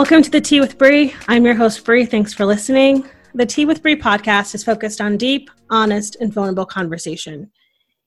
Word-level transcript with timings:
Welcome 0.00 0.22
to 0.22 0.30
the 0.30 0.40
Tea 0.40 0.60
with 0.60 0.78
Bree. 0.78 1.14
I'm 1.28 1.44
your 1.44 1.54
host, 1.54 1.84
Bree. 1.84 2.06
Thanks 2.06 2.32
for 2.32 2.46
listening. 2.46 3.06
The 3.34 3.44
Tea 3.44 3.66
with 3.66 3.82
Bree 3.82 4.00
podcast 4.00 4.54
is 4.54 4.64
focused 4.64 4.98
on 4.98 5.18
deep, 5.18 5.50
honest, 5.68 6.16
and 6.22 6.32
vulnerable 6.32 6.64
conversation. 6.64 7.52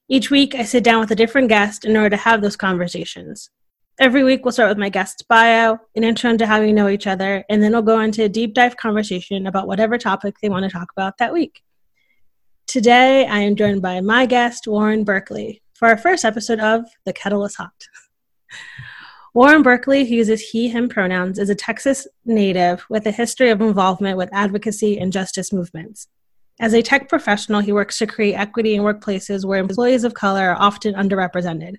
Each 0.10 0.32
week, 0.32 0.56
I 0.56 0.64
sit 0.64 0.84
down 0.84 1.02
with 1.02 1.12
a 1.12 1.16
different 1.16 1.50
guest 1.50 1.86
in 1.86 1.96
order 1.96 2.10
to 2.10 2.18
have 2.18 2.42
those 2.42 2.56
conversations. 2.56 3.52
Every 4.00 4.24
week, 4.24 4.44
we'll 4.44 4.54
start 4.54 4.70
with 4.70 4.80
my 4.80 4.90
guest's 4.90 5.22
bio, 5.22 5.78
an 5.96 6.04
intro 6.04 6.32
into 6.32 6.48
how 6.48 6.62
we 6.62 6.74
know 6.74 6.90
each 6.90 7.06
other, 7.06 7.46
and 7.48 7.62
then 7.62 7.74
we'll 7.74 7.84
go 7.84 8.00
into 8.00 8.24
a 8.24 8.28
deep 8.28 8.56
dive 8.56 8.76
conversation 8.76 9.46
about 9.46 9.68
whatever 9.68 10.00
topic 10.00 10.38
they 10.42 10.50
want 10.50 10.64
to 10.64 10.72
talk 10.72 10.92
about 10.98 11.20
that 11.20 11.32
week. 11.32 11.62
Today, 12.66 13.28
I 13.28 13.38
am 13.38 13.56
joined 13.56 13.84
by 13.84 14.02
my 14.02 14.26
guest, 14.26 14.68
Warren 14.68 15.04
Berkeley, 15.04 15.62
for 15.76 15.90
our 15.90 15.98
first 15.98 16.26
episode 16.26 16.60
of 16.60 16.86
The 17.06 17.14
Kettle 17.14 17.46
is 17.46 17.54
Hot. 17.54 17.88
Warren 19.34 19.64
Berkeley, 19.64 20.06
who 20.06 20.14
uses 20.14 20.42
he, 20.42 20.70
him 20.70 20.88
pronouns, 20.88 21.40
is 21.40 21.50
a 21.50 21.56
Texas 21.56 22.08
native 22.24 22.86
with 22.88 23.08
a 23.08 23.12
history 23.12 23.50
of 23.50 23.62
involvement 23.62 24.16
with 24.16 24.30
advocacy 24.32 25.00
and 25.00 25.12
justice 25.12 25.52
movements. 25.52 26.08
As 26.60 26.74
a 26.74 26.84
tech 26.84 27.10
professional, 27.10 27.60
he 27.60 27.72
works 27.72 27.98
to 27.98 28.06
create 28.06 28.36
equity 28.36 28.76
in 28.76 28.84
workplaces 28.84 29.44
where 29.44 29.60
employees 29.60 30.04
of 30.04 30.14
color 30.14 30.50
are 30.50 30.62
often 30.62 30.94
underrepresented. 30.94 31.78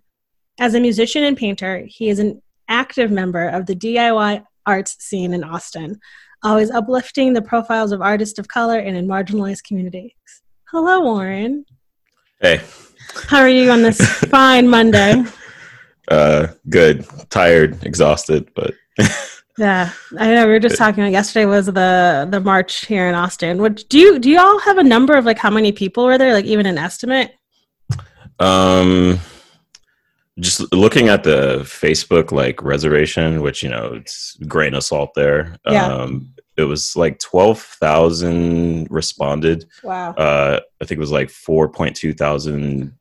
As 0.58 0.74
a 0.74 0.80
musician 0.80 1.22
and 1.22 1.36
painter, 1.36 1.84
he 1.86 2.08
is 2.08 2.18
an 2.18 2.42
active 2.68 3.12
member 3.12 3.48
of 3.48 3.66
the 3.66 3.76
DIY 3.76 4.44
arts 4.66 4.96
scene 4.98 5.32
in 5.32 5.44
Austin, 5.44 6.00
always 6.42 6.72
uplifting 6.72 7.34
the 7.34 7.42
profiles 7.42 7.92
of 7.92 8.02
artists 8.02 8.40
of 8.40 8.48
color 8.48 8.80
and 8.80 8.96
in 8.96 9.06
marginalized 9.06 9.62
communities. 9.62 10.12
Hello, 10.70 11.02
Warren. 11.02 11.64
Hey, 12.40 12.60
How 13.28 13.38
are 13.38 13.48
you 13.48 13.70
on 13.70 13.82
this 13.82 14.00
fine 14.24 14.68
Monday? 14.68 15.22
Uh, 16.08 16.48
good, 16.68 17.06
tired, 17.30 17.84
exhausted, 17.84 18.50
but 18.54 18.74
Yeah, 19.56 19.92
I 20.18 20.34
know. 20.34 20.46
We 20.46 20.52
were 20.52 20.58
just 20.58 20.76
talking. 20.76 21.04
About 21.04 21.12
yesterday 21.12 21.46
was 21.46 21.66
the 21.66 22.26
the 22.28 22.40
march 22.40 22.86
here 22.86 23.08
in 23.08 23.14
Austin. 23.14 23.58
What 23.58 23.88
do 23.88 23.98
you 23.98 24.18
do? 24.18 24.30
You 24.30 24.40
all 24.40 24.58
have 24.58 24.78
a 24.78 24.82
number 24.82 25.14
of 25.14 25.24
like 25.24 25.38
how 25.38 25.50
many 25.50 25.70
people 25.70 26.04
were 26.04 26.18
there? 26.18 26.32
Like 26.32 26.44
even 26.44 26.66
an 26.66 26.76
estimate? 26.76 27.34
um, 28.40 29.20
just 30.40 30.72
looking 30.72 31.08
at 31.08 31.22
the 31.22 31.60
Facebook 31.60 32.32
like 32.32 32.62
reservation, 32.62 33.42
which 33.42 33.62
you 33.62 33.68
know 33.68 33.92
it's 33.94 34.36
grain 34.48 34.74
of 34.74 34.82
salt 34.82 35.10
there. 35.14 35.56
Yeah. 35.68 35.86
Um, 35.86 36.34
it 36.56 36.64
was 36.64 36.96
like 36.96 37.20
twelve 37.20 37.60
thousand 37.60 38.88
responded. 38.90 39.66
Wow. 39.84 40.14
Uh, 40.14 40.60
I 40.80 40.84
think 40.84 40.98
it 40.98 41.00
was 41.00 41.12
like 41.12 41.30
four 41.30 41.68
point 41.68 41.94
two 41.94 42.12
thousand 42.12 42.92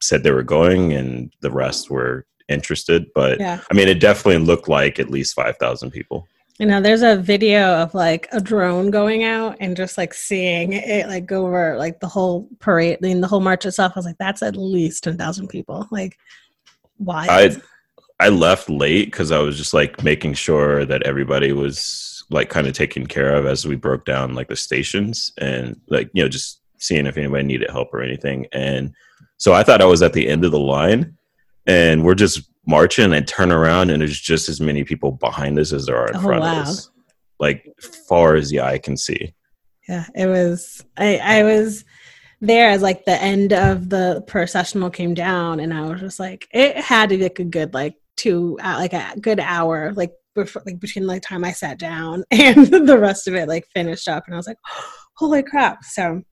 said 0.00 0.22
they 0.22 0.30
were 0.30 0.44
going, 0.44 0.92
and 0.92 1.32
the 1.40 1.50
rest 1.50 1.90
were 1.90 2.24
interested. 2.48 3.06
But 3.14 3.40
Yeah. 3.40 3.60
I 3.70 3.74
mean, 3.74 3.88
it 3.88 4.00
definitely 4.00 4.44
looked 4.44 4.68
like 4.68 4.98
at 4.98 5.10
least 5.10 5.34
five 5.34 5.56
thousand 5.58 5.90
people. 5.90 6.26
You 6.58 6.66
know, 6.66 6.80
there's 6.80 7.02
a 7.02 7.16
video 7.16 7.74
of 7.74 7.94
like 7.94 8.26
a 8.32 8.40
drone 8.40 8.90
going 8.90 9.22
out 9.22 9.56
and 9.60 9.76
just 9.76 9.96
like 9.96 10.12
seeing 10.12 10.72
it 10.72 11.06
like 11.06 11.24
go 11.24 11.46
over 11.46 11.76
like 11.78 12.00
the 12.00 12.08
whole 12.08 12.48
parade, 12.58 12.98
I 13.00 13.06
mean, 13.06 13.20
the 13.20 13.28
whole 13.28 13.40
march 13.40 13.64
itself. 13.64 13.92
I 13.94 13.98
was 13.98 14.06
like, 14.06 14.18
that's 14.18 14.42
at 14.42 14.56
least 14.56 15.04
ten 15.04 15.16
thousand 15.16 15.48
people. 15.48 15.86
Like, 15.90 16.18
why? 16.96 17.26
I 17.28 17.56
I 18.20 18.28
left 18.30 18.68
late 18.68 19.06
because 19.06 19.30
I 19.30 19.38
was 19.38 19.56
just 19.56 19.72
like 19.72 20.02
making 20.02 20.34
sure 20.34 20.84
that 20.84 21.04
everybody 21.04 21.52
was 21.52 22.24
like 22.30 22.50
kind 22.50 22.66
of 22.66 22.72
taken 22.72 23.06
care 23.06 23.34
of 23.34 23.46
as 23.46 23.64
we 23.64 23.76
broke 23.76 24.04
down 24.04 24.34
like 24.34 24.48
the 24.48 24.56
stations 24.56 25.32
and 25.38 25.80
like 25.88 26.10
you 26.12 26.22
know 26.22 26.28
just 26.28 26.60
seeing 26.78 27.06
if 27.06 27.16
anybody 27.16 27.44
needed 27.44 27.70
help 27.70 27.92
or 27.92 28.02
anything. 28.02 28.46
And 28.52 28.92
so 29.36 29.52
I 29.52 29.62
thought 29.62 29.82
I 29.82 29.86
was 29.86 30.02
at 30.02 30.12
the 30.12 30.28
end 30.28 30.44
of 30.44 30.50
the 30.50 30.58
line, 30.58 31.16
and 31.68 32.02
we're 32.02 32.14
just 32.14 32.50
marching 32.66 33.12
and 33.12 33.28
turn 33.28 33.52
around 33.52 33.90
and 33.90 34.00
there's 34.02 34.18
just 34.18 34.48
as 34.48 34.60
many 34.60 34.82
people 34.82 35.12
behind 35.12 35.58
us 35.58 35.72
as 35.72 35.86
there 35.86 35.96
are 35.96 36.08
in 36.08 36.16
Oh, 36.16 36.20
front 36.22 36.40
wow. 36.42 36.62
of 36.62 36.68
us, 36.68 36.90
like 37.38 37.64
far 38.08 38.34
as 38.34 38.50
the 38.50 38.60
eye 38.60 38.78
can 38.78 38.96
see. 38.96 39.34
Yeah, 39.88 40.06
it 40.16 40.26
was. 40.26 40.84
I 40.96 41.18
I 41.18 41.42
was 41.44 41.84
there 42.40 42.70
as 42.70 42.82
like 42.82 43.04
the 43.04 43.20
end 43.22 43.52
of 43.52 43.88
the 43.88 44.22
processional 44.26 44.90
came 44.90 45.14
down, 45.14 45.60
and 45.60 45.72
I 45.72 45.82
was 45.82 46.00
just 46.00 46.18
like, 46.20 46.48
it 46.52 46.76
had 46.76 47.10
to 47.10 47.16
be 47.16 47.22
like 47.22 47.38
a 47.38 47.44
good 47.44 47.72
like 47.74 47.94
two 48.16 48.58
uh, 48.62 48.76
like 48.78 48.92
a 48.92 49.14
good 49.20 49.40
hour 49.40 49.92
like 49.92 50.12
before, 50.34 50.62
like 50.66 50.80
between 50.80 51.06
the 51.06 51.20
time 51.20 51.44
I 51.44 51.52
sat 51.52 51.78
down 51.78 52.24
and 52.30 52.66
the 52.66 52.98
rest 52.98 53.28
of 53.28 53.34
it 53.34 53.48
like 53.48 53.66
finished 53.74 54.08
up, 54.08 54.24
and 54.26 54.34
I 54.34 54.36
was 54.36 54.46
like, 54.46 54.58
holy 55.16 55.42
crap! 55.42 55.84
So. 55.84 56.22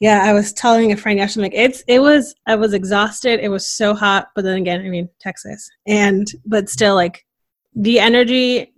Yeah, 0.00 0.22
I 0.24 0.32
was 0.32 0.52
telling 0.52 0.92
a 0.92 0.96
friend 0.96 1.18
yesterday, 1.18 1.44
like 1.44 1.54
it's 1.54 1.82
it 1.86 2.00
was 2.00 2.34
I 2.46 2.56
was 2.56 2.74
exhausted. 2.74 3.40
It 3.40 3.48
was 3.48 3.66
so 3.66 3.94
hot, 3.94 4.28
but 4.34 4.44
then 4.44 4.58
again, 4.58 4.80
I 4.80 4.88
mean 4.88 5.08
Texas, 5.20 5.70
and 5.86 6.26
but 6.44 6.68
still 6.68 6.94
like 6.94 7.24
the 7.74 8.00
energy 8.00 8.72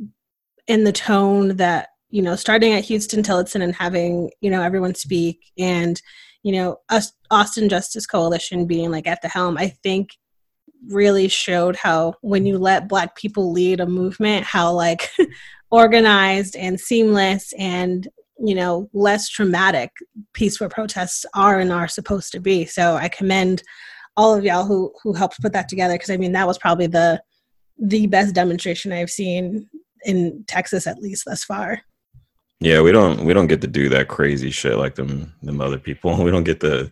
and 0.68 0.86
the 0.86 0.92
tone 0.92 1.56
that 1.56 1.88
you 2.10 2.22
know 2.22 2.36
starting 2.36 2.72
at 2.72 2.88
huston 2.88 3.22
tillotson 3.22 3.62
and 3.62 3.74
having 3.74 4.30
you 4.40 4.50
know 4.50 4.62
everyone 4.62 4.94
speak 4.94 5.52
and 5.58 6.00
you 6.42 6.52
know 6.52 6.78
us 6.88 7.12
austin 7.30 7.68
justice 7.68 8.06
coalition 8.06 8.66
being 8.66 8.90
like 8.90 9.06
at 9.06 9.20
the 9.22 9.28
helm 9.28 9.56
i 9.58 9.68
think 9.68 10.10
really 10.88 11.28
showed 11.28 11.74
how 11.76 12.14
when 12.20 12.46
you 12.46 12.58
let 12.58 12.88
black 12.88 13.16
people 13.16 13.52
lead 13.52 13.80
a 13.80 13.86
movement 13.86 14.44
how 14.44 14.72
like 14.72 15.10
organized 15.70 16.54
and 16.56 16.78
seamless 16.78 17.52
and 17.58 18.08
you 18.38 18.54
know 18.54 18.88
less 18.92 19.28
traumatic 19.28 19.90
peaceful 20.34 20.68
protests 20.68 21.24
are 21.34 21.58
and 21.58 21.72
are 21.72 21.88
supposed 21.88 22.32
to 22.32 22.40
be 22.40 22.64
so 22.66 22.94
i 22.96 23.08
commend 23.08 23.62
all 24.16 24.34
of 24.34 24.44
y'all 24.44 24.64
who 24.64 24.92
who 25.02 25.12
helped 25.14 25.40
put 25.40 25.52
that 25.52 25.68
together 25.68 25.94
because 25.94 26.10
i 26.10 26.16
mean 26.16 26.32
that 26.32 26.46
was 26.46 26.58
probably 26.58 26.86
the 26.86 27.20
the 27.78 28.06
best 28.06 28.34
demonstration 28.34 28.92
i've 28.92 29.10
seen 29.10 29.68
in 30.06 30.44
Texas 30.46 30.86
at 30.86 31.00
least 31.00 31.24
thus 31.26 31.44
far. 31.44 31.82
Yeah, 32.60 32.80
we 32.80 32.92
don't 32.92 33.24
we 33.24 33.34
don't 33.34 33.48
get 33.48 33.60
to 33.60 33.66
do 33.66 33.90
that 33.90 34.08
crazy 34.08 34.50
shit 34.50 34.78
like 34.78 34.94
them 34.94 35.34
them 35.42 35.60
other 35.60 35.78
people. 35.78 36.16
We 36.24 36.30
don't 36.30 36.44
get 36.44 36.60
to 36.60 36.90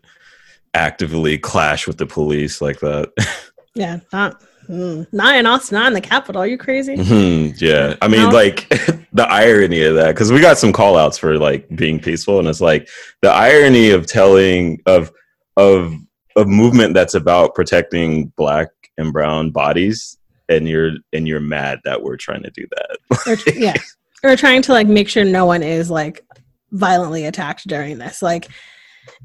actively 0.74 1.38
clash 1.38 1.86
with 1.86 1.96
the 1.96 2.06
police 2.06 2.60
like 2.60 2.80
that. 2.80 3.12
Yeah, 3.76 3.98
not 4.12 4.40
mm, 4.68 5.06
not 5.12 5.36
in 5.36 5.46
Austin, 5.46 5.76
not 5.76 5.86
in 5.88 5.92
the 5.94 6.00
capital. 6.00 6.42
Are 6.42 6.46
you 6.46 6.58
crazy? 6.58 6.96
Mhm, 6.96 7.60
yeah, 7.60 7.96
I 8.02 8.08
mean, 8.08 8.24
No. 8.24 8.28
like 8.30 8.68
the 9.12 9.26
irony 9.28 9.82
of 9.82 9.94
that 9.96 10.08
because 10.08 10.32
we 10.32 10.40
got 10.40 10.58
some 10.58 10.72
call 10.72 10.96
outs 10.96 11.18
for 11.18 11.38
like 11.38 11.68
being 11.76 11.98
peaceful, 12.00 12.38
and 12.38 12.48
it's 12.48 12.60
like 12.60 12.88
the 13.22 13.30
irony 13.30 13.90
of 13.90 14.06
telling 14.06 14.80
of 14.86 15.12
of 15.56 15.94
a 16.36 16.44
movement 16.44 16.94
that's 16.94 17.14
about 17.14 17.54
protecting 17.54 18.26
black 18.36 18.68
and 18.98 19.12
brown 19.12 19.50
bodies, 19.50 20.18
and 20.48 20.68
you're 20.68 20.92
and 21.12 21.26
you're 21.28 21.40
mad 21.40 21.80
that 21.84 22.02
we're 22.02 22.16
trying 22.16 22.42
to 22.42 22.50
do 22.50 22.66
that. 22.70 23.18
or, 23.26 23.52
yeah, 23.56 23.74
or 24.22 24.36
trying 24.36 24.62
to 24.62 24.72
like 24.72 24.86
make 24.86 25.08
sure 25.08 25.24
no 25.24 25.46
one 25.46 25.62
is 25.62 25.90
like 25.90 26.24
violently 26.72 27.26
attacked 27.26 27.66
during 27.68 27.98
this. 27.98 28.20
Like, 28.20 28.48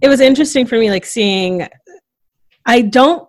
it 0.01 0.07
was 0.07 0.19
interesting 0.19 0.65
for 0.65 0.77
me, 0.77 0.89
like 0.89 1.06
seeing. 1.06 1.68
I 2.65 2.81
don't. 2.81 3.27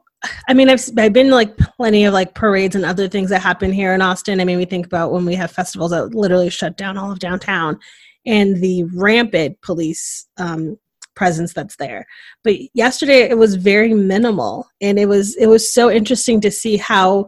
I 0.49 0.55
mean, 0.55 0.69
I've 0.69 0.85
I've 0.99 1.13
been 1.13 1.31
like 1.31 1.57
plenty 1.57 2.05
of 2.05 2.13
like 2.13 2.35
parades 2.35 2.77
and 2.77 2.85
other 2.85 3.09
things 3.09 3.31
that 3.31 3.41
happen 3.41 3.73
here 3.73 3.95
in 3.95 4.03
Austin. 4.03 4.41
I 4.41 4.45
mean, 4.45 4.59
we 4.59 4.65
think 4.65 4.87
about 4.87 5.13
when 5.13 5.25
we 5.25 5.35
have 5.35 5.51
festivals 5.51 5.93
that 5.93 6.15
literally 6.15 6.51
shut 6.51 6.77
down 6.77 6.99
all 6.99 7.11
of 7.11 7.19
downtown, 7.19 7.79
and 8.27 8.57
the 8.57 8.85
rampant 8.95 9.61
police 9.63 10.27
um, 10.37 10.79
presence 11.15 11.55
that's 11.55 11.77
there. 11.77 12.07
But 12.45 12.57
yesterday 12.75 13.31
it 13.31 13.39
was 13.39 13.55
very 13.55 13.95
minimal, 13.95 14.69
and 14.81 14.99
it 14.99 15.07
was 15.07 15.37
it 15.37 15.47
was 15.47 15.73
so 15.73 15.91
interesting 15.91 16.41
to 16.43 16.51
see 16.51 16.77
how 16.77 17.27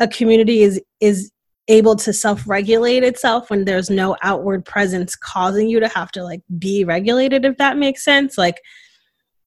a 0.00 0.08
community 0.08 0.62
is 0.62 0.80
is 1.00 1.30
able 1.68 1.94
to 1.94 2.12
self-regulate 2.12 3.04
itself 3.04 3.48
when 3.48 3.64
there's 3.64 3.88
no 3.88 4.16
outward 4.22 4.64
presence 4.64 5.14
causing 5.14 5.68
you 5.68 5.78
to 5.78 5.86
have 5.86 6.10
to 6.10 6.24
like 6.24 6.42
be 6.58 6.84
regulated 6.84 7.44
if 7.44 7.56
that 7.56 7.78
makes 7.78 8.04
sense 8.04 8.36
like 8.36 8.60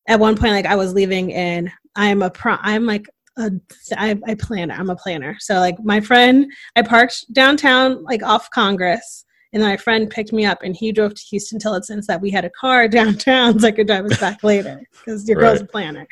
at 0.08 0.18
one 0.18 0.38
point 0.38 0.54
like 0.54 0.66
i 0.66 0.78
was 0.78 0.94
leaving 0.94 1.34
and 1.34 1.70
i'm 1.96 2.22
a 2.22 2.30
pro 2.30 2.58
i'm 2.62 2.86
like 2.86 3.08
a 3.38 3.52
I, 3.98 4.18
I 4.28 4.36
plan 4.36 4.72
i'm 4.72 4.90
a 4.90 4.96
planner 4.96 5.36
so 5.40 5.56
like 5.56 5.76
my 5.84 6.00
friend 6.00 6.52
i 6.76 6.82
parked 6.82 7.26
downtown 7.34 8.04
like 8.04 8.24
off 8.24 8.50
congress 8.52 9.26
And 9.56 9.62
then 9.64 9.70
my 9.70 9.78
friend 9.78 10.10
picked 10.10 10.34
me 10.34 10.46
up 10.46 10.64
and 10.64 10.76
he 10.76 10.92
drove 10.92 11.14
to 11.16 11.24
Huston 11.32 11.60
Tillotson 11.60 12.04
so 12.04 12.12
that 12.12 12.22
we 12.22 12.30
had 12.30 12.44
a 12.44 12.50
car 12.50 12.88
downtown 13.00 13.58
so 13.58 13.68
I 13.68 13.72
could 13.72 13.88
drive 13.88 14.06
us 14.06 14.20
back 14.20 14.44
later 14.44 14.82
because 14.92 15.28
your 15.30 15.40
girl's 15.40 15.62
a 15.62 15.66
planner. 15.66 16.06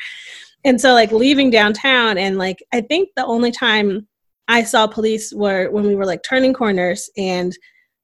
And 0.63 0.79
so 0.79 0.93
like 0.93 1.11
leaving 1.11 1.49
downtown 1.49 2.17
and 2.17 2.37
like 2.37 2.63
I 2.71 2.79
think 2.79 3.09
the 3.17 3.25
only 3.25 3.51
time 3.51 4.07
I 4.47 4.63
saw 4.63 4.87
police 4.87 5.33
were 5.33 5.69
when 5.71 5.85
we 5.85 5.95
were 5.95 6.05
like 6.05 6.23
turning 6.23 6.53
corners 6.53 7.09
and 7.17 7.53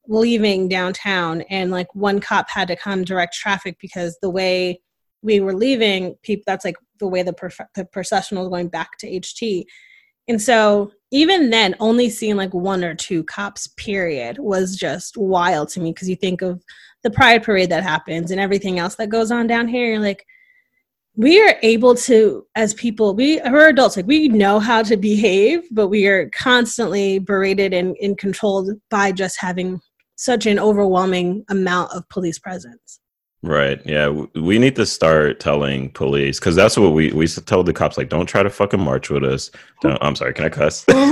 leaving 0.08 0.68
downtown 0.68 1.40
and 1.42 1.70
like 1.70 1.94
one 1.94 2.20
cop 2.20 2.50
had 2.50 2.68
to 2.68 2.76
come 2.76 3.04
direct 3.04 3.34
traffic 3.34 3.78
because 3.80 4.18
the 4.20 4.30
way 4.30 4.80
we 5.22 5.40
were 5.40 5.54
leaving 5.54 6.14
people 6.22 6.44
that's 6.46 6.64
like 6.64 6.76
the 6.98 7.06
way 7.06 7.22
the, 7.22 7.32
prof- 7.32 7.60
the 7.74 7.84
procession 7.84 8.38
was 8.38 8.48
going 8.48 8.68
back 8.68 8.96
to 8.98 9.06
ht 9.06 9.66
and 10.28 10.40
so 10.40 10.90
even 11.10 11.50
then 11.50 11.74
only 11.80 12.08
seeing 12.08 12.36
like 12.36 12.54
one 12.54 12.84
or 12.84 12.94
two 12.94 13.24
cops 13.24 13.66
period 13.76 14.38
was 14.38 14.76
just 14.76 15.16
wild 15.16 15.68
to 15.68 15.80
me 15.80 15.92
because 15.92 16.08
you 16.08 16.16
think 16.16 16.42
of 16.42 16.62
the 17.02 17.10
pride 17.10 17.42
parade 17.42 17.70
that 17.70 17.82
happens 17.82 18.30
and 18.30 18.40
everything 18.40 18.78
else 18.78 18.94
that 18.96 19.08
goes 19.08 19.30
on 19.30 19.46
down 19.46 19.66
here 19.66 19.86
you're 19.86 19.98
like 19.98 20.24
we 21.16 21.42
are 21.42 21.56
able 21.62 21.94
to 21.94 22.46
as 22.54 22.72
people 22.74 23.14
we 23.14 23.40
we're 23.50 23.68
adults 23.68 23.96
like 23.96 24.06
we 24.06 24.28
know 24.28 24.60
how 24.60 24.82
to 24.82 24.96
behave 24.96 25.62
but 25.72 25.88
we 25.88 26.06
are 26.06 26.30
constantly 26.30 27.18
berated 27.18 27.74
and, 27.74 27.96
and 28.00 28.16
controlled 28.16 28.70
by 28.90 29.10
just 29.10 29.40
having 29.40 29.80
such 30.16 30.46
an 30.46 30.58
overwhelming 30.58 31.44
amount 31.48 31.92
of 31.92 32.08
police 32.08 32.38
presence 32.38 32.99
Right. 33.42 33.80
Yeah. 33.86 34.08
We 34.34 34.58
need 34.58 34.76
to 34.76 34.84
start 34.84 35.40
telling 35.40 35.90
police 35.90 36.38
because 36.38 36.54
that's 36.54 36.76
what 36.76 36.92
we 36.92 37.10
we 37.12 37.26
told 37.26 37.64
the 37.66 37.72
cops 37.72 37.96
like, 37.96 38.10
don't 38.10 38.26
try 38.26 38.42
to 38.42 38.50
fucking 38.50 38.80
march 38.80 39.08
with 39.08 39.24
us. 39.24 39.50
Don't, 39.80 39.96
I'm 40.02 40.14
sorry. 40.14 40.34
Can 40.34 40.44
I 40.44 40.50
cuss? 40.50 40.84
don't, 40.84 41.06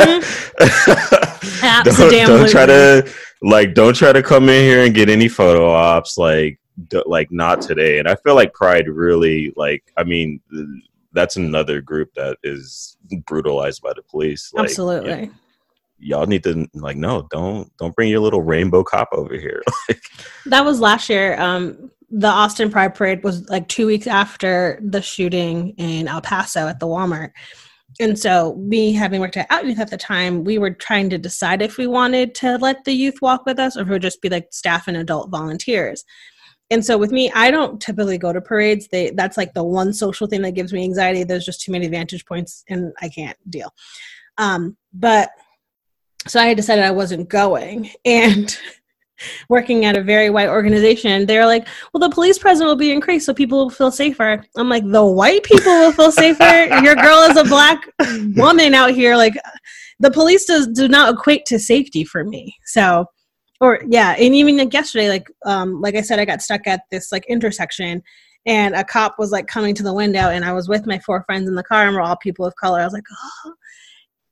don't 2.13 2.51
try 2.51 2.67
to 2.67 3.11
like 3.41 3.73
don't 3.73 3.95
try 3.95 4.13
to 4.13 4.23
come 4.23 4.51
in 4.51 4.63
here 4.63 4.85
and 4.85 4.95
get 4.95 5.09
any 5.09 5.29
photo 5.29 5.71
ops 5.71 6.19
like 6.19 6.61
d- 6.89 7.03
like 7.07 7.33
not 7.33 7.63
today. 7.63 7.99
And 7.99 8.07
I 8.07 8.15
feel 8.17 8.35
like 8.35 8.53
Pride 8.53 8.89
really 8.89 9.55
like 9.57 9.83
I 9.97 10.05
mean 10.05 10.41
that's 11.13 11.37
another 11.37 11.81
group 11.81 12.13
that 12.15 12.37
is 12.43 12.99
brutalized 13.25 13.81
by 13.81 13.95
the 13.95 14.03
police. 14.03 14.53
Like, 14.53 14.65
absolutely 14.65 15.31
y'all 16.01 16.27
need 16.27 16.45
to 16.45 16.69
like 16.75 16.97
no 16.97 17.27
don't 17.31 17.77
don't 17.79 17.97
bring 17.97 18.09
your 18.09 18.21
little 18.21 18.43
rainbow 18.43 18.85
cop 18.85 19.09
over 19.13 19.35
here. 19.35 19.63
That 20.47 20.65
was 20.65 20.81
last 20.81 21.11
year. 21.11 21.39
Um, 21.39 21.91
the 22.11 22.29
Austin 22.29 22.71
Pride 22.71 22.95
Parade 22.95 23.23
was 23.23 23.49
like 23.49 23.69
two 23.69 23.87
weeks 23.87 24.07
after 24.07 24.81
the 24.83 25.03
shooting 25.03 25.71
in 25.77 26.09
El 26.09 26.21
Paso 26.21 26.67
at 26.67 26.81
the 26.81 26.87
Walmart. 26.87 27.33
And 28.01 28.19
so, 28.19 28.55
me 28.57 28.93
having 28.93 29.21
worked 29.21 29.37
at 29.37 29.51
Out 29.51 29.67
Youth 29.67 29.81
at 29.81 29.91
the 29.91 29.97
time, 29.97 30.45
we 30.45 30.59
were 30.59 30.71
trying 30.71 31.11
to 31.11 31.19
decide 31.19 31.63
if 31.63 31.79
we 31.79 31.87
wanted 31.87 32.35
to 32.37 32.57
let 32.59 32.85
the 32.85 32.93
youth 32.93 33.17
walk 33.21 33.45
with 33.45 33.59
us 33.59 33.77
or 33.77 33.81
if 33.83 33.89
it 33.89 33.91
would 33.91 34.03
just 34.03 34.23
be 34.23 34.29
like 34.29 34.49
staff 34.53 34.87
and 34.89 34.97
adult 34.97 35.31
volunteers. 35.31 36.05
And 36.71 36.85
so, 36.85 36.97
with 36.97 37.11
me, 37.11 37.31
I 37.35 37.51
don't 37.51 37.81
typically 37.81 38.19
go 38.19 38.33
to 38.33 38.41
parades. 38.41 38.89
They 38.89 39.11
that's 39.11 39.37
like 39.37 39.55
the 39.55 39.65
one 39.65 39.93
social 39.93 40.27
thing 40.27 40.43
that 40.43 40.53
gives 40.53 40.73
me 40.73 40.85
anxiety. 40.85 41.25
There's 41.25 41.47
just 41.47 41.63
too 41.63 41.73
many 41.73 41.89
vantage 41.89 42.25
points, 42.25 42.63
and 42.69 42.93
I 43.01 43.09
can't 43.09 43.39
deal. 43.51 43.73
Um, 44.37 44.77
but 44.93 45.31
so 46.27 46.39
I 46.41 46.47
had 46.47 46.57
decided 46.57 46.85
I 46.85 46.91
wasn't 46.91 47.29
going, 47.29 47.91
and 48.05 48.57
working 49.49 49.85
at 49.85 49.97
a 49.97 50.03
very 50.03 50.31
white 50.31 50.49
organization, 50.49 51.27
they're 51.27 51.47
like, 51.47 51.67
well, 51.93 52.01
the 52.01 52.15
police 52.15 52.39
presence 52.39 52.67
will 52.67 52.77
be 52.77 52.93
increased 52.93 53.27
so 53.27 53.35
people 53.35 53.59
will 53.59 53.71
feel 53.71 53.91
safer. 53.91 54.45
I'm 54.57 54.69
like, 54.69 54.85
the 54.89 55.05
white 55.05 55.43
people 55.45 55.73
will 55.73 55.93
feel 55.93 56.13
safer. 56.13 56.45
Your 56.83 56.95
girl 56.95 57.23
is 57.31 57.37
a 57.37 57.45
black 57.45 57.89
woman 58.37 58.75
out 58.75 58.91
here. 58.91 59.17
Like, 59.17 59.35
the 60.01 60.11
police 60.11 60.45
does 60.45 60.67
do 60.69 60.89
not 60.89 61.15
equate 61.15 61.45
to 61.47 61.59
safety 61.59 62.05
for 62.05 62.25
me. 62.25 62.57
So, 62.65 63.07
or 63.61 63.81
yeah, 63.89 64.15
and 64.19 64.35
even 64.35 64.57
like 64.57 64.73
yesterday, 64.73 65.09
like, 65.09 65.29
um, 65.45 65.81
like 65.81 65.97
I 65.97 66.03
said, 66.03 66.19
I 66.19 66.25
got 66.25 66.43
stuck 66.43 66.67
at 66.67 66.83
this 66.91 67.11
like 67.11 67.27
intersection. 67.29 68.03
And 68.47 68.75
a 68.75 68.85
cop 68.85 69.17
was 69.19 69.31
like 69.31 69.47
coming 69.47 69.75
to 69.75 69.83
the 69.83 69.93
window, 69.93 70.31
and 70.31 70.43
I 70.45 70.53
was 70.53 70.69
with 70.69 70.87
my 70.87 70.99
four 71.01 71.23
friends 71.25 71.49
in 71.49 71.55
the 71.55 71.63
car, 71.63 71.87
and 71.87 71.95
we're 71.95 72.01
all 72.01 72.17
people 72.17 72.47
of 72.47 72.55
color. 72.55 72.81
I 72.81 72.85
was 72.85 72.95
like, 72.95 73.05
oh. 73.45 73.53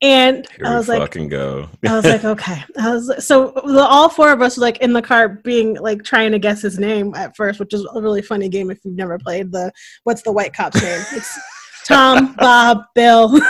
And 0.03 0.47
Here 0.57 0.67
I 0.67 0.77
was 0.77 0.89
like, 0.89 1.01
fucking 1.01 1.29
go. 1.29 1.69
I 1.87 1.97
was 1.97 2.05
like, 2.05 2.25
okay. 2.25 2.63
I 2.79 2.91
was 2.91 3.25
so 3.27 3.53
the, 3.65 3.87
all 3.89 4.09
four 4.09 4.31
of 4.31 4.43
us 4.43 4.57
were 4.57 4.63
like 4.63 4.79
in 4.79 4.93
the 4.93 5.03
car, 5.03 5.29
being 5.29 5.77
like 5.77 6.03
trying 6.05 6.33
to 6.33 6.39
guess 6.39 6.63
his 6.63 6.79
name 6.79 7.15
at 7.15 7.35
first, 7.37 7.59
which 7.59 7.73
is 7.73 7.87
a 7.95 8.03
really 8.03 8.23
funny 8.23 8.49
game 8.49 8.71
if 8.71 8.79
you've 8.85 8.97
never 8.97 9.19
played 9.19 9.53
the 9.53 9.73
what's 10.05 10.23
the 10.23 10.33
white 10.33 10.53
cop's 10.53 10.83
name? 10.83 11.03
It's 11.13 11.39
Tom, 11.87 12.35
Bob, 12.35 12.83
Bill. 12.95 13.41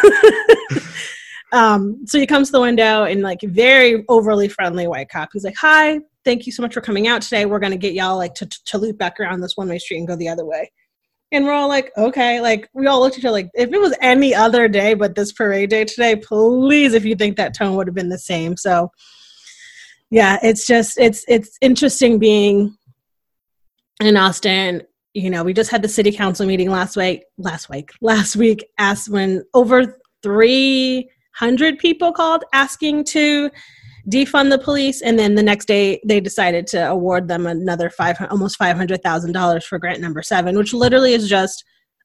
um, 1.53 2.07
so 2.07 2.19
he 2.19 2.27
comes 2.27 2.49
to 2.49 2.53
the 2.53 2.61
window 2.61 3.05
and 3.05 3.23
like 3.23 3.41
very 3.43 4.05
overly 4.09 4.47
friendly 4.47 4.87
white 4.87 5.09
cop. 5.09 5.31
He's 5.33 5.45
like, 5.45 5.57
"Hi, 5.59 5.99
thank 6.25 6.47
you 6.47 6.53
so 6.53 6.63
much 6.63 6.75
for 6.75 6.81
coming 6.81 7.09
out 7.09 7.23
today. 7.23 7.47
We're 7.47 7.59
gonna 7.59 7.77
get 7.77 7.95
y'all 7.95 8.17
like 8.17 8.35
to 8.37 8.47
to 8.47 8.79
loop 8.79 8.99
back 8.99 9.19
around 9.19 9.41
this 9.41 9.57
one 9.57 9.69
way 9.69 9.79
street 9.79 9.99
and 9.99 10.07
go 10.07 10.15
the 10.15 10.29
other 10.29 10.45
way." 10.45 10.71
And 11.33 11.45
we're 11.45 11.53
all 11.53 11.69
like, 11.69 11.91
okay, 11.97 12.41
like 12.41 12.69
we 12.73 12.87
all 12.87 13.01
looked 13.01 13.17
at 13.17 13.21
each 13.21 13.25
other 13.25 13.33
like, 13.33 13.51
if 13.55 13.73
it 13.73 13.81
was 13.81 13.97
any 14.01 14.35
other 14.35 14.69
day 14.69 14.95
but 14.95 15.15
this 15.15 15.33
parade 15.33 15.71
day 15.71 15.85
today, 15.85 16.17
please, 16.17 16.95
if 16.95 17.05
you 17.05 17.17
think 17.17 17.37
that 17.37 17.55
tone 17.55 17.75
would 17.75 17.89
have 17.89 17.95
been 17.95 18.11
the 18.11 18.19
same. 18.19 18.57
So, 18.57 18.91
yeah, 20.11 20.39
it's 20.43 20.67
just 20.67 20.99
it's 20.99 21.25
it's 21.27 21.59
interesting 21.61 22.19
being 22.19 22.77
in 24.01 24.17
Austin. 24.17 24.83
You 25.15 25.31
know, 25.31 25.43
we 25.43 25.53
just 25.53 25.71
had 25.71 25.83
the 25.83 25.89
city 25.89 26.13
council 26.13 26.47
meeting 26.47 26.71
last 26.71 26.97
week. 26.97 27.25
Last 27.39 27.69
week, 27.69 27.91
last 28.01 28.37
week, 28.37 28.65
asked 28.79 29.09
when 29.09 29.43
over 29.53 29.99
three 30.23 31.11
hundred 31.35 31.79
people 31.79 32.13
called 32.13 32.45
asking 32.53 33.05
to 33.05 33.51
defund 34.11 34.51
the 34.51 34.59
police, 34.59 35.03
and 35.03 35.19
then 35.19 35.35
the 35.35 35.43
next 35.43 35.67
day 35.67 36.01
they 36.05 36.21
decided 36.21 36.67
to 36.69 36.89
award 36.89 37.29
them 37.29 37.47
another 37.47 37.91
five 37.91 38.17
almost 38.31 38.57
five 38.57 38.77
hundred 38.77 39.03
thousand 39.03 39.33
dollars 39.33 39.65
for 39.65 39.79
grant 39.79 40.01
number 40.01 40.23
seven, 40.23 40.57
which 40.57 40.73
literally 40.73 41.13
is 41.13 41.29
just 41.29 41.65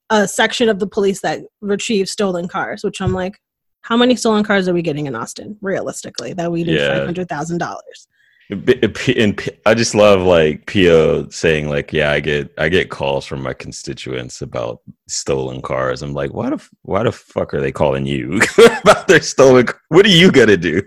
a 0.09 0.27
section 0.27 0.67
of 0.69 0.79
the 0.79 0.87
police 0.87 1.21
that 1.21 1.41
retrieves 1.61 2.11
stolen 2.11 2.47
cars. 2.47 2.83
Which 2.83 3.01
I'm 3.01 3.13
like, 3.13 3.39
how 3.81 3.97
many 3.97 4.15
stolen 4.15 4.43
cars 4.43 4.67
are 4.67 4.73
we 4.73 4.81
getting 4.81 5.07
in 5.07 5.15
Austin 5.15 5.57
realistically 5.61 6.33
that 6.33 6.51
we 6.51 6.63
need 6.63 6.77
Yeah. 6.77 6.95
five 6.97 7.05
hundred 7.05 7.29
thousand 7.29 7.59
dollars? 7.59 8.07
Uh, 8.51 8.87
and 9.15 9.49
I 9.65 9.73
just 9.73 9.95
love 9.95 10.21
like 10.21 10.65
Pool 10.65 11.29
saying 11.31 11.69
like, 11.69 11.93
yeah, 11.93 12.11
I 12.11 12.19
get 12.19 12.51
I 12.57 12.67
get 12.67 12.89
calls 12.89 13.25
from 13.25 13.41
my 13.41 13.53
constituents 13.53 14.41
about 14.41 14.81
stolen 15.07 15.61
cars. 15.61 16.01
I'm 16.01 16.13
like, 16.13 16.33
why 16.33 16.49
the 16.49 16.69
why 16.81 17.03
the 17.03 17.11
fuck 17.13 17.53
are 17.53 17.61
they 17.61 17.71
calling 17.71 18.05
you 18.05 18.41
about 18.81 19.07
their 19.07 19.21
stolen? 19.21 19.67
What 19.87 20.05
are 20.05 20.09
you 20.09 20.31
gonna 20.31 20.57
do? 20.57 20.81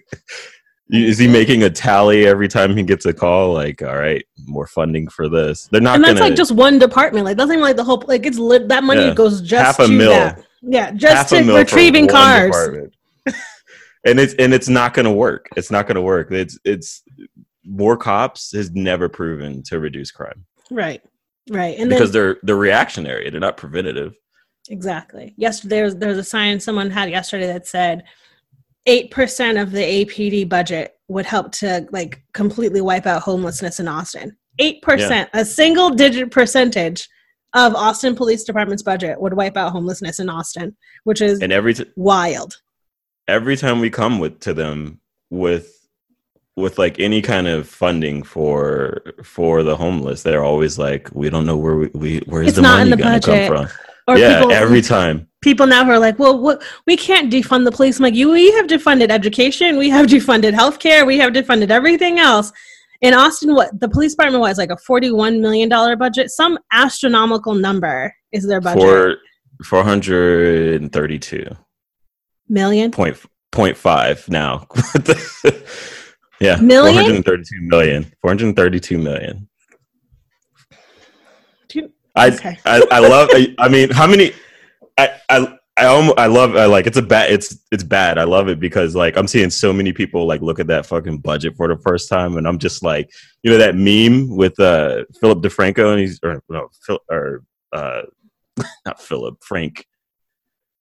Is 0.91 1.19
he 1.19 1.27
making 1.27 1.63
a 1.63 1.71
tally 1.71 2.27
every 2.27 2.47
time 2.47 2.77
he 2.77 2.83
gets 2.83 3.07
a 3.07 3.13
call? 3.13 3.55
Like, 3.55 3.81
all 3.83 3.97
right, 3.97 4.23
more 4.47 4.67
funding 4.67 5.09
for 5.09 5.29
this. 5.31 5.67
They're 5.73 5.81
not 5.81 5.97
and 5.97 6.05
that's 6.05 6.15
gonna 6.19 6.29
like 6.31 6.37
just 6.37 6.53
one 6.53 6.79
department. 6.79 7.25
Like 7.25 7.37
that's 7.39 7.49
not 7.49 7.55
even 7.55 7.63
like 7.65 7.77
the 7.77 7.85
whole. 7.85 8.03
Like 8.07 8.27
it's 8.27 8.39
lit, 8.39 8.69
that 8.69 8.85
money 8.85 9.07
Yeah. 9.07 9.15
goes 9.15 9.41
just 9.41 9.65
Half 9.65 9.79
a 9.79 9.87
to 9.87 9.93
mil. 9.93 10.11
that. 10.11 10.45
Yeah, 10.63 10.91
just 10.93 11.15
half 11.15 11.29
to 11.45 11.55
retrieving 11.57 12.07
cars. 12.07 12.55
and 14.05 14.21
it's 14.21 14.35
and 14.35 14.53
it's 14.53 14.69
not 14.69 14.93
going 14.95 15.07
to 15.07 15.13
work. 15.13 15.47
It's 15.57 15.71
not 15.71 15.87
going 15.87 15.95
to 15.97 16.03
work. 16.03 16.31
It's 16.31 16.59
it's 16.65 17.03
more 17.65 17.97
cops 17.97 18.53
has 18.53 18.71
never 18.73 19.09
proven 19.09 19.63
to 19.63 19.81
reduce 19.81 20.11
crime 20.11 20.45
Right, 20.71 21.01
right, 21.51 21.79
and 21.79 21.89
because 21.89 22.13
then 22.13 22.23
they're 22.23 22.37
they're 22.43 22.57
reactionary. 22.57 23.31
They're 23.31 23.41
not 23.41 23.57
preventative. 23.57 24.15
exactly. 24.69 25.33
Yesterday, 25.39 25.77
there's 25.77 25.97
there's 25.97 26.19
a 26.19 26.25
sign 26.25 26.61
someone 26.61 26.91
had 26.91 27.09
yesterday 27.11 27.47
that 27.47 27.67
said 27.67 28.05
eight 28.87 29.11
percent 29.11 29.59
of 29.59 29.71
the 29.71 30.05
APD 30.05 30.49
budget 30.49 30.95
would 31.09 31.27
help 31.27 31.53
to 31.53 31.87
like 31.91 32.23
completely 32.33 32.81
wipe 32.81 33.07
out 33.07 33.23
homelessness 33.23 33.81
in 33.81 33.89
Austin. 33.89 34.37
Eight 34.59 34.83
percent, 34.83 35.29
a 35.33 35.45
single 35.45 35.91
digit 35.91 36.31
percentage 36.31 37.09
of 37.55 37.75
Austin 37.75 38.15
Police 38.17 38.45
Department's 38.45 38.83
budget 38.83 39.21
would 39.21 39.35
wipe 39.35 39.57
out 39.57 39.73
homelessness 39.73 40.19
in 40.19 40.29
Austin, 40.29 40.77
which 41.05 41.21
is 41.21 41.41
And 41.41 41.53
every 41.53 41.75
t- 41.75 41.85
wild. 41.97 42.61
every 43.29 43.57
time 43.57 43.81
we 43.81 43.91
come 43.91 44.19
with 44.19 44.41
to 44.41 44.55
them 44.55 45.01
with 45.31 45.71
with 46.57 46.79
like 46.79 47.01
any 47.01 47.21
kind 47.21 47.49
of 47.49 47.69
funding 47.69 48.23
for 48.23 49.03
for 49.25 49.63
the 49.65 49.77
homeless, 49.77 50.23
they're 50.23 50.45
always 50.45 50.79
like, 50.79 51.11
we 51.13 51.29
don't 51.31 51.47
know 51.47 51.57
where 51.57 51.77
we, 51.77 51.87
we 51.95 52.19
where's 52.27 52.49
It's 52.49 52.57
the 52.57 52.63
money 52.63 52.91
going 52.95 53.21
to 53.21 53.27
come 53.27 53.47
from. 53.67 53.69
Or 54.07 54.19
yeah, 54.19 54.39
people, 54.39 54.53
every 54.53 54.83
time. 54.83 55.29
people 55.41 55.67
now 55.67 55.85
who 55.85 55.91
are 55.91 55.99
like, 55.99 56.19
well, 56.19 56.39
what, 56.39 56.63
we 56.87 56.97
can't 56.97 57.33
defund 57.33 57.65
the 57.65 57.73
police. 57.73 57.99
I'm 57.99 58.03
like, 58.03 58.15
you, 58.15 58.31
we 58.31 58.53
have 58.53 58.67
defunded 58.67 59.11
education, 59.11 59.79
we 59.79 59.89
have 59.89 60.07
defunded 60.17 60.53
healthcare, 60.53 61.07
we 61.07 61.17
have 61.19 61.33
defunded 61.33 61.71
everything 61.71 62.19
else. 62.19 62.53
In 63.01 63.15
Austin, 63.15 63.55
what 63.55 63.79
the 63.81 63.89
police 63.89 64.13
department 64.13 64.41
was 64.41 64.57
like 64.57 64.71
a 64.71 64.77
forty-one 64.79 65.41
million 65.41 65.69
dollar 65.69 65.97
budget, 65.97 66.31
some 66.31 66.59
astronomical 66.73 67.55
number 67.55 68.15
is 68.33 68.47
their 68.47 68.61
budget. 68.61 68.83
For 68.83 69.17
four 69.65 69.85
hundred 69.85 70.81
and 70.81 70.93
thirty 70.93 71.19
two. 71.19 71.47
million, 72.49 72.91
point 72.91 73.19
point 73.53 73.77
five 73.77 74.27
now. 74.29 74.67
yeah, 76.41 76.57
Million? 76.57 77.23
432 77.23 77.63
million. 77.63 78.13
432 78.23 78.99
million. 78.99 79.49
I, 82.15 82.29
Okay. 82.31 82.59
I 82.65 82.83
I 82.91 82.99
love. 83.01 83.29
I, 83.33 83.55
I 83.59 83.69
mean, 83.69 83.91
how 83.91 84.07
many? 84.07 84.33
I, 84.97 85.11
I 85.29 85.59
I 85.77 85.87
almost, 85.87 86.19
I 86.19 86.27
love 86.27 86.55
I 86.57 86.67
like 86.67 86.87
it's 86.87 86.97
a 86.97 87.03
bad 87.03 87.33
it's 87.33 87.59
it's 87.73 87.83
bad. 87.83 88.17
I 88.19 88.25
love 88.25 88.49
it 88.49 88.61
because 88.61 88.95
like 88.95 89.17
I'm 89.17 89.27
seeing 89.27 89.51
so 89.51 89.73
many 89.73 89.93
people 89.93 90.25
like 90.27 90.41
look 90.41 90.61
at 90.61 90.69
that 90.69 90.87
fucking 90.87 91.19
budget 91.19 91.57
for 91.57 91.67
the 91.67 91.77
first 91.79 92.09
time, 92.09 92.37
and 92.37 92.47
I'm 92.47 92.59
just 92.59 92.85
like, 92.85 93.11
you 93.43 93.51
know, 93.51 93.59
that 93.59 93.75
meme 93.75 94.37
with 94.37 94.59
uh 94.61 95.05
Philip 95.21 95.41
DeFranco 95.43 95.91
and 95.91 96.01
he's 96.01 96.21
or 96.23 96.41
no 96.49 96.69
Phil 96.87 97.01
or 97.11 97.43
uh 97.73 98.03
not 98.87 99.01
Philip 99.03 99.43
Frank. 99.43 99.85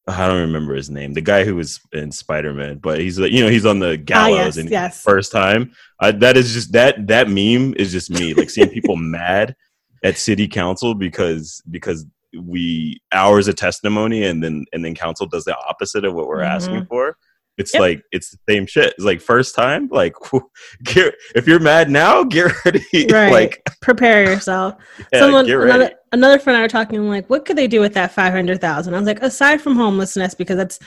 I 0.05 0.27
don't 0.27 0.41
remember 0.41 0.75
his 0.75 0.89
name. 0.89 1.13
The 1.13 1.21
guy 1.21 1.45
who 1.45 1.55
was 1.55 1.79
in 1.93 2.11
Spider 2.11 2.53
Man, 2.53 2.77
but 2.77 2.99
he's 2.99 3.17
like, 3.17 3.31
you 3.31 3.43
know, 3.43 3.49
he's 3.49 3.65
on 3.65 3.79
the 3.79 3.97
gallows 3.97 4.37
Ah, 4.39 4.43
yes, 4.45 4.57
and 4.57 4.69
yes. 4.69 5.01
first 5.01 5.31
time. 5.31 5.71
I, 5.99 6.11
that 6.11 6.37
is 6.37 6.53
just 6.53 6.73
that 6.73 7.07
that 7.07 7.29
meme 7.29 7.73
is 7.77 7.91
just 7.91 8.11
me 8.11 8.33
like 8.35 8.49
seeing 8.51 8.69
people 8.69 8.95
mad 8.97 9.55
at 10.03 10.17
city 10.17 10.47
council 10.47 10.93
because 10.93 11.61
because 11.71 12.05
we 12.41 13.01
hours 13.11 13.47
of 13.47 13.55
testimony 13.55 14.23
and 14.23 14.43
then 14.43 14.65
and 14.73 14.83
then 14.83 14.95
council 14.95 15.25
does 15.25 15.45
the 15.45 15.57
opposite 15.67 16.05
of 16.05 16.13
what 16.13 16.27
we're 16.27 16.37
mm-hmm. 16.37 16.55
asking 16.55 16.85
for. 16.85 17.17
It's 17.57 17.73
Yep. 17.73 17.81
like 17.81 18.03
it's 18.11 18.31
the 18.31 18.37
same 18.49 18.65
shit. 18.65 18.93
It's 18.97 19.05
like 19.05 19.21
first 19.21 19.53
time, 19.53 19.87
like 19.91 20.15
get, 20.83 21.13
if 21.35 21.47
you're 21.47 21.59
mad 21.59 21.89
now, 21.89 22.23
get 22.23 22.51
ready. 22.65 22.83
Right. 23.11 23.31
like 23.31 23.69
Prepare 23.81 24.23
yourself. 24.23 24.75
yeah, 25.13 25.19
Someone, 25.19 25.49
another, 25.49 25.91
another 26.11 26.39
friend 26.39 26.55
and 26.55 26.61
I 26.61 26.65
were 26.65 26.69
talking 26.69 27.07
like, 27.07 27.29
what 27.29 27.45
could 27.45 27.57
they 27.57 27.67
do 27.67 27.79
with 27.79 27.93
that 27.93 28.11
five 28.11 28.33
hundred 28.33 28.59
thousand? 28.59 28.95
I 28.95 28.97
was 28.97 29.07
like, 29.07 29.21
aside 29.21 29.61
from 29.61 29.75
homelessness, 29.75 30.33
because 30.33 30.57
that's 30.57 30.79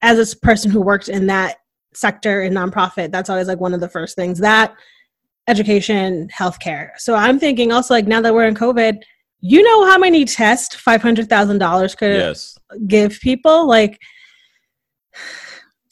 as 0.00 0.32
a 0.32 0.36
person 0.36 0.70
who 0.70 0.80
worked 0.80 1.08
in 1.08 1.26
that 1.26 1.56
sector 1.92 2.42
in 2.42 2.54
nonprofit, 2.54 3.10
that's 3.10 3.28
always 3.28 3.48
like 3.48 3.60
one 3.60 3.74
of 3.74 3.80
the 3.80 3.88
first 3.88 4.14
things 4.14 4.38
that 4.38 4.74
education, 5.48 6.28
healthcare. 6.28 6.90
So 6.98 7.14
I'm 7.14 7.38
thinking 7.38 7.72
also 7.72 7.94
like 7.94 8.06
now 8.06 8.20
that 8.20 8.32
we're 8.32 8.46
in 8.46 8.54
COVID, 8.54 9.02
you 9.42 9.62
know 9.62 9.84
how 9.84 9.98
many 9.98 10.24
tests 10.24 10.74
five 10.76 11.02
hundred 11.02 11.28
thousand 11.28 11.58
dollars 11.58 11.94
could 11.94 12.16
yes. 12.16 12.56
give 12.86 13.18
people 13.20 13.66
like 13.66 14.00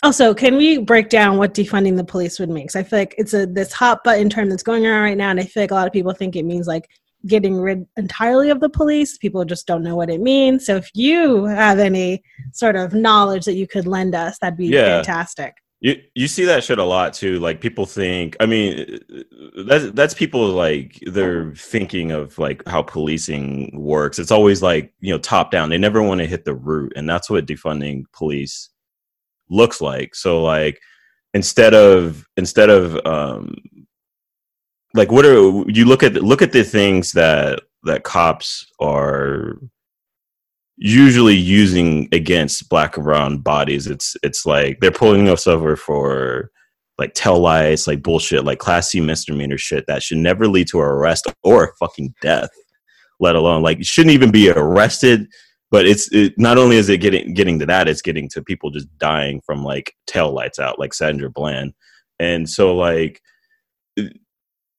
also 0.02 0.32
can 0.32 0.56
we 0.56 0.78
break 0.78 1.08
down 1.10 1.36
what 1.36 1.52
defunding 1.52 1.96
the 1.96 2.04
police 2.04 2.38
would 2.38 2.48
mean 2.48 2.64
because 2.64 2.76
i 2.76 2.82
feel 2.82 3.00
like 3.00 3.14
it's 3.18 3.34
a 3.34 3.46
this 3.46 3.72
hot 3.72 4.02
button 4.04 4.30
term 4.30 4.48
that's 4.48 4.62
going 4.62 4.86
around 4.86 5.02
right 5.02 5.18
now 5.18 5.30
and 5.30 5.40
i 5.40 5.44
feel 5.44 5.62
like 5.62 5.72
a 5.72 5.74
lot 5.74 5.86
of 5.86 5.92
people 5.92 6.12
think 6.12 6.36
it 6.36 6.44
means 6.44 6.66
like 6.66 6.88
getting 7.26 7.60
rid 7.60 7.84
entirely 7.98 8.48
of 8.48 8.60
the 8.60 8.68
police 8.68 9.18
people 9.18 9.44
just 9.44 9.66
don't 9.66 9.82
know 9.82 9.96
what 9.96 10.08
it 10.08 10.20
means 10.20 10.64
so 10.64 10.76
if 10.76 10.88
you 10.94 11.44
have 11.44 11.78
any 11.78 12.22
sort 12.52 12.76
of 12.76 12.94
knowledge 12.94 13.44
that 13.44 13.56
you 13.56 13.66
could 13.66 13.86
lend 13.86 14.14
us 14.14 14.38
that'd 14.38 14.56
be 14.56 14.68
Yeah. 14.68 15.02
fantastic 15.02 15.54
You 15.80 16.02
you 16.14 16.28
see 16.28 16.44
that 16.44 16.62
shit 16.62 16.78
a 16.78 16.84
lot 16.84 17.14
too. 17.14 17.38
Like 17.38 17.60
people 17.62 17.86
think. 17.86 18.36
I 18.38 18.46
mean, 18.46 19.00
that's 19.64 19.90
that's 19.92 20.12
people 20.12 20.48
like 20.48 21.02
they're 21.06 21.54
thinking 21.54 22.12
of 22.12 22.38
like 22.38 22.66
how 22.68 22.82
policing 22.82 23.70
works. 23.74 24.18
It's 24.18 24.30
always 24.30 24.62
like 24.62 24.92
you 25.00 25.12
know 25.12 25.18
top 25.18 25.50
down. 25.50 25.70
They 25.70 25.78
never 25.78 26.02
want 26.02 26.20
to 26.20 26.26
hit 26.26 26.44
the 26.44 26.54
root, 26.54 26.92
and 26.96 27.08
that's 27.08 27.30
what 27.30 27.46
defunding 27.46 28.04
police 28.12 28.68
looks 29.48 29.80
like. 29.80 30.14
So 30.14 30.42
like 30.42 30.80
instead 31.32 31.74
of 31.74 32.26
instead 32.36 32.68
of 32.68 33.04
um 33.06 33.54
like 34.94 35.10
what 35.10 35.24
are 35.24 35.64
you 35.70 35.84
look 35.84 36.02
at 36.02 36.14
look 36.14 36.42
at 36.42 36.52
the 36.52 36.64
things 36.64 37.12
that 37.12 37.60
that 37.84 38.04
cops 38.04 38.70
are 38.80 39.58
usually 40.80 41.36
using 41.36 42.08
against 42.10 42.68
black 42.68 42.96
and 42.96 43.04
brown 43.04 43.38
bodies. 43.38 43.86
It's 43.86 44.16
it's 44.22 44.44
like 44.46 44.80
they're 44.80 44.90
pulling 44.90 45.28
us 45.28 45.46
over 45.46 45.76
for 45.76 46.50
like 46.98 47.14
tail 47.14 47.38
lights 47.38 47.86
like 47.86 48.02
bullshit 48.02 48.44
like 48.44 48.58
class 48.58 48.90
C 48.90 49.00
misdemeanor 49.00 49.56
shit 49.56 49.86
that 49.86 50.02
should 50.02 50.18
never 50.18 50.46
lead 50.48 50.68
to 50.68 50.80
arrest 50.80 51.26
or 51.42 51.64
a 51.64 51.74
fucking 51.76 52.14
death 52.20 52.50
let 53.20 53.36
alone 53.36 53.62
like 53.62 53.84
shouldn't 53.84 54.14
even 54.14 54.30
be 54.30 54.50
arrested. 54.50 55.28
But 55.70 55.86
it's 55.86 56.12
it, 56.12 56.36
not 56.36 56.58
only 56.58 56.76
is 56.76 56.88
it 56.88 56.98
getting 56.98 57.32
getting 57.34 57.58
to 57.60 57.66
that 57.66 57.86
it's 57.86 58.02
getting 58.02 58.28
to 58.30 58.42
people 58.42 58.70
just 58.70 58.88
dying 58.98 59.40
from 59.46 59.62
like 59.62 59.94
tail 60.06 60.32
lights 60.32 60.58
out 60.58 60.80
like 60.80 60.92
sandra 60.92 61.30
bland. 61.30 61.74
And 62.18 62.48
so 62.48 62.74
like 62.74 63.20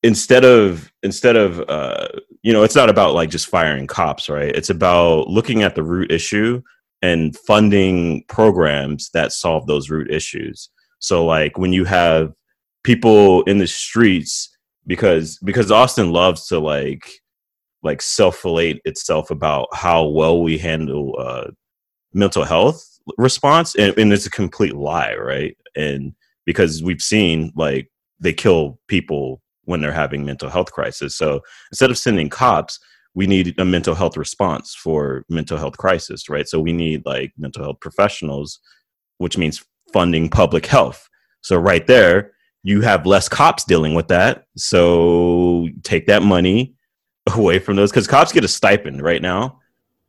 instead 0.04 0.44
of 0.44 0.92
instead 1.02 1.38
of 1.38 1.62
uh 1.70 2.08
you 2.44 2.54
know 2.54 2.64
it's 2.64 2.76
not 2.76 2.90
about 2.90 3.14
like 3.14 3.30
just 3.30 3.48
firing 3.48 3.88
cops 3.88 4.30
right? 4.30 4.56
It's 4.56 4.70
about 4.70 5.28
looking 5.28 5.64
at 5.64 5.76
the 5.76 5.84
root 5.84 6.12
issue 6.12 6.62
and 7.02 7.36
funding 7.36 8.24
programs 8.28 9.10
that 9.14 9.32
solve 9.32 9.66
those 9.66 9.90
root 9.90 10.12
issues. 10.12 10.70
So 11.00 11.26
like 11.26 11.58
when 11.58 11.74
you 11.74 11.86
have 11.86 12.34
people 12.84 13.44
in 13.44 13.58
the 13.60 13.68
streets 13.68 14.56
because 14.88 15.38
because 15.44 15.72
austin 15.72 16.12
loves 16.12 16.48
to 16.48 16.58
like 16.60 17.08
like 17.84 18.02
self-filate 18.02 18.80
itself 18.86 19.30
about 19.30 19.68
how 19.74 20.08
well 20.08 20.42
we 20.42 20.58
handle 20.58 21.16
uh 21.20 21.48
mental 22.14 22.44
health 22.44 22.84
response 23.18 23.76
and, 23.76 23.98
and 23.98 24.12
it's 24.14 24.26
a 24.26 24.32
complete 24.32 24.76
lie 24.76 25.16
right? 25.16 25.58
And 25.76 26.14
because 26.46 26.84
we've 26.84 27.02
seen 27.02 27.52
like 27.56 27.90
they 28.20 28.34
kill 28.34 28.80
people 28.88 29.42
when 29.72 29.82
they're 29.82 29.92
having 29.92 30.24
mental 30.24 30.50
health 30.50 30.72
crisis. 30.72 31.16
So 31.16 31.42
instead 31.72 31.90
of 31.90 31.98
sending 31.98 32.30
cops 32.30 32.80
we 33.14 33.28
need 33.28 33.54
a 33.60 33.66
mental 33.66 33.94
health 33.94 34.16
response 34.16 34.74
for 34.74 35.26
mental 35.28 35.58
health 35.58 35.78
crisis 35.78 36.30
right? 36.30 36.48
So 36.48 36.60
we 36.60 36.72
need 36.72 37.04
like 37.06 37.34
mental 37.38 37.64
health 37.64 37.80
professionals 37.82 38.60
which 39.18 39.38
means 39.38 39.64
funding 39.92 40.30
public 40.30 40.66
health. 40.66 41.10
So 41.42 41.58
right 41.58 41.86
there 41.88 42.34
you 42.64 42.82
have 42.82 43.08
less 43.08 43.28
cops 43.28 43.64
dealing 43.64 43.96
with 43.96 44.08
that. 44.10 44.46
So 44.56 45.68
take 45.84 46.06
that 46.06 46.22
money 46.22 46.76
away 47.34 47.60
from 47.60 47.76
those 47.76 47.92
because 47.92 48.08
cops 48.08 48.32
get 48.32 48.44
a 48.44 48.48
stipend 48.48 49.02
right 49.02 49.22
now 49.22 49.60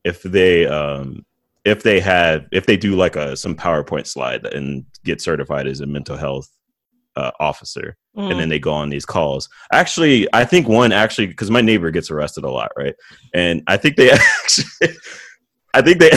if 0.05 0.23
they 0.23 0.67
um 0.67 1.25
if 1.65 1.83
they 1.83 2.01
have 2.01 2.47
if 2.53 2.67
they 2.67 2.77
do 2.77 2.97
like 2.97 3.17
a 3.17 3.37
some 3.37 3.55
powerpoint 3.55 4.07
slide 4.07 4.45
and 4.47 4.85
get 5.05 5.21
certified 5.21 5.67
as 5.67 5.81
a 5.81 5.87
mental 5.87 6.17
health 6.17 6.49
uh, 7.17 7.31
officer 7.41 7.97
Mm. 8.17 8.31
and 8.31 8.41
then 8.41 8.49
they 8.51 8.59
go 8.59 8.73
on 8.73 8.91
these 8.91 9.07
calls. 9.07 9.49
Actually, 9.73 10.29
I 10.35 10.45
think 10.45 10.69
one 10.69 10.93
actually 10.93 11.29
because 11.29 11.51
my 11.51 11.63
neighbor 11.63 11.91
gets 11.91 12.11
arrested 12.11 12.45
a 12.45 12.51
lot, 12.51 12.71
right? 12.77 12.95
And 13.33 13.63
I 13.67 13.79
think 13.79 13.97
they 13.97 14.11
actually, 14.43 14.97
I 15.73 15.81
think 15.81 15.99
they 15.99 16.11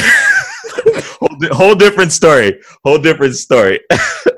whole, 1.22 1.38
whole 1.56 1.76
different 1.76 2.12
story, 2.12 2.60
whole 2.84 2.98
different 2.98 3.36
story. 3.36 3.80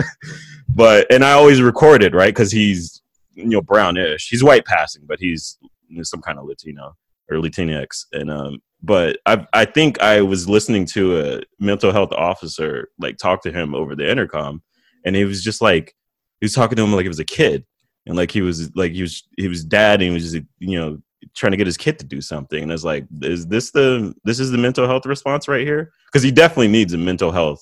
but 0.69 1.11
and 1.11 1.23
I 1.25 1.31
always 1.31 1.59
record 1.59 2.03
it, 2.03 2.13
right? 2.13 2.33
Because 2.33 2.51
he's 2.51 3.01
you 3.33 3.45
know 3.45 3.61
brownish. 3.61 4.29
He's 4.29 4.43
white 4.43 4.65
passing, 4.65 5.03
but 5.07 5.19
he's 5.19 5.57
you 5.87 5.97
know, 5.97 6.03
some 6.03 6.21
kind 6.21 6.37
of 6.37 6.45
Latino 6.45 6.95
or 7.31 7.37
Latinx. 7.37 8.05
And 8.11 8.29
um, 8.29 8.59
but 8.83 9.17
I 9.25 9.47
I 9.53 9.65
think 9.65 9.99
I 9.99 10.21
was 10.21 10.47
listening 10.47 10.85
to 10.93 11.19
a 11.21 11.41
mental 11.59 11.91
health 11.91 12.11
officer 12.11 12.89
like 12.99 13.17
talk 13.17 13.41
to 13.43 13.51
him 13.51 13.73
over 13.73 13.95
the 13.95 14.07
intercom, 14.07 14.61
and 15.05 15.15
he 15.15 15.25
was 15.25 15.43
just 15.43 15.59
like 15.59 15.95
he 16.39 16.45
was 16.45 16.53
talking 16.53 16.75
to 16.75 16.83
him 16.83 16.93
like 16.93 17.03
he 17.03 17.07
was 17.09 17.19
a 17.19 17.25
kid. 17.25 17.65
And 18.05 18.15
like 18.15 18.31
he 18.31 18.41
was 18.41 18.73
like 18.75 18.93
he 18.93 19.01
was 19.01 19.23
he 19.37 19.47
was 19.47 19.63
dad 19.65 19.95
and 20.01 20.03
he 20.03 20.09
was 20.11 20.31
just 20.31 20.45
you 20.59 20.79
know 20.79 20.97
trying 21.35 21.51
to 21.51 21.57
get 21.57 21.67
his 21.67 21.77
kid 21.77 21.99
to 21.99 22.05
do 22.05 22.21
something. 22.21 22.63
And 22.63 22.71
it's 22.71 22.83
like 22.85 23.05
is 23.21 23.47
this 23.47 23.71
the 23.71 24.13
this 24.23 24.39
is 24.39 24.51
the 24.51 24.57
mental 24.57 24.87
health 24.87 25.05
response 25.05 25.47
right 25.47 25.65
here? 25.67 25.91
Because 26.07 26.23
he 26.23 26.31
definitely 26.31 26.69
needs 26.69 26.93
a 26.93 26.97
mental 26.97 27.31
health 27.31 27.61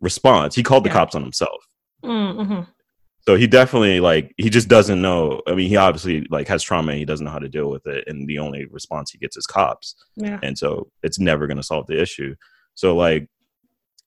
response. 0.00 0.54
He 0.54 0.62
called 0.62 0.84
the 0.84 0.88
Yeah. 0.90 0.94
cops 0.94 1.14
on 1.14 1.22
himself. 1.22 1.64
Mm, 2.04 2.36
mhm. 2.46 2.66
so 3.26 3.36
he 3.36 3.46
definitely 3.46 4.00
like 4.00 4.32
he 4.38 4.50
just 4.50 4.68
doesn't 4.68 5.00
know. 5.00 5.40
I 5.46 5.54
mean 5.54 5.68
he 5.68 5.76
obviously 5.76 6.26
like 6.30 6.48
has 6.48 6.62
trauma 6.62 6.92
and 6.92 6.98
he 6.98 7.04
doesn't 7.06 7.24
know 7.24 7.30
how 7.32 7.38
to 7.38 7.48
deal 7.48 7.70
with 7.70 7.86
it. 7.86 8.04
And 8.06 8.28
the 8.28 8.38
only 8.38 8.66
response 8.66 9.10
he 9.12 9.18
gets 9.18 9.36
is 9.36 9.46
cops. 9.46 9.94
Yeah. 10.16 10.38
And 10.42 10.58
so 10.58 10.90
it's 11.02 11.18
never 11.18 11.46
going 11.46 11.56
to 11.58 11.62
solve 11.62 11.86
the 11.86 12.00
issue. 12.00 12.34
So 12.74 12.96
like 12.96 13.28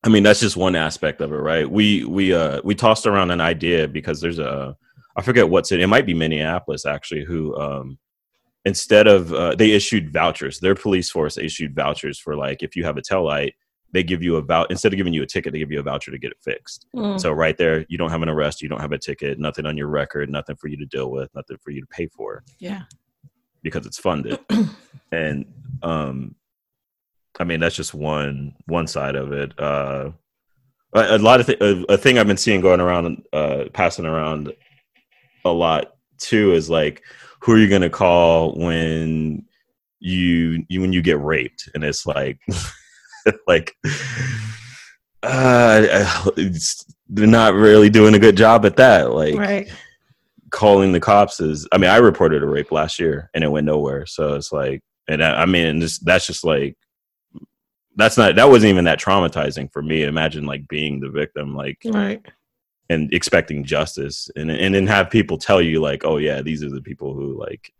i 0.03 0.09
mean 0.09 0.23
that's 0.23 0.39
just 0.39 0.57
one 0.57 0.75
aspect 0.75 1.21
of 1.21 1.31
it 1.31 1.37
right? 1.37 1.69
We 1.69 2.03
we 2.05 2.33
uh 2.33 2.61
we 2.63 2.75
tossed 2.75 3.05
around 3.05 3.31
an 3.31 3.41
idea 3.41 3.87
because 3.87 4.21
there's 4.21 4.39
a 4.39 4.75
i 5.15 5.21
forget 5.21 5.49
what's 5.49 5.71
it 5.71 5.79
it 5.79 5.87
might 5.87 6.05
be 6.05 6.13
minneapolis 6.13 6.85
actually 6.85 7.23
who 7.23 7.55
um 7.57 7.97
instead 8.65 9.07
of 9.07 9.33
uh, 9.33 9.55
they 9.55 9.71
issued 9.71 10.11
vouchers. 10.11 10.59
Their 10.59 10.75
police 10.75 11.09
force 11.09 11.37
issued 11.37 11.75
vouchers 11.75 12.19
for 12.19 12.35
like 12.35 12.63
if 12.63 12.75
you 12.75 12.83
have 12.85 12.97
a 12.97 13.01
tail 13.01 13.23
light 13.23 13.55
they 13.91 14.03
give 14.03 14.23
you 14.23 14.37
a 14.37 14.41
voucher 14.41 14.67
instead 14.71 14.91
of 14.91 14.97
giving 14.97 15.13
you 15.13 15.21
a 15.21 15.27
ticket 15.27 15.53
they 15.53 15.59
give 15.59 15.71
you 15.71 15.79
a 15.79 15.83
voucher 15.83 16.11
to 16.11 16.17
get 16.17 16.31
it 16.31 16.37
fixed. 16.41 16.87
Mm. 16.95 17.19
so 17.19 17.31
right 17.31 17.57
there 17.57 17.85
you 17.89 17.97
don't 17.97 18.09
have 18.09 18.23
an 18.23 18.29
arrest 18.29 18.61
you 18.61 18.69
don't 18.69 18.81
have 18.81 18.91
a 18.91 18.97
ticket 18.97 19.39
nothing 19.39 19.65
on 19.65 19.77
your 19.77 19.87
record 19.87 20.29
nothing 20.29 20.55
for 20.55 20.67
you 20.67 20.77
to 20.77 20.85
deal 20.85 21.11
with 21.11 21.29
nothing 21.35 21.57
for 21.61 21.71
you 21.71 21.81
to 21.81 21.87
pay 21.87 22.07
for. 22.07 22.43
Yeah. 22.59 22.83
Because 23.61 23.85
it's 23.85 23.99
funded. 23.99 24.39
And 25.11 25.45
um 25.83 26.33
i 27.39 27.43
mean 27.43 27.59
that's 27.59 27.75
just 27.75 27.93
one 27.93 28.53
one 28.65 28.87
side 28.87 29.15
of 29.15 29.31
it. 29.31 29.57
Uh 29.59 30.11
a, 30.95 31.15
a 31.15 31.17
lot 31.17 31.39
of 31.39 31.47
th- 31.47 31.59
a, 31.59 31.93
a 31.93 31.97
thing 31.97 32.17
i've 32.17 32.27
been 32.27 32.37
seeing 32.37 32.61
going 32.61 32.79
around 32.79 33.23
uh 33.33 33.65
passing 33.73 34.05
around 34.05 34.53
a 35.45 35.51
lot 35.51 35.95
too 36.19 36.53
is 36.53 36.69
like 36.69 37.03
who 37.43 37.51
are 37.51 37.57
you 37.57 37.67
going 37.67 37.81
to 37.81 37.89
call 37.89 38.53
when 38.53 39.45
you, 39.99 40.65
you 40.69 40.81
when 40.81 40.93
you 40.93 41.01
get 41.01 41.19
raped? 41.19 41.69
And 41.75 41.83
it's 41.83 42.05
like 42.05 42.39
like 43.47 43.75
uh 45.23 46.05
it's, 46.37 46.85
they're 47.09 47.27
not 47.27 47.53
really 47.53 47.89
doing 47.89 48.15
a 48.15 48.19
good 48.19 48.37
job 48.37 48.65
at 48.65 48.77
that. 48.77 49.11
Like 49.11 49.35
right. 49.35 49.71
calling 50.51 50.93
the 50.93 50.99
cops 50.99 51.39
is 51.39 51.67
i 51.73 51.77
mean 51.77 51.89
i 51.89 51.97
reported 51.97 52.43
a 52.43 52.47
rape 52.47 52.71
last 52.71 52.99
year 52.99 53.29
and 53.33 53.43
it 53.43 53.51
went 53.51 53.65
nowhere. 53.65 54.05
So 54.05 54.35
it's 54.35 54.51
like 54.51 54.81
and 55.09 55.21
i, 55.23 55.41
I 55.41 55.45
mean 55.45 55.81
just, 55.81 56.05
that's 56.05 56.27
just 56.27 56.45
like 56.45 56.77
that's 57.95 58.17
not 58.17 58.35
that 58.35 58.49
wasn't 58.49 58.71
even 58.71 58.85
that 58.85 58.99
traumatizing 58.99 59.71
for 59.71 59.81
me. 59.81 60.03
Imagine 60.03 60.45
like 60.45 60.67
being 60.67 60.99
the 60.99 61.09
victim, 61.09 61.55
like 61.55 61.77
Right. 61.85 62.25
and 62.89 63.13
expecting 63.13 63.63
justice, 63.63 64.29
and 64.35 64.49
and 64.51 64.73
then 64.73 64.87
have 64.87 65.09
people 65.09 65.37
tell 65.37 65.61
you 65.61 65.79
like, 65.81 66.03
oh 66.05 66.17
yeah, 66.17 66.41
these 66.41 66.63
are 66.63 66.69
the 66.69 66.81
people 66.81 67.13
who 67.13 67.39
like 67.39 67.71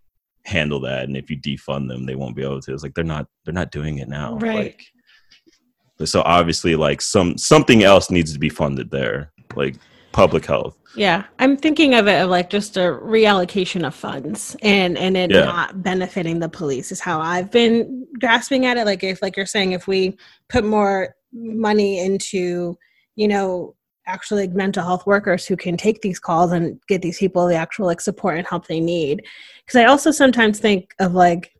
handle 0.45 0.79
that, 0.81 1.03
and 1.05 1.15
if 1.17 1.29
you 1.29 1.37
defund 1.37 1.87
them, 1.87 2.05
they 2.05 2.15
won't 2.15 2.35
be 2.35 2.43
able 2.43 2.61
to. 2.61 2.73
It's 2.73 2.83
like 2.83 2.93
they're 2.93 3.03
not 3.03 3.27
they're 3.45 3.53
not 3.53 3.71
doing 3.71 3.97
it 3.99 4.07
now. 4.09 4.37
Right. 4.37 4.75
Like, 5.99 6.09
so 6.09 6.21
obviously, 6.23 6.75
like 6.75 7.01
some 7.01 7.37
something 7.37 7.83
else 7.83 8.09
needs 8.11 8.33
to 8.33 8.39
be 8.39 8.49
funded 8.49 8.91
there, 8.91 9.31
like 9.55 9.75
public 10.13 10.45
health. 10.45 10.77
Yeah, 10.95 11.23
I'm 11.39 11.57
thinking 11.57 11.95
of 11.95 12.07
it 12.07 12.21
of 12.21 12.29
like 12.29 12.49
just 12.49 12.77
a 12.77 12.81
reallocation 12.81 13.85
of 13.85 13.93
funds 13.95 14.55
and 14.61 14.97
and 14.97 15.17
it 15.17 15.31
Yeah. 15.31 15.45
not 15.45 15.83
benefiting 15.83 16.39
the 16.39 16.49
police 16.49 16.91
is 16.91 16.99
how 16.99 17.19
I've 17.19 17.51
been 17.51 18.07
grasping 18.19 18.65
at 18.65 18.77
it. 18.77 18.85
Like 18.85 19.03
if 19.03 19.21
like 19.21 19.35
you're 19.35 19.45
saying, 19.45 19.73
if 19.73 19.87
we 19.87 20.15
put 20.49 20.63
more 20.63 21.15
money 21.33 21.99
into, 21.99 22.77
you 23.15 23.27
know, 23.27 23.75
actually 24.05 24.47
like 24.47 24.55
mental 24.55 24.83
health 24.83 25.05
workers 25.07 25.45
who 25.45 25.57
can 25.57 25.77
take 25.77 26.01
these 26.01 26.19
calls 26.19 26.51
and 26.51 26.79
get 26.87 27.01
these 27.01 27.17
people 27.17 27.47
the 27.47 27.55
actual 27.55 27.87
like 27.87 28.01
support 28.01 28.37
and 28.37 28.47
help 28.47 28.67
they 28.67 28.79
need. 28.79 29.23
Because 29.65 29.79
I 29.79 29.85
also 29.85 30.11
sometimes 30.11 30.59
think 30.59 30.93
of 30.99 31.13
like 31.13 31.53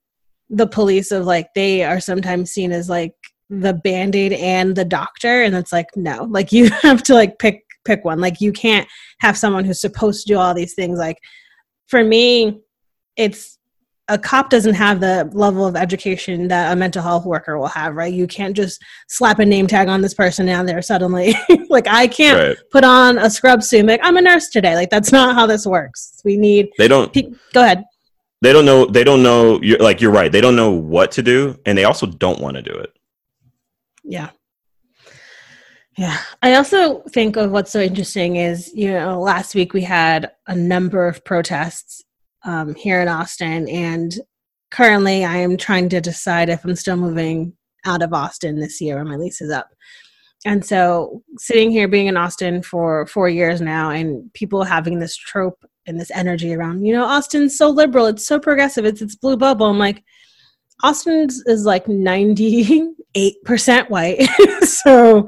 the 0.49 0.67
police 0.67 1.11
of 1.11 1.25
like 1.25 1.47
they 1.55 1.83
are 1.83 1.99
sometimes 1.99 2.51
seen 2.51 2.71
as 2.71 2.87
like 2.89 3.15
the 3.49 3.73
band-aid 3.73 4.33
and 4.33 4.75
the 4.75 4.85
doctor 4.85 5.43
and 5.43 5.55
it's 5.55 5.71
like 5.71 5.87
no 5.95 6.23
like 6.29 6.51
you 6.57 6.69
have 6.81 7.01
to 7.03 7.13
like 7.13 7.39
pick 7.39 7.63
pick 7.85 8.03
one. 8.05 8.19
Like 8.19 8.41
you 8.41 8.51
can't 8.51 8.87
have 9.19 9.37
someone 9.37 9.65
who's 9.65 9.81
supposed 9.81 10.25
to 10.25 10.33
do 10.33 10.39
all 10.39 10.53
these 10.53 10.73
things. 10.73 10.97
Like 10.99 11.17
for 11.87 12.03
me 12.03 12.61
it's 13.15 13.57
a 14.09 14.17
cop 14.17 14.49
doesn't 14.49 14.73
have 14.73 14.99
the 14.99 15.29
level 15.33 15.65
of 15.65 15.77
education 15.77 16.49
that 16.49 16.73
a 16.73 16.75
mental 16.75 17.01
health 17.01 17.25
worker 17.25 17.57
will 17.57 17.67
have 17.67 17.95
right? 17.95 18.13
You 18.13 18.27
can't 18.27 18.55
just 18.55 18.83
slap 19.07 19.39
a 19.39 19.45
name 19.45 19.65
tag 19.65 19.87
on 19.87 20.01
this 20.01 20.13
person 20.13 20.45
down 20.45 20.65
there 20.65 20.81
suddenly 20.81 21.33
like 21.69 21.87
i 21.87 22.05
can't 22.07 22.37
Right. 22.37 22.57
put 22.71 22.83
on 22.83 23.17
a 23.17 23.29
scrub 23.29 23.63
suit 23.63 23.85
like 23.85 24.01
i'm 24.03 24.17
a 24.17 24.21
nurse 24.21 24.49
today. 24.49 24.75
Like 24.75 24.89
that's 24.89 25.11
not 25.13 25.35
how 25.35 25.45
this 25.45 25.65
works. 25.65 26.21
We 26.25 26.35
need 26.37 26.69
They 26.77 26.87
don't 26.89 27.13
pe- 27.13 27.31
go 27.53 27.61
ahead. 27.63 27.83
They 28.41 28.51
don't 28.51 28.65
know 28.65 28.85
they 28.85 29.05
don't 29.05 29.23
know 29.23 29.61
you're 29.61 29.79
like 29.79 30.01
you're 30.01 30.11
right. 30.11 30.31
They 30.31 30.41
don't 30.41 30.57
know 30.57 30.71
what 30.71 31.11
to 31.13 31.23
do 31.23 31.57
and 31.65 31.77
they 31.77 31.85
also 31.85 32.05
don't 32.05 32.41
want 32.41 32.57
to 32.57 32.61
do 32.61 32.73
it. 32.73 32.91
Yeah. 34.03 34.31
Yeah. 35.97 36.17
I 36.41 36.55
also 36.55 37.01
think 37.09 37.35
of 37.35 37.51
what's 37.51 37.71
so 37.71 37.79
interesting 37.79 38.37
is, 38.37 38.71
you 38.73 38.91
know, 38.91 39.19
last 39.19 39.53
week 39.53 39.73
we 39.73 39.81
had 39.81 40.31
a 40.47 40.55
number 40.55 41.07
of 41.07 41.23
protests 41.23 42.03
um, 42.43 42.73
here 42.75 43.01
in 43.01 43.07
Austin, 43.07 43.69
and 43.69 44.13
currently 44.71 45.23
I 45.23 45.37
am 45.37 45.55
trying 45.55 45.89
to 45.89 46.01
decide 46.01 46.49
if 46.49 46.63
I'm 46.65 46.75
still 46.75 46.97
moving 46.97 47.53
out 47.85 48.01
of 48.01 48.13
Austin 48.13 48.59
this 48.59 48.81
year 48.81 48.97
when 48.97 49.07
my 49.07 49.15
lease 49.15 49.41
is 49.41 49.51
up. 49.51 49.69
And 50.45 50.65
so, 50.65 51.21
sitting 51.37 51.71
here 51.71 51.87
being 51.87 52.07
in 52.07 52.17
Austin 52.17 52.63
for 52.63 53.05
four 53.07 53.29
years 53.29 53.61
now, 53.61 53.91
and 53.91 54.33
people 54.33 54.63
having 54.63 54.99
this 54.99 55.15
trope 55.15 55.63
and 55.85 55.99
this 55.99 56.11
energy 56.11 56.53
around, 56.53 56.85
you 56.85 56.93
know, 56.93 57.05
Austin's 57.05 57.57
so 57.57 57.69
liberal, 57.69 58.07
it's 58.07 58.25
so 58.25 58.39
progressive, 58.39 58.83
it's 58.83 59.01
its 59.01 59.15
blue 59.15 59.37
bubble. 59.37 59.67
I'm 59.67 59.79
like, 59.79 60.03
Austin 60.83 61.27
is 61.45 61.65
like 61.65 61.85
98% 61.85 63.89
white. 63.89 64.21
so 64.63 65.27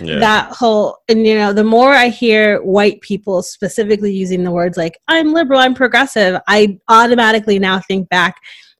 yeah 0.00 0.18
that 0.18 0.52
whole, 0.52 0.98
and 1.08 1.26
you 1.26 1.36
know, 1.36 1.52
the 1.52 1.64
more 1.64 1.92
I 1.92 2.08
hear 2.08 2.62
white 2.62 3.00
people 3.00 3.42
specifically 3.42 4.12
using 4.12 4.44
the 4.44 4.50
words 4.50 4.76
like, 4.76 4.98
I'm 5.08 5.32
liberal, 5.32 5.60
I'm 5.60 5.74
progressive, 5.74 6.40
I 6.48 6.78
automatically 6.88 7.58
now 7.58 7.80
think 7.80 8.08
back 8.08 8.36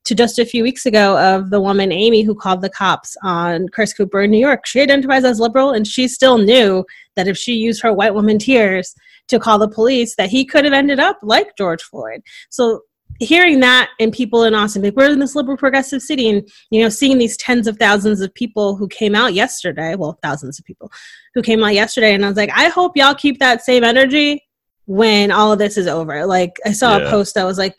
to 0.07 0.15
just 0.15 0.39
a 0.39 0.45
few 0.45 0.63
weeks 0.63 0.87
ago 0.87 1.19
of 1.19 1.51
the 1.51 1.61
woman 1.61 1.91
Amy 1.91 2.23
who 2.23 2.35
called 2.35 2.63
the 2.63 2.71
cops 2.71 3.17
on 3.25 3.69
Chris 3.69 3.93
Cooper 3.93 4.23
in 4.23 4.31
New 4.31 4.39
York. 4.39 4.67
She 4.67 4.81
identifies 4.81 5.25
as 5.25 5.41
liberal 5.41 5.73
and 5.73 5.87
she 5.87 6.07
still 6.07 6.39
knew 6.39 6.85
that 7.17 7.27
if 7.27 7.37
she 7.37 7.55
used 7.55 7.83
her 7.83 7.93
white 7.93 8.15
woman 8.15 8.39
tears 8.39 8.95
to 9.29 9.41
call 9.41 9.59
the 9.59 9.69
police 9.69 10.15
that 10.17 10.31
he 10.31 10.45
could 10.45 10.65
have 10.65 10.73
ended 10.73 11.01
up 11.01 11.19
like 11.23 11.57
George 11.57 11.83
Floyd. 11.83 12.23
So 12.51 12.83
hearing 13.21 13.61
that 13.61 13.91
and 14.01 14.13
people 14.13 14.45
in 14.45 14.55
Austin, 14.55 14.83
like 14.83 14.95
we're 14.97 15.11
in 15.11 15.19
this 15.19 15.35
liberal 15.35 15.57
progressive 15.57 16.03
city, 16.03 16.29
and 16.29 16.49
you 16.71 16.83
know, 16.83 16.89
seeing 16.89 17.19
these 17.19 17.37
tens 17.37 17.67
of 17.67 17.79
thousands 17.79 18.21
of 18.21 18.33
people 18.35 18.77
who 18.77 18.89
came 18.89 19.15
out 19.15 19.35
yesterday, 19.35 19.95
well, 19.95 20.19
thousands 20.23 20.59
of 20.59 20.65
people 20.65 20.91
who 21.35 21.43
came 21.43 21.63
out 21.63 21.75
yesterday, 21.75 22.15
and 22.15 22.25
I 22.25 22.29
was 22.29 22.37
like, 22.37 22.51
I 22.55 22.69
hope 22.69 22.97
y'all 22.97 23.15
keep 23.15 23.39
that 23.41 23.63
same 23.63 23.85
energy 23.85 24.43
when 24.87 25.31
all 25.31 25.53
of 25.53 25.59
this 25.59 25.77
is 25.77 25.87
over. 25.87 26.27
Like 26.27 26.53
I 26.65 26.73
saw 26.73 26.97
Yeah. 26.97 27.07
a 27.07 27.11
post 27.11 27.35
that 27.35 27.45
was 27.45 27.59
like, 27.59 27.77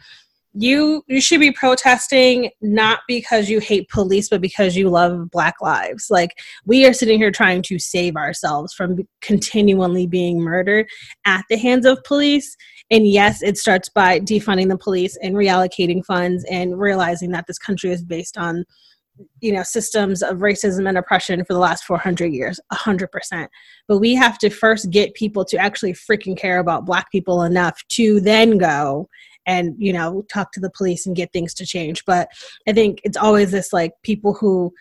you 0.60 1.04
you 1.08 1.22
should 1.22 1.40
be 1.40 1.52
protesting 1.52 2.50
not 2.62 3.02
because 3.08 3.48
you 3.50 3.60
hate 3.60 3.88
police, 3.90 4.28
but 4.30 4.42
because 4.42 4.76
you 4.76 4.90
love 4.90 5.30
Black 5.30 5.56
lives. 5.62 6.08
Like 6.10 6.32
we 6.66 6.86
are 6.88 6.94
sitting 6.94 7.20
here 7.20 7.32
trying 7.32 7.62
to 7.64 7.78
save 7.78 8.16
ourselves 8.16 8.74
from 8.74 8.98
continually 9.22 10.08
being 10.08 10.40
murdered 10.42 10.88
at 11.26 11.46
the 11.50 11.58
hands 11.58 11.86
of 11.86 12.04
police. 12.04 12.56
And 12.90 13.08
yes, 13.08 13.42
it 13.44 13.58
starts 13.58 13.90
by 13.90 14.20
defunding 14.20 14.70
the 14.70 14.78
police 14.78 15.18
and 15.22 15.36
reallocating 15.36 16.06
funds 16.06 16.46
and 16.50 16.80
realizing 16.80 17.32
that 17.32 17.46
this 17.48 17.60
country 17.60 17.92
is 17.92 18.04
based 18.04 18.38
on 18.38 18.66
you 19.42 19.52
know 19.52 19.64
systems 19.64 20.22
of 20.22 20.38
racism 20.38 20.88
and 20.88 20.96
oppression 20.96 21.44
for 21.44 21.54
the 21.54 21.60
last 21.60 21.84
400 21.86 22.28
years 22.28 22.60
100% 22.72 23.48
but 23.88 23.98
we 23.98 24.14
have 24.14 24.38
to 24.38 24.52
first 24.52 24.92
get 24.92 25.16
people 25.16 25.44
to 25.44 25.58
actually 25.58 25.94
freaking 25.94 26.38
care 26.38 26.60
about 26.60 26.86
black 26.86 27.12
people 27.12 27.42
enough 27.42 27.82
to 27.90 28.20
then 28.20 28.60
go 28.60 29.10
and 29.48 29.74
you 29.80 29.92
know 29.92 30.24
talk 30.32 30.52
to 30.52 30.60
the 30.60 30.70
police 30.70 31.08
and 31.08 31.16
get 31.16 31.34
things 31.34 31.54
to 31.56 31.66
change. 31.66 32.04
But 32.06 32.30
i 32.68 32.74
think 32.74 33.02
it's 33.04 33.18
always 33.18 33.52
this 33.52 33.74
like 33.74 33.94
people 34.04 34.34
who 34.34 34.72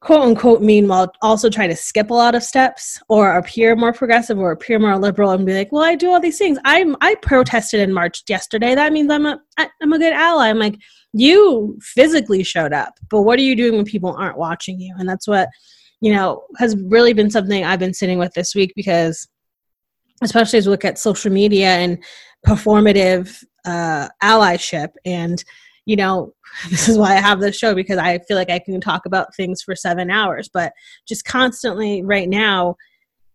quote 0.00 0.20
unquote 0.20 0.62
meanwhile 0.62 1.12
also 1.22 1.50
trying 1.50 1.68
to 1.68 1.76
skip 1.76 2.10
a 2.10 2.14
lot 2.14 2.34
of 2.34 2.42
steps 2.42 3.00
or 3.08 3.36
appear 3.36 3.74
more 3.74 3.92
progressive 3.92 4.38
or 4.38 4.52
appear 4.52 4.78
more 4.78 4.96
liberal 4.96 5.30
and 5.30 5.44
be 5.44 5.54
like 5.54 5.72
well 5.72 5.82
i 5.82 5.94
do 5.94 6.10
all 6.10 6.20
these 6.20 6.38
things. 6.38 6.58
I'm 6.64 6.96
i 7.00 7.14
protested 7.16 7.80
and 7.80 7.94
marched 7.94 8.30
yesterday. 8.30 8.74
That 8.74 8.92
means 8.92 9.10
i'm 9.10 9.26
a 9.26 9.40
i'm 9.58 9.92
a 9.92 9.98
good 9.98 10.12
ally. 10.12 10.48
I'm 10.48 10.58
like 10.58 10.76
you 11.12 11.78
physically 11.80 12.44
showed 12.44 12.72
up 12.72 12.94
but 13.10 13.22
what 13.22 13.38
are 13.38 13.42
you 13.42 13.56
doing 13.56 13.76
when 13.76 13.84
people 13.84 14.14
aren't 14.14 14.38
watching 14.38 14.80
you? 14.80 14.94
And 14.98 15.08
that's 15.08 15.26
what 15.26 15.48
you 16.00 16.12
know 16.12 16.44
has 16.58 16.76
really 16.86 17.12
been 17.12 17.30
something 17.30 17.64
i've 17.64 17.78
been 17.78 17.94
sitting 17.94 18.18
with 18.18 18.32
this 18.34 18.54
week 18.54 18.72
because 18.76 19.26
especially 20.22 20.58
as 20.58 20.66
we 20.66 20.70
look 20.70 20.84
at 20.84 20.98
social 20.98 21.32
media 21.32 21.68
and 21.68 22.02
performative 22.46 23.42
uh, 23.64 24.08
allyship 24.22 24.90
and 25.04 25.44
you 25.88 25.96
know 25.96 26.32
this 26.70 26.88
is 26.88 26.96
why 26.96 27.16
i 27.16 27.20
have 27.20 27.40
this 27.40 27.56
show 27.56 27.74
because 27.74 27.98
i 27.98 28.18
feel 28.28 28.36
like 28.36 28.50
i 28.50 28.58
can 28.58 28.80
talk 28.80 29.06
about 29.06 29.34
things 29.34 29.62
for 29.62 29.74
seven 29.74 30.10
hours 30.10 30.48
but 30.52 30.72
just 31.08 31.24
constantly 31.24 32.02
right 32.02 32.28
now 32.28 32.76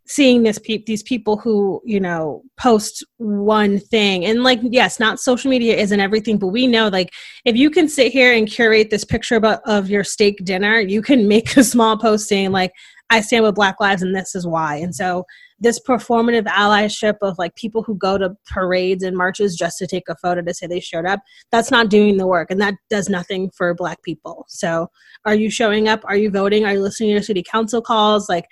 seeing 0.05 0.43
this 0.43 0.59
pe- 0.59 0.83
these 0.85 1.03
people 1.03 1.37
who 1.37 1.81
you 1.85 1.99
know 1.99 2.43
post 2.57 3.05
one 3.17 3.79
thing. 3.79 4.25
And 4.25 4.43
like 4.43 4.59
yes 4.61 4.99
not 4.99 5.19
social 5.19 5.49
media 5.49 5.77
isn't 5.77 5.99
everything 5.99 6.37
but 6.37 6.47
we 6.47 6.67
know 6.67 6.89
like 6.89 7.09
if 7.45 7.55
you 7.55 7.69
can 7.69 7.87
sit 7.87 8.11
here 8.11 8.33
and 8.33 8.47
curate 8.47 8.89
this 8.89 9.05
picture 9.05 9.35
about, 9.35 9.61
of 9.65 9.89
your 9.89 10.03
steak 10.03 10.43
dinner 10.43 10.79
you 10.79 11.01
can 11.01 11.27
make 11.27 11.55
a 11.55 11.63
small 11.73 11.97
post 11.97 12.27
saying 12.27 12.51
like 12.51 12.73
i 13.09 13.21
stand 13.21 13.45
with 13.45 13.55
black 13.55 13.79
lives 13.79 14.01
and 14.01 14.15
this 14.15 14.35
is 14.35 14.45
why. 14.45 14.75
And 14.75 14.93
so 14.93 15.23
this 15.63 15.79
performative 15.79 16.45
allyship 16.45 17.15
of 17.21 17.37
like 17.39 17.55
people 17.55 17.83
who 17.83 17.95
go 17.95 18.17
to 18.17 18.35
parades 18.45 19.01
and 19.01 19.15
marches 19.15 19.55
just 19.55 19.77
to 19.77 19.87
take 19.87 20.09
a 20.09 20.15
photo 20.17 20.41
to 20.41 20.53
say 20.53 20.67
they 20.67 20.81
showed 20.81 21.05
up 21.05 21.21
that's 21.51 21.71
not 21.71 21.89
doing 21.89 22.17
the 22.17 22.27
work 22.27 22.51
and 22.51 22.61
that 22.61 22.75
does 22.89 23.09
nothing 23.09 23.49
for 23.49 23.73
black 23.73 24.03
people. 24.03 24.45
So 24.49 24.89
are 25.25 25.33
you 25.33 25.49
showing 25.49 25.87
up? 25.87 26.01
Are 26.03 26.17
you 26.17 26.29
voting? 26.29 26.65
Are 26.65 26.73
you 26.73 26.81
listening 26.81 27.09
to 27.09 27.13
your 27.13 27.21
city 27.23 27.41
council 27.41 27.81
calls? 27.81 28.27
Like 28.27 28.45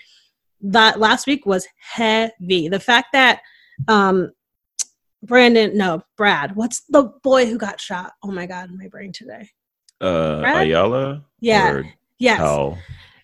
that 0.61 0.99
last 0.99 1.27
week 1.27 1.45
was 1.45 1.67
heavy. 1.77 2.69
The 2.69 2.79
fact 2.79 3.09
that 3.11 3.41
um 3.87 4.31
brandon 5.23 5.77
no 5.77 6.01
brad 6.17 6.55
what's 6.55 6.81
the 6.89 7.03
boy 7.23 7.45
who 7.45 7.57
got 7.57 7.79
shot? 7.79 8.13
Oh 8.23 8.31
my 8.31 8.45
god 8.45 8.69
in 8.69 8.77
my 8.77 8.87
brain 8.87 9.11
today. 9.11 9.49
Uh 9.99 10.39
Brad? 10.39 10.67
ayala 10.67 11.25
Yeah. 11.41 11.81
yes. 12.19 12.39
Hal? 12.39 12.77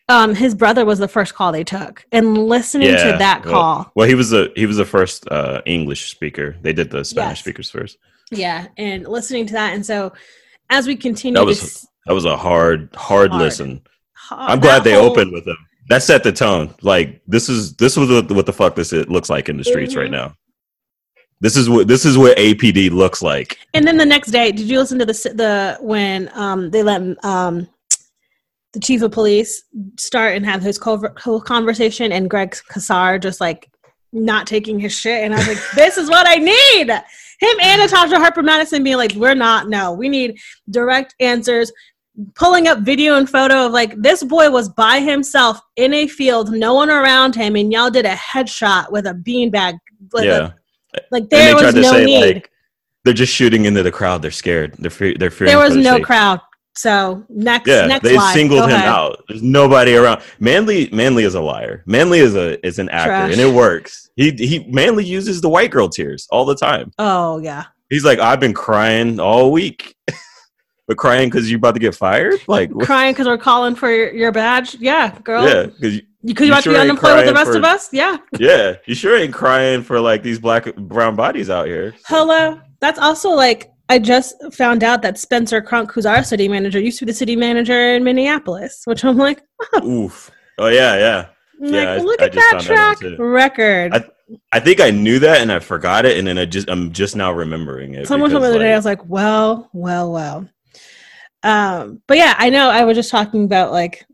Um 0.10 0.34
his 0.36 0.56
brother 0.56 0.86
was 0.86 1.00
the 1.00 1.08
first 1.08 1.34
call 1.36 1.52
they 1.52 1.64
took. 1.64 2.06
And 2.12 2.38
listening 2.48 2.90
to 2.90 3.16
that 3.20 3.44
well- 3.46 3.54
call. 3.54 3.92
well 3.96 4.08
he 4.08 4.16
was 4.16 4.30
the 4.30 4.52
he 4.56 4.66
was 4.66 4.78
the 4.78 4.86
first 4.86 5.28
uh 5.30 5.62
english 5.66 6.10
speaker. 6.12 6.56
They 6.62 6.74
did 6.74 6.90
the 6.92 7.04
spanish 7.04 7.38
Yes. 7.38 7.40
speakers 7.40 7.70
first. 7.70 7.98
Yeah 8.32 8.68
and 8.78 9.08
listening 9.08 9.46
to 9.48 9.54
that 9.54 9.74
and 9.74 9.86
so 9.86 10.14
as 10.70 10.88
we 10.88 10.96
continue 10.96 11.40
That 11.40 11.46
was- 11.46 11.62
s- 11.64 11.88
that 12.06 12.14
was 12.14 12.26
a 12.26 12.38
hard 12.38 12.90
hard, 12.96 13.32
Hard. 13.32 13.42
listen. 13.42 13.82
Ha- 14.14 14.48
i'm 14.50 14.60
glad 14.60 14.84
they 14.84 14.94
whole- 14.94 15.10
opened 15.12 15.32
with 15.34 15.46
him 15.48 15.58
that 15.90 16.04
set 16.04 16.22
the 16.24 16.34
tone. 16.34 16.74
Like 16.82 17.22
this 17.28 17.48
is 17.48 17.74
this 17.78 17.96
was 17.96 18.10
what, 18.10 18.30
what 18.32 18.46
the 18.46 18.52
fuck 18.54 18.76
this 18.76 18.92
it 18.92 19.10
looks 19.10 19.30
like 19.30 19.48
in 19.48 19.56
the 19.56 19.64
streets 19.64 19.96
right 19.96 20.10
Mhm. 20.10 20.20
now. 20.20 20.36
This 21.40 21.56
is 21.56 21.70
what 21.70 21.88
this 21.88 22.04
is 22.06 22.18
what 22.18 22.36
apd 22.38 22.92
looks 22.92 23.22
like. 23.22 23.58
And 23.74 23.88
then 23.88 23.96
the 23.96 24.06
next 24.06 24.32
day, 24.32 24.52
did 24.52 24.68
you 24.70 24.80
listen 24.80 25.00
to 25.00 25.06
the 25.06 25.14
the 25.14 25.78
when 25.80 26.30
um 26.34 26.72
they 26.72 26.84
let 26.84 27.02
um 27.24 27.70
the 28.78 28.86
chief 28.86 29.02
of 29.02 29.12
police 29.12 29.64
start 29.98 30.36
and 30.36 30.46
have 30.46 30.62
his 30.62 30.78
whole 30.78 31.42
conversation 31.42 32.12
and 32.12 32.30
Greg 32.30 32.56
Casar 32.70 33.20
just 33.20 33.42
like 33.42 33.72
not 34.14 34.46
taking 34.46 34.80
his 34.80 34.94
shit 34.94 35.24
and 35.24 35.34
I 35.34 35.38
was 35.38 35.48
like, 35.48 35.64
this 35.76 35.98
is 35.98 36.10
what 36.10 36.28
I 36.28 36.36
need. 36.36 36.90
Him 37.40 37.60
and 37.62 37.82
Natasha 37.82 38.20
Harper 38.20 38.44
Madison 38.44 38.84
being 38.84 38.98
like, 38.98 39.14
we're 39.14 39.34
not. 39.34 39.68
No, 39.68 39.94
we 39.94 40.10
need 40.10 40.38
direct 40.70 41.16
answers. 41.20 41.72
pulling 42.36 42.68
up 42.68 42.80
video 42.80 43.16
and 43.16 43.28
photo 43.28 43.66
of 43.66 43.72
like 43.72 44.00
this 44.00 44.24
boy 44.24 44.52
was 44.52 44.70
by 44.70 45.00
himself 45.00 45.60
in 45.76 45.94
a 45.96 46.08
field, 46.08 46.52
no 46.52 46.76
one 46.76 46.92
around 46.92 47.34
him, 47.34 47.56
and 47.56 47.72
y'all 47.74 47.90
did 47.90 48.06
a 48.06 48.14
headshot 48.14 48.92
with 48.92 49.08
a 49.08 49.14
beanbag. 49.14 49.78
Like, 50.14 50.26
yeah. 50.26 50.52
like 51.10 51.30
there 51.30 51.56
they 51.56 51.66
was 51.66 51.74
no 51.74 51.92
say, 51.94 52.06
need. 52.06 52.36
like, 52.36 52.52
they're 53.04 53.14
just 53.14 53.34
shooting 53.34 53.66
into 53.66 53.82
the 53.82 53.92
crowd. 53.92 54.22
They're 54.22 54.32
scared. 54.32 54.76
They're 54.78 54.92
fe- 54.92 55.18
they're 55.18 55.32
fearing. 55.32 55.52
there 55.52 55.64
was 55.64 55.76
no 55.76 55.94
safety. 55.94 56.04
crowd. 56.04 56.42
So 56.78 57.26
next, 57.30 57.68
Yeah, 57.68 57.88
next 57.88 58.04
they 58.04 58.14
slide. 58.14 58.34
singled 58.34 58.60
Go 58.62 58.66
him 58.68 58.72
ahead. 58.76 58.88
out. 58.88 59.24
There's 59.28 59.42
nobody 59.42 59.96
around. 59.96 60.22
Manley, 60.40 60.90
Manley 60.92 61.24
is 61.24 61.34
a 61.36 61.42
liar. 61.42 61.84
Manley 61.86 62.20
is 62.20 62.36
a 62.36 62.64
is 62.66 62.78
an 62.80 62.88
actor, 62.90 63.10
Trash. 63.10 63.32
and 63.34 63.42
it 63.42 63.54
works. 63.54 64.10
He 64.16 64.32
he 64.32 64.66
Manley 64.70 65.04
uses 65.06 65.42
the 65.42 65.50
white 65.50 65.72
girl 65.72 65.90
tears 65.90 66.28
all 66.32 66.46
the 66.46 66.56
time. 66.56 66.92
Oh 67.00 67.40
yeah, 67.40 67.66
He's 67.90 68.06
like, 68.06 68.20
I've 68.20 68.40
been 68.40 68.54
crying 68.54 69.20
all 69.20 69.52
week, 69.52 69.96
but 70.88 70.98
crying 70.98 71.30
because 71.30 71.50
you're 71.50 71.58
about 71.58 71.74
to 71.74 71.80
get 71.80 71.96
fired. 71.96 72.36
Like, 72.48 72.72
crying 72.80 73.14
because 73.14 73.28
we're 73.28 73.38
calling 73.38 73.76
for 73.76 73.90
your, 73.92 74.14
your 74.14 74.32
badge. 74.32 74.76
Yeah, 74.76 75.18
girl. 75.24 75.48
yeah, 75.48 75.66
because 75.66 75.96
You 75.96 76.02
You 76.24 76.36
you 76.46 76.52
about 76.52 76.64
to 76.64 76.70
be 76.72 76.76
unemployed 76.78 77.16
with 77.18 77.26
the 77.28 77.34
rest 77.34 77.52
for- 77.52 77.58
of 77.58 77.64
us? 77.64 77.90
Yeah. 77.94 78.18
yeah, 78.40 78.76
you 78.86 78.94
sure 78.96 79.18
ain't 79.18 79.34
crying 79.34 79.82
for 79.84 80.00
like 80.00 80.22
these 80.24 80.40
black 80.40 80.74
brown 80.76 81.16
bodies 81.16 81.50
out 81.50 81.66
here. 81.68 81.96
Hello. 82.08 82.60
That's 82.82 83.00
also 83.00 83.30
like 83.32 83.72
I 83.90 84.00
just 84.00 84.36
found 84.54 84.84
out 84.84 85.02
that 85.04 85.18
Spencer 85.18 85.62
Cronk, 85.62 85.92
who's 85.92 86.06
our 86.06 86.24
city 86.24 86.48
manager, 86.50 86.80
used 86.80 87.00
to 87.00 87.06
be 87.06 87.12
the 87.12 87.18
city 87.18 87.36
manager 87.36 87.96
in 87.96 88.04
Minneapolis, 88.04 88.82
which 88.86 89.06
I'm 89.06 89.18
like, 89.18 89.42
Oof. 89.84 90.30
Oh 90.58 90.68
yeah, 90.68 90.96
yeah. 90.98 91.26
I'm 91.62 91.74
Yeah, 91.74 91.80
like 91.80 91.88
I- 91.88 91.98
look 92.04 92.22
I 92.22 92.26
at 92.26 92.34
just 92.34 92.52
that 92.52 92.62
track 92.62 92.98
record. 93.20 93.94
I- 93.94 94.10
I 94.52 94.60
think 94.60 94.82
I 94.82 94.92
knew 94.92 95.20
that 95.20 95.40
and 95.40 95.50
I 95.50 95.60
forgot 95.60 96.06
it, 96.06 96.18
and 96.18 96.28
then 96.28 96.38
I 96.38 96.44
just 96.44 96.70
I'm 96.70 96.92
just 96.92 97.16
now 97.16 97.32
remembering 97.32 97.94
it. 97.94 98.08
Someone 98.08 98.30
told 98.30 98.44
me 98.44 98.50
the 98.50 98.56
other 98.56 98.60
day, 98.66 98.74
I 98.74 98.76
was 98.76 98.84
like, 98.84 99.00
well, 99.08 99.70
well, 99.72 100.12
well. 100.12 100.50
Um, 101.44 102.02
but 102.08 102.18
yeah, 102.18 102.36
I 102.38 102.50
know 102.50 102.70
I 102.70 102.84
was 102.84 102.98
just 102.98 103.10
talking 103.10 103.46
about 103.46 103.72
like, 103.72 104.06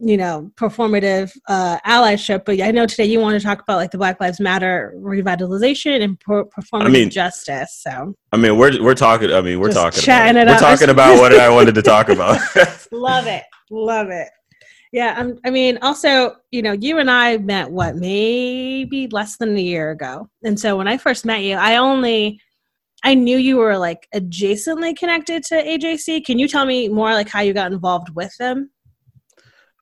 you 0.00 0.16
know, 0.16 0.50
performative 0.56 1.36
uh, 1.48 1.78
allyship, 1.86 2.44
but 2.46 2.60
I 2.60 2.70
know 2.70 2.86
today 2.86 3.04
you 3.04 3.20
want 3.20 3.38
to 3.40 3.46
talk 3.46 3.62
about 3.62 3.76
like 3.76 3.90
the 3.90 3.98
Black 3.98 4.20
Lives 4.20 4.40
Matter 4.40 4.94
revitalization 4.96 6.02
and 6.02 6.18
per- 6.18 6.46
performative 6.46 6.92
mean- 6.92 7.10
justice. 7.10 7.80
So 7.82 8.14
I 8.32 8.36
mean, 8.36 8.56
we're 8.56 8.82
we're 8.82 8.94
talking. 8.94 9.32
I 9.32 9.40
mean, 9.40 9.60
we're 9.60 9.68
Just 9.68 9.78
talking. 9.78 10.00
chatting 10.00 10.42
about, 10.42 10.42
it 10.42 10.50
We're 10.50 10.54
up. 10.54 10.78
talking 10.78 10.90
about 10.90 11.18
what 11.18 11.34
I 11.34 11.48
wanted 11.50 11.74
to 11.74 11.82
talk 11.82 12.08
about. 12.08 12.40
love 12.92 13.26
it, 13.26 13.44
love 13.70 14.08
it. 14.08 14.28
Yeah, 14.92 15.14
um, 15.18 15.38
I 15.44 15.50
mean, 15.50 15.78
also, 15.82 16.36
you 16.50 16.62
know, 16.62 16.72
you 16.72 16.98
and 16.98 17.08
I 17.08 17.36
met 17.36 17.70
what 17.70 17.94
maybe 17.94 19.06
less 19.08 19.36
than 19.36 19.56
a 19.56 19.60
year 19.60 19.90
ago, 19.90 20.28
and 20.42 20.58
so 20.58 20.76
when 20.76 20.88
I 20.88 20.96
first 20.96 21.24
met 21.24 21.42
you, 21.42 21.56
I 21.56 21.76
only 21.76 22.40
I 23.04 23.14
knew 23.14 23.38
you 23.38 23.56
were 23.56 23.78
like 23.78 24.08
adjacently 24.14 24.96
connected 24.96 25.42
to 25.44 25.54
AJC. 25.54 26.24
Can 26.24 26.38
you 26.38 26.48
tell 26.48 26.66
me 26.66 26.88
more 26.88 27.12
like 27.12 27.28
how 27.28 27.40
you 27.40 27.52
got 27.52 27.72
involved 27.72 28.10
with 28.14 28.34
them? 28.38 28.70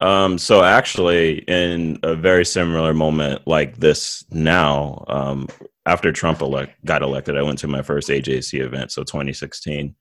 Um, 0.01 0.39
so 0.39 0.63
actually, 0.63 1.39
in 1.49 1.99
a 2.03 2.15
very 2.15 2.45
similar 2.45 2.95
moment 2.95 3.47
like 3.47 3.77
this 3.79 4.25
now, 4.31 5.05
um, 5.09 5.49
after 5.87 6.13
Trump 6.13 6.41
elect 6.41 6.85
got 6.85 7.03
elected, 7.03 7.37
I 7.37 7.43
went 7.43 7.59
to 7.61 7.69
my 7.69 7.83
first 7.83 8.09
AJC 8.09 8.61
event, 8.61 8.93
so 8.93 9.03
2016, 9.03 9.95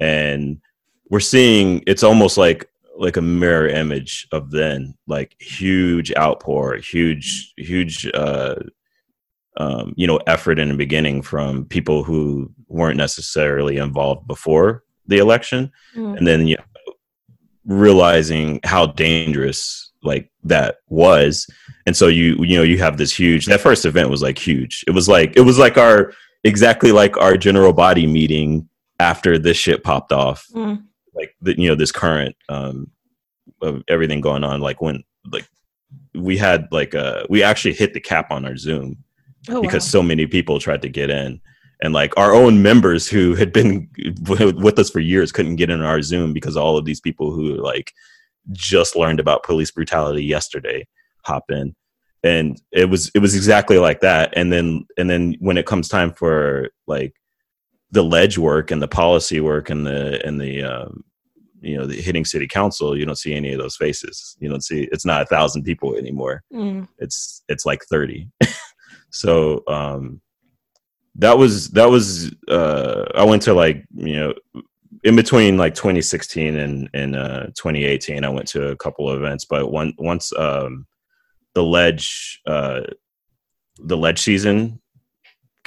and 0.00 0.60
we're 1.08 1.20
seeing 1.20 1.82
it's 1.86 2.02
almost 2.02 2.36
like 2.36 2.68
like 2.98 3.16
a 3.16 3.22
mirror 3.22 3.68
image 3.68 4.28
of 4.32 4.50
then, 4.50 4.94
like 5.06 5.34
huge 5.40 6.12
outpour, 6.16 6.76
huge, 6.76 7.54
huge. 7.56 8.06
Uh, 8.12 8.56
um, 9.56 9.92
you 9.96 10.06
know, 10.06 10.18
effort 10.28 10.60
in 10.60 10.68
the 10.68 10.76
beginning 10.76 11.20
from 11.20 11.64
people 11.64 12.04
who 12.04 12.48
weren't 12.68 12.96
necessarily 12.96 13.78
involved 13.78 14.28
before 14.28 14.84
the 15.08 15.18
election, 15.18 15.72
and 16.16 16.26
then 16.26 16.46
realizing 17.68 18.58
how 18.64 18.86
dangerous 18.86 19.92
like 20.02 20.30
that 20.44 20.76
was, 20.88 21.46
and 21.86 21.96
so 21.96 22.08
you 22.08 22.36
you 22.40 22.56
know 22.56 22.62
you 22.64 22.78
have 22.78 22.96
this 22.96 23.16
huge. 23.16 23.46
That 23.46 23.60
first 23.60 23.84
event 23.86 24.10
was 24.10 24.22
like 24.22 24.38
huge. 24.38 24.84
It 24.86 24.92
was 24.92 25.08
like 25.08 25.36
it 25.36 25.42
was 25.42 25.58
like 25.58 25.76
our 25.78 26.12
exactly 26.44 26.90
like 26.92 27.16
our 27.16 27.36
general 27.36 27.72
body 27.72 28.06
meeting 28.06 28.68
after 29.00 29.38
this 29.38 29.56
shit 29.56 29.84
popped 29.84 30.12
off, 30.12 30.46
Mm. 30.54 30.82
like 31.14 31.34
the, 31.40 31.60
you 31.60 31.68
know 31.68 31.74
this 31.76 31.92
current 31.92 32.34
um 32.48 32.90
of 33.62 33.82
everything 33.88 34.20
going 34.20 34.44
on. 34.44 34.60
Like 34.60 34.80
when 34.80 35.04
like 35.30 35.48
we 36.14 36.36
had 36.36 36.68
like 36.72 36.94
uh 36.94 37.24
we 37.28 37.42
actually 37.42 37.74
hit 37.74 37.92
the 37.94 38.00
cap 38.00 38.30
on 38.30 38.44
our 38.44 38.56
Zoom 38.56 38.96
Oh, 39.48 39.62
because 39.62 39.88
so 39.88 40.02
many 40.02 40.26
people 40.26 40.58
tried 40.58 40.82
to 40.82 40.88
get 40.88 41.10
in 41.10 41.40
and 41.80 41.94
like 41.94 42.16
our 42.16 42.34
own 42.34 42.62
members 42.62 43.08
who 43.08 43.34
had 43.34 43.52
been 43.52 43.88
with 44.28 44.78
us 44.78 44.90
for 44.90 45.00
years 45.00 45.32
couldn't 45.32 45.56
get 45.56 45.70
in 45.70 45.82
our 45.82 46.02
zoom 46.02 46.32
because 46.32 46.56
all 46.56 46.76
of 46.76 46.84
these 46.84 47.00
people 47.00 47.30
who 47.30 47.54
like 47.56 47.92
just 48.52 48.96
learned 48.96 49.20
about 49.20 49.42
police 49.42 49.70
brutality 49.70 50.24
yesterday 50.24 50.86
hop 51.24 51.44
in. 51.50 51.74
And 52.24 52.60
it 52.72 52.86
was 52.86 53.10
it 53.14 53.20
was 53.20 53.36
exactly 53.36 53.78
like 53.78 54.00
that. 54.00 54.32
And 54.36 54.52
then 54.52 54.86
and 54.96 55.08
then 55.08 55.36
when 55.38 55.56
it 55.56 55.66
comes 55.66 55.88
time 55.88 56.12
for 56.12 56.70
like 56.86 57.14
the 57.90 58.02
ledge 58.02 58.38
work 58.38 58.70
and 58.70 58.82
the 58.82 58.88
policy 58.88 59.40
work 59.40 59.70
and 59.70 59.86
the 59.86 60.24
and 60.26 60.40
the 60.40 60.62
um 60.62 61.04
you 61.60 61.76
know 61.76 61.86
the 61.86 62.00
hitting 62.00 62.24
city 62.24 62.46
council 62.46 62.96
you 62.96 63.04
don't 63.04 63.16
see 63.18 63.34
any 63.34 63.52
of 63.52 63.60
those 63.60 63.76
faces. 63.76 64.36
You 64.40 64.48
don't 64.48 64.64
see 64.64 64.88
it's 64.90 65.06
not 65.06 65.22
a 65.22 65.26
thousand 65.26 65.62
people 65.62 65.94
anymore. 65.94 66.42
Mm. 66.52 66.88
it's 66.98 67.44
it's 67.48 67.64
like 67.64 67.84
30 67.84 68.28
so 69.10 69.62
um 69.68 70.20
that 71.18 71.36
was 71.36 71.68
that 71.70 71.90
was 71.90 72.34
uh 72.48 73.04
i 73.14 73.24
went 73.24 73.42
to 73.42 73.52
like 73.52 73.84
you 73.94 74.16
know 74.16 74.34
in 75.04 75.14
between 75.16 75.56
like 75.56 75.74
2016 75.74 76.56
and 76.56 76.88
and 76.94 77.16
uh 77.16 77.46
2018 77.56 78.24
i 78.24 78.28
went 78.28 78.48
to 78.48 78.68
a 78.68 78.76
couple 78.76 79.08
of 79.08 79.18
events 79.18 79.44
but 79.44 79.70
one 79.70 79.92
once 79.98 80.32
um 80.36 80.86
the 81.54 81.62
ledge 81.62 82.40
uh 82.46 82.80
the 83.78 83.96
ledge 83.96 84.20
season 84.20 84.80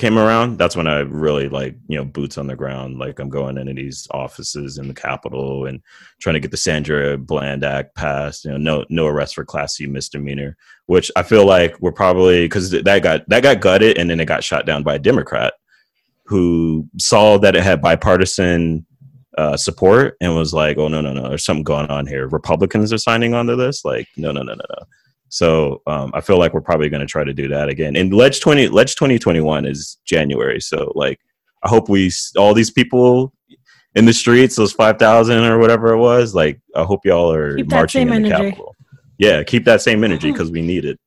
came 0.01 0.17
around 0.17 0.57
that's 0.57 0.75
when 0.75 0.87
i 0.87 0.99
really 0.99 1.47
like 1.47 1.75
you 1.87 1.95
know 1.95 2.03
boots 2.03 2.37
on 2.37 2.47
the 2.47 2.55
ground 2.55 2.97
like 2.97 3.19
i'm 3.19 3.29
going 3.29 3.57
into 3.57 3.73
these 3.73 4.07
offices 4.11 4.77
in 4.77 4.87
the 4.87 4.93
capitol 4.93 5.65
and 5.65 5.81
trying 6.19 6.33
to 6.33 6.39
get 6.39 6.51
the 6.51 6.57
sandra 6.57 7.17
bland 7.17 7.63
act 7.63 7.95
passed 7.95 8.43
you 8.43 8.51
know 8.51 8.57
no 8.57 8.85
no 8.89 9.07
arrest 9.07 9.35
for 9.35 9.45
class 9.45 9.75
c 9.75 9.85
misdemeanor 9.85 10.57
which 10.91 11.09
I 11.15 11.23
feel 11.23 11.45
like 11.45 11.79
we're 11.79 11.93
probably 11.93 12.43
because 12.43 12.69
that 12.69 13.01
got 13.01 13.27
that 13.29 13.43
got 13.43 13.61
gutted 13.61 13.97
and 13.97 14.09
then 14.09 14.19
it 14.19 14.25
got 14.25 14.43
shot 14.43 14.65
down 14.65 14.83
by 14.83 14.95
a 14.95 14.99
Democrat 14.99 15.53
who 16.25 16.85
saw 16.97 17.37
that 17.37 17.55
it 17.55 17.63
had 17.63 17.81
bipartisan 17.81 18.85
uh, 19.37 19.55
support 19.55 20.17
and 20.19 20.35
was 20.35 20.53
like, 20.53 20.77
"Oh 20.77 20.89
no, 20.89 20.99
no, 20.99 21.13
no, 21.13 21.29
there's 21.29 21.45
something 21.45 21.63
going 21.63 21.87
on 21.87 22.07
here. 22.07 22.27
Republicans 22.27 22.91
are 22.91 22.97
signing 22.97 23.33
onto 23.33 23.55
this. 23.55 23.85
Like, 23.85 24.09
no, 24.17 24.33
no, 24.33 24.41
no, 24.43 24.53
no, 24.53 24.65
no." 24.69 24.85
So 25.31 25.81
um, 25.87 26.11
I 26.13 26.21
feel 26.21 26.37
like 26.37 26.53
we're 26.53 26.61
probably 26.61 26.89
going 26.89 27.01
to 27.01 27.07
try 27.07 27.23
to 27.23 27.33
do 27.33 27.47
that 27.47 27.67
again. 27.67 27.95
And 27.95 28.13
Ledge 28.13 28.39
twenty 28.39 28.67
Ledge 28.67 28.95
twenty 28.95 29.17
twenty 29.17 29.41
one 29.41 29.65
is 29.65 29.97
January, 30.05 30.61
so 30.61 30.91
like 30.95 31.19
I 31.63 31.69
hope 31.69 31.89
we 31.89 32.11
all 32.37 32.53
these 32.53 32.71
people 32.71 33.33
in 33.95 34.05
the 34.05 34.13
streets, 34.13 34.55
those 34.55 34.73
five 34.73 34.99
thousand 34.99 35.43
or 35.43 35.57
whatever 35.57 35.93
it 35.93 35.97
was. 35.97 36.35
Like 36.35 36.59
I 36.75 36.83
hope 36.83 37.05
y'all 37.05 37.33
are 37.33 37.57
Keep 37.57 37.71
marching 37.71 38.09
in 38.09 38.23
the 38.23 38.29
energy. 38.29 38.51
Capitol 38.51 38.75
yeah 39.21 39.43
keep 39.43 39.63
that 39.63 39.81
same 39.81 40.03
energy 40.03 40.31
because 40.33 40.51
we 40.51 40.61
need 40.61 40.83
it 40.83 40.99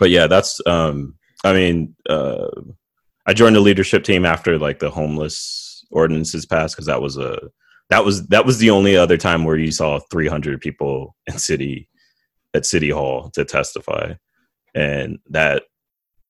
but 0.00 0.10
yeah 0.10 0.26
that's 0.26 0.60
um 0.66 1.14
i 1.44 1.52
mean 1.52 1.94
uh 2.08 2.48
i 3.26 3.32
joined 3.32 3.54
the 3.54 3.60
leadership 3.60 4.02
team 4.02 4.24
after 4.24 4.58
like 4.58 4.80
the 4.80 4.90
homeless 4.90 5.84
ordinances 5.92 6.46
passed 6.46 6.74
because 6.74 6.86
that 6.86 7.00
was 7.02 7.16
a 7.16 7.38
that 7.90 8.04
was 8.04 8.26
that 8.28 8.46
was 8.46 8.58
the 8.58 8.70
only 8.70 8.96
other 8.96 9.16
time 9.16 9.44
where 9.44 9.56
you 9.56 9.70
saw 9.70 9.98
300 10.10 10.60
people 10.60 11.14
in 11.26 11.38
city 11.38 11.88
at 12.54 12.66
city 12.66 12.90
hall 12.90 13.30
to 13.30 13.44
testify 13.44 14.12
and 14.74 15.18
that 15.28 15.64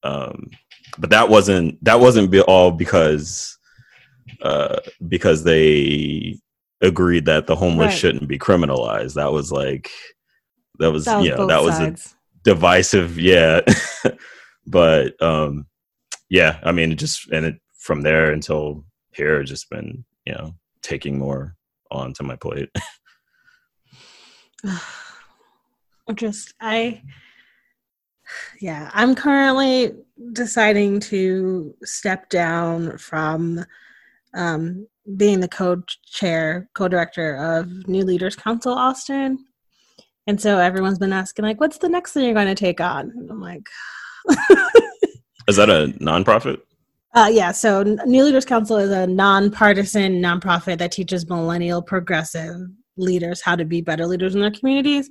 um 0.03 0.51
but 0.99 1.11
that 1.11 1.29
wasn't 1.29 1.83
that 1.85 2.01
wasn't 2.01 2.35
all 2.47 2.71
because 2.71 3.59
uh 4.43 4.79
because 5.09 5.45
they 5.45 6.39
agreed 6.83 7.27
that 7.27 7.47
the 7.47 7.57
homeless 7.57 7.93
Right. 7.93 7.99
shouldn't 7.99 8.29
be 8.29 8.39
criminalized 8.39 9.15
that 9.15 9.33
was 9.33 9.53
like 9.53 9.91
that 10.79 10.91
was, 10.91 11.05
That 11.05 11.19
was 11.19 11.27
you 11.27 11.35
know 11.35 11.47
that 11.47 11.63
was 11.63 11.79
a 11.81 11.95
divisive 12.43 13.19
yeah 13.19 13.61
but 14.67 15.21
um 15.23 15.67
yeah 16.31 16.59
i 16.65 16.73
mean 16.73 16.93
it 16.93 16.97
just 16.99 17.31
and 17.31 17.45
it 17.45 17.61
from 17.79 18.01
there 18.03 18.31
until 18.33 18.85
here 19.13 19.43
just 19.43 19.69
been 19.69 20.05
you 20.25 20.33
know 20.33 20.55
taking 20.83 21.19
more 21.19 21.57
onto 21.91 22.23
my 22.25 22.37
plate 22.37 22.71
just 26.15 26.55
I 26.61 27.03
yeah, 28.61 28.91
I'm 28.95 29.15
currently 29.15 29.93
deciding 30.33 31.01
to 31.01 31.75
step 31.83 32.29
down 32.29 32.97
from 32.99 33.65
um, 34.35 34.87
being 35.17 35.41
the 35.41 35.49
co-chair, 35.49 36.69
co-director 36.75 37.37
of 37.37 37.89
New 37.89 38.05
Leaders 38.05 38.37
Council 38.37 38.73
Austin. 38.73 39.45
And 40.27 40.41
so 40.41 40.59
everyone's 40.59 40.99
been 40.99 41.13
asking 41.13 41.45
like 41.45 41.61
what's 41.61 41.79
the 41.79 41.89
next 41.89 42.13
thing 42.13 42.25
you're 42.25 42.35
going 42.35 42.47
to 42.47 42.55
take 42.55 42.81
on? 42.81 43.11
And 43.11 43.31
I'm 43.31 43.41
like 43.41 43.67
is 45.49 45.57
that 45.57 45.71
a 45.71 45.93
nonprofit 46.01 46.61
Uh, 47.15 47.29
yeah, 47.33 47.51
so 47.51 47.83
New 47.83 48.25
Leaders 48.25 48.45
Council 48.45 48.77
is 48.77 48.91
a 48.91 49.07
nonpartisan 49.07 50.21
nonprofit 50.21 50.79
that 50.79 50.93
teaches 50.93 51.29
millennial 51.29 51.83
progressive 51.83 52.57
leaders 52.97 53.41
how 53.41 53.57
to 53.57 53.65
be 53.65 53.81
better 53.81 54.07
leaders 54.07 54.35
in 54.35 54.41
their 54.41 54.51
communities. 54.51 55.11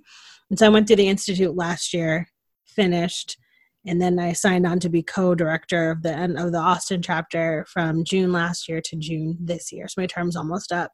And 0.49 0.57
so 0.57 0.65
I 0.65 0.69
went 0.69 0.87
to 0.87 0.95
the 0.95 1.07
institute 1.07 1.55
last 1.55 1.93
year, 1.93 2.27
finished, 2.65 3.37
and 3.85 4.01
then 4.01 4.19
I 4.19 4.33
signed 4.33 4.67
on 4.67 4.79
to 4.81 4.89
be 4.89 5.01
co-director 5.01 5.91
of 5.91 6.03
the 6.03 6.13
of 6.37 6.51
the 6.51 6.57
Austin 6.57 7.01
chapter 7.01 7.65
from 7.71 8.03
June 8.03 8.31
last 8.31 8.67
year 8.67 8.81
to 8.81 8.95
June 8.95 9.37
this 9.39 9.71
year. 9.71 9.87
So 9.87 10.01
my 10.01 10.07
term's 10.07 10.35
almost 10.35 10.71
up. 10.71 10.91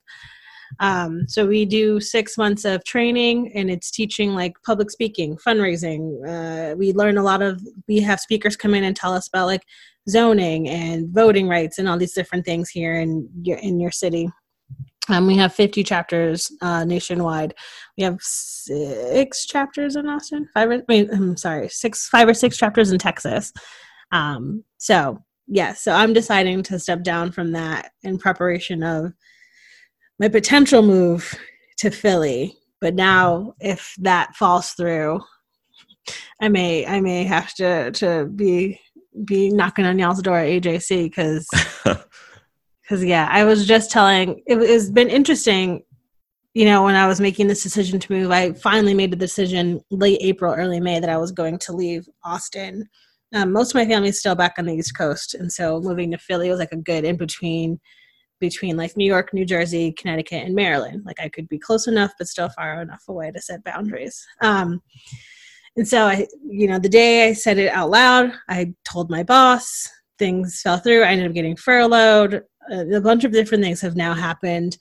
Um, 0.80 1.28
so 1.28 1.46
we 1.46 1.65
do 1.65 2.00
six 2.00 2.38
months 2.38 2.65
of 2.65 2.84
training, 2.84 3.52
and 3.56 3.70
it's 3.70 3.91
teaching 3.91 4.34
like 4.34 4.54
public 4.65 4.91
speaking, 4.91 5.38
fundraising. 5.38 6.20
Uh, 6.28 6.76
we 6.76 6.94
learn 6.94 7.18
a 7.18 7.24
lot 7.24 7.41
of. 7.41 7.62
We 7.88 8.00
have 8.02 8.20
speakers 8.20 8.56
come 8.56 8.74
in 8.74 8.84
and 8.84 8.96
tell 8.96 9.13
us 9.13 9.28
about 9.28 9.48
like 9.48 9.63
zoning 10.10 10.70
and 10.70 11.10
voting 11.10 11.48
rights 11.48 11.80
and 11.80 11.88
all 11.88 11.98
these 11.98 12.13
different 12.13 12.46
things 12.46 12.70
here 12.70 12.96
in 12.96 13.30
your 13.41 13.58
in 13.58 13.80
your 13.80 13.91
city. 13.91 14.30
Um, 15.10 15.28
we 15.28 15.38
have 15.38 15.54
50 15.54 15.84
chapters 15.84 16.52
uh, 16.62 16.84
nationwide. 16.84 17.54
We 17.98 18.04
have 18.04 18.18
six 18.22 19.46
chapters 19.46 19.96
in 19.96 20.08
Austin. 20.08 20.50
Five, 20.54 20.70
or, 20.70 20.84
mean, 20.88 21.10
I'm 21.12 21.38
sorry, 21.38 21.70
six, 21.70 22.10
five 22.10 22.28
or 22.28 22.34
six 22.34 22.58
chapters 22.58 22.91
in 22.91 22.98
Texas. 22.98 23.54
Um, 24.12 24.63
so 24.78 25.24
yeah, 25.48 25.74
so 25.74 25.91
I'm 25.91 26.13
deciding 26.13 26.63
to 26.63 26.80
step 26.80 27.04
down 27.04 27.32
from 27.32 27.52
that 27.52 27.91
in 28.04 28.18
preparation 28.18 28.84
of 28.84 29.13
my 30.20 30.28
potential 30.28 30.82
move 30.82 31.34
to 31.78 31.91
Philly. 31.91 32.58
But 32.82 32.96
now, 32.96 33.54
if 33.60 33.96
that 34.00 34.36
falls 34.36 34.72
through, 34.72 35.22
I 36.41 36.50
may 36.50 36.86
I 36.86 37.00
may 37.02 37.24
have 37.24 37.54
to 37.56 37.91
to 37.91 38.26
be 38.26 38.80
be 39.24 39.50
knocking 39.50 39.86
on 39.86 40.00
y'all's 40.00 40.22
door 40.22 40.38
at 40.38 40.48
AJC 40.48 41.06
because 41.06 41.48
because 42.86 43.04
yeah, 43.04 43.28
I 43.32 43.43
was 43.43 43.65
just 43.65 43.89
telling 43.89 44.41
it, 44.45 44.58
it's 44.62 44.89
been 44.89 45.10
interesting. 45.10 45.84
You 46.54 46.65
know, 46.65 46.84
when 46.84 46.95
I 46.95 47.08
was 47.08 47.19
making 47.19 47.48
this 47.48 47.63
decision 47.63 48.00
to 48.00 48.12
move, 48.13 48.32
I 48.32 48.54
finally 48.54 48.93
made 48.93 49.12
the 49.12 49.17
decision 49.17 49.82
late 49.91 50.19
April, 50.21 50.54
early 50.54 50.80
May 50.80 51.00
that 51.00 51.10
I 51.10 51.17
was 51.17 51.32
going 51.32 51.58
to 51.60 51.74
leave 51.74 52.08
Austin. 52.24 52.88
Um, 53.34 53.52
most 53.52 53.71
of 53.71 53.76
my 53.76 53.86
family 53.86 54.10
is 54.10 54.19
still 54.19 54.36
back 54.36 54.54
on 54.58 54.65
the 54.65 54.74
East 54.74 54.95
Coast, 54.95 55.34
and 55.34 55.52
so 55.52 55.82
moving 55.82 56.12
to 56.12 56.17
Philly 56.17 56.50
was 56.50 56.60
like 56.60 56.71
a 56.71 56.78
good 56.78 57.04
in 57.04 57.17
between 57.17 57.80
between 58.39 58.78
like 58.78 58.95
New 58.98 59.06
York, 59.06 59.34
New 59.34 59.45
Jersey, 59.45 59.93
Connecticut, 59.93 60.45
and 60.45 60.56
Maryland. 60.56 61.04
Like 61.06 61.19
I 61.19 61.30
could 61.30 61.48
be 61.48 61.58
close 61.58 61.88
enough, 61.88 62.12
but 62.17 62.28
still 62.28 62.50
far 62.50 62.82
enough 62.82 63.04
away 63.08 63.32
to 63.32 63.41
set 63.41 63.63
boundaries. 63.63 64.26
Um, 64.41 64.82
and 65.78 65.88
so 65.88 66.06
I, 66.06 66.28
you 66.48 66.67
know, 66.67 66.80
the 66.80 66.89
day 66.89 67.28
I 67.28 67.34
said 67.34 67.58
it 67.58 67.71
out 67.71 67.89
loud, 67.89 68.32
I 68.50 68.74
told 68.86 69.10
my 69.10 69.24
boss. 69.24 69.89
Things 70.17 70.62
fell 70.62 70.78
through. 70.78 71.04
I 71.04 71.08
ended 71.08 71.28
up 71.28 71.34
getting 71.34 71.58
furloughed. 71.58 72.41
A, 72.71 73.01
bunch 73.01 73.23
of 73.23 73.32
different 73.32 73.63
things 73.63 73.82
have 73.82 73.95
now 73.95 74.13
happened. 74.13 74.78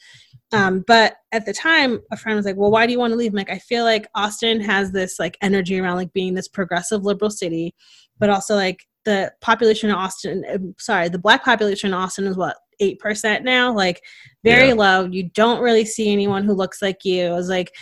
Um, 0.53 0.85
but 0.87 1.17
at 1.33 1.47
the 1.47 1.53
time, 1.53 2.01
a 2.13 2.17
friend 2.17 2.37
was 2.37 2.47
like, 2.47 2.57
"Well, 2.57 2.71
why 2.71 2.87
do 2.87 2.93
you 2.93 2.99
want 2.99 3.13
to 3.13 3.17
leave?" 3.17 3.33
I'm 3.33 3.37
like, 3.37 3.51
I 3.51 3.59
feel 3.59 3.85
like 3.85 4.07
Austin 4.15 4.61
has 4.61 4.93
this 4.93 5.19
like 5.19 5.37
energy 5.43 5.79
around 5.79 5.97
like 5.97 6.13
being 6.13 6.35
this 6.35 6.49
progressive 6.49 7.05
liberal 7.05 7.31
city, 7.31 7.75
but 8.19 8.31
also 8.31 8.55
like 8.55 8.87
the 9.05 9.33
population 9.41 9.91
in 9.91 9.97
Austin. 9.97 10.45
Um, 10.53 10.75
sorry, 10.79 11.09
the 11.09 11.19
black 11.19 11.45
population 11.45 11.89
in 11.89 11.95
Austin 11.95 12.27
is 12.27 12.37
what 12.37 12.57
eight 12.81 13.01
percent 13.01 13.45
now, 13.45 13.75
like 13.75 14.03
very 14.45 14.69
yeah. 14.69 14.75
low. 14.75 15.05
You 15.07 15.31
don't 15.35 15.63
really 15.63 15.85
see 15.85 16.13
anyone 16.13 16.45
who 16.45 16.53
looks 16.53 16.81
like 16.81 17.05
you. 17.05 17.25
It 17.27 17.35
was 17.35 17.49
like 17.49 17.73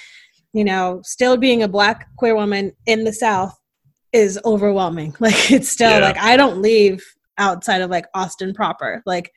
you 0.53 0.65
know, 0.65 1.01
still 1.03 1.37
being 1.37 1.63
a 1.63 1.69
black 1.69 2.09
queer 2.17 2.35
woman 2.35 2.73
in 2.87 3.05
the 3.05 3.13
South 3.13 3.59
is 4.13 4.39
overwhelming. 4.45 5.15
Like 5.21 5.51
it's 5.51 5.69
still 5.69 5.91
yeah. 5.91 5.99
like 5.99 6.19
I 6.19 6.37
don't 6.37 6.61
leave 6.61 7.03
outside 7.39 7.81
of 7.81 7.91
like 7.91 8.07
Austin 8.15 8.53
proper. 8.55 9.03
Like 9.07 9.33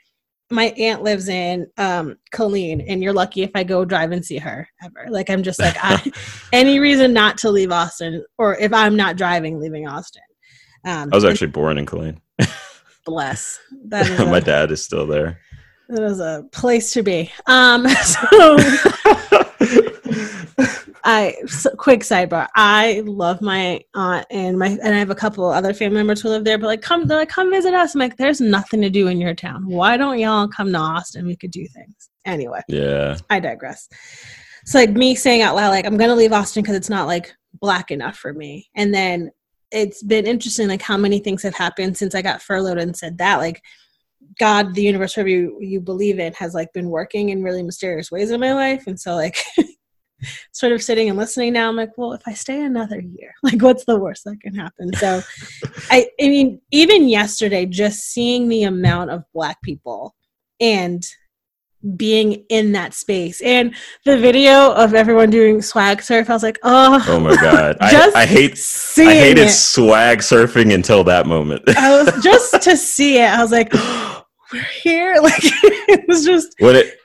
my 0.52 0.66
aunt 0.78 1.02
lives 1.02 1.28
in 1.28 1.68
um 1.78 2.16
Killeen 2.34 2.84
and 2.88 3.02
you're 3.02 3.14
lucky 3.14 3.44
if 3.44 3.52
I 3.56 3.64
go 3.64 3.84
drive 3.84 4.12
and 4.12 4.24
see 4.24 4.38
her 4.38 4.68
ever. 4.84 5.08
Like 5.10 5.30
I'm 5.30 5.44
just 5.44 5.60
like 5.60 5.76
I, 5.82 6.12
any 6.54 6.80
reason 6.80 7.14
not 7.14 7.38
to 7.40 7.50
leave 7.50 7.72
Austin 7.72 8.24
or 8.38 8.56
if 8.58 8.74
I'm 8.74 8.96
not 8.96 9.18
driving 9.18 9.60
leaving 9.60 9.88
Austin. 9.88 10.22
Um, 10.86 11.10
I 11.12 11.16
was 11.16 11.26
actually 11.26 11.48
born 11.48 11.78
in 11.78 11.86
Killeen. 11.86 12.20
bless. 13.06 13.60
That 13.88 14.08
is 14.08 14.20
my 14.28 14.38
a, 14.38 14.42
dad 14.42 14.72
is 14.72 14.84
still 14.84 15.08
there. 15.08 15.40
That 15.90 16.04
is 16.04 16.20
a 16.20 16.44
place 16.52 16.92
to 16.94 17.04
be. 17.04 17.32
Um 17.48 17.88
so 17.88 18.58
I 21.06 21.36
so, 21.46 21.70
quick 21.70 22.02
sidebar. 22.02 22.48
I 22.56 23.04
love 23.06 23.39
my 23.39 23.82
aunt 23.94 24.26
and 24.32 24.58
my 24.58 24.70
and 24.70 24.96
I 24.96 24.98
have 24.98 25.12
a 25.12 25.15
couple 25.15 25.46
other 25.46 25.72
family 25.72 25.98
members 25.98 26.22
who 26.22 26.30
live 26.30 26.44
there. 26.44 26.58
But 26.58 26.65
like, 26.65 26.82
come 26.82 27.06
they're 27.06 27.20
like, 27.20 27.30
come 27.30 27.52
visit 27.52 27.76
us. 27.76 27.94
I'm 27.94 28.00
like, 28.00 28.18
there's 28.18 28.41
nothing 28.41 28.82
to 28.82 28.89
do 28.89 29.08
in 29.08 29.22
your 29.22 29.36
town. 29.36 29.68
Why 29.68 29.98
don't 29.98 30.18
y'all 30.18 30.48
come 30.48 30.72
to 30.72 30.80
Austin? 30.80 31.28
We 31.28 31.36
could 31.36 31.52
do 31.52 31.68
things. 31.68 32.10
Anyway. 32.26 32.62
Yeah. 32.68 33.18
I 33.30 33.39
digress. 33.39 33.88
It's 34.63 34.74
like 34.74 34.89
me 34.89 35.13
saying 35.13 35.44
out 35.44 35.56
loud, 35.56 35.70
like, 35.70 35.86
I'm 35.86 35.96
gonna 35.96 36.15
leave 36.15 36.34
Austin 36.34 36.63
because 36.63 36.76
it's 36.76 36.89
not 36.89 37.06
like 37.06 37.32
black 37.54 37.91
enough 37.91 38.18
for 38.18 38.34
me. 38.34 38.68
And 38.76 38.91
then 38.91 39.30
it's 39.72 40.02
been 40.02 40.26
interesting, 40.26 40.68
like 40.68 40.82
how 40.82 40.98
many 40.98 41.20
things 41.20 41.44
have 41.44 41.54
happened 41.54 41.98
since 41.98 42.15
I 42.15 42.24
got 42.24 42.41
furloughed 42.41 42.80
and 42.80 42.98
said 42.98 43.20
that. 43.20 43.38
Like 43.38 43.62
God, 44.39 44.74
the 44.74 44.82
universe, 44.82 45.15
whatever 45.15 45.30
you, 45.30 45.60
you 45.62 45.82
believe 45.82 46.18
in, 46.18 46.34
has 46.34 46.56
like 46.56 46.74
been 46.74 46.89
working 46.89 47.30
in 47.30 47.44
really 47.44 47.62
mysterious 47.62 48.10
ways 48.10 48.32
in 48.32 48.39
my 48.39 48.56
life. 48.56 48.88
And 48.88 49.00
so 49.00 49.13
like 49.13 49.38
sort 50.51 50.71
of 50.71 50.82
sitting 50.82 51.10
and 51.10 51.17
listening 51.17 51.54
now. 51.54 51.69
I'm 51.69 51.75
like 51.75 51.97
well 51.97 52.13
if 52.13 52.21
i 52.25 52.34
stay 52.34 52.63
another 52.63 52.99
year 52.99 53.34
like 53.43 53.62
what's 53.62 53.86
the 53.86 53.99
worst 53.99 54.23
that 54.25 54.39
can 54.41 54.56
happen? 54.56 54.93
So 54.95 55.21
i 55.91 56.08
i 56.21 56.28
mean 56.28 56.62
even 56.71 57.08
yesterday 57.08 57.65
just 57.65 58.12
seeing 58.12 58.47
the 58.47 58.63
amount 58.63 59.12
of 59.12 59.23
black 59.34 59.62
people 59.62 60.15
and 60.60 61.06
being 61.95 62.43
in 62.49 62.71
that 62.71 62.95
space 62.95 63.41
and 63.41 63.75
the 64.06 64.17
video 64.17 64.71
of 64.71 64.95
everyone 64.95 65.30
doing 65.30 65.62
swag 65.62 66.01
surf 66.01 66.28
i 66.32 66.34
was 66.34 66.41
like 66.41 66.58
oh. 66.63 67.04
Oh 67.08 67.19
my 67.19 67.36
god. 67.36 67.78
I, 67.82 68.12
I 68.15 68.25
hate 68.25 68.60
i 68.97 69.13
hated 69.13 69.47
it. 69.47 69.51
swag 69.51 70.19
surfing 70.19 70.73
until 70.73 71.04
that 71.04 71.28
moment. 71.28 71.62
I 71.78 72.01
was 72.01 72.23
just 72.23 72.60
to 72.63 72.75
see 72.75 73.19
it 73.19 73.30
i 73.30 73.41
was 73.41 73.51
like 73.51 73.69
oh, 73.73 74.25
we're 74.54 74.62
here. 74.82 75.15
Like 75.21 75.41
it 75.43 76.08
was 76.08 76.25
just 76.25 76.56
what 76.60 76.75
it 76.75 76.97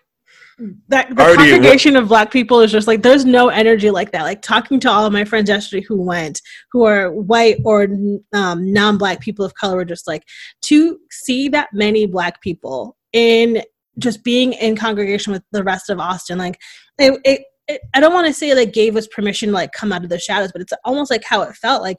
that 0.89 1.15
the 1.15 1.23
Already, 1.23 1.51
congregation 1.51 1.97
of 1.97 2.09
black 2.09 2.31
people 2.31 2.61
is 2.61 2.71
just 2.71 2.87
like 2.87 3.03
there's 3.03 3.25
no 3.25 3.49
energy 3.49 3.91
like 3.91 4.13
that. 4.13 4.23
Like 4.23 4.43
talking 4.43 4.81
to 4.81 4.91
all 4.91 5.07
of 5.07 5.13
my 5.13 5.25
friends 5.25 5.49
yesterday 5.49 5.85
who 5.87 6.01
went 6.01 6.41
who 6.73 6.85
are 6.85 7.11
white 7.11 7.59
or 7.65 7.89
um, 8.33 8.73
non-black 8.73 9.21
people 9.21 9.45
of 9.45 9.55
color 9.55 9.77
were 9.77 9.85
just 9.85 10.07
like 10.07 10.25
to 10.63 10.99
see 11.11 11.49
that 11.49 11.69
many 11.73 12.07
black 12.07 12.41
people 12.41 12.97
in 13.13 13.63
just 13.99 14.23
being 14.25 14.53
in 14.55 14.77
congregation 14.77 15.33
with 15.33 15.43
the 15.53 15.65
rest 15.65 15.91
of 15.91 15.99
austin 15.99 16.39
like 16.39 16.59
it, 16.99 17.21
it, 17.25 17.43
it 17.69 17.81
i 17.95 18.01
don't 18.01 18.15
want 18.15 18.27
to 18.27 18.33
say 18.33 18.55
like 18.55 18.73
gave 18.73 18.97
us 18.97 19.07
permission 19.09 19.49
to 19.49 19.55
like 19.55 19.73
come 19.73 19.93
out 19.93 20.05
of 20.05 20.11
the 20.11 20.19
shadows 20.19 20.53
but 20.53 20.63
it's 20.63 20.73
almost 20.85 21.11
like 21.11 21.25
how 21.25 21.43
it 21.43 21.55
felt 21.57 21.83
like 21.83 21.99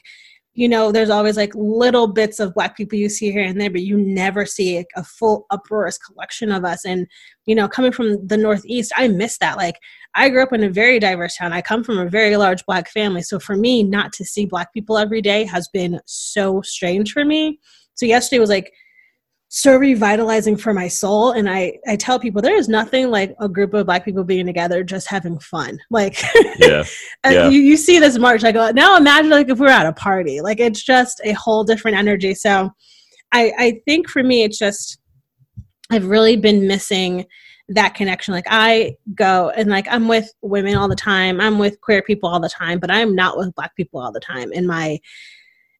you 0.54 0.68
know, 0.68 0.92
there's 0.92 1.10
always 1.10 1.38
like 1.38 1.54
little 1.56 2.08
bits 2.08 2.40
of 2.40 2.54
black 2.54 2.76
people 2.76 3.00
you 3.00 3.08
see 3.08 3.32
here 3.32 3.44
and 3.44 3.60
there, 3.60 3.70
but 3.70 3.84
you 3.84 3.98
never 3.98 4.46
see 4.46 4.78
like, 4.78 4.90
a 4.98 5.04
full 5.04 5.46
uproarious 5.50 5.98
collection 5.98 6.52
of 6.52 6.66
us. 6.66 6.84
And, 6.86 7.08
you 7.46 7.56
know, 7.56 7.70
coming 7.70 7.94
from 7.94 8.28
the 8.28 8.36
Northeast, 8.36 8.92
I 8.98 9.08
miss 9.08 9.38
that. 9.38 9.56
Like, 9.56 9.76
I 10.14 10.28
grew 10.28 10.44
up 10.44 10.52
in 10.52 10.64
a 10.64 10.70
very 10.70 11.00
diverse 11.00 11.38
town. 11.38 11.54
I 11.54 11.62
come 11.62 11.86
from 11.86 12.00
a 12.00 12.10
very 12.10 12.36
large 12.36 12.66
black 12.66 12.90
family. 12.90 13.22
So 13.22 13.40
for 13.40 13.56
me, 13.56 13.82
not 13.82 14.12
to 14.14 14.26
see 14.26 14.46
black 14.46 14.74
people 14.74 14.98
every 14.98 15.22
day 15.22 15.46
has 15.46 15.70
been 15.70 16.02
so 16.06 16.62
strange 16.62 17.14
for 17.14 17.24
me. 17.24 17.60
So 17.94 18.06
yesterday 18.06 18.40
was 18.40 18.50
like, 18.50 18.74
so 19.54 19.76
revitalizing 19.76 20.56
for 20.56 20.74
my 20.74 20.88
soul 20.88 21.32
and 21.32 21.50
i 21.50 21.78
i 21.86 21.94
tell 21.94 22.18
people 22.18 22.42
there 22.42 22.56
is 22.56 22.70
nothing 22.70 23.12
like 23.12 23.36
a 23.42 23.50
group 23.50 23.74
of 23.74 23.86
black 23.86 24.06
people 24.06 24.24
being 24.24 24.46
together 24.46 24.82
just 24.82 25.10
having 25.10 25.38
fun 25.40 25.78
like 25.90 26.24
yeah, 26.58 26.86
uh, 27.26 27.30
yeah. 27.30 27.50
You, 27.50 27.60
you 27.60 27.76
see 27.76 28.00
this 28.00 28.18
march 28.18 28.46
i 28.46 28.54
go 28.54 28.72
now 28.72 28.96
imagine 28.96 29.30
like 29.30 29.50
if 29.50 29.60
we 29.60 29.68
are 29.68 29.72
at 29.72 29.86
a 29.86 29.92
party 29.92 30.40
like 30.40 30.62
it's 30.62 30.82
just 30.82 31.20
a 31.26 31.34
whole 31.34 31.66
different 31.66 31.98
energy 31.98 32.34
so 32.34 32.70
i 33.34 33.52
i 33.58 33.82
think 33.86 34.08
for 34.10 34.24
me 34.24 34.44
it's 34.44 34.58
just 34.58 35.00
i've 35.92 36.06
really 36.06 36.38
been 36.38 36.66
missing 36.66 37.26
that 37.68 37.94
connection 37.94 38.34
like 38.34 38.48
i 38.50 38.96
go 39.16 39.52
and 39.58 39.70
like 39.70 39.86
i'm 39.90 40.08
with 40.08 40.32
women 40.42 40.78
all 40.78 40.88
the 40.88 40.96
time 40.96 41.42
i'm 41.42 41.60
with 41.60 41.80
queer 41.82 42.02
people 42.02 42.30
all 42.30 42.40
the 42.40 42.48
time 42.48 42.80
but 42.80 42.90
i'm 42.90 43.14
not 43.16 43.38
with 43.38 43.54
black 43.56 43.76
people 43.76 44.00
all 44.00 44.14
the 44.14 44.20
time 44.22 44.54
in 44.54 44.66
my 44.66 44.98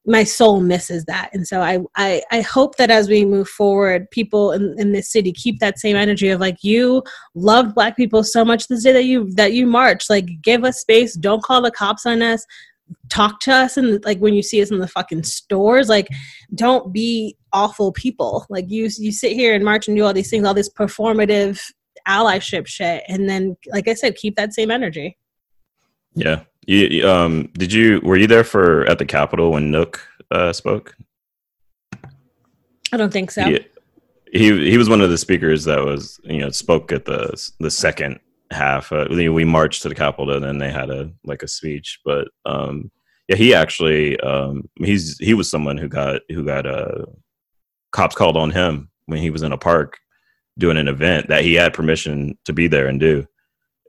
my 0.06 0.24
soul 0.24 0.62
misses 0.62 1.06
that. 1.06 1.30
And 1.34 1.48
so 1.48 1.62
I, 1.62 1.80
I 1.96 2.24
i 2.32 2.42
hope 2.42 2.78
that 2.78 2.90
as 2.90 3.08
we 3.08 3.24
move 3.24 3.48
forward 3.48 4.10
people 4.10 4.52
in, 4.52 4.76
in 4.80 4.92
this 4.94 5.12
city 5.12 5.32
keep 5.32 5.60
that 5.60 5.80
same 5.80 5.96
energy 5.96 6.30
of 6.30 6.40
like 6.40 6.64
you 6.64 7.04
loved 7.36 7.76
black 7.76 7.96
people 7.96 8.24
so 8.24 8.44
much 8.44 8.68
this 8.68 8.84
day 8.84 8.92
that 8.94 9.06
you 9.06 9.32
that 9.36 9.54
you 9.54 9.68
march 9.68 10.10
like 10.10 10.28
give 10.42 10.64
us 10.64 10.80
space. 10.82 11.16
Don't 11.16 11.44
call 11.44 11.62
the 11.62 11.72
cops 11.72 12.06
on 12.06 12.22
us. 12.22 12.46
Talk 13.10 13.40
to 13.42 13.54
us 13.54 13.78
and 13.78 14.04
like 14.04 14.20
when 14.20 14.34
you 14.34 14.42
see 14.42 14.62
us 14.62 14.72
in 14.72 14.80
the 14.80 14.88
fucking 14.88 15.24
stores. 15.24 15.88
Like 15.88 16.08
don't 16.56 16.92
be 16.92 17.38
awful 17.54 17.92
people. 17.92 18.46
Like 18.50 18.66
you 18.70 18.90
you 18.98 19.12
sit 19.12 19.34
here 19.34 19.54
and 19.54 19.64
march 19.64 19.88
and 19.88 19.96
do 19.96 20.04
all 20.04 20.14
these 20.14 20.30
things 20.30 20.46
all 20.46 20.54
this 20.54 20.70
performative 20.70 21.62
allyship 22.08 22.66
shit 22.66 23.04
and 23.08 23.30
then 23.30 23.56
like 23.68 23.88
i 23.88 23.94
said 23.94 24.16
keep 24.16 24.36
that 24.36 24.54
same 24.54 24.72
energy. 24.72 25.18
Yeah 26.16 26.44
you, 26.76 27.10
um, 27.10 27.50
did 27.54 27.74
you 27.74 28.00
were 28.04 28.18
you 28.18 28.28
there 28.28 28.44
for 28.44 28.86
at 28.86 29.00
the 29.00 29.06
Capitol 29.06 29.52
when 29.52 29.72
Nook 29.72 30.02
uh, 30.32 30.54
spoke? 30.54 30.96
I 32.94 32.98
don't 32.98 33.12
think 33.12 33.32
so. 33.32 33.46
Yeah. 33.46 33.60
he 34.32 34.70
he 34.70 34.78
was 34.78 34.90
one 34.90 35.02
of 35.02 35.10
the 35.10 35.18
speakers 35.18 35.64
that 35.66 35.84
was 35.84 36.20
you 36.24 36.40
know 36.40 36.50
spoke 36.50 36.92
at 36.92 37.06
the 37.06 37.52
the 37.60 37.72
second 37.72 38.20
half. 38.52 38.92
Uh, 38.92 39.08
we, 39.10 39.30
we 39.30 39.46
marched 39.46 39.82
to 39.84 39.90
the 39.90 39.96
Capitol, 39.96 40.32
and 40.32 40.44
then 40.44 40.58
they 40.58 40.72
had 40.72 40.90
a 40.90 41.12
like 41.26 41.44
a 41.44 41.48
speech. 41.48 42.00
But 42.06 42.28
um, 42.46 42.92
yeah, 43.28 43.36
he 43.36 43.54
actually 43.54 44.20
um, 44.20 44.70
he's 44.76 45.18
he 45.18 45.34
was 45.34 45.50
someone 45.50 45.78
who 45.78 45.88
got 45.88 46.22
who 46.30 46.44
got 46.44 46.66
uh, 46.66 47.06
cops 47.92 48.16
called 48.16 48.38
on 48.38 48.52
him 48.52 48.90
when 49.06 49.20
he 49.20 49.30
was 49.30 49.44
in 49.44 49.52
a 49.52 49.58
park 49.58 49.98
doing 50.58 50.78
an 50.78 50.88
event 50.88 51.28
that 51.30 51.44
he 51.44 51.54
had 51.54 51.74
permission 51.74 52.38
to 52.46 52.54
be 52.54 52.68
there 52.68 52.88
and 52.88 53.00
do. 53.00 53.26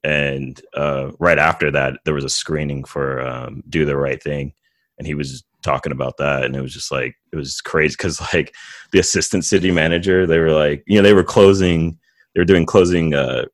And 0.05 0.61
uh, 0.75 1.13
right 1.19 1.39
after 1.39 1.71
that, 1.71 2.01
there 2.05 2.15
was 2.15 2.25
a 2.25 2.29
screening 2.29 2.85
for 2.85 3.21
um, 3.21 3.63
"Do 3.69 3.85
the 3.85 3.97
Right 3.97 4.23
Thing," 4.23 4.53
and 4.99 5.07
he 5.07 5.15
was 5.15 5.45
talking 5.63 5.93
about 5.93 6.17
that, 6.19 6.45
and 6.45 6.57
it 6.57 6.61
was 6.61 6.75
just 6.75 6.91
like 6.91 7.15
it 7.33 7.37
was 7.37 7.61
crazy 7.61 7.95
because 7.97 8.21
like 8.35 8.55
the 8.91 8.99
assistant 8.99 9.45
city 9.45 9.71
manager, 9.71 10.27
they 10.27 10.39
were 10.39 10.53
like, 10.53 10.83
you 10.87 10.97
know, 10.97 11.03
they 11.03 11.15
were 11.15 11.25
closing, 11.25 11.99
they 12.35 12.41
were 12.41 12.45
doing 12.45 12.67
closing 12.67 13.15
uh, 13.15 13.45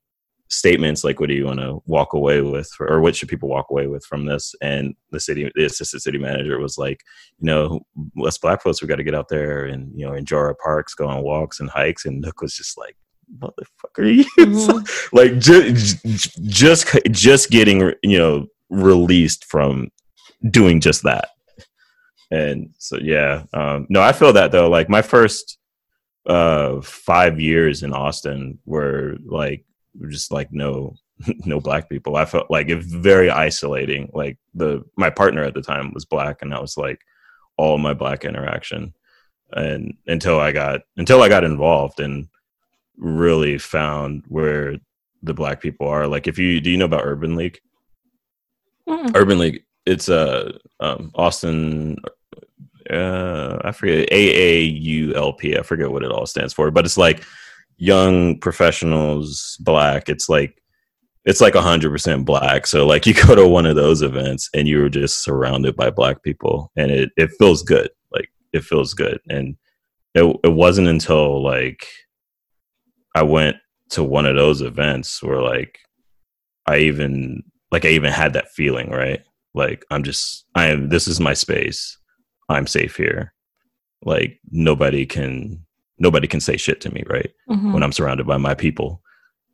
statements 0.48 1.04
like, 1.04 1.20
"What 1.20 1.28
do 1.28 1.34
you 1.34 1.44
want 1.44 1.60
to 1.60 1.82
walk 1.86 2.14
away 2.14 2.40
with, 2.40 2.70
or 2.80 3.00
what 3.00 3.14
should 3.14 3.28
people 3.28 3.48
walk 3.48 3.66
away 3.70 3.86
with 3.86 4.04
from 4.06 4.24
this?" 4.24 4.54
And 4.62 4.94
the 5.10 5.20
city, 5.20 5.50
the 5.54 5.66
assistant 5.66 6.02
city 6.02 6.18
manager 6.18 6.58
was 6.58 6.78
like, 6.78 7.02
you 7.38 7.46
know, 7.46 7.80
us 8.24 8.38
black 8.38 8.62
folks, 8.62 8.80
we 8.80 8.88
got 8.88 8.96
to 8.96 9.04
get 9.04 9.14
out 9.14 9.28
there 9.28 9.66
and 9.66 9.92
you 9.94 10.06
know 10.06 10.14
enjoy 10.14 10.38
our 10.38 10.54
parks, 10.54 10.94
go 10.94 11.06
on 11.06 11.22
walks 11.22 11.60
and 11.60 11.70
hikes, 11.70 12.06
and 12.06 12.20
Nook 12.20 12.40
was 12.40 12.56
just 12.56 12.78
like, 12.78 12.96
motherfucker. 13.36 13.98
You 13.98 14.24
mm-hmm. 14.46 15.16
like 15.16 15.38
just 15.38 16.04
just 16.48 16.98
just 17.10 17.50
getting 17.50 17.92
you 18.02 18.18
know 18.18 18.46
released 18.68 19.44
from 19.44 19.90
doing 20.50 20.80
just 20.80 21.02
that. 21.04 21.30
And 22.30 22.70
so 22.78 22.98
yeah 23.00 23.44
um 23.54 23.86
no 23.88 24.02
i 24.02 24.12
feel 24.12 24.32
that 24.32 24.52
though. 24.52 24.68
Like 24.68 24.88
my 24.88 25.02
first 25.02 25.58
uh 26.26 26.80
five 26.82 27.40
years 27.40 27.82
in 27.82 27.94
austin 27.94 28.58
were 28.66 29.16
like 29.24 29.64
just 30.08 30.30
like 30.30 30.52
no 30.52 30.94
no 31.44 31.60
black 31.60 31.88
people. 31.88 32.16
I 32.16 32.24
felt 32.24 32.50
like 32.50 32.68
it 32.68 32.82
very 32.82 33.30
isolating. 33.30 34.10
Like 34.12 34.38
the 34.54 34.84
my 34.96 35.10
partner 35.10 35.42
at 35.42 35.54
the 35.54 35.62
time 35.62 35.92
was 35.92 36.04
black 36.04 36.42
and 36.42 36.52
that 36.52 36.62
was 36.62 36.76
like 36.76 37.00
all 37.56 37.78
my 37.78 37.94
black 37.94 38.24
interaction. 38.24 38.94
And 39.52 39.94
until 40.06 40.38
i 40.38 40.52
got 40.52 40.82
until 40.98 41.22
i 41.22 41.28
got 41.28 41.42
involved 41.42 42.00
and 42.00 42.28
really 42.98 43.58
found 43.58 44.24
where 44.28 44.76
the 45.22 45.34
black 45.34 45.60
people 45.60 45.88
are. 45.88 46.06
Like, 46.06 46.26
if 46.26 46.38
you 46.38 46.60
do 46.60 46.70
you 46.70 46.76
know 46.76 46.84
about 46.84 47.04
Urban 47.04 47.36
League? 47.36 47.58
Mm-mm. 48.88 49.14
Urban 49.14 49.38
League, 49.38 49.64
it's 49.86 50.08
a 50.08 50.54
uh, 50.80 50.96
um, 50.96 51.10
Austin. 51.14 51.96
Uh, 52.90 53.58
I 53.64 53.72
forget 53.72 54.08
AAULP. 54.10 55.58
I 55.58 55.62
forget 55.62 55.90
what 55.90 56.02
it 56.02 56.10
all 56.10 56.26
stands 56.26 56.54
for, 56.54 56.70
but 56.70 56.84
it's 56.86 56.96
like 56.96 57.22
young 57.76 58.38
professionals, 58.40 59.56
black. 59.60 60.08
It's 60.08 60.28
like 60.28 60.62
it's 61.24 61.40
like 61.40 61.54
hundred 61.54 61.90
percent 61.90 62.24
black. 62.24 62.66
So 62.66 62.86
like 62.86 63.06
you 63.06 63.14
go 63.14 63.34
to 63.34 63.46
one 63.46 63.66
of 63.66 63.76
those 63.76 64.02
events 64.02 64.48
and 64.54 64.66
you're 64.66 64.88
just 64.88 65.22
surrounded 65.22 65.76
by 65.76 65.90
black 65.90 66.22
people, 66.22 66.72
and 66.76 66.90
it 66.90 67.10
it 67.16 67.30
feels 67.38 67.62
good. 67.62 67.90
Like 68.10 68.30
it 68.52 68.64
feels 68.64 68.94
good, 68.94 69.20
and 69.28 69.56
it 70.14 70.36
it 70.44 70.52
wasn't 70.52 70.88
until 70.88 71.42
like 71.42 71.86
I 73.14 73.22
went 73.22 73.56
to 73.90 74.02
one 74.02 74.26
of 74.26 74.36
those 74.36 74.60
events 74.62 75.22
where 75.22 75.42
like 75.42 75.78
I 76.66 76.78
even 76.78 77.42
like 77.70 77.84
I 77.84 77.88
even 77.88 78.12
had 78.12 78.34
that 78.34 78.50
feeling, 78.50 78.90
right? 78.90 79.22
Like 79.54 79.84
I'm 79.90 80.02
just 80.02 80.44
I 80.54 80.66
am 80.66 80.88
this 80.88 81.08
is 81.08 81.20
my 81.20 81.34
space. 81.34 81.98
I'm 82.48 82.66
safe 82.66 82.96
here. 82.96 83.32
Like 84.02 84.40
nobody 84.50 85.06
can 85.06 85.64
nobody 85.98 86.26
can 86.26 86.40
say 86.40 86.56
shit 86.56 86.80
to 86.82 86.92
me, 86.94 87.04
right? 87.06 87.30
Mm-hmm. 87.48 87.72
When 87.72 87.82
I'm 87.82 87.92
surrounded 87.92 88.26
by 88.26 88.36
my 88.36 88.54
people. 88.54 89.02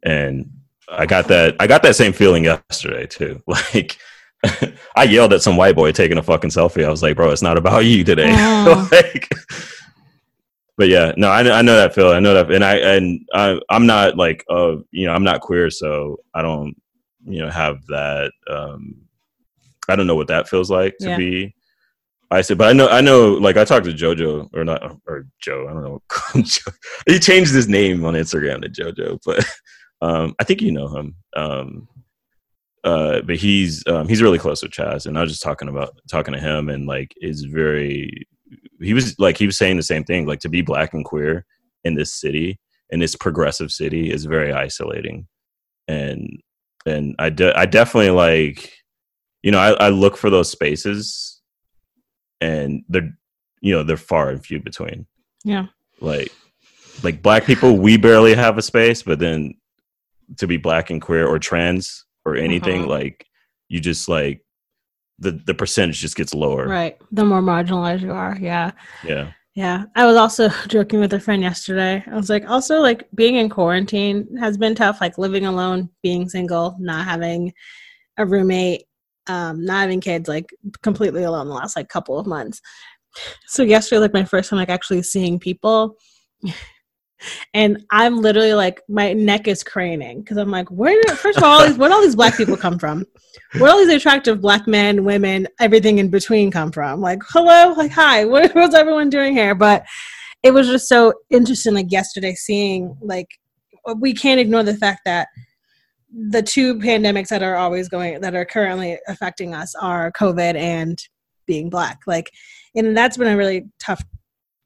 And 0.02 0.50
I 0.88 1.06
got 1.06 1.28
that 1.28 1.56
I 1.60 1.66
got 1.66 1.82
that 1.82 1.96
same 1.96 2.12
feeling 2.12 2.44
yesterday 2.44 3.06
too. 3.06 3.42
Like 3.74 3.98
I 4.96 5.04
yelled 5.04 5.32
at 5.32 5.42
some 5.42 5.56
white 5.56 5.74
boy 5.74 5.92
taking 5.92 6.18
a 6.18 6.22
fucking 6.22 6.50
selfie. 6.50 6.84
I 6.84 6.90
was 6.90 7.02
like, 7.02 7.16
bro, 7.16 7.30
it's 7.30 7.42
not 7.42 7.58
about 7.58 7.84
you 7.84 8.04
today. 8.04 8.30
Mm. 8.34 8.90
like 8.92 9.28
but 10.76 10.88
yeah, 10.88 11.12
no, 11.16 11.28
I, 11.28 11.58
I 11.58 11.62
know 11.62 11.76
that 11.76 11.94
Phil. 11.94 12.10
I 12.10 12.20
know 12.20 12.34
that, 12.34 12.50
and 12.50 12.64
I 12.64 12.76
and 12.76 13.26
I, 13.32 13.60
I'm 13.70 13.86
not 13.86 14.16
like, 14.16 14.44
uh, 14.50 14.76
you 14.90 15.06
know, 15.06 15.12
I'm 15.12 15.24
not 15.24 15.40
queer, 15.40 15.70
so 15.70 16.18
I 16.34 16.42
don't, 16.42 16.74
you 17.24 17.40
know, 17.40 17.50
have 17.50 17.84
that. 17.86 18.32
Um, 18.50 18.96
I 19.88 19.96
don't 19.96 20.06
know 20.06 20.16
what 20.16 20.28
that 20.28 20.48
feels 20.48 20.70
like 20.70 20.96
to 20.98 21.10
yeah. 21.10 21.16
be. 21.16 21.54
I 22.30 22.40
said, 22.40 22.58
but 22.58 22.68
I 22.68 22.72
know, 22.72 22.88
I 22.88 23.00
know, 23.00 23.34
like 23.34 23.56
I 23.56 23.64
talked 23.64 23.84
to 23.86 23.92
JoJo 23.92 24.50
or 24.54 24.64
not, 24.64 24.96
or 25.06 25.26
Joe. 25.40 25.68
I 25.68 25.72
don't 25.72 25.84
know. 25.84 26.02
he 27.06 27.18
changed 27.18 27.54
his 27.54 27.68
name 27.68 28.04
on 28.04 28.14
Instagram 28.14 28.62
to 28.62 28.68
JoJo, 28.68 29.20
but 29.24 29.44
um, 30.00 30.34
I 30.40 30.44
think 30.44 30.60
you 30.60 30.72
know 30.72 30.88
him. 30.88 31.14
Um, 31.36 31.88
uh, 32.82 33.22
but 33.22 33.36
he's 33.36 33.86
um, 33.86 34.08
he's 34.08 34.20
really 34.20 34.38
close 34.38 34.62
with 34.62 34.72
Chas, 34.72 35.06
and 35.06 35.16
I 35.16 35.22
was 35.22 35.30
just 35.30 35.42
talking 35.42 35.68
about 35.68 35.96
talking 36.10 36.34
to 36.34 36.40
him, 36.40 36.68
and 36.68 36.86
like 36.86 37.14
is 37.20 37.44
very 37.44 38.26
he 38.80 38.94
was 38.94 39.18
like 39.18 39.36
he 39.38 39.46
was 39.46 39.56
saying 39.56 39.76
the 39.76 39.82
same 39.82 40.04
thing 40.04 40.26
like 40.26 40.40
to 40.40 40.48
be 40.48 40.62
black 40.62 40.94
and 40.94 41.04
queer 41.04 41.44
in 41.84 41.94
this 41.94 42.12
city 42.12 42.58
in 42.90 43.00
this 43.00 43.16
progressive 43.16 43.70
city 43.70 44.10
is 44.12 44.24
very 44.24 44.52
isolating. 44.52 45.26
And 45.88 46.40
and 46.86 47.14
i 47.18 47.30
de- 47.30 47.58
i 47.58 47.64
definitely 47.64 48.10
like 48.10 48.70
you 49.42 49.50
know 49.50 49.58
I, 49.58 49.86
I 49.86 49.88
look 49.88 50.16
for 50.18 50.28
those 50.28 50.50
spaces 50.50 51.40
and 52.40 52.84
they're 52.88 53.16
you 53.60 53.72
know 53.72 53.82
they're 53.82 53.96
far 53.96 54.28
and 54.28 54.44
few 54.44 54.60
between. 54.60 55.06
Yeah. 55.44 55.66
Like 56.00 56.30
like 57.02 57.22
black 57.22 57.44
people 57.44 57.78
we 57.78 57.96
barely 57.96 58.34
have 58.34 58.58
a 58.58 58.62
space 58.62 59.02
but 59.02 59.18
then 59.18 59.54
to 60.36 60.46
be 60.46 60.56
black 60.56 60.90
and 60.90 61.02
queer 61.02 61.26
or 61.26 61.38
trans 61.38 62.04
or 62.24 62.36
anything 62.36 62.82
uh-huh. 62.82 62.90
like 62.90 63.26
you 63.68 63.80
just 63.80 64.08
like 64.08 64.43
the 65.18 65.32
the 65.46 65.54
percentage 65.54 66.00
just 66.00 66.16
gets 66.16 66.34
lower. 66.34 66.66
Right. 66.66 66.98
The 67.12 67.24
more 67.24 67.42
marginalized 67.42 68.02
you 68.02 68.12
are. 68.12 68.36
Yeah. 68.40 68.72
Yeah. 69.04 69.32
Yeah. 69.54 69.84
I 69.94 70.06
was 70.06 70.16
also 70.16 70.48
joking 70.68 71.00
with 71.00 71.12
a 71.12 71.20
friend 71.20 71.42
yesterday. 71.42 72.04
I 72.10 72.16
was 72.16 72.28
like, 72.28 72.48
also 72.48 72.80
like 72.80 73.08
being 73.14 73.36
in 73.36 73.48
quarantine 73.48 74.36
has 74.38 74.56
been 74.56 74.74
tough, 74.74 75.00
like 75.00 75.18
living 75.18 75.46
alone, 75.46 75.90
being 76.02 76.28
single, 76.28 76.76
not 76.80 77.04
having 77.04 77.52
a 78.16 78.26
roommate, 78.26 78.84
um, 79.26 79.64
not 79.64 79.82
having 79.82 80.00
kids, 80.00 80.28
like 80.28 80.50
completely 80.82 81.22
alone 81.22 81.48
the 81.48 81.54
last 81.54 81.76
like 81.76 81.88
couple 81.88 82.18
of 82.18 82.26
months. 82.26 82.60
So 83.46 83.62
yesterday, 83.62 84.00
like 84.00 84.12
my 84.12 84.24
first 84.24 84.50
time 84.50 84.58
like 84.58 84.68
actually 84.68 85.02
seeing 85.02 85.38
people 85.38 85.96
and 87.52 87.84
I'm 87.90 88.20
literally 88.20 88.54
like 88.54 88.80
my 88.88 89.12
neck 89.12 89.48
is 89.48 89.62
craning 89.62 90.20
because 90.20 90.36
I'm 90.36 90.50
like, 90.50 90.68
where? 90.70 91.02
First 91.16 91.38
of 91.38 91.44
all, 91.44 91.60
all 91.60 91.66
these, 91.66 91.78
where 91.78 91.92
all 91.92 92.02
these 92.02 92.16
black 92.16 92.36
people 92.36 92.56
come 92.56 92.78
from? 92.78 93.04
Where 93.58 93.70
all 93.70 93.78
these 93.78 93.94
attractive 93.94 94.40
black 94.40 94.66
men, 94.66 95.04
women, 95.04 95.48
everything 95.60 95.98
in 95.98 96.08
between 96.08 96.50
come 96.50 96.72
from? 96.72 97.00
Like, 97.00 97.20
hello, 97.30 97.72
like, 97.74 97.92
hi, 97.92 98.24
what, 98.24 98.54
what's 98.54 98.74
everyone 98.74 99.10
doing 99.10 99.32
here? 99.32 99.54
But 99.54 99.84
it 100.42 100.52
was 100.52 100.66
just 100.66 100.88
so 100.88 101.14
interesting, 101.30 101.74
like 101.74 101.90
yesterday, 101.90 102.34
seeing 102.34 102.96
like 103.00 103.28
we 103.98 104.14
can't 104.14 104.40
ignore 104.40 104.62
the 104.62 104.76
fact 104.76 105.00
that 105.04 105.28
the 106.30 106.42
two 106.42 106.76
pandemics 106.76 107.28
that 107.28 107.42
are 107.42 107.56
always 107.56 107.88
going 107.88 108.20
that 108.20 108.34
are 108.34 108.44
currently 108.44 108.98
affecting 109.08 109.54
us 109.54 109.74
are 109.74 110.12
COVID 110.12 110.54
and 110.54 110.98
being 111.46 111.70
black. 111.70 112.00
Like, 112.06 112.30
and 112.74 112.96
that's 112.96 113.16
been 113.16 113.32
a 113.32 113.36
really 113.36 113.66
tough 113.78 114.02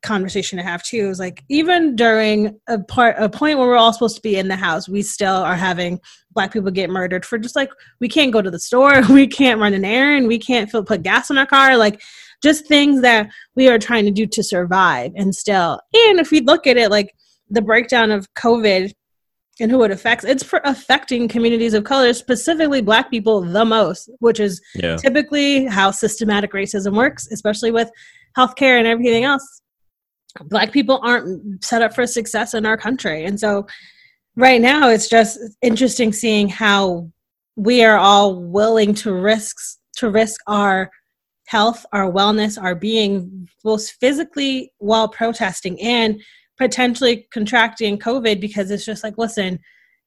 conversation 0.03 0.57
to 0.57 0.63
have 0.63 0.83
too 0.83 1.09
is 1.09 1.19
like 1.19 1.43
even 1.49 1.97
during 1.97 2.59
a 2.69 2.79
part 2.79 3.17
a 3.19 3.29
point 3.29 3.59
where 3.59 3.67
we're 3.67 3.77
all 3.77 3.93
supposed 3.93 4.15
to 4.15 4.23
be 4.23 4.37
in 4.37 4.47
the 4.47 4.57
house 4.57 4.89
we 4.89 5.03
still 5.03 5.37
are 5.37 5.57
having 5.57 5.99
black 6.33 6.53
people 6.53 6.71
get 6.71 6.89
murdered 6.89 7.25
for 7.27 7.37
just 7.37 7.57
like 7.57 7.71
we 8.01 8.09
can't 8.09 8.33
go 8.33 8.41
to 8.41 8.51
the 8.51 8.61
store 8.61 9.03
we 9.11 9.27
can't 9.27 9.61
run 9.61 9.75
an 9.75 9.85
errand 9.85 10.29
we 10.29 10.39
can't 10.39 10.71
fill, 10.71 10.85
put 10.85 11.03
gas 11.03 11.31
in 11.31 11.39
our 11.39 11.47
car 11.47 11.77
like 11.77 12.01
just 12.43 12.67
things 12.67 13.01
that 13.03 13.29
we 13.57 13.69
are 13.69 13.79
trying 13.79 14.05
to 14.05 14.13
do 14.13 14.25
to 14.25 14.43
survive 14.43 15.11
and 15.17 15.35
still 15.35 15.81
and 15.93 16.21
if 16.21 16.31
we 16.31 16.41
look 16.41 16.67
at 16.67 16.77
it 16.77 16.91
like 16.91 17.13
the 17.51 17.63
breakdown 17.63 18.13
of 18.13 18.33
covid 18.35 18.93
and 19.61 19.73
who 19.73 19.83
it 19.83 19.91
affects 19.91 20.25
it's 20.25 20.45
for 20.45 20.61
affecting 20.65 21.27
communities 21.27 21.75
of 21.75 21.83
color 21.83 22.13
specifically 22.13 22.81
black 22.81 23.11
people 23.11 23.41
the 23.41 23.65
most 23.65 24.09
which 24.21 24.39
is 24.39 24.61
yeah. 24.77 24.95
typically 24.95 25.67
how 25.67 25.91
systematic 25.91 26.53
racism 26.53 26.97
works 26.97 27.27
especially 27.33 27.73
with 27.73 27.91
healthcare 28.37 28.79
and 28.79 28.87
everything 28.87 29.25
else 29.25 29.61
black 30.45 30.73
people 30.73 31.01
aren't 31.03 31.65
set 31.65 31.83
up 31.83 31.95
for 31.95 32.07
success 32.07 32.55
in 32.55 32.67
our 32.67 32.77
country. 32.77 33.25
And 33.25 33.39
so 33.39 33.67
right 34.37 34.61
now 34.61 34.89
it's 34.89 35.09
just 35.09 35.39
interesting 35.63 36.13
seeing 36.13 36.49
how 36.49 37.11
we 37.57 37.83
are 37.83 37.99
all 37.99 38.37
willing 38.37 38.95
to 38.95 39.13
risk 39.13 39.57
to 39.97 40.09
risk 40.09 40.41
our 40.47 40.91
health 41.47 41.85
our 41.93 42.11
wellness 42.11 42.61
our 42.63 42.75
being 42.75 43.49
both 43.65 43.91
physically 44.01 44.71
while 44.79 45.09
protesting 45.09 45.81
and 45.83 46.23
potentially 46.57 47.27
contracting 47.33 47.99
covid 47.99 48.41
because 48.41 48.71
it's 48.71 48.85
just 48.85 49.03
like 49.03 49.19
listen 49.19 49.59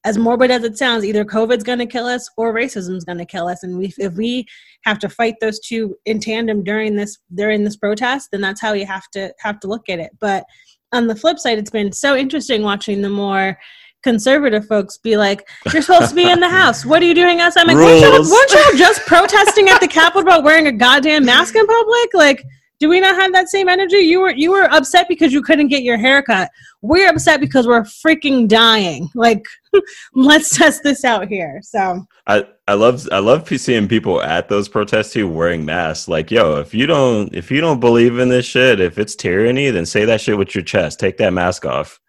as 0.03 0.17
morbid 0.17 0.49
as 0.49 0.63
it 0.63 0.77
sounds, 0.77 1.05
either 1.05 1.23
COVID's 1.23 1.63
going 1.63 1.79
to 1.79 1.85
kill 1.85 2.05
us 2.05 2.29
or 2.37 2.53
racism's 2.53 3.05
going 3.05 3.19
to 3.19 3.25
kill 3.25 3.47
us. 3.47 3.63
And 3.63 3.77
we, 3.77 3.93
if 3.97 4.13
we 4.15 4.45
have 4.83 4.97
to 4.99 5.09
fight 5.09 5.35
those 5.39 5.59
two 5.59 5.95
in 6.05 6.19
tandem 6.19 6.63
during 6.63 6.95
this 6.95 7.19
during 7.35 7.63
this 7.63 7.75
protest, 7.75 8.29
then 8.31 8.41
that's 8.41 8.61
how 8.61 8.73
you 8.73 8.85
have 8.85 9.07
to 9.11 9.33
have 9.39 9.59
to 9.59 9.67
look 9.67 9.89
at 9.89 9.99
it. 9.99 10.11
But 10.19 10.45
on 10.91 11.07
the 11.07 11.15
flip 11.15 11.39
side, 11.39 11.57
it's 11.57 11.69
been 11.69 11.91
so 11.91 12.15
interesting 12.15 12.63
watching 12.63 13.01
the 13.01 13.09
more 13.09 13.57
conservative 14.03 14.65
folks 14.65 14.97
be 14.97 15.17
like, 15.17 15.47
"You're 15.71 15.83
supposed 15.83 16.09
to 16.09 16.15
be 16.15 16.29
in 16.29 16.39
the 16.39 16.49
house. 16.61 16.83
What 16.83 17.03
are 17.03 17.05
you 17.05 17.15
doing 17.15 17.39
outside?" 17.39 17.61
I'm 17.61 17.67
like, 17.67 17.75
weren't 17.75 18.01
you, 18.01 18.11
Rules. 18.11 18.31
weren't 18.31 18.51
you 18.51 18.77
just 18.77 19.01
protesting 19.05 19.69
at 19.69 19.79
the 19.79 19.87
Capitol 19.87 20.21
about 20.21 20.43
wearing 20.43 20.67
a 20.67 20.71
goddamn 20.71 21.25
mask 21.25 21.55
in 21.55 21.65
public? 21.67 22.13
Like, 22.13 22.43
do 22.79 22.89
we 22.89 22.99
not 22.99 23.15
have 23.15 23.31
that 23.33 23.49
same 23.49 23.69
energy? 23.69 23.97
You 23.97 24.21
were 24.21 24.31
you 24.31 24.51
were 24.51 24.63
upset 24.73 25.07
because 25.07 25.31
you 25.31 25.43
couldn't 25.43 25.67
get 25.67 25.83
your 25.83 25.97
haircut. 25.97 26.49
We're 26.81 27.09
upset 27.09 27.39
because 27.39 27.67
we're 27.67 27.83
freaking 27.83 28.47
dying. 28.47 29.09
Like, 29.13 29.43
let's 30.13 30.55
test 30.57 30.83
this 30.83 31.03
out 31.03 31.27
here. 31.27 31.59
So 31.63 32.05
I, 32.27 32.45
I 32.67 32.73
love 32.73 33.07
I 33.11 33.19
love 33.19 33.47
seeing 33.47 33.87
people 33.87 34.21
at 34.21 34.49
those 34.49 34.69
protests 34.69 35.13
who 35.13 35.27
wearing 35.27 35.65
masks. 35.65 36.07
Like, 36.07 36.31
yo, 36.31 36.57
if 36.57 36.73
you 36.73 36.87
don't 36.87 37.33
if 37.35 37.51
you 37.51 37.61
don't 37.61 37.79
believe 37.79 38.19
in 38.19 38.29
this 38.29 38.45
shit, 38.45 38.79
if 38.79 38.97
it's 38.97 39.15
tyranny, 39.15 39.69
then 39.69 39.85
say 39.85 40.05
that 40.05 40.21
shit 40.21 40.37
with 40.37 40.55
your 40.55 40.63
chest. 40.63 40.99
Take 40.99 41.17
that 41.17 41.33
mask 41.33 41.65
off. 41.65 41.99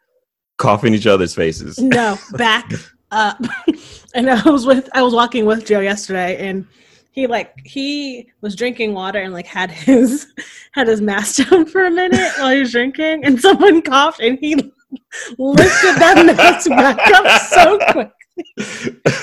Coughing 0.58 0.94
each 0.94 1.06
other's 1.06 1.34
faces. 1.34 1.78
no 1.78 2.16
back 2.32 2.70
up 3.10 3.38
and 4.14 4.30
i 4.30 4.50
was 4.50 4.64
with 4.64 4.88
i 4.94 5.02
was 5.02 5.12
walking 5.12 5.44
with 5.44 5.66
joe 5.66 5.80
yesterday 5.80 6.36
and 6.48 6.66
he 7.12 7.26
like 7.26 7.54
he 7.64 8.26
was 8.40 8.56
drinking 8.56 8.94
water 8.94 9.20
and 9.20 9.32
like 9.32 9.46
had 9.46 9.70
his 9.70 10.32
had 10.72 10.88
his 10.88 11.00
mask 11.00 11.48
down 11.48 11.66
for 11.66 11.84
a 11.84 11.90
minute 11.90 12.32
while 12.38 12.52
he 12.52 12.60
was 12.60 12.72
drinking 12.72 13.24
and 13.24 13.40
someone 13.40 13.82
coughed 13.82 14.20
and 14.20 14.38
he 14.38 14.72
lifted 15.38 15.95
that 15.97 16.24
mask 16.36 16.68
back 16.70 16.99
up 17.12 17.40
so 17.43 17.78
quick 17.93 18.11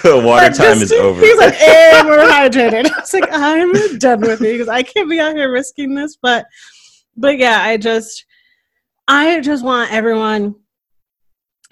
Water 0.24 0.50
time 0.52 0.82
is 0.82 0.92
over. 0.92 1.20
he's 1.20 1.38
like 1.38 1.54
and 1.62 2.08
we're 2.08 2.20
hydrated 2.30 2.86
i 2.86 3.00
was 3.00 3.14
like 3.14 3.28
i'm 3.32 3.98
done 3.98 4.22
with 4.22 4.40
you 4.42 4.52
because 4.54 4.68
i 4.68 4.84
can't 4.84 5.10
be 5.10 5.20
out 5.20 5.36
here 5.36 5.52
risking 5.52 5.96
this 5.96 6.18
but 6.22 6.46
but 7.18 7.38
yeah 7.38 7.62
i 7.62 7.76
just 7.76 8.26
i 9.08 9.40
just 9.40 9.64
want 9.64 9.92
everyone 9.92 10.56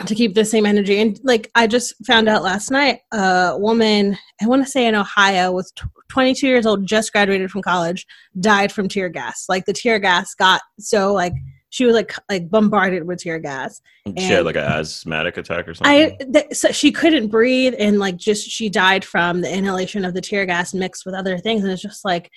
to 0.06 0.16
keep 0.16 0.36
the 0.36 0.45
same 0.45 0.66
energy. 0.66 1.00
And 1.00 1.20
like 1.24 1.50
I 1.56 1.66
just 1.68 1.93
found 2.06 2.30
out 2.30 2.43
last 2.43 2.70
night, 2.70 3.00
a 3.12 3.56
woman, 3.58 4.18
I 4.41 4.45
want 4.48 4.64
to 4.64 4.70
say 4.70 4.86
in 4.86 4.95
Ohio, 4.95 5.52
was 5.52 5.72
tw 5.72 5.88
22 6.10 6.48
years 6.48 6.66
old, 6.66 6.86
just 6.86 7.12
graduated 7.12 7.52
from 7.52 7.62
college, 7.62 8.06
died 8.39 8.72
from 8.72 8.88
tear 8.88 9.10
gas. 9.10 9.45
Like 9.50 9.66
the 9.66 9.74
tear 9.74 10.00
gas 10.00 10.34
got 10.36 10.62
so 10.80 11.14
like 11.14 11.34
she 11.78 11.86
was 11.86 11.94
like 11.94 12.12
like 12.28 12.50
bombarded 12.50 13.04
with 13.06 13.20
tear 13.20 13.38
gas. 13.38 13.82
she 14.18 14.24
had 14.24 14.46
like 14.46 14.56
an 14.56 14.64
asthmatic 14.64 15.38
attack 15.38 15.68
or 15.68 15.74
I 15.84 16.08
something. 16.10 16.34
th- 16.34 16.56
so 16.56 16.72
she 16.72 16.92
couldn't 16.92 17.28
breathe 17.28 17.76
and 17.78 18.00
like 18.00 18.18
just 18.18 18.50
she 18.50 18.68
died 18.68 19.06
from 19.06 19.42
the 19.42 19.54
inhalation 19.54 20.04
of 20.04 20.16
the 20.16 20.22
tear 20.22 20.48
gas 20.48 20.74
mixed 20.74 21.06
with 21.06 21.14
other 21.14 21.38
things 21.38 21.64
and 21.64 21.72
it's 21.72 21.82
just 21.84 22.04
like 22.04 22.32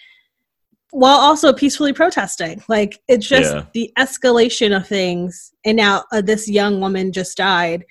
while 0.91 1.18
also 1.18 1.55
peacefully 1.55 1.95
protesting 1.95 2.62
like 2.68 3.01
it's 3.09 3.26
just 3.26 3.55
Yeah. 3.55 3.64
the 3.72 3.91
escalation 3.99 4.76
of 4.76 4.86
things 4.86 5.53
and 5.64 5.76
now 5.78 6.05
uh, 6.12 6.20
this 6.20 6.47
young 6.47 6.78
woman 6.80 7.11
just 7.11 7.34
died 7.38 7.84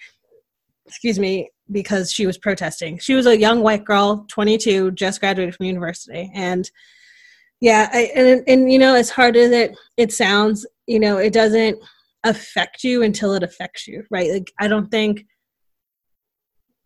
excuse 0.85 1.17
me 1.17 1.49
because 1.71 2.11
she 2.11 2.27
was 2.27 2.37
protesting 2.37 2.99
she 2.99 3.15
was 3.15 3.25
a 3.25 3.39
young 3.39 3.61
white 3.63 3.85
girl 3.85 4.25
22 4.27 4.91
just 4.91 5.19
graduated 5.19 5.55
from 5.55 5.65
university 5.65 6.29
and 6.35 6.69
yeah 7.61 7.89
I, 7.91 8.11
and 8.15 8.43
and 8.47 8.71
you 8.71 8.77
know 8.79 8.93
as 8.95 9.09
hard 9.09 9.35
as 9.35 9.51
it 9.51 9.75
it 9.97 10.11
sounds 10.11 10.65
you 10.89 10.99
know 10.99 11.17
it 11.17 11.31
doesn't 11.31 11.77
affect 12.25 12.83
you 12.83 13.03
until 13.03 13.33
it 13.33 13.43
affects 13.43 13.87
you 13.87 14.03
right? 14.11 14.31
Like 14.31 14.51
i 14.59 14.67
don't 14.67 14.89
think 14.89 15.25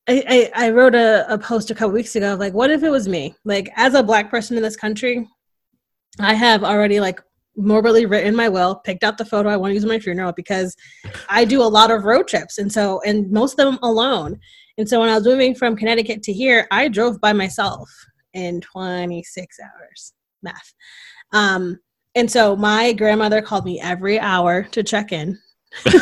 I, 0.07 0.51
I, 0.55 0.65
I 0.65 0.69
wrote 0.71 0.95
a, 0.95 1.25
a 1.33 1.37
post 1.37 1.71
a 1.71 1.75
couple 1.75 1.93
weeks 1.93 2.15
ago 2.17 2.33
of 2.33 2.39
like 2.39 2.53
what 2.53 2.69
if 2.69 2.83
it 2.83 2.89
was 2.89 3.07
me? 3.07 3.35
Like 3.45 3.71
as 3.77 3.93
a 3.93 4.03
black 4.03 4.29
person 4.29 4.57
in 4.57 4.63
this 4.63 4.75
country 4.75 5.27
i 6.19 6.33
have 6.33 6.63
already 6.63 6.99
like 6.99 7.19
morbidly 7.55 8.05
written 8.05 8.35
my 8.35 8.49
will 8.49 8.75
picked 8.75 9.03
out 9.03 9.17
the 9.17 9.25
photo 9.25 9.49
i 9.49 9.57
want 9.57 9.71
to 9.71 9.75
use 9.75 9.83
in 9.83 9.89
my 9.89 9.99
funeral 9.99 10.31
because 10.33 10.75
i 11.29 11.45
do 11.45 11.61
a 11.61 11.73
lot 11.77 11.89
of 11.89 12.03
road 12.03 12.27
trips. 12.27 12.57
And 12.57 12.71
so 12.71 13.01
and 13.05 13.31
most 13.31 13.59
of 13.59 13.65
them 13.65 13.79
alone. 13.81 14.39
And 14.77 14.87
so 14.89 14.99
when 14.99 15.09
i 15.09 15.15
was 15.15 15.25
moving 15.25 15.55
from 15.55 15.75
connecticut 15.75 16.21
to 16.23 16.33
here 16.33 16.67
i 16.71 16.87
drove 16.87 17.21
by 17.21 17.33
myself 17.33 17.89
in 18.33 18.61
26 18.61 19.57
hours. 19.59 20.13
Math. 20.41 20.73
Um 21.31 21.79
and 22.15 22.29
so 22.29 22.55
my 22.55 22.93
grandmother 22.93 23.41
called 23.41 23.65
me 23.65 23.79
every 23.79 24.19
hour 24.19 24.63
to 24.71 24.83
check 24.83 25.11
in. 25.11 25.39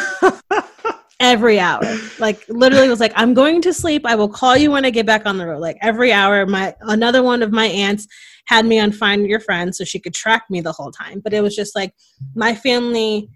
Every 1.22 1.60
hour. 1.60 1.84
Like 2.18 2.44
literally 2.50 2.90
was 2.90 3.00
like 3.00 3.14
i'm 3.16 3.36
going 3.36 3.62
to 3.62 3.74
sleep. 3.74 4.08
I 4.08 4.16
will 4.16 4.28
call 4.28 4.58
you 4.58 4.72
when 4.72 4.86
i 4.86 4.90
get 4.90 5.06
back 5.06 5.28
on 5.28 5.38
the 5.38 5.46
road. 5.46 5.60
Like 5.60 5.78
every 5.80 6.12
hour 6.12 6.48
my 6.48 6.76
another 6.82 7.22
one 7.22 7.44
of 7.44 7.52
my 7.52 7.68
aunts 7.68 8.08
had 8.48 8.66
me 8.66 8.80
on 8.80 8.92
find 8.92 9.28
your 9.28 9.40
friend 9.40 9.74
so 9.74 9.84
she 9.84 10.00
could 10.00 10.16
track 10.16 10.46
me 10.50 10.62
the 10.62 10.72
whole 10.72 10.92
time. 10.92 11.20
But 11.20 11.34
it 11.34 11.42
was 11.42 11.56
just 11.56 11.76
like 11.76 11.94
my 12.34 12.56
family 12.56 13.30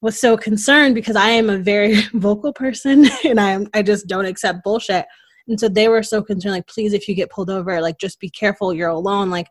was 0.00 0.18
so 0.18 0.36
concerned 0.36 0.96
because 0.96 1.14
i 1.14 1.28
am 1.28 1.48
a 1.50 1.58
very 1.58 2.00
vocal 2.14 2.52
person 2.52 3.06
and 3.24 3.38
i 3.40 3.64
i 3.74 3.80
just 3.80 4.08
don't 4.08 4.26
accept 4.26 4.64
bullshit. 4.64 5.06
And 5.46 5.58
so 5.58 5.68
they 5.68 5.86
were 5.86 6.02
so 6.02 6.22
concerned 6.22 6.54
like 6.54 6.66
please 6.66 6.92
if 6.92 7.06
you 7.06 7.14
get 7.14 7.30
pulled 7.30 7.48
over 7.48 7.80
like 7.80 7.98
just 7.98 8.18
be 8.18 8.28
careful. 8.28 8.74
You're 8.74 8.88
alone. 8.88 9.30
Like 9.30 9.46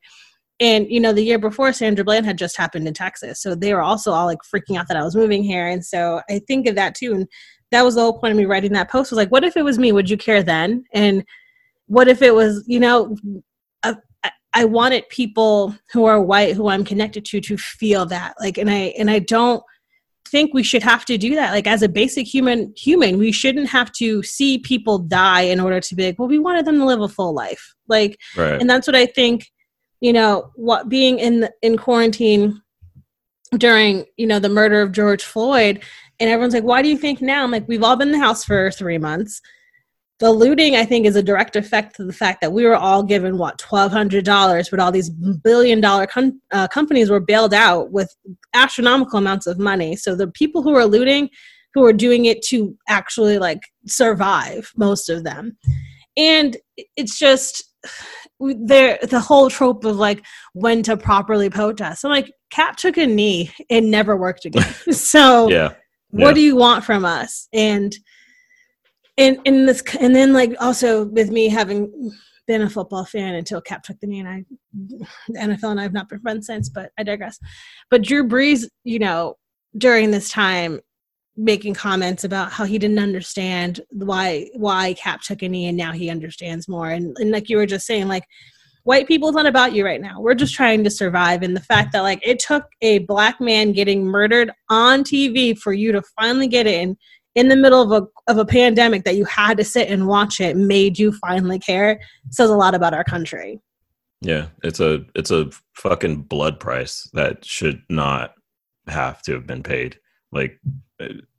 and 0.60 0.90
you 0.90 1.00
know 1.00 1.14
the 1.14 1.24
year 1.24 1.40
before 1.40 1.72
sandra 1.72 2.04
bland 2.04 2.26
had 2.26 2.38
just 2.38 2.58
happened 2.58 2.88
in 2.88 2.94
texas. 2.94 3.42
So 3.42 3.56
they 3.56 3.74
were 3.74 3.82
also 3.82 4.12
all 4.12 4.26
like 4.26 4.40
freaking 4.44 4.78
out 4.78 4.88
that 4.88 4.98
i 4.98 5.04
was 5.04 5.16
moving 5.16 5.44
here. 5.44 5.68
And 5.68 5.84
so 5.86 6.22
i 6.30 6.40
think 6.40 6.68
of 6.68 6.76
that 6.76 6.96
too. 6.96 7.14
And 7.14 7.28
that 7.72 7.84
was 7.86 7.96
the 7.96 8.02
whole 8.02 8.20
point 8.20 8.32
of 8.32 8.38
me 8.38 8.46
writing 8.46 8.74
that 8.74 8.90
post 8.92 9.12
was 9.12 9.18
like 9.18 9.32
what 9.32 9.44
if 9.44 9.56
it 9.56 9.64
was 9.64 9.80
me? 9.80 9.92
Would 9.92 10.10
you 10.10 10.18
care 10.18 10.44
then? 10.44 10.84
And 10.94 11.24
what 11.88 12.08
if 12.08 12.22
it 12.22 12.34
was 12.34 12.64
you 12.68 12.80
know 12.80 13.16
I- 13.84 13.96
i 14.54 14.66
wanted 14.66 15.08
people 15.10 15.76
who 15.94 16.06
are 16.06 16.20
white 16.22 16.56
who 16.56 16.68
i'm 16.70 16.84
connected 16.84 17.24
to 17.26 17.40
to 17.42 17.58
feel 17.58 18.06
that. 18.08 18.36
Like 18.40 18.58
and 18.58 18.70
i 18.70 18.94
and 18.98 19.10
i 19.10 19.20
don't 19.20 19.64
think 20.28 20.54
we 20.54 20.62
should 20.64 20.84
have 20.84 21.06
to 21.06 21.18
do 21.18 21.34
that. 21.36 21.52
Like 21.54 21.66
as 21.66 21.82
a 21.82 21.90
basic 21.90 22.28
human 22.28 22.74
human 22.78 23.18
we 23.18 23.32
shouldn't 23.32 23.70
have 23.70 23.92
to 23.94 24.22
see 24.24 24.60
people 24.60 25.00
die 25.00 25.42
in 25.42 25.60
order 25.60 25.80
to 25.80 25.96
be 25.96 26.06
like 26.06 26.20
well 26.20 26.28
we 26.28 26.38
wanted 26.40 26.66
them 26.66 26.78
to 26.80 26.86
live 26.86 27.02
a 27.02 27.08
full 27.08 27.34
life. 27.34 27.74
Like 27.88 28.20
right. 28.36 28.60
and 28.60 28.70
that's 28.70 28.86
what 28.88 28.96
i 28.96 29.06
think 29.06 29.50
you 30.02 30.14
know 30.14 30.52
what 30.56 30.90
being 30.90 31.20
in 31.20 31.50
in 31.62 31.78
quarantine 31.78 32.62
during 33.58 34.06
you 34.18 34.28
know 34.28 34.40
the 34.40 34.50
murder 34.50 34.82
of 34.82 34.92
george 34.92 35.24
floyd 35.24 35.82
and 36.20 36.30
everyone's 36.30 36.54
like 36.54 36.64
why 36.64 36.82
do 36.82 36.90
you 36.90 36.98
think 36.98 37.22
now? 37.22 37.44
I'm 37.44 37.52
like 37.52 37.68
we've 37.68 37.84
all 37.84 37.96
been 37.96 38.10
in 38.10 38.20
the 38.20 38.26
house 38.26 38.44
for 38.44 38.72
three 38.72 38.98
months. 38.98 39.42
The 40.20 40.32
looting 40.32 40.76
i 40.76 40.86
think 40.86 41.06
is 41.06 41.16
a 41.16 41.24
direct 41.24 41.56
effect 41.56 42.00
of 42.00 42.08
the 42.08 42.14
fact 42.14 42.42
that 42.42 42.52
we 42.52 42.66
were 42.66 42.76
all 42.76 43.04
given 43.04 43.38
what 43.38 43.58
$1200 43.58 44.70
but 44.70 44.80
all 44.80 44.92
these 44.92 45.10
billion 45.10 45.80
dollar 45.80 46.08
com- 46.08 46.42
uh, 46.52 46.68
companies 46.68 47.10
were 47.10 47.22
bailed 47.22 47.54
out 47.54 47.92
with 47.92 48.14
astronomical 48.54 49.18
amounts 49.18 49.48
of 49.48 49.60
money. 49.60 49.96
So 49.96 50.16
the 50.16 50.28
people 50.28 50.62
who 50.62 50.76
are 50.76 50.86
looting 50.86 51.30
who 51.74 51.86
are 51.86 51.94
doing 51.94 52.26
it 52.26 52.42
to 52.44 52.76
actually 52.88 53.38
like 53.38 53.62
survive 53.86 54.72
most 54.76 55.10
of 55.10 55.24
them. 55.24 55.58
And 56.18 56.58
it's 56.98 57.18
just 57.18 57.64
there 58.40 58.98
the 59.04 59.20
whole 59.20 59.50
trope 59.50 59.84
of 59.86 59.98
like 59.98 60.26
when 60.54 60.82
to 60.82 60.96
properly 60.96 61.50
protest 61.50 62.06
i'm 62.06 62.12
like 62.12 62.32
cap 62.50 62.76
took 62.78 62.98
a 62.98 63.06
knee 63.06 63.52
it 63.70 63.82
never 63.84 64.16
worked 64.16 64.46
again 64.46 64.64
so 64.92 65.50
yeah. 65.50 65.74
what 66.12 66.30
Yeah. 66.30 66.34
do 66.34 66.42
you 66.42 66.56
want 66.56 66.84
from 66.84 67.06
us 67.06 67.48
and 67.54 67.94
and 69.18 69.38
in 69.46 69.66
this 69.66 69.84
and 70.00 70.16
then 70.16 70.32
like 70.34 70.56
also 70.60 71.06
with 71.06 71.30
me 71.32 71.50
having 71.50 72.12
been 72.48 72.62
a 72.64 72.70
football 72.70 73.06
fan 73.06 73.36
until 73.36 73.62
cap 73.62 73.84
took 73.84 74.00
the 74.00 74.08
knee 74.08 74.20
and 74.20 74.28
i 74.30 74.44
the 75.28 75.40
nfl 75.40 75.72
and 75.72 75.80
i 75.80 75.84
have 75.84 75.94
not 75.94 76.10
been 76.10 76.20
friends 76.20 76.48
since 76.48 76.70
but 76.70 76.92
i 76.98 77.04
digress 77.04 77.38
but 77.92 78.02
drew 78.02 78.28
brees 78.28 78.66
you 78.84 78.98
know 79.00 79.36
during 79.78 80.10
this 80.12 80.30
time 80.30 80.80
making 81.40 81.74
comments 81.74 82.26
about 82.26 82.52
how 82.52 82.66
he 82.66 82.78
didn't 82.78 83.00
understand 83.00 83.80
why 83.92 84.50
why 84.56 84.94
cap 84.96 85.22
took 85.22 85.42
a 85.42 85.48
knee 85.48 85.68
and 85.68 85.78
now 85.78 85.94
he 85.94 86.10
understands 86.10 86.68
more. 86.68 86.90
And, 86.90 87.16
and 87.18 87.32
like 87.32 87.50
you 87.50 87.58
were 87.58 87.66
just 87.66 87.88
saying 87.88 88.10
like 88.10 88.26
white 88.84 89.08
people 89.08 89.30
it's 89.30 89.36
not 89.36 89.46
about 89.46 89.74
you 89.74 89.86
right 89.86 90.02
now. 90.02 90.20
We're 90.20 90.36
just 90.36 90.54
trying 90.54 90.84
to 90.84 90.90
survive. 90.90 91.42
And 91.42 91.56
the 91.56 91.62
fact 91.62 91.94
that 91.94 92.02
like 92.02 92.20
it 92.28 92.40
took 92.40 92.66
a 92.82 93.00
black 93.00 93.40
man 93.40 93.72
getting 93.72 94.06
murdered 94.06 94.52
on 94.70 95.04
tv 95.04 95.58
for 95.58 95.72
you 95.72 95.94
to 95.94 96.02
finally 96.20 96.48
get 96.48 96.68
in 96.68 96.98
in 97.36 97.48
the 97.48 97.56
middle 97.56 97.82
of 97.82 98.04
a 98.04 98.32
of 98.32 98.38
a 98.38 98.46
pandemic 98.46 99.06
that 99.06 99.16
you 99.16 99.24
had 99.24 99.58
to 99.58 99.64
sit 99.64 99.90
and 99.90 100.08
watch 100.08 100.42
it 100.42 100.58
made 100.58 101.00
you 101.00 101.14
finally 101.14 101.60
care 101.60 102.02
says 102.32 102.50
a 102.50 102.56
lot 102.56 102.76
about 102.76 102.94
our 102.94 103.06
country. 103.06 103.62
Yeah, 104.22 104.48
it's 104.64 104.82
a 104.82 105.06
it's 105.16 105.32
a 105.32 105.50
fucking 105.76 106.24
blood 106.24 106.60
price 106.60 107.10
that 107.14 107.46
should 107.46 107.82
not 107.90 108.34
have 108.88 109.22
to 109.22 109.34
have 109.34 109.48
been 109.48 109.64
paid. 109.64 110.00
Like 110.34 110.60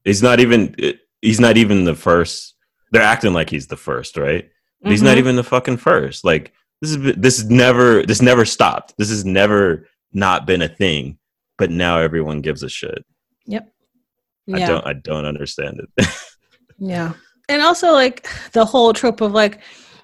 he's 0.05 0.23
not 0.23 0.41
even 0.41 0.75
he's 1.23 1.41
not 1.41 1.57
even 1.57 1.85
the 1.85 1.95
first. 1.95 2.55
They're 2.93 3.03
acting 3.03 3.33
like 3.33 3.51
he's 3.51 3.67
the 3.69 3.77
first, 3.77 4.17
right? 4.17 4.49
But 4.83 4.91
He's 4.93 5.03
not 5.03 5.17
Mhm. 5.17 5.19
even 5.21 5.37
the 5.37 5.45
fucking 5.45 5.77
first. 5.77 6.25
Like 6.25 6.53
this 6.81 6.91
is 6.93 7.15
this 7.17 7.39
is 7.39 7.51
never 7.51 8.03
this 8.05 8.23
never 8.23 8.45
stopped. 8.45 8.95
This 8.99 9.11
has 9.11 9.25
never 9.25 9.87
not 10.13 10.47
been 10.47 10.63
a 10.63 10.69
thing. 10.69 11.19
But 11.59 11.71
now 11.71 11.99
everyone 11.99 12.41
gives 12.41 12.63
a 12.63 12.69
shit. 12.69 13.05
yep 13.47 13.69
I 14.53 14.59
yeah 14.59 14.67
don't 14.67 14.87
I 14.87 14.93
don't 14.95 15.27
understand 15.27 15.81
it. 15.99 16.07
Yeah. 16.79 17.13
And 17.51 17.61
also 17.61 17.93
like 17.93 18.27
the 18.53 18.65
whole 18.65 18.95
trope 18.95 19.21
of 19.21 19.33
like, 19.33 19.61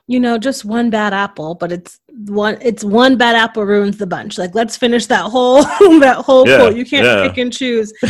you 0.08 0.20
know, 0.20 0.36
just 0.36 0.64
one 0.66 0.90
bad 0.90 1.14
apple, 1.14 1.54
but 1.54 1.72
it's 1.72 1.98
one 2.26 2.58
it's 2.60 2.84
one 2.84 3.16
bad 3.16 3.34
apple 3.34 3.64
ruins 3.64 3.96
the 3.96 4.06
bunch. 4.06 4.36
Like 4.36 4.54
let's 4.54 4.76
finish 4.76 5.06
that 5.06 5.24
whole 5.24 5.62
that 6.00 6.18
whole 6.26 6.46
Yeah, 6.46 6.58
quote. 6.58 6.76
You 6.76 6.84
can't 6.84 7.06
yeah. 7.06 7.26
pick 7.26 7.38
and 7.38 7.50
choose. 7.52 7.92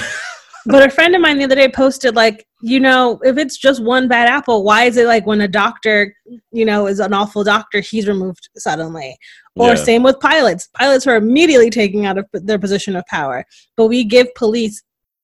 but 0.66 0.86
a 0.86 0.90
friend 0.90 1.14
of 1.14 1.20
mine 1.20 1.38
the 1.38 1.44
other 1.44 1.54
day 1.54 1.68
posted 1.68 2.14
like, 2.14 2.46
you 2.62 2.80
know, 2.80 3.18
if 3.22 3.38
it's 3.38 3.56
just 3.58 3.82
one 3.82 4.08
bad 4.08 4.28
apple, 4.28 4.64
why 4.64 4.84
is 4.84 4.96
it 4.96 5.06
like 5.06 5.26
when 5.26 5.40
a 5.40 5.48
doctor, 5.48 6.14
you 6.52 6.64
know, 6.64 6.86
is 6.86 7.00
an 7.00 7.12
awful 7.12 7.44
doctor, 7.44 7.80
he's 7.80 8.08
removed 8.08 8.48
suddenly? 8.56 9.16
Or 9.56 9.68
Yeah. 9.70 9.74
same 9.76 10.02
with 10.02 10.18
pilots. 10.20 10.68
Pilots 10.74 11.06
are 11.06 11.16
immediately 11.16 11.70
taking 11.70 12.06
out 12.06 12.18
of 12.18 12.26
their 12.32 12.58
position 12.58 12.96
of 12.96 13.04
power, 13.06 13.44
but 13.76 13.86
we 13.86 14.04
give 14.04 14.26
police 14.34 14.82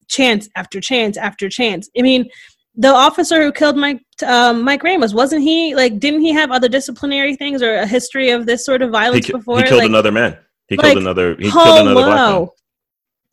chance 0.09 0.49
after 0.57 0.81
chance 0.81 1.17
after 1.17 1.49
chance. 1.49 1.89
I 1.99 2.03
mean, 2.03 2.29
the 2.75 2.89
officer 2.89 3.43
who 3.43 3.53
killed 3.53 3.77
Mike 3.77 4.01
um, 4.27 4.63
Mike 4.63 4.83
Ramos 4.83 5.13
wasn't 5.13 5.43
he 5.43 5.75
like? 5.75 5.99
Didn't 5.99 6.21
he 6.23 6.33
have 6.33 6.51
other 6.51 6.69
disciplinary 6.69 7.35
things 7.37 7.63
or 7.63 7.75
a 7.75 7.87
history 7.87 8.31
of 8.31 8.47
this 8.47 8.65
sort 8.65 8.81
of 8.83 8.89
He, 8.89 8.93
violence 8.93 9.27
ki- 9.27 9.33
before? 9.33 9.59
he 9.59 9.65
killed 9.65 9.81
Like, 9.81 9.89
another 9.89 10.13
man. 10.13 10.39
He 10.69 10.77
like, 10.77 10.85
killed 10.87 10.99
another. 10.99 11.35
He 11.39 11.51
killed 11.51 11.79
another 11.79 11.95
black 11.95 12.07
man. 12.07 12.17
hello 12.17 12.55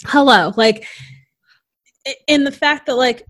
hello 0.05 0.53
like 0.57 0.87
in 2.27 2.43
the 2.43 2.51
fact 2.51 2.85
that 2.87 2.95
like 2.95 3.25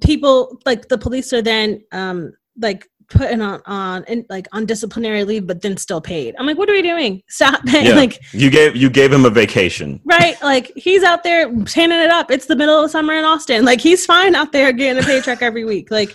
people 0.00 0.58
like 0.66 0.88
the 0.88 0.98
police 0.98 1.32
are 1.32 1.42
then 1.42 1.82
um 1.92 2.32
like 2.60 2.88
putting 3.08 3.42
on 3.42 3.60
on 3.66 4.04
and 4.08 4.24
like 4.30 4.46
on 4.52 4.64
disciplinary 4.64 5.22
leave 5.24 5.46
but 5.46 5.60
then 5.60 5.76
still 5.76 6.00
paid. 6.00 6.34
I'm 6.38 6.46
like 6.46 6.56
what 6.56 6.68
are 6.70 6.72
we 6.72 6.82
doing? 6.82 7.22
Stop 7.28 7.62
paying 7.66 7.86
Yeah. 7.88 7.94
like 7.94 8.18
You 8.32 8.50
gave 8.50 8.74
you 8.76 8.88
gave 8.90 9.12
him 9.12 9.24
a 9.26 9.30
vacation. 9.30 10.00
right? 10.04 10.40
Like 10.42 10.72
he's 10.76 11.02
out 11.02 11.22
there 11.22 11.52
tanning 11.64 12.00
it 12.00 12.10
up. 12.10 12.30
It's 12.30 12.46
the 12.46 12.56
middle 12.56 12.82
of 12.82 12.90
summer 12.90 13.12
in 13.14 13.24
austin. 13.24 13.64
Like 13.64 13.80
he's 13.80 14.06
fine 14.06 14.34
out 14.34 14.52
there 14.52 14.72
getting 14.72 15.02
a 15.02 15.06
paycheck 15.06 15.42
every 15.42 15.64
week. 15.64 15.90
Like 15.90 16.14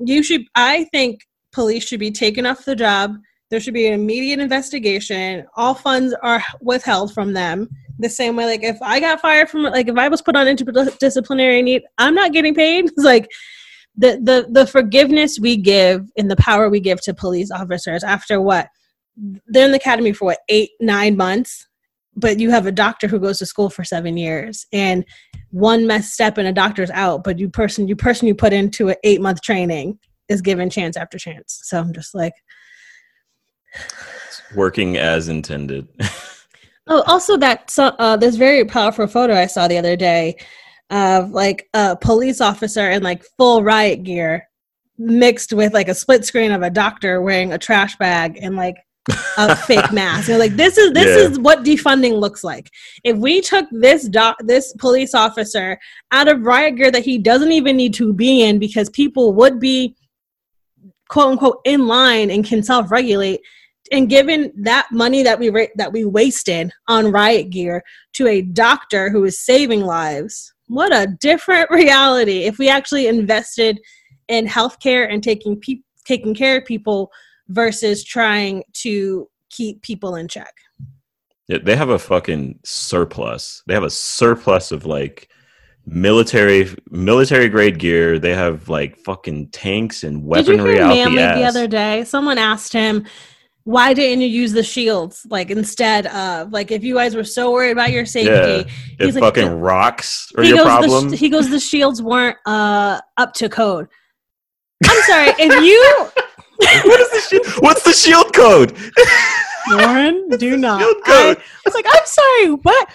you 0.00 0.22
should 0.22 0.42
i 0.54 0.84
think 0.92 1.26
police 1.52 1.84
should 1.84 1.98
be 1.98 2.12
taken 2.12 2.46
off 2.46 2.64
the 2.64 2.76
job 2.76 3.16
there 3.50 3.60
should 3.60 3.74
be 3.74 3.86
an 3.86 3.94
immediate 3.94 4.40
investigation. 4.40 5.46
All 5.56 5.74
funds 5.74 6.14
are 6.22 6.42
withheld 6.60 7.14
from 7.14 7.32
them. 7.32 7.68
The 7.98 8.08
same 8.08 8.36
way 8.36 8.44
like 8.44 8.62
if 8.62 8.80
i 8.80 9.00
got 9.00 9.20
fired 9.20 9.50
from 9.50 9.64
like 9.64 9.88
if 9.88 9.96
i 9.96 10.08
was 10.08 10.22
put 10.22 10.36
on 10.36 10.46
interdisciplinary 10.46 11.64
need 11.64 11.82
i'm 11.98 12.14
not 12.14 12.32
getting 12.32 12.54
paid. 12.54 12.84
It's 12.86 12.96
like 13.04 13.28
the 13.96 14.20
the 14.22 14.46
the 14.50 14.66
forgiveness 14.66 15.40
we 15.40 15.56
give 15.56 16.06
and 16.16 16.30
the 16.30 16.36
power 16.36 16.68
we 16.68 16.80
give 16.80 17.00
to 17.02 17.14
police 17.14 17.50
officers 17.50 18.04
after 18.04 18.40
what? 18.40 18.68
They're 19.46 19.66
in 19.66 19.72
the 19.72 19.78
academy 19.78 20.12
for 20.12 20.26
what 20.26 20.38
eight 20.48 20.70
nine 20.80 21.16
months? 21.16 21.66
But 22.14 22.40
you 22.40 22.50
have 22.50 22.66
a 22.66 22.72
doctor 22.72 23.06
who 23.06 23.20
goes 23.20 23.38
to 23.38 23.46
school 23.46 23.70
for 23.70 23.84
seven 23.84 24.16
years 24.16 24.66
and 24.72 25.04
one 25.50 25.86
mess 25.86 26.12
step 26.12 26.36
and 26.36 26.48
a 26.48 26.52
doctor's 26.52 26.90
out 26.90 27.24
but 27.24 27.38
you 27.38 27.48
person 27.48 27.88
you 27.88 27.96
person 27.96 28.28
you 28.28 28.34
put 28.34 28.52
into 28.52 28.90
an 28.90 28.96
eight 29.02 29.20
month 29.20 29.40
training 29.40 29.98
is 30.28 30.42
given 30.42 30.68
chance 30.70 30.96
after 30.96 31.18
chance. 31.18 31.60
So 31.64 31.80
i'm 31.80 31.92
just 31.92 32.14
like 32.14 32.34
Working 34.54 34.96
as 34.96 35.28
intended. 35.28 35.88
Oh, 36.90 37.02
also 37.06 37.36
that 37.36 37.70
so, 37.70 37.88
uh, 37.98 38.16
this 38.16 38.36
very 38.36 38.64
powerful 38.64 39.06
photo 39.06 39.34
I 39.34 39.44
saw 39.46 39.68
the 39.68 39.76
other 39.76 39.94
day 39.94 40.36
of 40.88 41.32
like 41.32 41.68
a 41.74 41.94
police 41.96 42.40
officer 42.40 42.90
in 42.90 43.02
like 43.02 43.22
full 43.36 43.62
riot 43.62 44.04
gear, 44.04 44.48
mixed 44.96 45.52
with 45.52 45.74
like 45.74 45.88
a 45.88 45.94
split 45.94 46.24
screen 46.24 46.50
of 46.50 46.62
a 46.62 46.70
doctor 46.70 47.20
wearing 47.20 47.52
a 47.52 47.58
trash 47.58 47.94
bag 47.98 48.38
and 48.40 48.56
like 48.56 48.76
a 49.36 49.54
fake 49.66 49.92
mask. 49.92 50.28
You're 50.28 50.38
like, 50.38 50.56
this 50.56 50.78
is 50.78 50.92
this 50.92 51.14
Yeah. 51.14 51.28
is 51.28 51.38
what 51.38 51.62
defunding 51.62 52.18
looks 52.18 52.42
like. 52.42 52.70
If 53.04 53.18
we 53.18 53.42
took 53.42 53.66
this 53.70 54.08
doc, 54.08 54.36
this 54.40 54.72
police 54.78 55.14
officer 55.14 55.78
out 56.10 56.26
of 56.28 56.40
riot 56.40 56.76
gear 56.76 56.90
that 56.90 57.04
he 57.04 57.18
doesn't 57.18 57.52
even 57.52 57.76
need 57.76 57.92
to 57.94 58.14
be 58.14 58.42
in 58.42 58.58
because 58.58 58.88
people 58.88 59.34
would 59.34 59.60
be 59.60 59.94
quote 61.10 61.32
unquote 61.32 61.60
in 61.66 61.86
line 61.86 62.30
and 62.30 62.46
can 62.46 62.62
self 62.62 62.90
regulate 62.90 63.40
and 63.92 64.08
giving 64.08 64.52
that 64.56 64.86
money 64.92 65.22
that 65.22 65.38
we 65.38 65.50
ra- 65.50 65.66
that 65.76 65.92
we 65.92 66.04
wasted 66.04 66.70
on 66.88 67.10
riot 67.10 67.50
gear 67.50 67.82
to 68.14 68.26
a 68.26 68.42
doctor 68.42 69.10
who 69.10 69.24
is 69.24 69.38
saving 69.38 69.80
lives 69.82 70.52
what 70.68 70.94
a 70.94 71.06
different 71.20 71.70
reality 71.70 72.44
if 72.44 72.58
we 72.58 72.68
actually 72.68 73.06
invested 73.06 73.80
in 74.28 74.46
healthcare 74.46 75.12
and 75.12 75.22
taking 75.22 75.58
pe- 75.60 75.82
taking 76.04 76.34
care 76.34 76.58
of 76.58 76.64
people 76.64 77.10
versus 77.48 78.04
trying 78.04 78.62
to 78.72 79.28
keep 79.50 79.80
people 79.82 80.16
in 80.16 80.28
check 80.28 80.52
Yeah, 81.48 81.58
they 81.62 81.76
have 81.76 81.88
a 81.88 81.98
fucking 81.98 82.60
surplus. 82.64 83.62
They 83.66 83.74
have 83.74 83.84
a 83.84 83.90
surplus 83.90 84.70
of 84.70 84.84
like 84.84 85.28
military 85.86 86.68
military 86.90 87.48
grade 87.48 87.78
gear. 87.78 88.18
They 88.18 88.34
have 88.34 88.68
like 88.68 88.98
fucking 88.98 89.48
tanks 89.48 90.04
and 90.04 90.24
weaponry 90.24 90.56
did 90.56 90.64
you 90.64 90.72
hear 90.72 90.82
out 90.82 90.94
Manley 90.94 91.22
the 91.22 91.40
the, 91.40 91.44
other 91.44 91.66
day 91.66 92.04
someone 92.04 92.36
asked 92.36 92.72
him 92.72 93.06
why 93.68 93.92
didn't 93.92 94.22
you 94.22 94.28
use 94.28 94.52
the 94.52 94.62
shields 94.62 95.26
like 95.28 95.50
instead 95.50 96.06
of 96.06 96.50
like 96.52 96.70
if 96.70 96.82
you 96.82 96.94
guys 96.94 97.14
were 97.14 97.22
so 97.22 97.52
worried 97.52 97.72
about 97.72 97.92
your 97.92 98.06
safety 98.06 98.30
Yeah, 98.30 98.62
He's 98.98 99.14
if 99.14 99.20
like, 99.20 99.34
fucking 99.34 99.50
the- 99.50 99.56
rocks 99.56 100.32
are 100.38 100.42
he 100.42 100.48
your 100.48 100.58
goes, 100.58 100.64
problem. 100.64 101.10
The, 101.10 101.16
sh- 101.18 101.20
he 101.20 101.28
goes, 101.28 101.50
the 101.50 101.60
shields 101.60 102.00
weren't 102.00 102.38
uh, 102.46 102.98
up 103.18 103.34
to 103.34 103.50
code. 103.50 103.88
I'm 104.86 105.02
sorry, 105.02 105.32
if 105.38 105.52
you, 105.62 106.08
what 106.88 107.00
is 107.00 107.10
the 107.10 107.20
shi- 107.28 107.60
What's 107.60 107.82
the 107.82 107.92
shield 107.92 108.32
code? 108.34 108.74
Lauren, 109.70 110.30
do 110.30 110.56
not. 110.56 110.80
Shield 110.80 110.96
I 111.04 111.34
code. 111.34 111.42
was 111.66 111.74
like, 111.74 111.86
I'm 111.86 112.06
sorry, 112.06 112.52
what? 112.62 112.88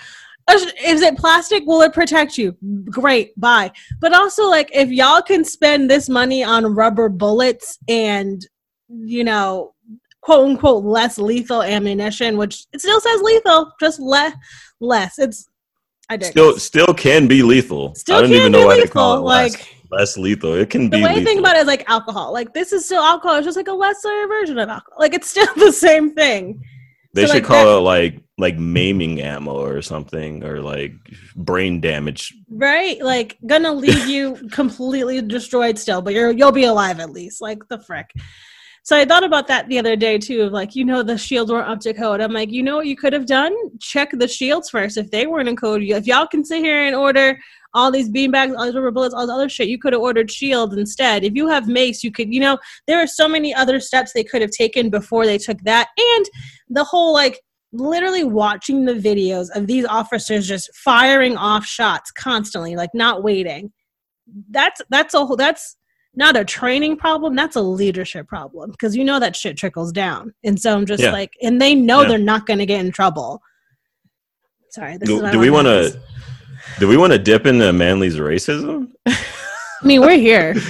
Uh, 0.48 0.58
it 1.04 1.18
plastic? 1.20 1.64
Will 1.68 1.84
it 1.84 1.94
protect 1.94 2.36
you? 2.40 2.58
Great, 2.86 3.40
bye. 3.40 3.72
But 4.02 4.14
also, 4.16 4.46
like, 4.50 4.72
if 4.74 4.90
y'all 4.90 5.22
can 5.22 5.44
spend 5.46 5.88
this 5.88 6.10
money 6.10 6.44
on 6.44 6.66
rubber 6.66 7.10
bullets 7.10 7.78
and, 7.88 8.44
you 8.90 9.24
know, 9.24 9.74
quote 10.24 10.50
unquote, 10.50 10.84
less 10.84 11.18
lethal 11.18 11.62
ammunition, 11.62 12.38
which 12.38 12.66
it 12.74 12.80
still 12.82 13.00
says 13.02 13.22
lethal, 13.22 13.72
just 13.80 14.00
le- 14.00 14.34
less. 14.80 15.20
It's, 15.20 15.50
I 16.10 16.16
digress. 16.18 16.32
Still, 16.32 16.60
still 16.60 16.94
can 16.94 17.28
be 17.28 17.44
lethal. 17.44 17.94
Still 17.96 18.18
I 18.18 18.22
don't 18.22 18.30
can 18.30 18.40
even 18.40 18.52
be 18.52 18.58
know 18.60 18.66
why 18.66 18.76
they 18.76 18.82
lethal, 18.82 18.94
call 18.94 19.18
it 19.18 19.22
less, 19.22 19.52
like- 19.54 19.76
less 19.92 20.18
lethal. 20.18 20.54
It 20.56 20.70
can 20.70 20.90
the 20.90 20.98
be 20.98 21.04
way 21.04 21.10
lethal. 21.10 21.22
I 21.22 21.26
think 21.26 21.40
about 21.40 21.56
it 21.58 21.60
is 21.60 21.68
like 21.68 21.90
alcohol. 21.90 22.34
Like 22.34 22.54
this 22.54 22.74
is 22.74 22.86
still 22.86 23.02
alcohol. 23.04 23.38
It's 23.38 23.46
just 23.46 23.58
like 23.58 23.68
a 23.68 23.74
lesser 23.74 24.28
version 24.28 24.58
of 24.60 24.70
alcohol. 24.70 24.98
Like 25.00 25.14
it's 25.14 25.30
still 25.30 25.48
the 25.56 25.72
same 25.72 26.14
thing. 26.16 26.64
They 27.14 27.22
So, 27.28 27.28
should 27.28 27.44
like, 27.44 27.44
call 27.44 27.66
that- 27.66 27.78
it 27.78 27.82
like 27.82 28.20
like 28.40 28.58
maiming 28.58 29.22
ammo 29.22 29.52
or 29.54 29.82
something, 29.84 30.44
or 30.44 30.60
like 30.62 30.94
brain 31.36 31.80
damage. 31.80 32.34
Right? 32.50 33.00
Like 33.04 33.38
gonna 33.46 33.72
leave 33.74 34.08
you 34.16 34.50
completely 34.52 35.22
destroyed 35.22 35.78
still, 35.78 36.02
but 36.02 36.14
you're 36.14 36.32
you'll 36.32 36.52
be 36.52 36.64
alive 36.64 37.00
at 37.00 37.12
least. 37.12 37.42
Like 37.42 37.60
the 37.70 37.80
frick. 37.80 38.10
So 38.86 38.98
I 38.98 39.06
thought 39.06 39.24
about 39.24 39.48
that 39.48 39.70
the 39.70 39.80
other 39.80 39.96
day 39.96 40.18
too, 40.18 40.42
of 40.42 40.52
like, 40.52 40.76
you 40.76 40.84
know, 40.84 41.04
the 41.04 41.18
shields 41.18 41.50
weren't 41.50 41.70
up 41.70 41.80
to 41.82 41.94
code. 41.94 42.20
I'm 42.20 42.34
like, 42.34 42.52
you 42.52 42.62
know 42.62 42.76
what 42.76 42.88
you 42.88 42.98
could 42.98 43.14
have 43.14 43.26
done? 43.26 43.56
Check 43.80 44.10
the 44.12 44.28
shields 44.28 44.70
first. 44.70 44.98
If 44.98 45.10
they 45.10 45.26
weren't 45.26 45.48
in 45.48 45.56
code, 45.56 45.84
if 45.84 46.06
y'all 46.06 46.28
can 46.28 46.44
sit 46.44 46.60
here 46.60 46.84
and 46.86 46.94
order 46.94 47.40
all 47.74 47.92
these 47.92 48.10
beanbags, 48.10 48.56
all 48.58 48.66
these 48.66 48.76
rubber 48.76 48.92
bullets, 48.92 49.16
all 49.16 49.26
this 49.26 49.34
other 49.34 49.48
shit, 49.48 49.70
you 49.70 49.80
could 49.80 49.94
have 49.94 50.02
ordered 50.02 50.30
shields 50.30 50.76
instead. 50.76 51.24
If 51.24 51.34
you 51.34 51.48
have 51.48 51.70
mace, 51.70 52.04
you 52.04 52.12
could, 52.12 52.34
you 52.34 52.42
know, 52.42 52.58
there 52.86 53.02
are 53.02 53.08
so 53.08 53.28
many 53.28 53.54
other 53.56 53.80
steps 53.80 54.12
they 54.12 54.24
could 54.24 54.42
have 54.42 54.52
taken 54.52 54.90
before 54.90 55.26
they 55.26 55.38
took 55.38 55.62
that. 55.62 55.88
And 55.98 56.26
the 56.70 56.84
whole 56.84 57.14
like 57.14 57.40
literally 57.72 58.26
watching 58.26 58.84
the 58.84 58.94
videos 58.94 59.48
of 59.56 59.66
these 59.66 59.86
officers 59.86 60.46
just 60.46 60.76
firing 60.76 61.38
off 61.38 61.66
shots 61.66 62.12
constantly, 62.12 62.76
like 62.76 62.92
not 62.94 63.24
waiting. 63.24 63.72
That's 64.52 64.82
that's 64.90 65.14
a 65.14 65.26
whole 65.26 65.38
that's 65.38 65.78
not 66.16 66.36
a 66.38 66.46
training 66.46 66.98
problem, 66.98 67.36
that's 67.36 67.56
a 67.56 67.62
leadership 67.62 68.28
problem 68.28 68.72
because 68.72 68.96
you 68.96 69.04
know 69.04 69.20
that 69.20 69.36
shit 69.36 69.58
trickles 69.58 69.92
down. 69.92 70.34
And 70.44 70.60
so 70.60 70.76
I'm 70.76 70.86
just 70.86 71.04
Yeah. 71.04 71.12
like, 71.12 71.34
and 71.42 71.62
they 71.62 71.74
know 71.76 72.02
Yeah. 72.02 72.10
they're 72.10 72.18
not 72.20 72.46
going 72.46 72.60
to 72.60 72.66
get 72.66 72.80
in 72.86 72.92
trouble. 72.92 73.42
Sorry, 74.70 74.98
this 74.98 75.08
Do, 75.08 75.16
is 75.18 75.22
what 75.22 75.30
I 75.30 75.32
do 75.32 75.40
we 75.40 75.50
want 75.50 75.68
wanna? 75.68 75.90
Do 76.80 76.88
we 76.88 76.98
want 76.98 77.14
to 77.14 77.20
dip 77.20 77.46
into 77.46 77.72
Manley's 77.74 78.18
racism? 78.18 78.88
I 79.06 79.16
mean, 79.84 80.02
we're 80.02 80.18
here. 80.18 80.56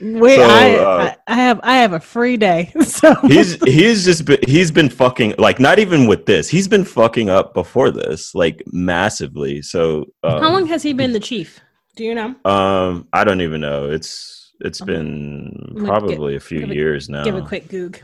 We, 0.00 0.36
So, 0.36 0.42
I, 0.42 0.74
uh, 0.74 1.14
I, 1.26 1.32
I 1.32 1.36
have, 1.36 1.60
I 1.62 1.76
have 1.76 1.92
a 1.92 2.00
free 2.00 2.36
day. 2.36 2.72
So 2.82 3.14
he's 3.26 3.54
he's 3.64 4.04
just 4.04 4.24
been, 4.24 4.38
he's 4.46 4.70
been 4.70 4.90
fucking 4.90 5.34
like 5.38 5.58
not 5.60 5.78
even 5.78 6.06
with 6.06 6.26
this. 6.26 6.48
He's 6.48 6.68
been 6.68 6.84
fucking 6.84 7.30
up 7.30 7.54
before 7.54 7.90
this 7.90 8.34
like 8.34 8.62
massively. 8.66 9.62
So 9.62 10.06
um, 10.22 10.42
how 10.42 10.52
long 10.52 10.66
has 10.66 10.82
he 10.82 10.92
been 10.92 11.12
the 11.12 11.20
chief? 11.20 11.60
Do 11.94 12.04
you 12.04 12.14
know? 12.14 12.34
Um, 12.44 13.08
I 13.12 13.24
don't 13.24 13.40
even 13.40 13.60
know. 13.60 13.90
It's 13.90 14.52
it's 14.60 14.80
been 14.80 15.74
I'm 15.76 15.84
probably 15.84 16.36
a 16.36 16.40
few 16.40 16.60
give 16.60 16.70
a- 16.70 16.74
years 16.74 17.08
now. 17.08 17.24
Give 17.24 17.36
a 17.36 17.42
quick 17.42 17.68
goog. 17.68 18.00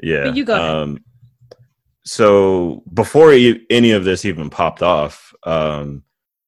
Yeah. 0.00 0.24
But 0.24 0.36
you 0.36 0.44
go. 0.44 0.54
Um, 0.82 0.98
so 2.04 2.82
before 2.94 3.32
e- 3.32 3.66
any 3.70 3.90
of 3.90 4.04
this 4.04 4.24
even 4.24 4.48
popped 4.48 4.82
off, 4.82 5.34
um, 5.44 6.02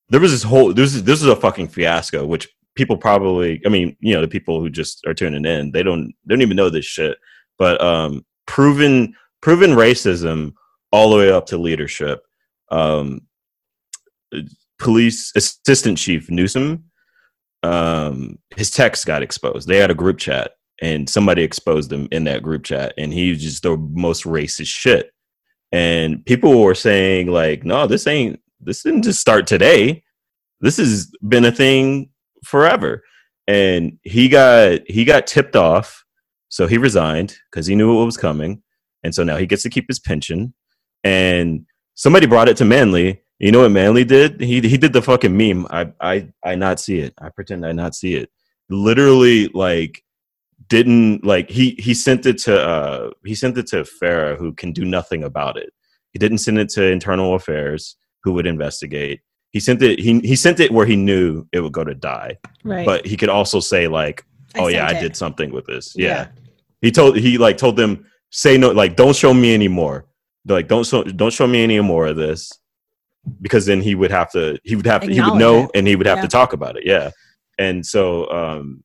there 0.09 0.20
was 0.20 0.32
this 0.32 0.43
whole 0.43 0.72
this 0.72 0.95
is 0.95 1.05
this 1.05 1.20
is 1.20 1.28
a 1.28 1.36
fucking 1.36 1.68
fiasco, 1.68 2.24
which 2.24 2.49
people 2.74 2.97
probably, 2.97 3.61
I 3.66 3.68
mean, 3.68 3.97
you 4.01 4.14
know, 4.14 4.20
the 4.20 4.28
people 4.28 4.61
who 4.61 4.70
just 4.70 5.05
are 5.07 5.14
tuning 5.14 5.45
in, 5.45 5.72
they 5.72 5.82
don't 5.82 6.14
they 6.24 6.34
don't 6.34 6.43
even 6.43 6.57
know 6.57 6.70
this 6.70 6.86
shit. 6.86 7.18
But 7.59 7.80
um, 7.82 8.24
proven 8.47 9.14
proven 9.43 9.72
racism 9.72 10.55
all 10.93 11.11
the 11.11 11.16
way 11.16 11.30
up 11.30 11.47
to 11.47 11.59
leadership. 11.59 12.22
Um, 12.70 13.22
police 14.81 15.33
assistant 15.37 15.99
chief 15.99 16.31
Newsom, 16.31 16.85
um, 17.62 18.39
his 18.57 18.70
text 18.70 19.07
got 19.07 19.22
exposed. 19.22 19.68
They 19.68 19.76
had 19.76 19.91
a 19.91 19.95
group 19.95 20.18
chat 20.18 20.53
and 20.83 21.09
somebody 21.09 21.43
exposed 21.43 21.93
him 21.93 22.09
in 22.11 22.24
that 22.24 22.43
group 22.43 22.64
chat 22.64 22.95
and 22.99 23.12
he 23.12 23.31
was 23.31 23.43
just 23.43 23.62
the 23.62 23.76
most 23.76 24.24
racist 24.24 24.68
shit 24.68 25.12
and 25.72 26.24
people 26.24 26.59
were 26.59 26.74
saying 26.74 27.26
like 27.26 27.64
no 27.64 27.87
this 27.87 28.07
ain't 28.07 28.41
this 28.61 28.83
didn't 28.83 29.03
just 29.03 29.20
start 29.20 29.47
today 29.47 30.03
this 30.61 30.76
has 30.76 31.11
been 31.26 31.45
a 31.45 31.53
thing 31.53 32.11
forever. 32.45 33.03
And 33.47 33.99
he 34.03 34.28
got 34.28 34.81
he 34.87 35.05
got 35.05 35.26
tipped 35.26 35.57
off, 35.57 36.05
so 36.49 36.66
he 36.66 36.78
resigned 36.78 37.37
because 37.51 37.66
he 37.66 37.74
knew 37.74 37.97
what 37.97 38.05
was 38.05 38.16
coming, 38.16 38.62
and 39.03 39.14
so 39.14 39.24
now 39.24 39.37
he 39.37 39.47
gets 39.47 39.62
to 39.64 39.70
keep 39.70 39.87
his 39.89 39.99
pension. 39.99 40.55
And 41.03 41.66
somebody 41.95 42.26
brought 42.26 42.49
it 42.49 42.57
to 42.59 42.64
Manley. 42.64 43.22
You 43.41 43.51
know 43.53 43.61
what 43.61 43.70
Manley 43.70 44.05
did? 44.05 44.38
He 44.43 44.61
he 44.61 44.76
did 44.76 44.93
the 44.93 45.01
fucking 45.01 45.34
meme. 45.34 45.66
I 45.70 45.91
I 45.99 46.28
I 46.45 46.55
not 46.57 46.78
see 46.78 46.99
it. 47.01 47.14
I 47.18 47.30
pretend 47.30 47.64
I 47.64 47.72
not 47.72 47.95
see 47.95 48.14
it. 48.14 48.30
Literally, 48.68 49.49
like 49.49 50.05
didn't 50.68 51.24
like 51.24 51.49
he 51.49 51.70
he 51.78 51.95
sent 51.95 52.26
it 52.26 52.36
to 52.38 52.61
uh 52.61 53.11
he 53.24 53.34
sent 53.34 53.57
it 53.57 53.66
to 53.68 53.76
Farah 53.82 54.36
who 54.36 54.53
can 54.53 54.72
do 54.72 54.84
nothing 54.84 55.24
about 55.24 55.57
it. 55.57 55.72
He 56.12 56.18
didn't 56.18 56.38
send 56.38 56.59
it 56.59 56.68
to 56.70 56.84
internal 56.84 57.34
affairs 57.34 57.97
who 58.22 58.34
would 58.34 58.47
investigate. 58.47 59.22
He 59.53 59.59
sent 59.59 59.80
it 59.80 59.99
he 59.99 60.20
he 60.20 60.36
sent 60.36 60.61
it 60.61 60.70
where 60.70 60.86
he 60.86 60.97
knew 60.97 61.47
it 61.51 61.61
would 61.61 61.72
go 61.72 61.82
to 61.82 61.95
die. 61.95 62.38
Right. 62.62 62.84
But 62.84 63.07
he 63.07 63.16
could 63.16 63.30
also 63.30 63.59
say 63.59 63.88
like, 63.88 64.22
I 64.55 64.61
"Oh 64.61 64.68
yeah, 64.68 64.86
sent 64.86 64.97
I 64.97 64.99
it." 64.99 65.03
did 65.03 65.16
something 65.16 65.51
with 65.51 65.64
this." 65.64 65.95
Yeah. 65.97 66.07
Yeah. 66.09 66.26
He 66.82 66.91
told 66.91 67.16
he 67.16 67.38
like 67.38 67.57
told 67.57 67.76
them 67.76 68.05
say 68.28 68.59
no 68.59 68.70
like 68.70 68.97
don't 68.97 69.16
show 69.16 69.32
me 69.32 69.55
anymore. 69.55 70.05
They're 70.45 70.59
like 70.59 70.68
don't 70.68 70.84
show 70.84 71.05
don't 71.05 71.32
show 71.32 71.47
me 71.47 71.62
any 71.62 71.80
more 71.80 72.07
of 72.07 72.16
this 72.16 72.53
because 73.43 73.66
then 73.66 73.81
he 73.81 73.95
would 73.95 74.11
have 74.11 74.31
to 74.33 74.59
he 74.64 74.77
would 74.77 74.87
have 74.87 75.03
to, 75.03 75.12
he 75.12 75.21
would 75.21 75.35
know 75.35 75.64
it. 75.64 75.71
and 75.75 75.87
he 75.87 75.97
would 75.97 76.07
have 76.07 76.18
Yeah. 76.18 76.23
to 76.23 76.29
talk 76.29 76.53
about 76.53 76.77
it. 76.77 76.85
Yeah. 76.87 77.11
And 77.59 77.85
so 77.85 78.31
um 78.31 78.83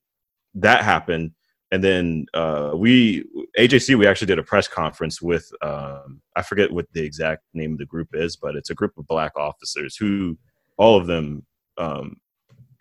that 0.56 0.84
happened 0.84 1.32
and 1.72 1.84
then 1.84 2.26
uh 2.34 2.72
we 2.76 3.24
AJC 3.58 3.98
we 3.98 4.08
actually 4.08 4.28
did 4.28 4.40
a 4.40 4.44
press 4.44 4.68
conference 4.68 5.22
with 5.22 5.50
um 5.62 6.22
I 6.36 6.42
forget 6.42 6.72
what 6.72 6.86
the 6.94 7.04
exact 7.04 7.44
name 7.54 7.74
of 7.74 7.78
the 7.80 7.86
group 7.86 8.10
is 8.14 8.36
but 8.36 8.56
it's 8.56 8.70
a 8.70 8.76
group 8.76 8.92
of 8.98 9.08
black 9.08 9.32
officers 9.38 9.96
who 9.96 10.38
all 10.78 10.98
of 11.00 11.08
them 11.08 11.46
um 11.78 12.18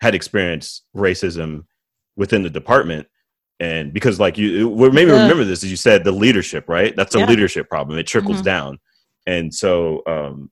had 0.01 0.13
experienced 0.15 0.83
racism 0.95 1.63
within 2.17 2.43
the 2.43 2.49
department 2.49 3.07
and 3.61 3.93
because 3.93 4.19
like 4.19 4.37
you 4.37 4.67
what 4.67 4.93
made 4.93 5.07
me 5.07 5.13
Yeah. 5.13 5.21
remember 5.21 5.45
this 5.45 5.63
is 5.63 5.71
you 5.71 5.77
said 5.77 6.03
the 6.03 6.11
leadership 6.11 6.67
right 6.67 6.93
that's 6.97 7.15
a 7.15 7.19
Yeah. 7.19 7.27
leadership 7.27 7.69
problem 7.69 7.97
it 7.97 8.05
trickles 8.07 8.41
Mhm. 8.41 8.45
down 8.45 8.79
and 9.25 9.53
so 9.53 10.01
um 10.05 10.51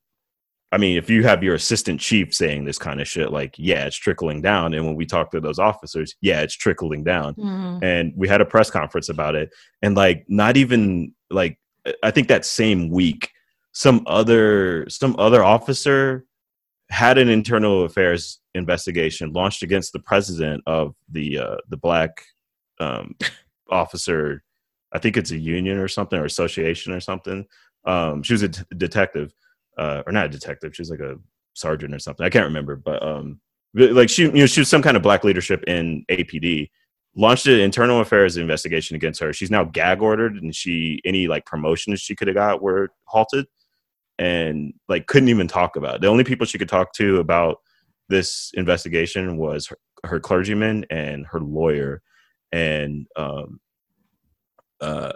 i 0.74 0.78
mean 0.78 0.98
if 0.98 1.10
you 1.10 1.24
have 1.24 1.44
your 1.44 1.56
assistant 1.56 2.00
chief 2.00 2.34
saying 2.34 2.66
this 2.66 2.78
kind 2.80 3.00
of 3.02 3.08
shit 3.08 3.32
like 3.32 3.54
yeah 3.58 3.86
it's 3.86 3.96
trickling 3.96 4.42
down 4.42 4.74
and 4.74 4.86
when 4.86 4.96
we 4.96 5.06
talk 5.06 5.32
to 5.32 5.40
those 5.40 5.60
officers 5.60 6.16
yeah 6.22 6.42
it's 6.42 6.56
trickling 6.56 7.04
down 7.04 7.34
Mhm. 7.36 7.84
and 7.84 8.14
we 8.16 8.28
had 8.28 8.42
a 8.42 8.46
press 8.46 8.70
conference 8.70 9.10
about 9.10 9.36
it 9.36 9.50
and 9.82 9.96
like 9.96 10.26
not 10.28 10.58
even 10.58 11.14
like 11.30 11.58
i 12.04 12.12
think 12.12 12.28
that 12.28 12.46
same 12.46 12.90
week 12.90 13.30
some 13.72 14.04
other 14.08 14.86
some 14.90 15.16
other 15.18 15.44
officer 15.44 16.26
had 16.90 17.18
an 17.18 17.30
internal 17.30 17.86
affairs 17.86 18.40
investigation 18.54 19.32
launched 19.34 19.64
against 19.64 19.94
the 19.94 20.00
president 20.00 20.62
of 20.68 20.94
the 21.10 21.40
uh, 21.40 21.56
the 21.70 21.78
black 21.78 22.24
um, 22.80 23.16
officer. 23.72 24.44
I 24.92 25.00
think 25.00 25.18
it's 25.18 25.32
a 25.32 25.38
union 25.38 25.80
or 25.80 25.88
something 25.88 26.20
or 26.20 26.26
association 26.26 26.94
or 26.94 27.00
something. 27.00 27.48
Um, 27.86 28.22
she 28.22 28.34
was 28.34 28.44
a 28.44 28.50
t- 28.50 28.62
detective, 28.78 29.34
uh, 29.78 30.04
or 30.06 30.12
not 30.12 30.26
a 30.26 30.30
detective. 30.30 30.76
She 30.76 30.82
was 30.82 30.90
like 30.90 31.00
a 31.00 31.16
sergeant 31.54 31.94
or 31.94 32.00
something. 32.00 32.26
I 32.26 32.30
can't 32.30 32.46
remember, 32.46 32.76
but 32.76 33.02
um, 33.06 33.40
like 33.74 34.10
she, 34.10 34.24
you 34.24 34.32
know, 34.32 34.46
she 34.46 34.62
was 34.62 34.70
some 34.70 34.82
kind 34.82 34.98
of 34.98 35.04
black 35.04 35.24
leadership 35.24 35.64
in 35.68 36.06
APD. 36.10 36.70
Launched 37.16 37.46
an 37.46 37.60
internal 37.60 38.02
affairs 38.02 38.38
investigation 38.38 38.96
against 38.96 39.20
her. 39.22 39.34
She's 39.34 39.52
now 39.52 39.64
gag 39.64 40.02
ordered, 40.02 40.36
and 40.36 40.56
she 40.56 41.00
any 41.06 41.28
like 41.28 41.46
promotions 41.46 42.02
she 42.02 42.16
could 42.16 42.28
have 42.28 42.36
got 42.36 42.62
were 42.62 42.90
halted 43.06 43.46
and 44.20 44.74
like 44.90 45.08
couldn't 45.08 45.30
even 45.30 45.48
talk 45.48 45.76
about 45.76 45.96
it. 45.96 46.02
The 46.02 46.08
only 46.08 46.24
people 46.24 46.46
she 46.46 46.58
could 46.58 46.70
talk 46.70 46.94
to 46.94 47.18
about 47.18 47.58
this 48.10 48.52
investigation 48.56 49.38
was 49.38 49.68
her, 49.68 49.78
her 50.06 50.20
clergyman 50.20 50.86
and 50.90 51.26
her 51.28 51.40
lawyer, 51.40 52.02
and 52.52 53.08
um, 53.16 53.60
uh, 54.82 55.14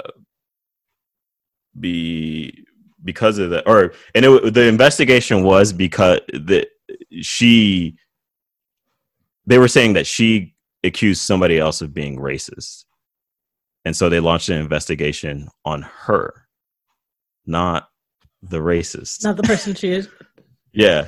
be 1.79 2.65
because 3.03 3.37
of 3.37 3.49
that, 3.51 3.67
or 3.67 3.93
and 4.15 4.25
it, 4.25 4.53
the 4.53 4.63
investigation 4.67 5.43
was 5.43 5.71
because 5.73 6.19
that 6.33 6.67
she 7.21 7.95
they 9.45 9.57
were 9.59 9.67
saying 9.67 9.93
that 9.93 10.07
she 10.07 10.55
accused 10.83 11.21
somebody 11.21 11.57
else 11.59 11.81
of 11.81 11.93
being 11.93 12.17
racist, 12.17 12.85
and 13.85 13.95
so 13.95 14.09
they 14.09 14.19
launched 14.19 14.49
an 14.49 14.59
investigation 14.59 15.47
on 15.65 15.81
her, 15.83 16.47
not 17.45 17.89
the 18.41 18.59
racist. 18.59 19.23
Not 19.23 19.37
the 19.37 19.43
person 19.43 19.73
she 19.75 19.91
is. 19.91 20.09
Yeah. 20.73 21.07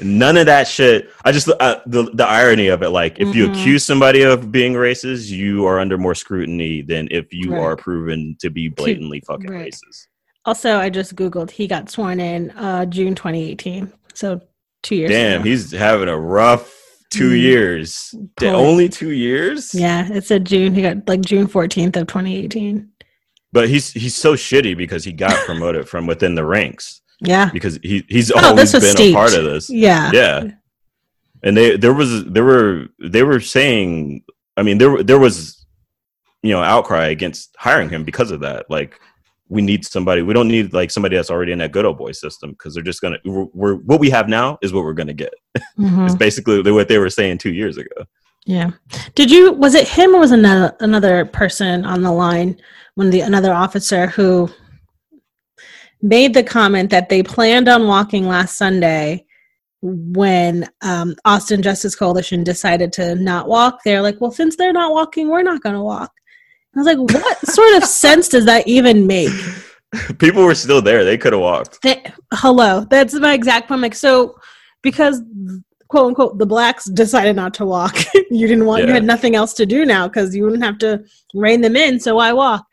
None 0.00 0.36
of 0.36 0.46
that 0.46 0.66
shit. 0.66 1.08
I 1.24 1.30
just 1.30 1.48
uh, 1.48 1.80
the 1.86 2.10
the 2.14 2.26
irony 2.26 2.66
of 2.66 2.82
it. 2.82 2.88
Like, 2.88 3.20
if 3.20 3.32
you 3.32 3.46
Mhm. 3.46 3.50
accuse 3.50 3.84
somebody 3.84 4.22
of 4.22 4.50
being 4.50 4.72
racist, 4.72 5.30
you 5.30 5.66
are 5.66 5.78
under 5.78 5.96
more 5.98 6.16
scrutiny 6.16 6.82
than 6.82 7.06
if 7.12 7.32
you 7.32 7.52
Right. 7.52 7.60
are 7.62 7.76
proven 7.76 8.36
to 8.40 8.50
be 8.50 8.66
blatantly 8.68 9.20
fucking 9.20 9.48
right. 9.48 9.72
racist. 9.72 10.06
Also, 10.46 10.78
I 10.78 10.90
just 10.90 11.16
googled. 11.16 11.50
He 11.50 11.66
got 11.66 11.90
sworn 11.90 12.20
in 12.20 12.50
uh, 12.50 12.84
June 12.86 13.14
2018, 13.14 13.92
so 14.12 14.40
two 14.82 14.94
years. 14.96 15.10
Damn, 15.10 15.40
ago. 15.40 15.50
he's 15.50 15.70
having 15.72 16.08
a 16.08 16.18
rough 16.18 16.72
two 17.10 17.30
Mm. 17.30 17.40
years. 17.40 18.14
Only 18.42 18.88
two 18.88 19.10
years. 19.12 19.74
yeah. 19.74 20.10
It 20.12 20.24
said 20.24 20.44
June. 20.44 20.74
He 20.74 20.82
got 20.82 21.06
like 21.08 21.20
June 21.22 21.46
14th 21.46 21.96
of 21.96 22.06
2018. 22.08 22.88
but 23.52 23.68
he's 23.68 23.92
he's 23.92 24.14
so 24.16 24.34
shitty 24.34 24.76
because 24.76 25.04
he 25.04 25.12
got 25.12 25.36
promoted 25.46 25.88
from 25.88 26.06
within 26.06 26.34
the 26.34 26.44
ranks 26.44 27.00
Yeah, 27.20 27.50
because 27.52 27.78
he 27.82 28.04
he's 28.08 28.32
Oh, 28.32 28.40
always 28.50 28.72
been 28.72 28.80
steeped. 28.82 29.14
a 29.14 29.14
part 29.14 29.32
of 29.34 29.44
this. 29.44 29.70
yeah, 29.70 30.10
yeah 30.12 30.44
and 31.44 31.56
they 31.56 31.76
there 31.76 31.94
was 31.94 32.24
there 32.24 32.42
were 32.44 32.86
they 32.98 33.22
were 33.22 33.38
saying 33.38 34.22
i 34.56 34.62
mean 34.62 34.78
there 34.78 35.02
there 35.04 35.18
was 35.18 35.64
you 36.42 36.50
know 36.52 36.62
outcry 36.62 37.06
against 37.08 37.54
hiring 37.58 37.88
him 37.90 38.02
because 38.02 38.30
of 38.32 38.40
that 38.40 38.64
like 38.70 38.98
we 39.54 39.62
need 39.62 39.84
somebody 39.84 40.20
we 40.22 40.34
don't 40.34 40.48
need 40.48 40.72
like 40.72 40.90
somebody 40.90 41.16
that's 41.16 41.30
already 41.30 41.52
in 41.52 41.58
that 41.58 41.72
good 41.72 41.84
old 41.84 41.96
boy 41.96 42.12
system 42.12 42.50
because 42.50 42.74
they're 42.74 42.82
just 42.82 43.00
gonna 43.00 43.18
we're, 43.24 43.46
we're 43.54 43.74
what 43.76 44.00
we 44.00 44.10
have 44.10 44.28
now 44.28 44.58
is 44.62 44.72
what 44.72 44.84
we're 44.84 44.92
gonna 44.92 45.14
get 45.14 45.32
Mhm. 45.78 46.04
it's 46.06 46.14
basically 46.14 46.70
what 46.70 46.88
they 46.88 46.98
were 46.98 47.10
saying 47.10 47.38
two 47.38 47.52
years 47.52 47.76
ago 47.76 48.04
yeah. 48.46 48.72
Did 49.14 49.30
you? 49.30 49.52
Was 49.52 49.74
it 49.74 49.88
him 49.88 50.14
or 50.14 50.20
was 50.20 50.30
another 50.32 50.76
another 50.80 51.24
person 51.24 51.84
on 51.86 52.02
the 52.02 52.12
line? 52.12 52.60
When 52.94 53.10
the 53.10 53.22
another 53.22 53.54
officer 53.54 54.06
who 54.06 54.50
made 56.02 56.34
the 56.34 56.42
comment 56.42 56.90
that 56.90 57.08
they 57.08 57.22
planned 57.22 57.68
on 57.68 57.86
walking 57.86 58.28
last 58.28 58.58
Sunday 58.58 59.24
when 59.80 60.68
um, 60.82 61.14
Austin 61.24 61.62
Justice 61.62 61.94
Coalition 61.94 62.44
decided 62.44 62.92
to 62.94 63.14
not 63.16 63.48
walk. 63.48 63.80
They're 63.84 64.02
like, 64.02 64.20
well, 64.20 64.30
since 64.30 64.56
they're 64.56 64.72
not 64.72 64.92
walking, 64.92 65.28
we're 65.28 65.42
not 65.42 65.62
going 65.62 65.74
to 65.74 65.82
walk. 65.82 66.12
I 66.76 66.80
was 66.80 66.86
like, 66.86 66.98
what 66.98 67.46
sort 67.46 67.76
of 67.76 67.84
sense 67.84 68.28
does 68.28 68.46
that 68.46 68.66
even 68.66 69.06
make? 69.06 69.30
people 70.18 70.44
were 70.44 70.54
still 70.54 70.82
there. 70.82 71.04
They 71.04 71.16
could 71.16 71.32
have 71.32 71.42
walked. 71.42 71.82
Th- 71.82 72.04
hello. 72.32 72.84
That's 72.90 73.14
my 73.14 73.32
exact 73.32 73.68
point. 73.68 73.82
Like 73.82 73.94
so 73.94 74.36
because 74.82 75.22
quote 75.88 76.08
unquote 76.08 76.38
the 76.38 76.46
blacks 76.46 76.86
decided 76.86 77.36
not 77.36 77.54
to 77.54 77.64
walk 77.64 77.96
you 78.30 78.46
didn't 78.48 78.66
want 78.66 78.84
you 78.84 78.92
had 78.92 79.04
nothing 79.04 79.36
else 79.36 79.52
to 79.52 79.66
do 79.66 79.84
now 79.84 80.08
because 80.08 80.34
you 80.34 80.42
wouldn't 80.42 80.64
have 80.64 80.78
to 80.78 81.04
rein 81.34 81.60
them 81.60 81.76
in 81.76 82.00
so 82.00 82.16
why 82.16 82.32
walk? 82.32 82.64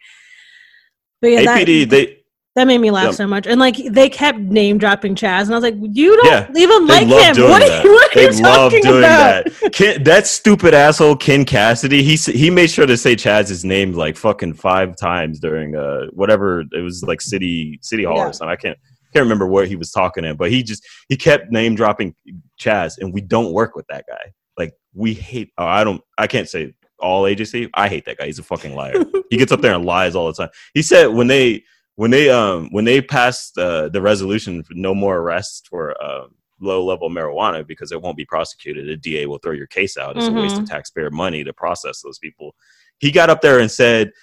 But 1.21 1.31
yeah 1.31 1.43
that, 1.43 1.67
apd 1.67 1.89
they 1.89 2.20
that 2.55 2.65
made 2.67 2.79
me 2.79 2.91
laugh 2.91 3.05
Yeah. 3.05 3.11
so 3.11 3.27
much. 3.27 3.47
And 3.47 3.59
like 3.59 3.77
they 3.77 4.09
kept 4.09 4.37
name 4.39 4.77
dropping 4.77 5.15
chas 5.15 5.47
and 5.47 5.55
i 5.55 5.57
was 5.57 5.63
like 5.63 5.75
you 5.79 6.15
don't 6.21 6.25
Yeah, 6.25 6.61
even 6.61 6.85
like 6.87 7.07
him. 7.07 7.09
what 7.09 7.61
are, 7.63 7.83
you- 7.83 7.91
what 7.93 8.11
are 8.11 8.15
they 8.15 8.35
you 8.35 8.43
love 8.43 8.71
talking 8.71 8.81
doing 8.81 8.97
about? 8.99 9.45
That 9.45 9.71
Ken, 9.73 10.03
that 10.03 10.27
stupid 10.27 10.73
asshole 10.73 11.15
ken 11.15 11.45
casaday 11.45 12.01
he 12.01 12.15
he 12.31 12.49
made 12.49 12.69
sure 12.69 12.85
to 12.85 12.97
say 12.97 13.15
chas's 13.15 13.63
name 13.63 13.93
like 13.93 14.17
fucking 14.17 14.53
five 14.55 14.95
times 14.97 15.39
during 15.39 15.75
uh 15.75 16.07
whatever 16.11 16.61
it 16.71 16.81
was 16.81 17.03
like 17.03 17.21
city 17.21 17.79
city 17.81 18.03
hall 18.03 18.17
Yeah. 18.17 18.27
or 18.27 18.33
something. 18.33 18.51
I 18.51 18.55
can't 18.57 18.77
can't 19.13 19.23
remember 19.23 19.47
what 19.47 19.67
he 19.67 19.75
was 19.75 19.91
talking 19.91 20.25
in 20.25 20.35
but 20.35 20.51
he 20.51 20.61
just 20.63 20.85
he 21.09 21.15
kept 21.17 21.51
name 21.51 21.75
dropping 21.75 22.15
chas 22.57 22.97
and 22.97 23.13
we 23.13 23.21
don't 23.21 23.53
work 23.53 23.75
with 23.75 23.85
that 23.87 24.05
guy. 24.07 24.31
Like 24.57 24.73
we 24.93 25.13
hate 25.13 25.51
oh, 25.57 25.65
i 25.65 25.83
don't 25.85 26.01
i 26.17 26.27
can't 26.27 26.49
say 26.49 26.73
all 26.99 27.25
agency 27.27 27.69
i 27.73 27.87
hate 27.87 28.03
that 28.05 28.17
guy. 28.17 28.25
He's 28.25 28.39
a 28.39 28.43
fucking 28.43 28.75
liar. 28.75 28.93
He 29.31 29.37
gets 29.37 29.53
up 29.53 29.61
there 29.61 29.73
and 29.73 29.85
lies 29.85 30.13
all 30.13 30.27
the 30.27 30.33
time. 30.33 30.49
He 30.73 30.81
said 30.81 31.05
when 31.07 31.27
they 31.27 31.63
when 32.01 32.09
they 32.09 32.31
um 32.31 32.67
when 32.71 32.83
they 32.83 32.99
passed 32.99 33.55
uh, 33.59 33.87
the 33.89 34.01
resolution 34.01 34.63
for 34.63 34.73
no 34.73 34.95
more 34.95 35.17
arrests 35.17 35.61
for 35.69 36.03
um, 36.03 36.33
low 36.59 36.83
level 36.83 37.11
marijuana 37.11 37.65
because 37.67 37.91
it 37.91 38.01
won't 38.01 38.17
be 38.17 38.25
prosecuted 38.25 38.89
a 38.89 38.97
da 38.97 39.27
will 39.27 39.37
throw 39.37 39.51
your 39.51 39.67
case 39.67 39.97
out. 39.97 40.17
It's 40.17 40.27
a 40.27 40.33
waste 40.33 40.57
of 40.57 40.65
taxpayer 40.65 41.11
money 41.11 41.43
to 41.43 41.53
process 41.53 42.01
those 42.01 42.17
people. 42.17 42.55
He 42.97 43.11
got 43.11 43.29
up 43.29 43.41
there 43.41 43.59
and 43.59 43.69
said 43.69 44.13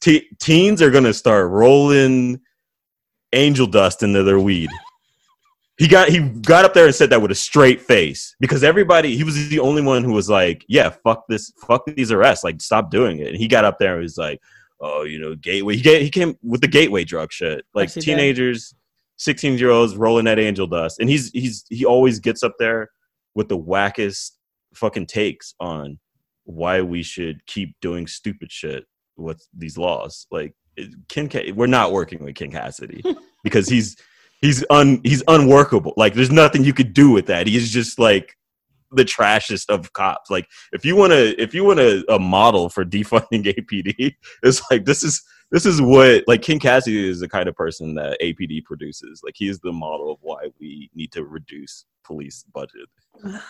"Te- 0.00 0.30
teens 0.40 0.82
are 0.82 0.90
going 0.90 1.04
to 1.04 1.14
start 1.14 1.48
rolling 1.48 2.40
angel 3.32 3.68
dust 3.68 4.02
into 4.02 4.24
their 4.24 4.40
weed. 4.40 4.70
He 5.78 5.88
got 5.88 6.10
he 6.10 6.18
got 6.20 6.66
up 6.66 6.74
there 6.74 6.84
and 6.84 6.94
said 6.94 7.10
that 7.10 7.22
with 7.22 7.30
a 7.30 7.34
straight 7.34 7.80
face 7.80 8.36
because 8.38 8.62
everybody 8.62 9.16
he 9.16 9.24
was 9.24 9.48
the 9.48 9.58
only 9.58 9.80
one 9.80 10.04
who 10.04 10.12
was 10.12 10.28
like 10.28 10.64
yeah 10.68 10.90
fuck 10.90 11.24
this 11.28 11.50
fuck 11.66 11.82
these 11.86 12.12
arrests 12.12 12.44
like 12.44 12.60
stop 12.60 12.90
doing 12.90 13.18
it. 13.20 13.28
And 13.28 13.36
he 13.36 13.48
got 13.48 13.64
up 13.64 13.78
there 13.78 13.94
and 13.94 14.02
was 14.02 14.18
like 14.18 14.38
oh 14.82 15.02
you 15.04 15.18
know 15.18 15.34
gateway 15.36 15.76
he, 15.76 16.00
he 16.00 16.10
came 16.10 16.36
with 16.42 16.60
the 16.60 16.68
gateway 16.68 17.04
drug 17.04 17.32
shit 17.32 17.64
like 17.74 17.86
Yes, 17.88 17.94
he 17.94 18.00
did. 18.00 18.04
teenagers 18.04 18.74
16 19.16 19.56
year 19.56 19.70
olds 19.70 19.96
rolling 19.96 20.24
that 20.26 20.38
angel 20.38 20.66
dust 20.66 20.98
and 21.00 21.08
he's 21.08 21.30
he's 21.30 21.64
he 21.70 21.84
always 21.84 22.18
gets 22.18 22.42
up 22.42 22.54
there 22.58 22.90
with 23.34 23.48
the 23.48 23.58
wackest 23.58 24.32
fucking 24.74 25.06
takes 25.06 25.54
on 25.60 25.98
why 26.44 26.80
we 26.82 27.02
should 27.02 27.44
keep 27.46 27.74
doing 27.80 28.06
stupid 28.06 28.50
shit 28.50 28.84
with 29.16 29.46
these 29.56 29.78
laws. 29.78 30.26
Like 30.30 30.54
Ken, 31.08 31.30
we're 31.54 31.66
not 31.66 31.92
working 31.92 32.24
with 32.24 32.34
Ken 32.34 32.50
Casaday 32.50 33.16
because 33.44 33.68
he's 33.68 33.96
he's 34.40 34.64
un 34.70 35.00
he's 35.04 35.22
unworkable. 35.28 35.94
Like 35.96 36.14
there's 36.14 36.30
nothing 36.30 36.64
you 36.64 36.72
could 36.72 36.92
do 36.92 37.10
with 37.10 37.26
that. 37.26 37.46
He's 37.46 37.70
just 37.72 37.98
like 37.98 38.36
the 38.92 39.04
trashiest 39.04 39.70
of 39.70 39.92
cops. 39.92 40.30
Like 40.30 40.48
if 40.72 40.84
you 40.84 40.96
want 40.96 41.12
to 41.12 41.40
if 41.40 41.54
you 41.54 41.64
want 41.64 41.80
a, 41.80 42.04
a 42.12 42.18
model 42.18 42.68
for 42.68 42.84
defunding 42.84 43.44
APD, 43.44 44.14
it's 44.42 44.62
like 44.70 44.84
this 44.84 45.02
is 45.02 45.22
this 45.50 45.66
is 45.66 45.82
what 45.82 46.24
like 46.26 46.42
Ken 46.42 46.58
Casaday 46.58 47.08
is 47.08 47.20
the 47.20 47.28
kind 47.28 47.48
of 47.48 47.54
person 47.54 47.94
that 47.94 48.18
APD 48.20 48.64
produces. 48.64 49.22
Like 49.24 49.34
he 49.36 49.48
is 49.48 49.60
the 49.60 49.72
model 49.72 50.12
of 50.12 50.18
why 50.22 50.48
we 50.58 50.90
need 50.94 51.12
to 51.12 51.24
reduce 51.24 51.84
police 52.04 52.44
budget. 52.52 52.88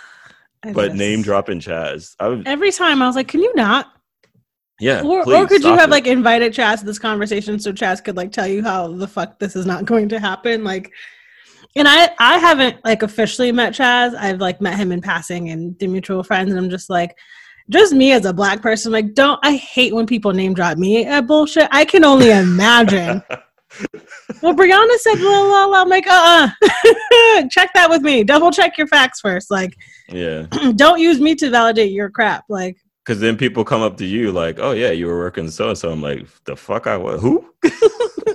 But 0.65 0.91
just- 0.91 0.97
name 0.97 1.23
dropping 1.23 1.59
Chas, 1.59 2.15
I 2.21 2.29
would, 2.29 2.47
Every 2.47 2.71
time 2.71 3.03
I 3.03 3.09
was 3.09 3.17
like, 3.17 3.27
can 3.27 3.41
you 3.41 3.53
not? 3.57 3.93
yeah. 4.79 5.03
or, 5.03 5.29
or 5.29 5.47
could 5.47 5.63
you 5.65 5.75
have 5.75 5.89
it. 5.89 5.91
like 5.91 6.07
invited 6.07 6.53
Chas 6.53 6.81
to 6.81 6.87
this 6.87 6.99
conversation 6.99 7.59
so 7.59 7.73
Chas 7.73 8.01
could 8.01 8.17
like 8.17 8.31
tell 8.31 8.47
you 8.47 8.63
how 8.63 8.89
the 8.89 9.09
fuck 9.09 9.39
this 9.39 9.57
is 9.57 9.67
not 9.67 9.85
going 9.87 10.09
to 10.11 10.21
happen? 10.21 10.63
Like, 10.63 10.93
and 11.77 11.89
I 11.89 12.11
I 12.19 12.39
haven't 12.39 12.85
like 12.85 13.03
officially 13.03 13.53
met 13.53 13.75
Chas. 13.75 14.15
I've 14.15 14.41
like 14.41 14.61
met 14.61 14.77
him 14.77 14.93
in 14.93 15.01
passing 15.01 15.51
and 15.51 15.79
the 15.79 15.87
mutual 15.87 16.23
friends, 16.23 16.51
and 16.51 16.59
I'm 16.59 16.71
just 16.71 16.91
like, 16.91 17.17
just 17.69 17.93
me 17.93 18.13
as 18.13 18.25
a 18.25 18.33
black 18.33 18.61
person, 18.61 18.93
like, 18.93 19.15
don't 19.15 19.39
I 19.43 19.57
hate 19.57 19.95
when 19.95 20.07
people 20.07 20.33
name 20.33 20.55
drop 20.55 20.79
me 20.79 21.05
at 21.05 21.27
bullshit. 21.27 21.69
I 21.71 21.85
can 21.85 22.05
only 22.05 22.31
imagine. 22.31 23.23
well, 24.43 24.55
Brianna 24.55 24.97
said, 24.99 25.21
"La 25.21 25.41
la 25.41 25.65
la." 25.67 25.83
I'm 25.83 25.89
like, 25.89 26.07
uh, 26.07 26.49
uh 26.63 27.49
check 27.51 27.71
that 27.75 27.89
with 27.89 28.03
me. 28.03 28.25
Double 28.25 28.51
check 28.51 28.77
your 28.77 28.87
facts 28.87 29.21
first. 29.21 29.51
Like, 29.51 29.75
yeah. 30.09 30.47
don't 30.77 31.01
use 31.01 31.21
me 31.21 31.35
to 31.37 31.51
validate 31.51 31.93
your 31.93 32.11
crap. 32.11 32.45
Like. 32.49 32.77
Because 33.05 33.21
then 33.21 33.37
people 33.37 33.65
come 33.65 33.83
up 33.83 33.97
to 33.97 34.07
you 34.07 34.31
like, 34.31 34.59
"Oh 34.61 34.73
yeah, 34.73 34.91
you 34.91 35.07
were 35.07 35.19
working 35.19 35.51
so 35.51 35.71
and 35.71 35.79
so." 35.79 35.91
I'm 35.91 36.03
like, 36.03 36.27
"The 36.45 36.55
fuck 36.55 36.87
I 36.87 36.97
was 36.97 37.21
who?" 37.21 37.45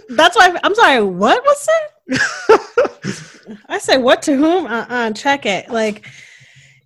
That's 0.09 0.35
why 0.35 0.59
I'm 0.61 0.75
sorry. 0.75 1.03
What 1.03 1.41
was 1.43 1.67
it? 1.69 1.91
I 3.69 3.77
say 3.79 3.97
what 3.97 4.21
to 4.23 4.35
whom? 4.35 4.65
Uh, 4.65 4.85
uh 4.89 5.11
check 5.11 5.45
it. 5.45 5.69
Like, 5.69 6.07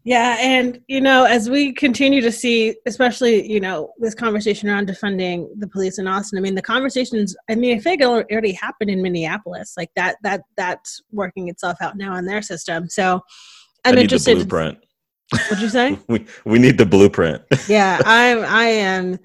yeah, 0.04 0.38
and 0.40 0.82
you 0.88 1.02
know, 1.02 1.26
as 1.26 1.50
we 1.50 1.74
continue 1.74 2.22
to 2.22 2.32
see, 2.32 2.76
especially 2.86 3.52
you 3.52 3.60
know, 3.60 3.92
this 4.00 4.16
conversation 4.16 4.70
around 4.70 4.88
defunding 4.88 5.48
the 5.58 5.68
police 5.68 6.00
in 6.00 6.08
Austin. 6.08 6.38
I 6.40 6.42
mean, 6.42 6.56
the 6.56 6.62
conversations. 6.62 7.36
I 7.50 7.56
mean, 7.56 7.78
I 7.78 7.80
think 7.80 8.02
it 8.02 8.06
already 8.06 8.54
happened 8.54 8.90
in 8.90 9.02
Minneapolis. 9.02 9.74
Like 9.78 9.92
that. 9.96 10.18
That 10.24 10.42
that's 10.58 11.02
working 11.12 11.50
itself 11.50 11.78
out 11.82 11.98
now 11.98 12.16
in 12.16 12.26
their 12.26 12.42
system. 12.42 12.90
So, 12.90 13.22
I 13.86 13.90
I'm 13.90 13.98
interested. 13.98 14.36
blueprint. 14.36 14.80
What'd 15.32 15.62
you 15.62 15.70
say? 15.70 15.98
We 16.08 16.26
we 16.46 16.60
need 16.60 16.78
the 16.78 16.86
blueprint. 16.86 17.44
yeah, 17.68 18.02
I'm. 18.06 18.44
I 18.44 18.66
am 18.66 19.20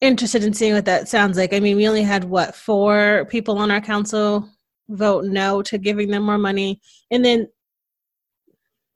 interested 0.00 0.44
in 0.44 0.54
seeing 0.54 0.74
what 0.74 0.86
that 0.86 1.08
sounds 1.08 1.36
like. 1.36 1.52
I 1.52 1.60
mean, 1.60 1.76
we 1.76 1.88
only 1.88 2.02
had 2.02 2.24
what 2.24 2.54
four 2.54 3.26
people 3.30 3.58
on 3.58 3.70
our 3.70 3.80
council 3.80 4.48
vote 4.90 5.24
no 5.24 5.62
to 5.62 5.78
giving 5.78 6.10
them 6.10 6.24
more 6.24 6.38
money, 6.38 6.80
and 7.10 7.24
then 7.24 7.48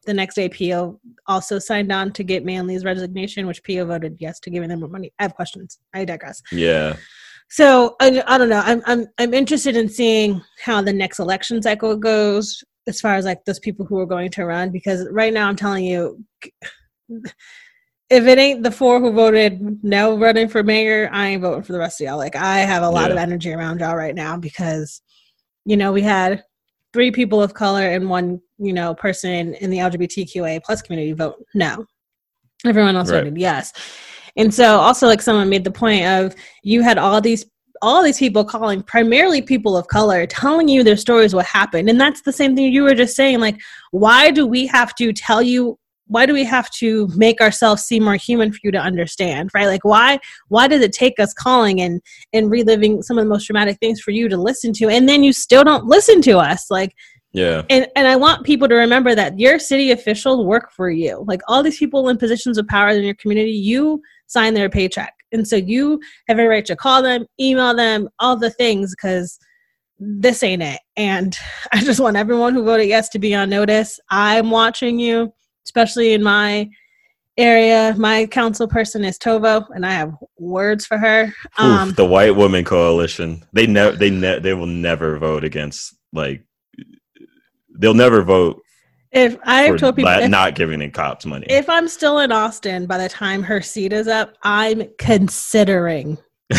the 0.07 0.15
next 0.15 0.35
day, 0.35 0.49
Pio 0.49 1.01
also 1.27 1.59
signed 1.59 1.91
on 1.91 2.13
to 2.13 2.23
get 2.23 2.45
Manley's 2.45 2.85
resignation, 2.85 3.47
which 3.47 3.63
Pio 3.63 3.87
voted 3.87 4.17
yes 4.21 4.39
to 4.41 4.51
giving 4.51 4.69
them 4.69 4.81
more 4.81 4.89
money. 4.89 5.13
I 5.19 5.23
have 5.23 5.35
questions. 5.35 5.79
I 5.95 6.05
digress. 6.05 6.43
yeah. 6.53 6.97
So 7.51 7.95
I, 8.01 8.23
I 8.27 8.39
don't 8.39 8.49
know. 8.49 8.63
I'm 8.65 8.83
I'm 8.87 9.07
I'm 9.19 9.35
interested 9.35 9.77
in 9.77 9.89
seeing 9.89 10.43
how 10.63 10.81
the 10.81 10.93
next 10.93 11.19
election 11.19 11.63
cycle 11.63 11.97
goes 11.97 12.65
as 12.87 13.01
far 13.01 13.15
as 13.15 13.25
like 13.25 13.45
those 13.45 13.61
people 13.61 13.85
who 13.87 13.99
are 13.99 14.07
going 14.07 14.31
to 14.31 14.45
run 14.45 14.71
because 14.71 15.07
right 15.11 15.33
now 15.33 15.49
I'm 15.49 15.57
telling 15.57 15.85
you 15.85 16.25
if 17.09 18.27
it 18.27 18.39
ain't 18.39 18.63
the 18.63 18.71
four 18.71 19.01
who 19.01 19.13
voted 19.13 19.83
no 19.85 20.19
running 20.19 20.49
for 20.49 20.63
mayor, 20.63 21.09
I 21.13 21.29
ain't 21.29 21.43
voting 21.43 21.63
for 21.63 21.73
the 21.73 21.79
rest 21.79 22.01
of 22.01 22.07
y'all. 22.07 22.17
Like 22.17 22.37
I 22.37 22.61
have 22.61 22.83
a 22.83 22.91
lot 22.91 23.11
of 23.11 23.19
energy 23.19 23.53
around 23.53 23.81
y'all 23.81 23.97
right 23.97 24.15
now 24.15 24.37
because 24.37 25.01
you 25.65 25.77
know 25.77 25.93
we 25.93 26.03
had 26.03 26.43
three 26.93 27.11
people 27.11 27.43
of 27.43 27.55
color 27.55 27.89
and 27.89 28.09
one 28.09 28.41
you 28.59 28.73
know 28.73 28.95
person 28.95 29.55
in 29.55 29.71
the 29.71 29.79
LGBTQA 29.79 30.63
plus 30.63 30.83
community 30.83 31.13
vote 31.13 31.37
no. 31.55 31.85
Everyone 32.67 32.97
else 32.97 33.11
Right. 33.11 33.19
voted 33.25 33.37
yes. 33.39 33.73
And 34.37 34.53
so 34.53 34.77
also 34.77 35.07
like 35.07 35.21
someone 35.23 35.49
made 35.49 35.65
the 35.65 35.71
point 35.71 36.07
of 36.07 36.35
you 36.63 36.83
had 36.83 36.99
all 36.99 37.21
these 37.21 37.45
all 37.83 38.03
these 38.03 38.19
people 38.19 38.45
calling 38.45 38.83
primarily 38.83 39.43
people 39.43 39.77
of 39.77 39.87
color 39.89 40.27
telling 40.27 40.69
you 40.69 40.83
their 40.83 40.97
stories 40.97 41.35
what 41.35 41.45
happened 41.45 41.91
and 41.91 42.01
that's 42.01 42.23
the 42.23 42.33
same 42.33 42.55
thing 42.57 42.73
you 42.73 42.83
were 42.83 42.95
just 42.95 43.15
saying 43.17 43.41
like 43.41 43.61
why 43.91 44.31
do 44.31 44.47
we 44.47 44.67
have 44.67 44.95
to 44.95 45.13
tell 45.13 45.43
you 45.43 45.77
why 46.07 46.27
do 46.27 46.33
we 46.33 46.45
have 46.45 46.71
to 46.71 47.09
make 47.17 47.41
ourselves 47.41 47.83
seem 47.83 48.05
more 48.05 48.17
human 48.17 48.53
for 48.53 48.59
you 48.63 48.71
to 48.71 48.79
understand 48.79 49.51
right 49.55 49.67
like 49.67 49.85
why 49.85 50.19
why 50.49 50.69
does 50.69 50.83
it 50.83 50.93
take 50.93 51.19
us 51.19 51.33
calling 51.33 51.81
and 51.81 52.01
and 52.33 52.51
reliving 52.51 53.03
some 53.03 53.19
of 53.19 53.25
the 53.25 53.29
most 53.29 53.47
traumatic 53.47 53.79
things 53.79 54.01
for 54.01 54.11
you 54.11 54.29
to 54.29 54.37
listen 54.37 54.73
to 54.73 54.89
and 54.89 55.09
then 55.09 55.23
you 55.25 55.33
still 55.33 55.65
don't 55.65 55.87
listen 55.87 56.21
to 56.21 56.39
us 56.39 56.67
like 56.71 56.95
Yeah. 57.33 57.63
and 57.71 57.89
and 57.97 58.07
I 58.07 58.17
want 58.17 58.45
people 58.45 58.69
to 58.69 58.75
remember 58.75 59.15
that 59.15 59.39
your 59.39 59.59
city 59.59 59.91
officials 59.91 60.45
work 60.47 60.71
for 60.71 60.91
you. 60.91 61.25
Like 61.27 61.41
all 61.49 61.63
these 61.63 61.79
people 61.79 62.09
in 62.09 62.17
positions 62.19 62.59
of 62.59 62.67
power 62.69 62.91
in 62.91 63.03
your 63.03 63.15
community, 63.15 63.51
you 63.53 64.01
sign 64.27 64.55
their 64.55 64.69
paycheck, 64.71 65.13
and 65.33 65.47
so 65.47 65.57
you 65.57 65.99
have 66.29 66.39
a 66.39 66.47
right 66.47 66.65
to 66.67 66.77
call 66.77 67.03
them, 67.03 67.27
email 67.41 67.75
them, 67.75 68.09
all 68.19 68.37
the 68.37 68.51
things 68.51 68.95
because 68.95 69.39
this 69.99 70.43
ain't 70.43 70.63
it. 70.63 70.81
And 70.97 71.35
I 71.73 71.81
just 71.81 71.99
want 72.01 72.17
everyone 72.17 72.55
who 72.55 72.65
voted 72.65 72.89
yes 72.89 73.09
to 73.11 73.19
be 73.19 73.35
on 73.35 73.51
notice. 73.51 73.99
I'm 74.11 74.51
watching 74.51 74.99
you, 75.01 75.33
especially 75.65 76.13
in 76.13 76.23
my 76.23 76.69
area. 77.37 77.95
My 77.97 78.27
council 78.27 78.69
person 78.69 79.05
is 79.05 79.19
Tovo, 79.19 79.67
and 79.75 79.85
I 79.85 79.93
have 79.93 80.15
words 80.39 80.87
for 80.87 80.99
her. 80.99 81.33
Um, 81.59 81.91
Oof, 81.91 81.97
the 81.97 82.07
white 82.07 82.37
woman 82.37 82.65
coalition. 82.65 83.45
They 83.53 83.67
never 83.67 83.97
they 83.97 84.11
ne- 84.11 84.39
they 84.39 84.55
will 84.55 84.67
never 84.67 85.19
vote 85.19 85.45
against 85.45 85.95
like 86.13 86.43
they'll 87.79 87.95
never 87.95 88.23
vote 88.23 88.63
if 89.15 89.37
I've 89.45 89.79
told 89.79 89.97
people, 89.97 90.11
if- 90.11 90.31
not 90.31 90.55
giving 90.55 90.81
the 90.81 90.91
cops 90.91 91.25
money. 91.25 91.47
If 91.49 91.69
I'm 91.69 91.89
still 91.89 92.19
in 92.19 92.33
Austin 92.33 92.87
by 92.87 92.99
the 92.99 93.09
time 93.09 93.43
her 93.43 93.63
seat 93.63 93.93
is 93.93 94.09
up, 94.09 94.35
I'm 94.43 94.89
considering 94.99 96.19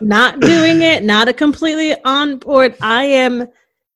not 0.00 0.40
doing 0.40 0.82
it, 0.82 1.02
not 1.04 1.28
a 1.28 1.32
completely 1.32 1.96
on 2.04 2.38
board. 2.38 2.76
I 2.80 3.04
am 3.04 3.48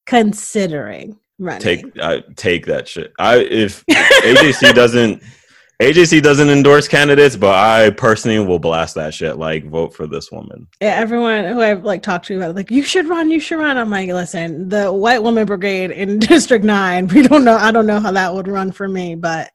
considering 0.06 1.18
running. 1.38 1.60
take 1.60 1.98
I 2.00 2.22
take 2.36 2.66
that 2.66 2.88
shit. 2.88 3.12
I 3.18 3.38
if 3.38 3.84
AJC 3.86 4.74
doesn't 4.74 5.22
AJC 5.80 6.22
doesn't 6.22 6.48
endorse 6.48 6.88
candidates, 6.88 7.36
but 7.36 7.54
I 7.54 7.90
personally 7.90 8.38
will 8.38 8.58
blast 8.58 8.94
that 8.94 9.12
shit. 9.12 9.36
Like 9.36 9.68
vote 9.68 9.94
for 9.94 10.06
this 10.06 10.32
woman. 10.32 10.66
Yeah, 10.80 10.94
everyone 10.94 11.44
who 11.44 11.60
I've 11.60 11.84
like 11.84 12.02
talked 12.02 12.26
to 12.26 12.36
about 12.36 12.50
it, 12.50 12.56
like 12.56 12.70
you 12.70 12.82
should 12.82 13.06
run, 13.06 13.30
you 13.30 13.40
should 13.40 13.58
run. 13.58 13.76
I'm 13.76 13.90
like, 13.90 14.08
listen, 14.08 14.70
the 14.70 14.90
white 14.90 15.22
woman 15.22 15.46
brigade 15.46 15.90
in 15.90 16.18
District 16.20 16.64
Nine. 16.64 17.08
We 17.08 17.22
don't 17.22 17.44
know. 17.44 17.56
I 17.56 17.72
don't 17.72 17.86
know 17.86 18.00
how 18.00 18.12
that 18.12 18.34
would 18.34 18.48
run 18.48 18.72
for 18.72 18.88
me, 18.88 19.16
but 19.16 19.50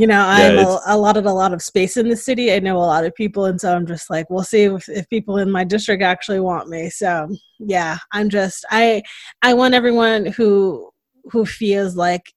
you 0.00 0.06
know, 0.06 0.22
I 0.24 0.38
Yeah, 0.38 0.44
have 0.46 0.56
a, 0.56 0.60
it's- 0.62 0.82
allotted 0.86 1.26
a 1.26 1.32
lot 1.32 1.52
of 1.52 1.60
space 1.60 1.98
in 1.98 2.08
the 2.08 2.16
city. 2.16 2.50
I 2.54 2.58
know 2.58 2.78
a 2.78 2.90
lot 2.94 3.04
of 3.04 3.14
people, 3.14 3.44
and 3.44 3.60
so 3.60 3.76
I'm 3.76 3.86
just 3.86 4.08
like, 4.08 4.30
we'll 4.30 4.42
see 4.44 4.62
if, 4.62 4.88
if 4.88 5.06
people 5.10 5.36
in 5.36 5.50
my 5.50 5.62
district 5.62 6.02
actually 6.02 6.40
want 6.40 6.70
me. 6.70 6.88
So 6.88 7.28
yeah, 7.58 7.98
I'm 8.10 8.30
just 8.30 8.64
I 8.70 9.02
I 9.42 9.52
want 9.52 9.74
everyone 9.74 10.24
who 10.24 10.88
who 11.30 11.44
feels 11.44 11.96
like 11.96 12.32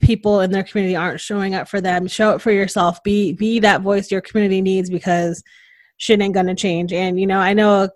people 0.00 0.40
in 0.42 0.50
their 0.50 0.62
community 0.62 0.94
aren't 0.96 1.20
showing 1.20 1.54
up 1.54 1.66
for 1.66 1.80
them 1.80 2.06
show 2.06 2.30
up 2.30 2.40
for 2.42 2.52
yourself 2.52 3.02
be 3.02 3.32
be 3.32 3.58
that 3.58 3.80
voice 3.82 4.12
your 4.12 4.20
community 4.20 4.60
needs 4.62 4.88
because 4.90 5.42
shit 5.96 6.20
ain't 6.20 6.34
gonna 6.34 6.54
change 6.54 6.92
and 6.92 7.18
you 7.18 7.26
know 7.26 7.40
i 7.40 7.52
know 7.52 7.88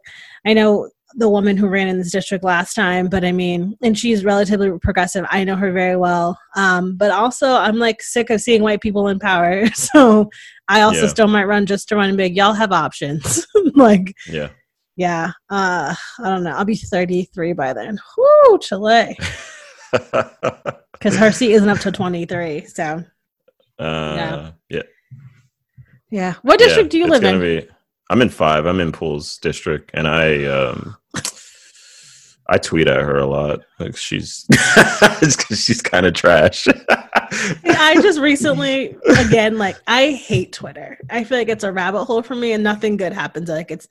i 0.45 0.53
know 0.53 0.91
the 1.15 1.29
woman 1.29 1.57
who 1.57 1.69
ran 1.69 1.89
in 1.89 1.99
this 1.99 2.11
district 2.13 2.43
last 2.45 2.75
time 2.75 3.09
but 3.09 3.25
i 3.25 3.33
mean 3.33 3.77
and 3.83 3.99
she's 3.99 4.25
relatively 4.25 4.71
progressive. 4.81 5.25
I 5.31 5.45
know 5.45 5.57
her 5.57 5.73
very 5.73 5.97
well. 5.97 6.39
Um, 6.57 6.97
but 6.97 7.11
also 7.11 7.47
i'm 7.55 7.79
like 7.79 8.03
sick 8.03 8.31
of 8.31 8.41
seeing 8.41 8.63
white 8.63 8.81
people 8.81 9.09
in 9.09 9.19
power. 9.19 9.65
So 9.75 10.31
i 10.69 10.83
also 10.83 11.03
Yeah. 11.03 11.09
still 11.09 11.29
might 11.29 11.45
run 11.45 11.67
just 11.67 11.89
to 11.89 11.97
run 11.97 12.17
big 12.17 12.37
y'all 12.37 12.53
have 12.55 12.73
options. 12.73 13.47
Like 13.75 14.15
Yeah. 14.29 14.51
yeah 14.97 15.33
uh 15.51 15.95
i 16.21 16.29
don't 16.29 16.43
know. 16.45 16.53
I'll 16.53 16.65
be 16.65 16.77
33 16.77 17.53
by 17.55 17.73
then. 17.73 17.99
Whoo, 18.17 18.59
chile. 18.59 19.17
Because 20.93 21.17
her 21.17 21.33
seat 21.33 21.53
isn't 21.53 21.69
up 21.69 21.81
to 21.81 21.91
23 21.93 22.67
so. 22.67 23.05
Uh, 23.79 24.53
yeah. 24.69 24.83
yeah. 26.11 26.35
What 26.43 26.61
Yeah, 26.61 26.67
district 26.67 26.91
do 26.91 26.99
you 26.99 27.09
live 27.09 27.25
in? 27.25 27.41
Be, 27.41 27.69
I'm 28.13 28.21
in 28.21 28.29
five. 28.29 28.67
I'm 28.67 28.79
in 28.79 28.93
Pools 28.93 29.39
district, 29.39 29.91
and 29.95 30.07
I 30.07 30.45
um, 30.45 30.95
I 32.47 32.59
tweet 32.59 32.87
at 32.87 33.01
her 33.01 33.17
a 33.17 33.25
lot. 33.25 33.61
Like 33.79 33.97
she's 33.97 34.47
she's 35.49 35.81
kind 35.81 36.05
of 36.05 36.13
trash. 36.13 36.69
I 36.91 37.99
just 38.03 38.21
recently, 38.21 38.95
again, 39.17 39.57
like 39.57 39.79
I 39.87 40.11
hate 40.11 40.53
Twitter. 40.53 40.99
I 41.09 41.25
feel 41.25 41.39
like 41.39 41.49
it's 41.49 41.65
a 41.65 41.73
rabbit 41.73 42.05
hole 42.05 42.21
for 42.21 42.35
me, 42.35 42.53
and 42.53 42.63
nothing 42.63 42.99
good 42.99 43.15
happens. 43.15 43.49
Like 43.49 43.71
it's 43.71 43.89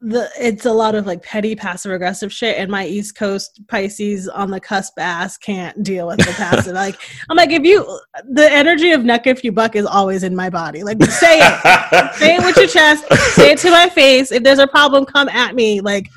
the 0.00 0.28
it's 0.38 0.64
a 0.66 0.72
lot 0.72 0.94
of 0.94 1.06
like 1.06 1.22
petty 1.22 1.54
passive 1.56 1.92
aggressive 1.92 2.32
shit 2.32 2.56
and 2.58 2.70
my 2.70 2.86
east 2.86 3.16
coast 3.16 3.60
pisces 3.68 4.28
on 4.28 4.50
the 4.50 4.60
cusp 4.60 4.98
ass 4.98 5.36
can't 5.36 5.82
deal 5.82 6.06
with 6.06 6.18
the 6.18 6.32
passive. 6.32 6.74
Like 6.78 6.96
i'm 7.28 7.36
like 7.36 7.50
if 7.50 7.64
you 7.64 7.82
the 8.30 8.50
energy 8.52 8.92
of 8.92 9.00
nuck 9.02 9.26
if 9.26 9.42
you 9.42 9.50
buck 9.52 9.74
is 9.74 9.86
always 9.86 10.22
in 10.22 10.36
my 10.36 10.50
body. 10.50 10.82
Like 10.84 11.02
say 11.04 11.40
it. 11.40 12.14
Say 12.14 12.36
it 12.36 12.44
with 12.44 12.56
your 12.56 12.68
chest. 12.68 13.04
Say 13.34 13.52
it 13.52 13.58
to 13.58 13.70
my 13.70 13.88
face. 13.88 14.30
If 14.32 14.42
there's 14.42 14.58
a 14.60 14.66
problem 14.66 15.04
come 15.04 15.28
at 15.28 15.54
me. 15.54 15.80
Like 15.80 16.08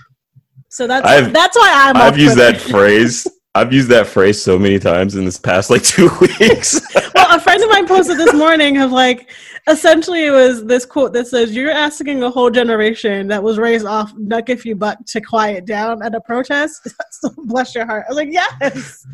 so 0.69 0.87
that's 0.87 1.05
I've- 1.05 1.31
that's 1.31 1.55
why 1.57 1.71
i'm 1.89 1.97
I've 1.97 2.17
used 2.17 2.37
that 2.37 2.59
phrase. 2.61 3.27
I've 3.53 3.73
used 3.73 3.89
that 3.89 4.07
phrase 4.07 4.41
so 4.41 4.57
many 4.57 4.79
times 4.79 5.15
in 5.15 5.25
this 5.25 5.37
past 5.37 5.69
like 5.69 5.83
two 5.95 6.09
weeks. 6.21 6.79
Well, 7.15 7.35
a 7.35 7.39
friend 7.39 7.61
of 7.63 7.69
mine 7.69 7.87
posted 7.87 8.17
this 8.17 8.33
morning 8.33 8.77
of 8.77 8.91
like 8.91 9.31
essentially 9.67 10.25
it 10.25 10.31
was 10.31 10.65
this 10.65 10.85
quote 10.85 11.13
that 11.13 11.27
says 11.27 11.55
you're 11.55 11.71
asking 11.71 12.23
a 12.23 12.29
whole 12.29 12.49
generation 12.49 13.27
that 13.27 13.41
was 13.41 13.57
raised 13.57 13.85
off 13.85 14.13
nuck 14.15 14.49
if 14.49 14.65
you 14.65 14.75
buck 14.75 14.97
to 15.05 15.21
quiet 15.21 15.65
down 15.65 16.01
at 16.01 16.15
a 16.15 16.21
protest 16.21 16.87
so 17.11 17.29
bless 17.45 17.75
your 17.75 17.85
heart 17.85 18.05
i 18.07 18.09
was 18.09 18.17
like 18.17 18.31
yes 18.31 19.05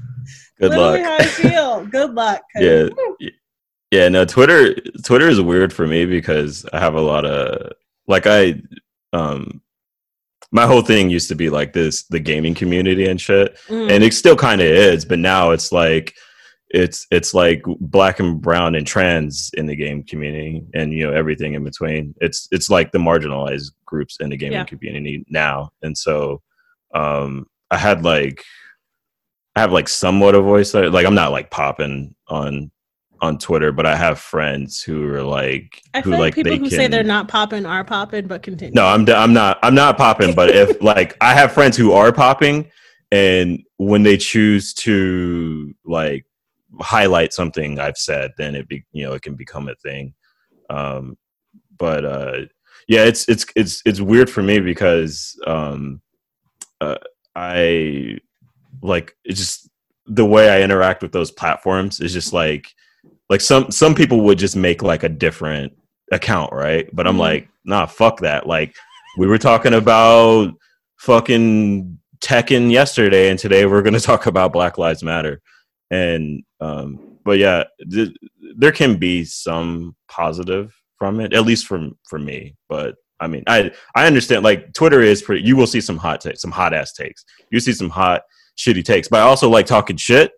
Good 0.60 0.70
literally 0.70 1.02
luck. 1.02 1.06
how 1.06 1.18
i 1.18 1.26
feel 1.26 1.86
good 1.88 2.14
luck 2.14 2.42
Yeah. 2.56 2.88
Yeah, 3.92 4.10
no, 4.10 4.26
Twitter 4.26 4.76
Twitter 5.04 5.30
is 5.30 5.40
weird 5.40 5.72
for 5.72 5.88
me 5.88 6.06
because 6.06 6.66
I 6.74 6.80
have 6.80 6.96
a 6.96 7.02
lot 7.02 7.26
of 7.26 7.72
like 8.08 8.28
I 8.28 8.62
um 9.14 9.62
my 10.52 10.66
whole 10.66 10.82
thing 10.82 11.10
used 11.10 11.30
to 11.30 11.36
be 11.36 11.50
like 11.50 11.74
this 11.74 12.04
the 12.04 12.20
gaming 12.20 12.54
community 12.54 13.08
and 13.08 13.20
shit. 13.20 13.58
Mm. 13.68 13.92
And 13.92 14.04
it 14.04 14.14
still 14.14 14.36
kind 14.36 14.62
of 14.62 14.68
is, 14.68 15.06
but 15.06 15.20
now 15.20 15.52
it's 15.52 15.72
like 15.72 16.16
it's 16.70 17.08
it's 17.12 17.34
like 17.34 17.64
black 17.80 18.20
and 18.20 18.42
brown 18.42 18.76
and 18.76 18.86
trans 18.86 19.52
in 19.54 19.66
the 19.68 19.76
game 19.76 20.04
community 20.04 20.64
and 20.74 20.94
you 20.94 21.06
know 21.08 21.14
everything 21.14 21.54
in 21.54 21.64
between. 21.64 22.14
It's 22.20 22.48
it's 22.52 22.70
like 22.70 22.92
the 22.92 22.98
marginalized 22.98 23.72
groups 23.86 24.18
in 24.20 24.30
the 24.30 24.38
gaming 24.38 24.54
Yeah. 24.60 24.66
community 24.66 25.26
now. 25.30 25.70
And 25.82 25.98
so 25.98 26.42
um 26.94 27.46
I 27.72 27.78
had 27.78 28.04
like 28.04 28.44
I 29.56 29.62
have 29.62 29.72
like 29.72 29.88
somewhat 29.90 30.36
a 30.36 30.42
voice 30.42 30.74
like 30.74 31.06
I'm 31.06 31.16
not 31.16 31.32
like 31.32 31.50
popping 31.52 32.16
on 32.28 32.72
on 33.20 33.38
Twitter, 33.40 33.72
but 33.72 33.86
I 33.86 33.96
have 33.96 34.20
friends 34.20 34.84
who 34.84 35.08
are 35.12 35.24
like 35.24 35.82
i 35.96 36.02
who 36.02 36.12
feel 36.12 36.20
like 36.20 36.36
people 36.36 36.52
they 36.52 36.58
who 36.58 36.70
can 36.70 36.78
say 36.78 36.88
they're 36.88 37.04
not 37.04 37.28
popping 37.28 37.66
are 37.66 37.84
popping 37.84 38.28
but 38.28 38.44
continue 38.44 38.74
no, 38.76 38.86
I'm 38.86 39.08
I'm 39.10 39.34
not 39.34 39.58
I'm 39.64 39.74
not 39.74 39.98
popping, 39.98 40.36
but 40.36 40.50
if 40.50 40.82
like 40.82 41.16
I 41.22 41.34
have 41.34 41.52
friends 41.54 41.78
who 41.78 41.94
are 41.94 42.12
popping 42.12 42.70
and 43.12 43.64
when 43.78 44.04
they 44.04 44.18
choose 44.18 44.74
to 44.76 45.74
like 45.86 46.26
highlight 46.82 47.34
something 47.34 47.80
I've 47.80 47.98
said, 47.98 48.32
then 48.38 48.56
it 48.56 48.68
be 48.68 48.84
you 48.92 49.06
know, 49.06 49.14
it 49.14 49.22
can 49.22 49.36
become 49.36 49.70
a 49.70 49.76
thing. 49.76 50.14
Um 50.70 51.18
but 51.78 52.06
uh 52.06 52.38
yeah, 52.88 53.04
it's 53.04 53.28
it's 53.28 53.46
it's 53.56 53.82
it's 53.86 54.02
weird 54.02 54.30
for 54.30 54.42
me 54.44 54.60
because 54.60 55.40
um 55.46 56.02
uh, 56.82 56.96
I 57.36 58.20
like 58.82 59.16
it's 59.24 59.40
just 59.40 59.70
the 60.06 60.26
way 60.26 60.50
I 60.50 60.62
interact 60.62 61.02
with 61.02 61.12
those 61.12 61.32
platforms 61.32 62.00
is 62.00 62.14
just 62.14 62.34
like 62.34 62.74
like 63.30 63.42
some 63.42 63.72
some 63.72 63.94
people 63.96 64.22
would 64.22 64.38
just 64.38 64.56
make 64.56 64.82
like 64.84 65.04
a 65.04 65.10
different 65.10 65.74
account, 66.12 66.54
right? 66.54 66.88
But 66.94 67.08
I'm 67.08 67.16
Mhm. 67.16 67.20
like, 67.20 67.50
nah, 67.66 67.86
fuck 67.86 68.20
that. 68.22 68.48
Like 68.48 68.76
we 69.18 69.28
were 69.28 69.38
talking 69.38 69.74
about 69.74 70.54
fucking 70.98 71.98
Tekken 72.20 72.72
yesterday, 72.72 73.30
and 73.30 73.38
today 73.38 73.66
we're 73.66 73.82
gonna 73.82 74.00
talk 74.12 74.26
about 74.26 74.54
Black 74.54 74.78
Lives 74.78 75.04
Matter. 75.04 75.42
And 75.92 76.44
um, 76.60 77.18
but 77.24 77.38
yeah, 77.38 77.64
th- 77.92 78.16
there 78.58 78.72
can 78.72 78.98
be 78.98 79.24
some 79.24 79.96
positive 80.10 80.74
from 80.98 81.20
it, 81.20 81.34
at 81.34 81.46
least 81.46 81.68
from 81.68 81.98
for 82.10 82.20
me. 82.20 82.56
But 82.70 82.96
I 83.20 83.28
mean, 83.28 83.44
I 83.48 83.72
I 83.96 84.06
understand. 84.08 84.44
Like 84.44 84.74
Twitter 84.74 85.02
is 85.02 85.22
pretty. 85.22 85.46
You 85.48 85.56
will 85.56 85.68
see 85.68 85.82
some 85.82 85.98
hot 85.98 86.22
takes, 86.22 86.42
some 86.42 86.52
hot 86.52 86.74
ass 86.74 86.94
takes. 86.94 87.24
You 87.52 87.60
see 87.60 87.74
some 87.74 87.90
hot 87.90 88.22
shitty 88.58 88.84
takes. 88.84 89.08
But 89.08 89.20
I 89.22 89.24
also 89.24 89.50
like 89.50 89.66
talking 89.66 89.98
shit. 89.98 90.32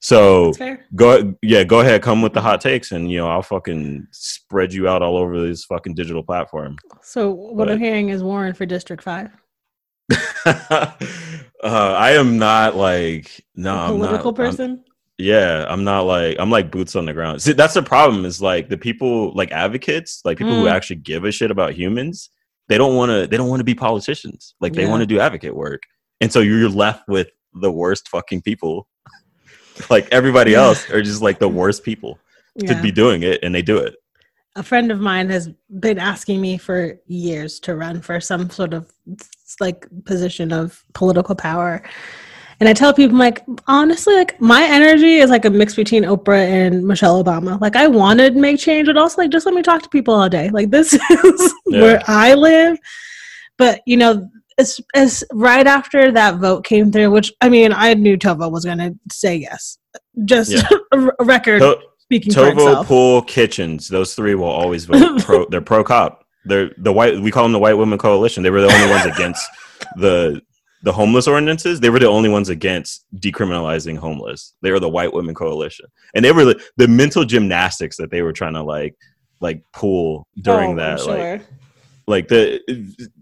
So 0.00 0.52
go 0.94 1.34
yeah 1.40 1.64
go 1.64 1.80
ahead 1.80 2.02
come 2.02 2.20
with 2.20 2.34
the 2.34 2.40
hot 2.40 2.60
takes 2.60 2.92
and 2.92 3.10
you 3.10 3.16
know 3.16 3.26
i'll 3.26 3.40
fucking 3.40 4.06
spread 4.12 4.70
you 4.70 4.86
out 4.86 5.00
all 5.00 5.16
over 5.16 5.40
this 5.40 5.64
fucking 5.64 5.94
digital 5.94 6.22
platform 6.22 6.76
so 7.00 7.30
what 7.30 7.70
i'm 7.70 7.78
hearing 7.80 8.10
is 8.10 8.22
warren 8.22 8.52
for 8.52 8.66
district 8.66 9.02
5 9.02 9.30
uh, 10.44 10.92
i 11.64 12.10
am 12.10 12.36
not 12.38 12.76
like 12.76 13.42
no 13.56 13.74
I'm 13.74 13.98
not- 13.98 14.08
political 14.08 14.28
I'm- 14.28 14.34
person 14.34 14.84
yeah 15.18 15.64
i'm 15.68 15.84
not 15.84 16.00
like 16.06 16.36
i'm 16.40 16.50
like 16.50 16.70
boots 16.70 16.96
on 16.96 17.06
the 17.06 17.12
ground. 17.12 17.40
See 17.40 17.52
that's 17.52 17.74
the 17.74 17.82
problem 17.82 18.24
is 18.24 18.42
like 18.42 18.68
the 18.68 18.76
people 18.78 19.32
like 19.34 19.52
advocates 19.52 20.20
like 20.24 20.38
people 20.38 20.54
who 20.56 20.64
Mm. 20.64 20.72
actually 20.72 20.96
give 20.96 21.24
a 21.24 21.30
shit 21.32 21.50
about 21.50 21.74
humans 21.74 22.30
they 22.68 22.78
don't 22.78 22.96
want 22.96 23.10
to 23.10 23.26
they 23.26 23.36
don't 23.36 23.48
want 23.48 23.60
to 23.60 23.64
be 23.64 23.74
politicians. 23.74 24.54
Like 24.60 24.72
they 24.72 24.82
Yeah. 24.84 24.90
want 24.90 25.02
to 25.02 25.06
do 25.06 25.20
advocate 25.20 25.54
work. 25.54 25.82
And 26.22 26.32
so 26.32 26.40
you're 26.40 26.68
left 26.68 27.06
with 27.08 27.28
the 27.52 27.70
worst 27.70 28.08
fucking 28.08 28.42
people. 28.42 28.88
Like 29.90 30.08
everybody 30.12 30.52
Yeah. 30.52 30.62
else 30.64 30.88
are 30.90 31.02
just 31.02 31.20
like 31.20 31.38
the 31.38 31.48
worst 31.48 31.82
people 31.84 32.18
to 32.60 32.80
be 32.80 32.90
doing 32.90 33.22
it 33.22 33.40
and 33.42 33.54
they 33.54 33.60
do 33.62 33.76
it. 33.78 33.94
A 34.56 34.62
friend 34.62 34.90
of 34.92 35.00
mine 35.00 35.28
has 35.30 35.50
been 35.80 35.98
asking 35.98 36.40
me 36.40 36.56
for 36.58 36.94
years 37.06 37.58
to 37.60 37.74
run 37.74 38.00
for 38.00 38.20
some 38.20 38.48
sort 38.50 38.72
of 38.72 38.90
like 39.60 39.86
position 40.04 40.52
of 40.52 40.84
political 40.94 41.34
power 41.34 41.82
and 42.64 42.70
i 42.70 42.72
tell 42.72 42.94
people 42.94 43.14
I'm 43.14 43.18
like 43.18 43.44
honestly 43.66 44.14
like 44.14 44.40
my 44.40 44.62
energy 44.64 45.16
is 45.16 45.28
like 45.28 45.44
a 45.44 45.50
mix 45.50 45.74
between 45.74 46.04
oprah 46.04 46.46
and 46.46 46.82
michelle 46.86 47.22
obama 47.22 47.60
like 47.60 47.76
i 47.76 47.86
want 47.86 48.20
to 48.20 48.30
make 48.30 48.58
change 48.58 48.86
but 48.86 48.96
also 48.96 49.20
like 49.20 49.30
just 49.30 49.44
let 49.44 49.54
me 49.54 49.60
talk 49.60 49.82
to 49.82 49.88
people 49.90 50.14
all 50.14 50.30
day 50.30 50.48
like 50.48 50.70
this 50.70 50.94
is 51.10 51.54
Yeah. 51.66 51.80
where 51.82 52.02
i 52.06 52.32
live 52.32 52.78
but 53.58 53.82
you 53.86 53.98
know 53.98 54.30
as, 54.56 54.80
as 54.94 55.22
right 55.34 55.66
after 55.66 56.10
that 56.12 56.36
vote 56.36 56.64
came 56.64 56.90
through 56.90 57.10
which 57.10 57.30
i 57.42 57.50
mean 57.50 57.70
i 57.74 57.92
knew 57.92 58.16
tovo 58.16 58.50
was 58.50 58.64
going 58.64 58.78
to 58.78 58.94
say 59.12 59.36
yes 59.36 59.76
just 60.24 60.52
Yeah. 60.52 60.66
a 60.92 61.24
record 61.24 61.60
To- 61.60 61.78
speaking 61.98 62.32
Tovo, 62.32 62.52
itself 62.52 62.86
Pool, 62.86 63.20
Kitchens, 63.22 63.88
those 63.88 64.14
three 64.14 64.34
will 64.34 64.44
always 64.62 64.86
vote 64.86 65.20
pro. 65.24 65.46
They're 65.46 65.60
pro 65.60 65.82
cop. 65.84 66.24
They're 66.44 66.70
the 66.76 66.92
white. 66.92 67.18
We 67.20 67.30
call 67.30 67.44
them 67.44 67.52
the 67.52 67.58
White 67.58 67.78
Women 67.78 67.98
Coalition. 67.98 68.42
They 68.42 68.50
were 68.50 68.60
the 68.60 68.70
only 68.72 68.90
ones 68.90 69.06
against 69.06 69.42
the 69.96 70.42
the 70.84 70.92
homeless 70.92 71.26
ordinances. 71.26 71.80
They 71.80 71.90
were 71.90 71.98
the 71.98 72.06
only 72.06 72.28
ones 72.28 72.50
against 72.50 73.06
decriminalizing 73.16 73.96
homeless. 73.96 74.54
They 74.62 74.70
were 74.70 74.80
the 74.80 74.88
White 74.88 75.12
Women 75.14 75.34
Coalition, 75.34 75.86
and 76.14 76.24
they 76.24 76.30
were 76.30 76.44
the, 76.44 76.62
the 76.76 76.86
mental 76.86 77.24
gymnastics 77.24 77.96
that 77.96 78.10
they 78.10 78.22
were 78.22 78.32
trying 78.32 78.52
to 78.54 78.62
like 78.62 78.94
like 79.40 79.62
pull 79.72 80.28
during 80.40 80.72
Oh, 80.72 80.76
that. 80.76 81.06
Like 81.06 81.40
sure. 81.40 81.48
like 82.06 82.28
the 82.28 82.60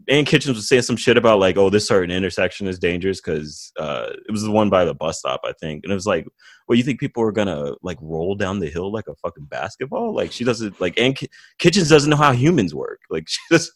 Ann 0.08 0.24
Kitchens 0.24 0.56
was 0.56 0.68
saying 0.68 0.82
some 0.82 0.96
shit 0.96 1.16
about 1.16 1.38
like, 1.38 1.56
oh, 1.56 1.70
this 1.70 1.86
certain 1.86 2.10
intersection 2.10 2.66
is 2.66 2.78
dangerous 2.80 3.20
because 3.20 3.72
uh, 3.78 4.08
it 4.28 4.32
was 4.32 4.42
the 4.42 4.50
one 4.50 4.68
by 4.68 4.84
the 4.84 4.94
bus 4.94 5.20
stop, 5.20 5.40
I 5.44 5.52
think, 5.60 5.84
and 5.84 5.92
it 5.92 5.94
was 5.94 6.06
like, 6.06 6.26
well, 6.66 6.76
you 6.76 6.82
think 6.82 6.98
people 6.98 7.22
are 7.22 7.32
gonna 7.32 7.74
like 7.82 7.98
roll 8.02 8.34
down 8.34 8.58
the 8.58 8.70
hill 8.70 8.90
like 8.92 9.06
a 9.08 9.14
fucking 9.16 9.44
basketball? 9.46 10.14
Like 10.14 10.32
she 10.32 10.42
doesn't 10.44 10.80
like 10.80 10.98
Ann 11.00 11.14
Ki- 11.14 11.30
Kitchens 11.58 11.88
doesn't 11.88 12.10
know 12.10 12.16
how 12.16 12.32
humans 12.32 12.74
work. 12.74 13.00
Like 13.08 13.24
she 13.28 13.40
just, 13.52 13.70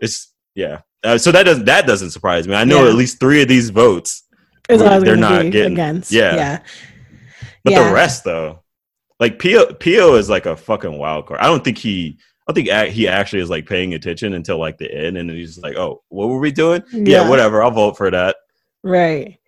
it's 0.00 0.32
yeah. 0.54 0.80
Uh, 1.02 1.16
so 1.18 1.32
that 1.32 1.44
doesn't 1.44 1.64
that 1.64 1.86
doesn't 1.86 2.10
surprise 2.10 2.46
me. 2.46 2.54
I 2.54 2.64
know 2.64 2.84
Yeah. 2.84 2.90
at 2.90 2.94
least 2.96 3.20
three 3.20 3.40
of 3.42 3.48
these 3.48 3.70
votes, 3.70 4.24
they're 4.68 5.16
not 5.16 5.50
getting- 5.50 5.72
against. 5.72 6.12
yeah. 6.12 6.34
yeah. 6.36 6.58
but 7.64 7.72
Yeah. 7.72 7.88
the 7.88 7.94
rest 7.94 8.24
though, 8.24 8.60
like 9.18 9.38
Pio 9.38 9.72
Pio 9.74 10.14
is 10.16 10.28
like 10.28 10.46
a 10.46 10.56
fucking 10.56 10.96
wild 10.98 11.26
card. 11.26 11.40
I 11.40 11.46
don't 11.46 11.64
think 11.64 11.78
he. 11.78 12.18
I 12.48 12.52
think 12.52 12.68
he 12.92 13.06
actually 13.06 13.42
is 13.42 13.50
like 13.50 13.66
paying 13.66 13.94
attention 13.94 14.34
until 14.34 14.58
like 14.58 14.76
the 14.78 14.92
end, 14.92 15.16
and 15.16 15.28
then 15.30 15.36
he's 15.36 15.56
like, 15.58 15.76
"Oh, 15.76 16.02
what 16.08 16.28
were 16.28 16.38
we 16.40 16.50
doing? 16.50 16.82
yeah, 16.92 17.22
Yeah. 17.22 17.28
whatever. 17.28 17.62
I'll 17.62 17.70
vote 17.70 17.96
for 17.96 18.10
that." 18.10 18.36
Right. 18.82 19.38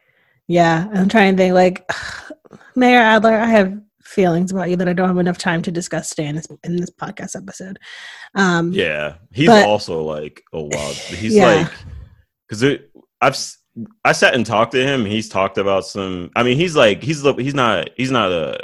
Yeah. 0.47 0.89
I'm 0.95 1.09
trying 1.09 1.37
to 1.37 1.43
think 1.43 1.55
like 1.55 1.91
Mayor 2.77 3.01
Adler, 3.01 3.33
I 3.35 3.47
have 3.47 3.79
feelings 4.05 4.51
about 4.53 4.71
you 4.71 4.77
that 4.77 4.89
I 4.89 4.93
don't 4.93 5.09
have 5.09 5.19
enough 5.19 5.39
time 5.39 5.63
to 5.63 5.71
discuss 5.71 6.11
today 6.11 6.27
in 6.27 6.37
this 6.37 6.47
in 6.65 6.77
this 6.77 6.91
podcast 6.91 7.37
episode. 7.37 7.79
Um 8.35 8.73
Yeah, 8.73 9.15
he's 9.33 9.49
But- 9.49 9.67
also 9.67 10.03
like 10.03 10.43
a 10.53 10.61
wild. 10.63 10.95
He's 10.97 11.35
Yeah. 11.37 11.47
like 11.47 11.73
because 12.49 12.81
I've 13.21 13.37
I 14.05 14.13
sat 14.13 14.35
and 14.35 14.45
talked 14.45 14.73
to 14.73 14.87
him. 14.87 15.07
He's 15.07 15.29
talked 15.31 15.57
about 15.57 15.87
some. 15.87 16.31
I 16.37 16.43
mean, 16.43 16.57
he's 16.59 16.77
like 16.77 17.03
he's 17.03 17.23
he's 17.39 17.55
not 17.55 17.89
he's 17.97 18.11
not 18.11 18.31
a 18.31 18.59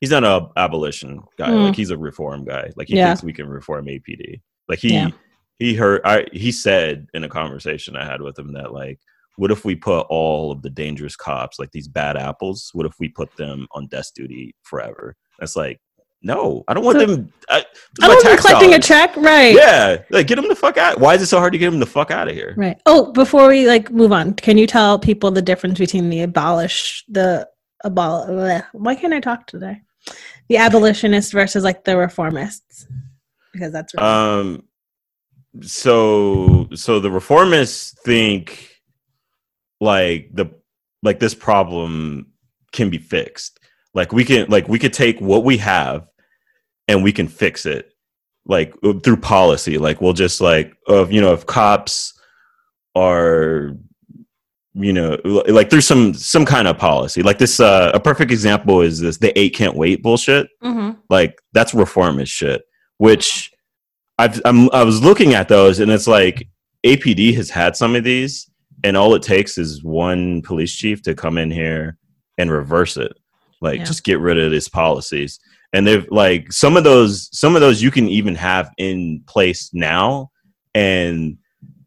he's 0.00 0.10
not 0.10 0.22
a 0.24 0.48
abolition 0.56 1.22
guy. 1.38 1.48
Mm. 1.48 1.64
Like 1.66 1.76
he's 1.76 1.90
a 1.90 1.98
reform 1.98 2.44
guy. 2.44 2.70
Like 2.76 2.88
he 2.88 2.96
Yeah. 2.96 3.06
thinks 3.08 3.24
we 3.24 3.32
can 3.32 3.48
reform 3.48 3.86
APD. 3.86 4.40
Like 4.68 4.78
he 4.78 4.92
Yeah. 4.94 5.10
he 5.58 5.74
heard 5.74 6.02
I 6.04 6.26
he 6.32 6.52
said 6.52 7.08
in 7.14 7.24
a 7.24 7.28
conversation 7.28 7.96
I 7.96 8.04
had 8.04 8.20
with 8.22 8.38
him 8.38 8.52
that 8.52 8.72
like 8.72 9.00
what 9.36 9.50
if 9.50 9.64
we 9.64 9.74
put 9.74 10.00
all 10.08 10.50
of 10.52 10.62
the 10.62 10.70
dangerous 10.70 11.16
cops 11.16 11.58
like 11.58 11.70
these 11.72 11.88
bad 11.88 12.16
apples 12.16 12.70
what 12.74 12.86
if 12.86 12.94
we 12.98 13.08
put 13.08 13.34
them 13.36 13.66
on 13.72 13.86
desk 13.88 14.14
duty 14.14 14.54
forever 14.62 15.16
that's 15.38 15.56
like 15.56 15.80
no 16.22 16.64
i 16.68 16.74
don't 16.74 16.84
want 16.84 16.98
So- 16.98 17.06
them 17.06 17.32
I, 17.48 17.64
I 18.02 18.06
don't 18.08 18.22
tax 18.22 18.40
collecting 18.42 18.70
dollars. 18.70 18.84
a 18.84 18.88
check, 18.88 19.16
right? 19.16 19.54
Yeah, 19.54 19.98
like 20.10 20.26
get 20.26 20.36
them 20.36 20.48
the 20.48 20.56
fuck 20.56 20.78
out. 20.78 20.98
Why 20.98 21.14
is 21.14 21.20
it 21.20 21.26
so 21.26 21.38
hard 21.38 21.52
to 21.52 21.58
get 21.58 21.70
them 21.70 21.78
the 21.78 21.84
fuck 21.86 22.10
out 22.10 22.26
of 22.26 22.34
here? 22.34 22.54
Right. 22.56 22.80
Oh, 22.86 23.12
before 23.12 23.46
we 23.48 23.66
like 23.66 23.90
move 23.90 24.12
on, 24.12 24.32
can 24.32 24.56
you 24.56 24.66
tell 24.66 24.98
people 24.98 25.30
the 25.30 25.42
difference 25.42 25.78
between 25.78 26.08
the 26.08 26.22
abolish 26.22 27.04
the 27.08 27.46
abol 27.84 28.26
bleh. 28.28 28.64
why 28.72 28.94
can't 28.94 29.12
I 29.12 29.20
talk 29.20 29.46
today? 29.46 29.82
The 30.48 30.56
abolitionist 30.56 31.32
versus 31.32 31.62
like 31.64 31.84
the 31.84 31.92
reformists. 31.92 32.86
Because 33.52 33.72
that's 33.72 33.92
really, 33.94 34.06
Um, 34.08 34.62
so 35.62 36.68
so 36.74 37.00
the 37.00 37.10
reformists 37.10 37.96
think 38.00 38.70
like 39.84 40.30
the 40.32 40.46
like 41.02 41.20
this 41.20 41.34
problem 41.34 42.32
can 42.72 42.90
be 42.90 42.98
fixed. 42.98 43.60
Like 43.94 44.12
we 44.12 44.24
can 44.24 44.48
like 44.48 44.68
we 44.68 44.78
could 44.78 44.92
take 44.92 45.20
what 45.20 45.44
we 45.44 45.58
have 45.58 46.08
and 46.88 47.02
we 47.02 47.12
can 47.12 47.28
fix 47.28 47.66
it 47.66 47.92
like 48.46 48.74
through 49.02 49.18
policy. 49.18 49.78
Like 49.78 50.00
we'll 50.00 50.12
just 50.12 50.40
like 50.40 50.74
of 50.88 51.12
you 51.12 51.20
know 51.20 51.32
if 51.32 51.46
cops 51.46 52.18
are 52.96 53.76
you 54.74 54.92
know 54.92 55.18
like 55.24 55.70
there's 55.70 55.86
some 55.86 56.14
some 56.14 56.44
kind 56.44 56.66
of 56.66 56.78
policy. 56.78 57.22
Like 57.22 57.38
this 57.38 57.60
uh 57.60 57.92
a 57.94 58.00
perfect 58.00 58.32
example 58.32 58.80
is 58.80 59.00
this 59.00 59.18
the 59.18 59.38
eight 59.38 59.54
can't 59.54 59.76
wait 59.76 60.02
bullshit. 60.02 60.48
Mm-hmm. 60.62 60.98
like 61.08 61.40
that's 61.52 61.74
reformist 61.74 62.32
shit 62.32 62.62
which 62.98 63.52
I've, 64.18 64.40
I'm, 64.44 64.70
I 64.70 64.84
was 64.84 65.02
looking 65.02 65.34
at 65.34 65.48
those 65.48 65.80
and 65.80 65.90
it's 65.90 66.06
like 66.06 66.48
APD 66.86 67.34
has 67.34 67.50
had 67.50 67.76
some 67.76 67.96
of 67.96 68.04
these 68.04 68.48
and 68.84 68.96
all 68.96 69.14
it 69.16 69.22
takes 69.22 69.58
is 69.58 69.82
one 69.82 70.42
police 70.42 70.72
chief 70.74 71.02
to 71.02 71.14
come 71.14 71.36
in 71.38 71.50
here 71.50 71.96
and 72.38 72.50
reverse 72.50 72.96
it 72.96 73.12
like 73.60 73.78
Yeah. 73.78 73.84
just 73.84 74.04
get 74.04 74.20
rid 74.20 74.38
of 74.38 74.52
these 74.52 74.68
policies 74.68 75.40
and 75.72 75.84
they've 75.86 76.06
like 76.10 76.52
some 76.52 76.76
of 76.76 76.84
those 76.84 77.28
some 77.36 77.56
of 77.56 77.60
those 77.60 77.82
you 77.82 77.90
can 77.90 78.08
even 78.08 78.34
have 78.36 78.70
in 78.78 79.22
place 79.26 79.70
now 79.72 80.30
and 80.74 81.36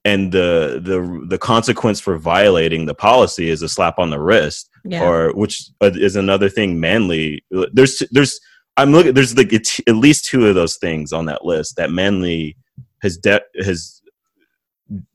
and 0.04 0.32
the 0.32 0.82
the 0.84 1.26
the 1.30 1.38
consequence 1.38 2.00
for 2.00 2.18
violating 2.18 2.86
the 2.86 2.96
policy 2.96 3.50
is 3.50 3.62
a 3.62 3.70
slap 3.70 4.00
on 4.00 4.10
the 4.10 4.20
wrist 4.20 4.70
Yeah. 4.84 5.04
or 5.08 5.32
which 5.34 5.70
is 5.82 6.16
another 6.16 6.50
thing 6.50 6.80
Manley 6.80 7.44
there's 7.74 8.02
there's 8.12 8.40
i'm 8.78 8.92
looking 8.92 9.14
there's 9.14 9.36
like 9.38 9.54
at 9.54 9.96
least 9.96 10.26
two 10.26 10.48
of 10.48 10.56
those 10.56 10.78
things 10.78 11.12
on 11.14 11.26
that 11.26 11.44
list 11.46 11.76
that 11.78 11.92
Manley 11.92 12.56
has 13.04 13.18
de- 13.18 13.42
has 13.64 13.97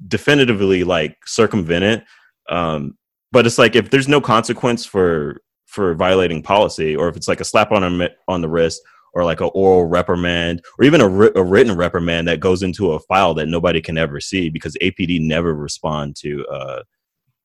definitively 0.09 0.85
like 0.85 1.16
circumvented 1.27 2.05
um 2.49 2.97
but 3.31 3.47
it's 3.47 3.59
like 3.59 3.75
if 3.75 3.91
there's 3.91 4.09
no 4.09 4.20
consequence 4.20 4.85
for 4.85 5.41
for 5.66 5.95
violating 5.95 6.43
policy 6.43 6.95
or 6.95 7.09
if 7.09 7.16
it's 7.16 7.29
like 7.29 7.41
a 7.41 7.45
slap 7.45 7.73
on 7.73 8.03
a, 8.03 8.09
on 8.29 8.43
the 8.43 8.49
wrist 8.49 8.83
or 9.14 9.25
like 9.25 9.41
a 9.41 9.47
oral 9.47 9.87
reprimand 9.87 10.62
or 10.79 10.85
even 10.85 11.01
a, 11.01 11.09
wri- 11.09 11.35
a 11.35 11.43
written 11.43 11.77
reprimand 11.77 12.29
that 12.29 12.41
goes 12.41 12.62
into 12.62 12.93
a 12.93 13.01
file 13.01 13.33
that 13.35 13.47
nobody 13.47 13.81
can 13.81 13.97
ever 13.97 14.20
see 14.20 14.51
because 14.51 14.77
apd 14.83 15.20
never 15.20 15.55
respond 15.55 16.14
to 16.16 16.47
uh 16.47 16.83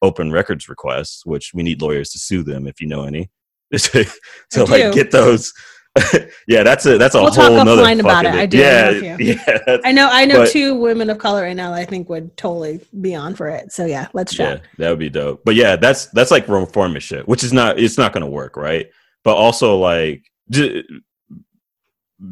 open 0.02 0.32
records 0.32 0.70
requests 0.70 1.26
which 1.26 1.52
we 1.54 1.64
need 1.64 1.82
lawyers 1.82 2.10
to 2.10 2.20
sue 2.20 2.44
them 2.44 2.68
if 2.68 2.82
you 2.82 2.88
know 2.88 3.04
any. 3.04 3.30
To, 3.78 4.06
to 4.52 4.64
like 4.64 4.94
get 4.94 5.12
those 5.12 5.52
yeah 6.48 6.64
that's 6.64 6.86
a 6.86 6.98
that's 6.98 7.16
a 7.16 7.22
We'll 7.22 7.32
talk 7.32 7.48
whole 7.52 7.64
nother 7.66 7.84
offline 7.84 8.00
about 8.00 8.26
it. 8.26 8.34
I 8.36 8.46
do 8.46 8.58
yeah 8.58 8.90
agree 8.90 9.34
yeah 9.46 9.78
I 9.84 9.92
know 9.92 10.10
I 10.12 10.26
know 10.26 10.40
But- 10.40 10.52
two 10.52 10.76
women 10.76 11.10
of 11.10 11.18
color 11.18 11.44
right 11.44 11.56
now 11.56 11.72
that 11.72 11.80
I 11.80 11.86
think 11.86 12.10
would 12.10 12.36
totally 12.38 12.80
be 13.02 13.16
on 13.16 13.36
for 13.36 13.48
it. 13.48 13.72
So 13.72 13.86
yeah, 13.86 14.08
let's 14.14 14.34
chat. 14.34 14.62
Yeah, 14.62 14.68
that 14.80 14.90
would 14.92 15.00
be 15.00 15.10
dope. 15.10 15.44
But 15.46 15.56
yeah, 15.56 15.76
that's 15.76 16.08
that's 16.08 16.32
like 16.32 16.48
reformist 16.48 17.08
shit, 17.08 17.28
which 17.28 17.44
is 17.44 17.54
not 17.54 17.80
it's 17.80 17.98
not 17.98 18.14
going 18.14 18.22
to 18.22 18.30
work, 18.30 18.58
right? 18.58 18.88
But 19.24 19.36
also 19.36 19.78
like 19.78 20.24
j- 20.50 20.84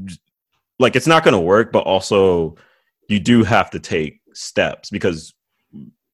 j- 0.05 0.17
like 0.79 0.95
it's 0.95 1.07
not 1.07 1.23
going 1.23 1.33
to 1.33 1.39
work, 1.39 1.71
but 1.71 1.85
also 1.85 2.55
you 3.07 3.19
do 3.19 3.43
have 3.43 3.69
to 3.71 3.79
take 3.79 4.21
steps 4.33 4.89
because 4.89 5.33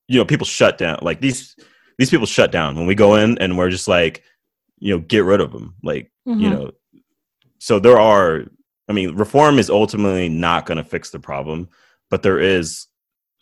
you 0.08 0.18
know 0.20 0.26
people 0.26 0.46
shut 0.46 0.78
down 0.78 1.00
like 1.02 1.22
these 1.22 1.56
these 1.98 2.10
people 2.10 2.26
shut 2.26 2.52
down 2.52 2.76
when 2.76 2.86
we 2.86 2.96
go 2.96 3.16
in 3.16 3.38
and 3.40 3.58
we're 3.58 3.70
just 3.70 3.88
like 3.88 4.24
you 4.80 4.94
know 4.94 5.00
get 5.00 5.24
rid 5.24 5.42
of 5.42 5.52
them 5.52 5.76
like 5.84 6.12
you 6.26 6.36
Mhm. 6.36 6.52
know 6.52 6.72
so 7.62 7.80
there 7.80 8.00
are 8.00 8.44
i 8.90 8.94
mean 8.94 9.16
reform 9.16 9.60
is 9.60 9.70
ultimately 9.70 10.28
not 10.28 10.66
going 10.66 10.78
to 10.78 10.84
fix 10.84 11.12
the 11.12 11.20
problem 11.20 11.68
but 12.10 12.24
there 12.24 12.40
is 12.40 12.88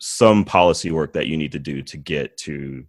some 0.00 0.44
policy 0.44 0.90
work 0.90 1.12
that 1.12 1.26
you 1.26 1.36
need 1.36 1.52
to 1.52 1.58
do 1.58 1.82
to 1.82 1.96
get 1.96 2.36
to 2.38 2.84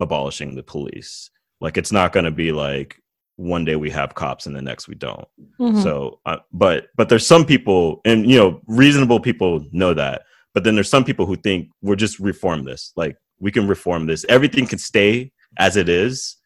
abolishing 0.00 0.54
the 0.54 0.62
police. 0.62 1.30
Like 1.60 1.76
it's 1.76 1.92
not 1.92 2.12
going 2.12 2.24
to 2.24 2.30
be 2.30 2.52
like 2.52 2.96
one 3.36 3.64
day 3.64 3.74
we 3.74 3.90
have 3.90 4.14
cops 4.14 4.46
and 4.46 4.54
the 4.54 4.62
next 4.62 4.86
we 4.86 4.94
don't. 4.94 5.26
Mhm. 5.58 5.82
so 5.82 6.20
uh, 6.24 6.38
but 6.52 6.86
but 6.96 7.08
there's 7.08 7.26
some 7.26 7.44
people 7.44 8.00
and 8.04 8.30
you 8.30 8.38
know 8.38 8.60
reasonable 8.66 9.18
people 9.18 9.66
know 9.72 9.92
that 9.94 10.22
but 10.52 10.62
then 10.62 10.76
there's 10.76 10.88
some 10.88 11.04
people 11.04 11.26
who 11.26 11.34
think 11.36 11.68
we're 11.82 11.96
just 11.96 12.20
reform 12.20 12.62
this. 12.64 12.92
Like 12.94 13.16
we 13.40 13.50
can 13.50 13.66
reform 13.66 14.06
this. 14.06 14.24
Everything 14.28 14.66
can 14.66 14.78
stay 14.78 15.32
as 15.58 15.76
it 15.76 15.88
is. 15.88 16.36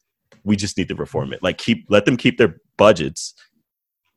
We 0.45 0.57
just 0.57 0.79
need 0.79 0.89
to 0.89 0.95
reform 0.95 1.35
it. 1.35 1.43
Like 1.43 1.59
keep 1.59 1.85
let 1.91 2.07
them 2.07 2.17
keep 2.17 2.39
their 2.39 2.57
budgets 2.79 3.35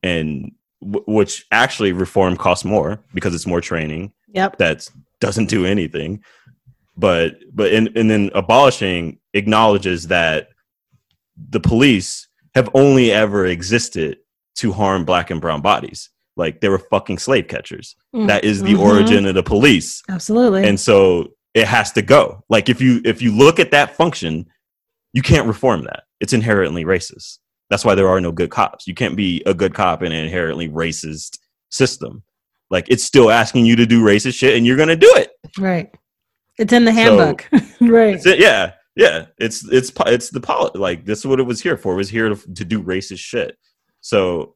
and 0.03 0.51
w- 0.81 1.03
which 1.07 1.45
actually 1.51 1.91
reform 1.91 2.35
costs 2.37 2.65
more 2.65 2.99
because 3.13 3.33
it's 3.35 3.47
more 3.47 3.61
training 3.61 4.11
Yep. 4.33 4.57
that 4.59 4.87
doesn't 5.19 5.49
do 5.49 5.65
anything 5.65 6.23
but 6.97 7.35
but 7.53 7.71
and, 7.73 7.89
and 7.95 8.09
then 8.09 8.31
abolishing 8.33 9.19
acknowledges 9.33 10.07
that 10.07 10.49
the 11.49 11.59
police 11.59 12.27
have 12.55 12.69
only 12.73 13.11
ever 13.11 13.45
existed 13.45 14.17
to 14.55 14.71
harm 14.71 15.05
black 15.05 15.29
and 15.31 15.39
brown 15.41 15.61
bodies 15.61 16.09
like 16.37 16.61
they 16.61 16.69
were 16.69 16.79
fucking 16.79 17.17
slave 17.17 17.47
catchers 17.47 17.95
Mm. 18.15 18.27
that 18.27 18.43
is 18.43 18.61
the 18.61 18.73
Mhm. 18.73 18.79
origin 18.79 19.25
of 19.25 19.35
the 19.35 19.43
police 19.43 20.01
Absolutely. 20.09 20.63
and 20.65 20.79
so 20.79 21.29
it 21.53 21.67
has 21.67 21.91
to 21.93 22.01
go 22.01 22.43
like 22.49 22.67
if 22.69 22.81
you 22.81 23.01
if 23.05 23.21
you 23.21 23.35
look 23.35 23.59
at 23.59 23.71
that 23.71 23.95
function 23.95 24.45
you 25.13 25.21
can't 25.21 25.47
reform 25.47 25.83
that 25.83 26.03
it's 26.19 26.33
inherently 26.33 26.83
racist 26.85 27.39
that's 27.71 27.83
why 27.85 27.95
there 27.95 28.09
are 28.09 28.19
no 28.21 28.31
good 28.33 28.51
cops. 28.51 28.85
You 28.85 28.93
can't 28.93 29.15
be 29.15 29.41
a 29.47 29.53
good 29.53 29.73
cop 29.73 30.03
in 30.03 30.11
an 30.11 30.25
inherently 30.25 30.67
racist 30.69 31.39
system. 31.69 32.21
Like 32.69 32.85
it's 32.89 33.03
still 33.03 33.31
asking 33.31 33.65
you 33.65 33.75
to 33.77 33.85
do 33.87 34.03
racist 34.03 34.35
shit 34.35 34.55
and 34.57 34.67
you're 34.67 34.77
gonna 34.77 34.95
do 34.95 35.11
it. 35.15 35.31
Right. 35.57 35.89
It's 36.59 36.73
in 36.73 36.85
the 36.85 36.91
handbook. 36.91 37.47
right. 37.81 38.23
It- 38.23 38.39
yeah 38.39 38.73
yeah. 38.97 39.27
It's 39.37 39.65
it's 39.71 39.91
it's 40.05 40.29
the 40.29 40.41
poli- 40.41 40.71
like 40.77 41.05
this 41.05 41.19
is 41.19 41.25
what 41.25 41.39
it 41.39 41.43
was 41.43 41.61
here 41.61 41.77
for. 41.77 41.93
It 41.93 41.97
was 41.97 42.09
here 42.09 42.27
to, 42.29 42.53
to 42.53 42.65
do 42.65 42.83
racist 42.83 43.19
shit. 43.19 43.57
So 44.01 44.53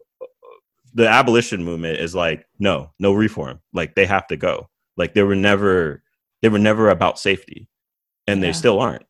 the 0.94 1.08
abolition 1.08 1.64
movement 1.64 2.00
is 2.00 2.14
like 2.14 2.46
no 2.60 2.92
no 3.00 3.14
reform. 3.14 3.62
Like 3.74 3.96
they 3.96 4.06
have 4.06 4.28
to 4.28 4.36
go. 4.38 4.70
Like 4.98 5.14
they 5.14 5.24
were 5.24 5.36
never 5.36 6.04
they 6.42 6.50
were 6.50 6.60
never 6.60 6.90
about 6.90 7.18
safety. 7.18 7.70
And 8.28 8.42
Yeah. 8.42 8.48
they 8.48 8.54
still 8.54 8.80
aren't 8.82 9.06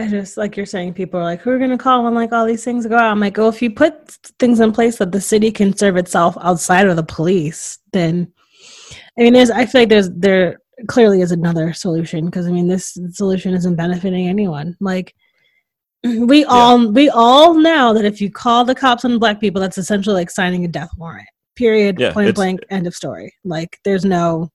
I 0.00 0.08
just 0.08 0.36
like 0.36 0.56
you're 0.56 0.66
saying, 0.66 0.94
people 0.94 1.20
are 1.20 1.24
like, 1.24 1.40
who 1.40 1.50
are 1.50 1.58
going 1.58 1.70
to 1.70 1.78
call 1.78 2.04
when 2.04 2.14
like 2.14 2.32
all 2.32 2.46
these 2.46 2.64
things 2.64 2.86
go 2.86 2.96
out? 2.96 3.10
I'm 3.10 3.20
like, 3.20 3.38
oh, 3.38 3.48
if 3.48 3.60
you 3.60 3.70
put 3.70 4.10
things 4.38 4.60
in 4.60 4.72
place 4.72 4.98
that 4.98 5.12
the 5.12 5.20
city 5.20 5.50
can 5.50 5.76
serve 5.76 5.96
itself 5.96 6.36
outside 6.40 6.86
of 6.86 6.96
the 6.96 7.02
police, 7.02 7.78
then 7.92 8.32
I 9.18 9.22
mean, 9.22 9.32
there's 9.32 9.50
I 9.50 9.66
feel 9.66 9.82
like 9.82 9.88
there's 9.88 10.10
there 10.10 10.60
clearly 10.88 11.20
is 11.20 11.32
another 11.32 11.72
solution 11.72 12.26
because 12.26 12.46
I 12.46 12.50
mean, 12.50 12.68
this 12.68 12.96
solution 13.10 13.54
isn't 13.54 13.76
benefiting 13.76 14.28
anyone. 14.28 14.76
Like 14.80 15.14
we 16.04 16.44
all 16.44 16.90
we 16.90 17.10
all 17.10 17.54
know 17.54 17.92
that 17.94 18.04
if 18.04 18.20
you 18.20 18.30
call 18.30 18.64
the 18.64 18.74
cops 18.74 19.04
on 19.04 19.18
black 19.18 19.40
people, 19.40 19.60
that's 19.60 19.78
essentially 19.78 20.14
like 20.14 20.30
signing 20.30 20.64
a 20.64 20.68
death 20.68 20.90
warrant. 20.96 21.28
Period. 21.56 22.00
Yeah, 22.00 22.12
point 22.12 22.34
blank. 22.34 22.60
End 22.70 22.86
of 22.86 22.94
story. 22.94 23.34
Like 23.44 23.78
there's 23.84 24.04
no 24.04 24.50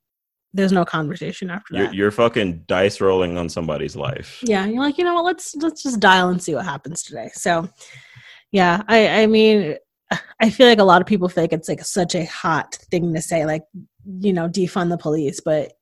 there's 0.55 0.71
no 0.71 0.85
conversation 0.85 1.49
after 1.49 1.75
you're, 1.75 1.85
that. 1.85 1.93
you're 1.93 2.11
fucking 2.11 2.63
dice 2.67 3.01
rolling 3.01 3.37
on 3.37 3.49
somebody's 3.49 3.95
life. 3.95 4.39
Yeah 4.43 4.65
you're 4.65 4.81
like 4.81 4.97
you 4.97 5.03
know 5.03 5.15
what 5.15 5.25
let's 5.25 5.55
let's 5.55 5.83
just 5.83 5.99
dial 5.99 6.29
and 6.29 6.41
see 6.41 6.55
what 6.55 6.65
happens 6.65 7.03
today. 7.03 7.29
So 7.33 7.69
yeah 8.51 8.83
i 8.87 9.23
i 9.23 9.27
mean 9.27 9.75
i 10.39 10.49
feel 10.51 10.67
like 10.67 10.77
a 10.79 10.83
lot 10.83 11.01
of 11.01 11.07
people 11.07 11.27
feel 11.27 11.43
like 11.43 11.51
it's 11.51 11.67
like 11.67 11.83
such 11.83 12.13
a 12.13 12.25
hot 12.25 12.75
thing 12.91 13.11
to 13.13 13.21
say 13.21 13.45
like 13.45 13.63
you 14.19 14.31
know 14.31 14.47
defund 14.47 14.89
the 14.89 14.97
police 14.99 15.41
but 15.43 15.73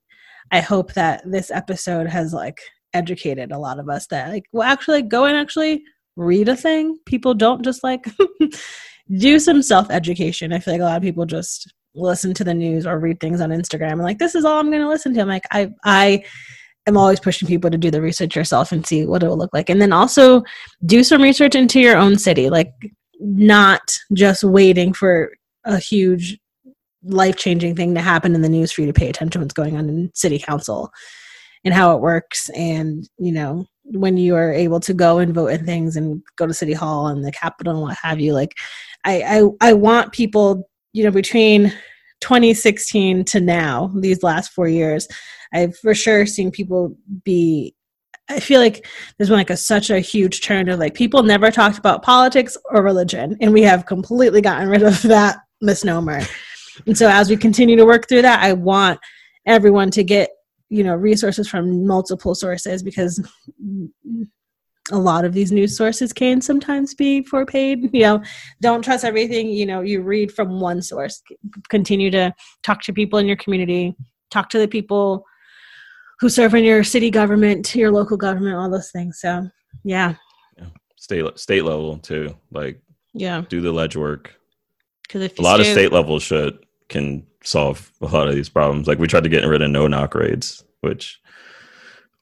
i 0.51 0.61
hope 0.61 0.93
that 0.93 1.21
this 1.29 1.51
episode 1.51 2.07
has 2.07 2.33
like 2.33 2.61
educated 2.93 3.51
a 3.51 3.59
lot 3.59 3.79
of 3.79 3.89
us 3.89 4.07
that 4.07 4.29
like 4.29 4.45
well 4.53 4.67
actually 4.67 5.01
go 5.01 5.25
and 5.25 5.35
actually 5.35 5.83
read 6.15 6.49
a 6.49 6.55
thing. 6.55 6.97
People 7.05 7.33
don't 7.33 7.63
just 7.63 7.83
like 7.83 8.05
do 9.17 9.39
some 9.39 9.61
self-education. 9.61 10.53
I 10.53 10.59
feel 10.59 10.73
like 10.73 10.81
a 10.81 10.85
lot 10.85 10.97
of 10.97 11.03
people 11.03 11.25
just 11.25 11.73
listen 11.95 12.33
to 12.33 12.43
the 12.43 12.53
news 12.53 12.85
or 12.87 12.99
read 12.99 13.19
things 13.19 13.39
on 13.39 13.49
instagram 13.49 13.93
and 13.93 14.03
like 14.03 14.17
this 14.17 14.35
is 14.35 14.45
all 14.45 14.59
i'm 14.59 14.69
going 14.69 14.81
to 14.81 14.87
listen 14.87 15.13
to 15.13 15.21
i'm 15.21 15.27
like 15.27 15.45
i 15.51 15.71
i 15.85 16.23
am 16.87 16.97
always 16.97 17.19
pushing 17.19 17.47
people 17.47 17.69
to 17.69 17.77
do 17.77 17.91
the 17.91 18.01
research 18.01 18.35
yourself 18.35 18.71
and 18.71 18.85
see 18.85 19.05
what 19.05 19.23
it 19.23 19.27
will 19.27 19.37
look 19.37 19.53
like. 19.53 19.69
And 19.69 19.81
then 19.81 19.93
also 19.93 20.43
do 20.85 21.03
some 21.03 21.21
research 21.21 21.55
into 21.55 21.79
your 21.79 21.97
own 21.97 22.17
city, 22.17 22.49
like 22.49 22.73
not 23.19 23.95
just 24.13 24.43
waiting 24.43 24.93
for 24.93 25.31
a 25.65 25.77
huge 25.77 26.37
life 27.03 27.35
changing 27.35 27.75
thing 27.75 27.93
to 27.95 28.01
happen 28.01 28.35
in 28.35 28.41
the 28.41 28.49
news 28.49 28.71
for 28.71 28.81
you 28.81 28.87
to 28.87 28.93
pay 28.93 29.09
attention 29.09 29.39
to 29.39 29.45
what's 29.45 29.53
going 29.53 29.77
on 29.77 29.89
in 29.89 30.11
city 30.13 30.39
council 30.39 30.91
and 31.63 31.73
how 31.73 31.95
it 31.95 32.01
works. 32.01 32.49
And, 32.49 33.07
you 33.17 33.31
know, 33.31 33.65
when 33.85 34.17
you 34.17 34.35
are 34.35 34.51
able 34.51 34.79
to 34.81 34.93
go 34.93 35.19
and 35.19 35.33
vote 35.33 35.47
in 35.47 35.65
things 35.65 35.95
and 35.95 36.21
go 36.37 36.47
to 36.47 36.53
city 36.53 36.73
hall 36.73 37.07
and 37.07 37.23
the 37.23 37.31
capitol 37.31 37.73
and 37.73 37.81
what 37.81 37.97
have 38.01 38.19
you, 38.19 38.33
like 38.33 38.55
I, 39.05 39.21
I, 39.61 39.69
I 39.69 39.73
want 39.73 40.11
people, 40.11 40.69
you 40.93 41.03
know, 41.03 41.11
between 41.11 41.73
2016 42.21 43.25
to 43.25 43.41
now, 43.41 43.91
these 43.95 44.23
last 44.23 44.51
four 44.53 44.67
years, 44.67 45.07
I've 45.53 45.75
for 45.77 45.93
sure 45.93 46.25
seen 46.25 46.51
people 46.51 46.95
be. 47.23 47.75
I 48.29 48.39
feel 48.39 48.61
like 48.61 48.87
there's 49.17 49.27
been 49.27 49.37
like 49.37 49.49
a 49.49 49.57
such 49.57 49.89
a 49.89 49.99
huge 49.99 50.41
turn 50.41 50.69
of 50.69 50.79
like 50.79 50.93
people 50.93 51.23
never 51.23 51.51
talked 51.51 51.77
about 51.77 52.03
politics 52.03 52.57
or 52.71 52.81
religion, 52.81 53.35
and 53.41 53.51
we 53.51 53.63
have 53.63 53.85
completely 53.85 54.41
gotten 54.41 54.69
rid 54.69 54.81
of 54.81 55.01
that 55.03 55.39
misnomer. 55.61 56.21
And 56.87 56.97
so 56.97 57.09
as 57.09 57.29
we 57.29 57.37
continue 57.37 57.75
to 57.75 57.85
work 57.85 58.07
through 58.07 58.21
that, 58.23 58.41
I 58.41 58.53
want 58.53 58.99
everyone 59.45 59.91
to 59.91 60.03
get, 60.03 60.29
you 60.69 60.83
know, 60.83 60.95
resources 60.95 61.47
from 61.49 61.85
multiple 61.85 62.33
sources 62.33 62.81
because 62.81 63.21
a 64.91 64.97
lot 64.97 65.23
of 65.23 65.33
these 65.33 65.51
news 65.51 65.77
sources 65.77 66.11
can 66.11 66.41
sometimes 66.41 66.93
be 66.93 67.23
for 67.23 67.45
paid. 67.45 67.89
You 67.93 68.01
know, 68.01 68.23
don't 68.61 68.83
trust 68.83 69.05
everything, 69.05 69.49
you 69.49 69.65
know, 69.65 69.81
you 69.81 70.01
read 70.01 70.31
from 70.31 70.59
one 70.59 70.81
source. 70.81 71.21
Continue 71.69 72.11
to 72.11 72.33
talk 72.63 72.81
to 72.83 72.93
people 72.93 73.19
in 73.19 73.25
your 73.25 73.37
community, 73.37 73.95
talk 74.29 74.49
to 74.49 74.59
the 74.59 74.67
people 74.67 75.25
who 76.19 76.29
serve 76.29 76.53
in 76.53 76.63
your 76.63 76.83
city 76.83 77.09
government, 77.09 77.73
your 77.75 77.91
local 77.91 78.17
government, 78.17 78.55
all 78.55 78.69
those 78.69 78.91
things. 78.91 79.19
So, 79.19 79.49
yeah. 79.83 80.15
yeah. 80.57 80.67
State 80.97 81.39
state 81.39 81.63
level 81.63 81.97
too. 81.97 82.35
Like 82.51 82.81
yeah. 83.13 83.43
Do 83.47 83.61
the 83.61 83.71
ledge 83.71 83.95
work. 83.95 84.33
If 85.13 85.37
a 85.37 85.41
lot 85.41 85.59
of 85.59 85.67
state 85.67 85.91
level 85.91 86.19
shit 86.19 86.55
can 86.89 87.25
solve 87.43 87.91
a 88.01 88.07
lot 88.07 88.27
of 88.27 88.35
these 88.35 88.49
problems. 88.49 88.87
Like 88.87 88.99
we 88.99 89.07
tried 89.07 89.23
to 89.23 89.29
get 89.29 89.45
rid 89.45 89.61
of 89.61 89.69
no 89.69 89.87
knock 89.87 90.15
raids, 90.15 90.63
which 90.81 91.19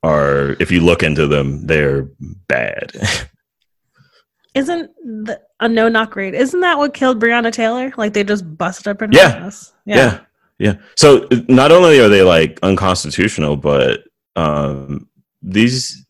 are 0.03 0.55
if 0.59 0.71
you 0.71 0.81
look 0.81 1.03
into 1.03 1.27
them, 1.27 1.65
they're 1.65 2.09
bad. 2.47 2.91
isn't 4.53 4.91
the, 5.25 5.39
a 5.59 5.69
no 5.69 5.87
knock 5.87 6.15
raid? 6.15 6.33
Isn't 6.33 6.61
that 6.61 6.77
what 6.77 6.93
killed 6.93 7.21
Breonna 7.21 7.51
Taylor? 7.51 7.93
Like 7.97 8.13
they 8.13 8.23
just 8.23 8.57
busted 8.57 8.87
up 8.87 8.99
her 8.99 9.07
yeah. 9.11 9.39
house. 9.39 9.73
Yeah. 9.85 9.95
yeah, 9.95 10.19
yeah. 10.59 10.73
So 10.95 11.27
not 11.47 11.71
only 11.71 11.99
are 11.99 12.09
they 12.09 12.23
like 12.23 12.59
unconstitutional, 12.63 13.57
but 13.57 14.01
um, 14.35 15.07
these 15.41 16.05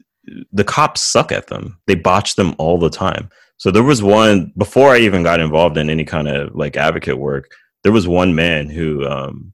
the 0.51 0.63
cops 0.63 1.01
suck 1.01 1.31
at 1.31 1.47
them. 1.47 1.77
They 1.87 1.95
botch 1.95 2.35
them 2.35 2.55
all 2.57 2.77
the 2.77 2.89
time. 2.89 3.29
So 3.57 3.69
there 3.69 3.83
was 3.83 4.01
one 4.01 4.53
before 4.57 4.89
I 4.89 4.99
even 4.99 5.23
got 5.23 5.39
involved 5.39 5.77
in 5.77 5.89
any 5.89 6.05
kind 6.05 6.27
of 6.27 6.55
like 6.55 6.77
advocate 6.77 7.17
work. 7.17 7.51
There 7.83 7.91
was 7.91 8.07
one 8.07 8.33
man 8.33 8.69
who 8.69 9.05
um, 9.07 9.53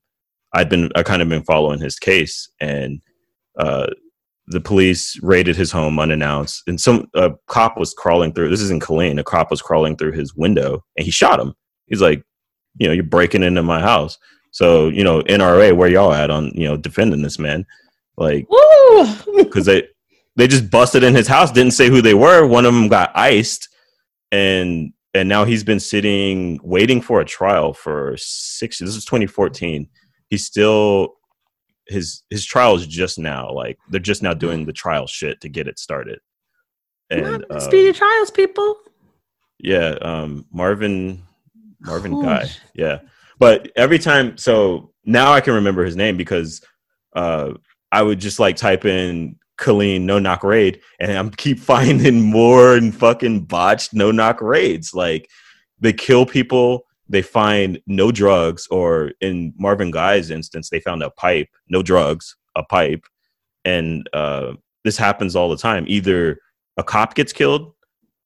I'd 0.54 0.70
been 0.70 0.90
I 0.96 1.04
kind 1.04 1.22
of 1.22 1.30
been 1.30 1.44
following 1.44 1.80
his 1.80 1.98
case, 1.98 2.50
and 2.60 3.02
uh, 3.58 3.88
the 4.48 4.62
police 4.62 5.22
raided 5.22 5.56
his 5.56 5.72
home 5.72 6.00
unannounced, 6.00 6.64
and 6.68 6.80
some 6.80 7.10
a 7.16 7.32
cop 7.48 7.78
was 7.78 7.94
crawling 7.94 8.34
through. 8.34 8.50
This 8.50 8.62
is 8.62 8.72
in 8.72 8.80
Killeen. 8.80 9.20
A 9.20 9.24
cop 9.24 9.52
was 9.52 9.62
crawling 9.62 9.98
through 9.98 10.14
his 10.14 10.36
window, 10.36 10.84
and 10.96 11.06
he 11.06 11.12
shot 11.12 11.40
him. 11.40 11.54
He's 11.88 12.02
like, 12.02 12.24
you 12.78 12.88
know, 12.88 12.94
you're 12.94 13.04
breaking 13.04 13.44
into 13.44 13.62
my 13.62 13.82
house. 13.82 14.18
So 14.52 14.88
you 14.88 15.04
know, 15.04 15.22
NRA, 15.24 15.76
where 15.76 15.90
y'all 15.90 16.14
at 16.14 16.32
on 16.32 16.52
you 16.56 16.68
know 16.68 16.78
defending 16.78 17.22
this 17.22 17.38
man? 17.38 17.66
Like, 18.16 18.48
because 19.36 19.66
they 19.66 19.88
they 20.38 20.48
just 20.48 20.72
busted 20.72 21.04
in 21.04 21.14
his 21.14 21.28
house, 21.28 21.52
didn't 21.52 21.74
say 21.74 21.90
who 21.90 22.02
they 22.02 22.14
were. 22.14 22.48
One 22.48 22.66
of 22.66 22.74
them 22.74 22.88
got 22.88 23.12
iced, 23.16 23.68
and 24.32 24.94
and 25.14 25.28
now 25.28 25.44
he's 25.44 25.64
been 25.64 25.80
sitting 25.80 26.60
waiting 26.64 27.02
for 27.02 27.20
a 27.20 27.26
trial 27.26 27.74
for 27.74 28.16
six. 28.18 28.80
This 28.80 28.96
is 28.96 29.04
2014. 29.04 29.90
He's 30.30 30.46
still 30.46 31.17
his 31.90 32.24
his 32.30 32.46
trial 32.46 32.76
is 32.76 32.88
just 32.88 33.20
now 33.20 33.52
like 33.52 33.78
they're 33.90 34.00
just 34.00 34.24
now 34.24 34.34
doing 34.34 34.66
the 34.66 34.74
trial 34.74 35.08
shit 35.08 35.42
to 35.42 35.50
get 35.50 35.68
it 35.68 35.80
started. 35.80 36.20
And 37.10 37.46
um, 37.50 37.60
speedy 37.60 37.94
trials 37.94 38.32
people. 38.32 38.78
Yeah 39.60 39.96
um 40.02 40.46
marvin 40.52 41.24
marvin 41.82 42.14
oh, 42.14 42.22
guy. 42.22 42.46
yeah. 42.74 43.00
But 43.40 43.72
every 43.76 44.00
time 44.00 44.38
so 44.38 44.92
now 45.06 45.32
i 45.32 45.42
can 45.42 45.54
remember 45.54 45.86
his 45.86 45.96
name 45.96 46.18
because 46.18 46.62
uh 47.16 47.54
i 47.92 48.02
would 48.02 48.20
just 48.20 48.40
like 48.40 48.56
type 48.56 48.86
in 48.86 49.38
Killeen 49.60 50.02
no 50.02 50.20
knock 50.20 50.44
raid 50.44 50.82
and 51.00 51.12
i'm 51.12 51.32
keep 51.32 51.60
finding 51.74 52.22
more 52.22 52.76
and 52.76 52.96
fucking 52.96 53.46
botched 53.46 53.94
no 53.94 54.12
knock 54.12 54.42
raids. 54.42 54.94
Like 54.94 55.30
they 55.80 55.94
kill 55.94 56.26
people 56.26 56.87
they 57.10 57.22
find 57.22 57.80
no 57.88 58.12
drugs, 58.12 58.68
or 58.68 59.12
in 59.22 59.54
Marvin 59.58 59.92
Guy's 59.92 60.30
instance, 60.30 60.70
they 60.70 60.80
found 60.80 61.04
a 61.04 61.10
pipe, 61.12 61.50
no 61.70 61.82
drugs, 61.82 62.36
a 62.56 62.64
pipe, 62.64 63.06
and 63.66 64.10
uh, 64.14 64.54
this 64.84 64.98
happens 64.98 65.36
all 65.36 65.50
the 65.50 65.58
time. 65.58 65.86
Either 65.88 66.40
a 66.78 66.84
cop 66.84 67.16
gets 67.16 67.34
killed 67.34 67.74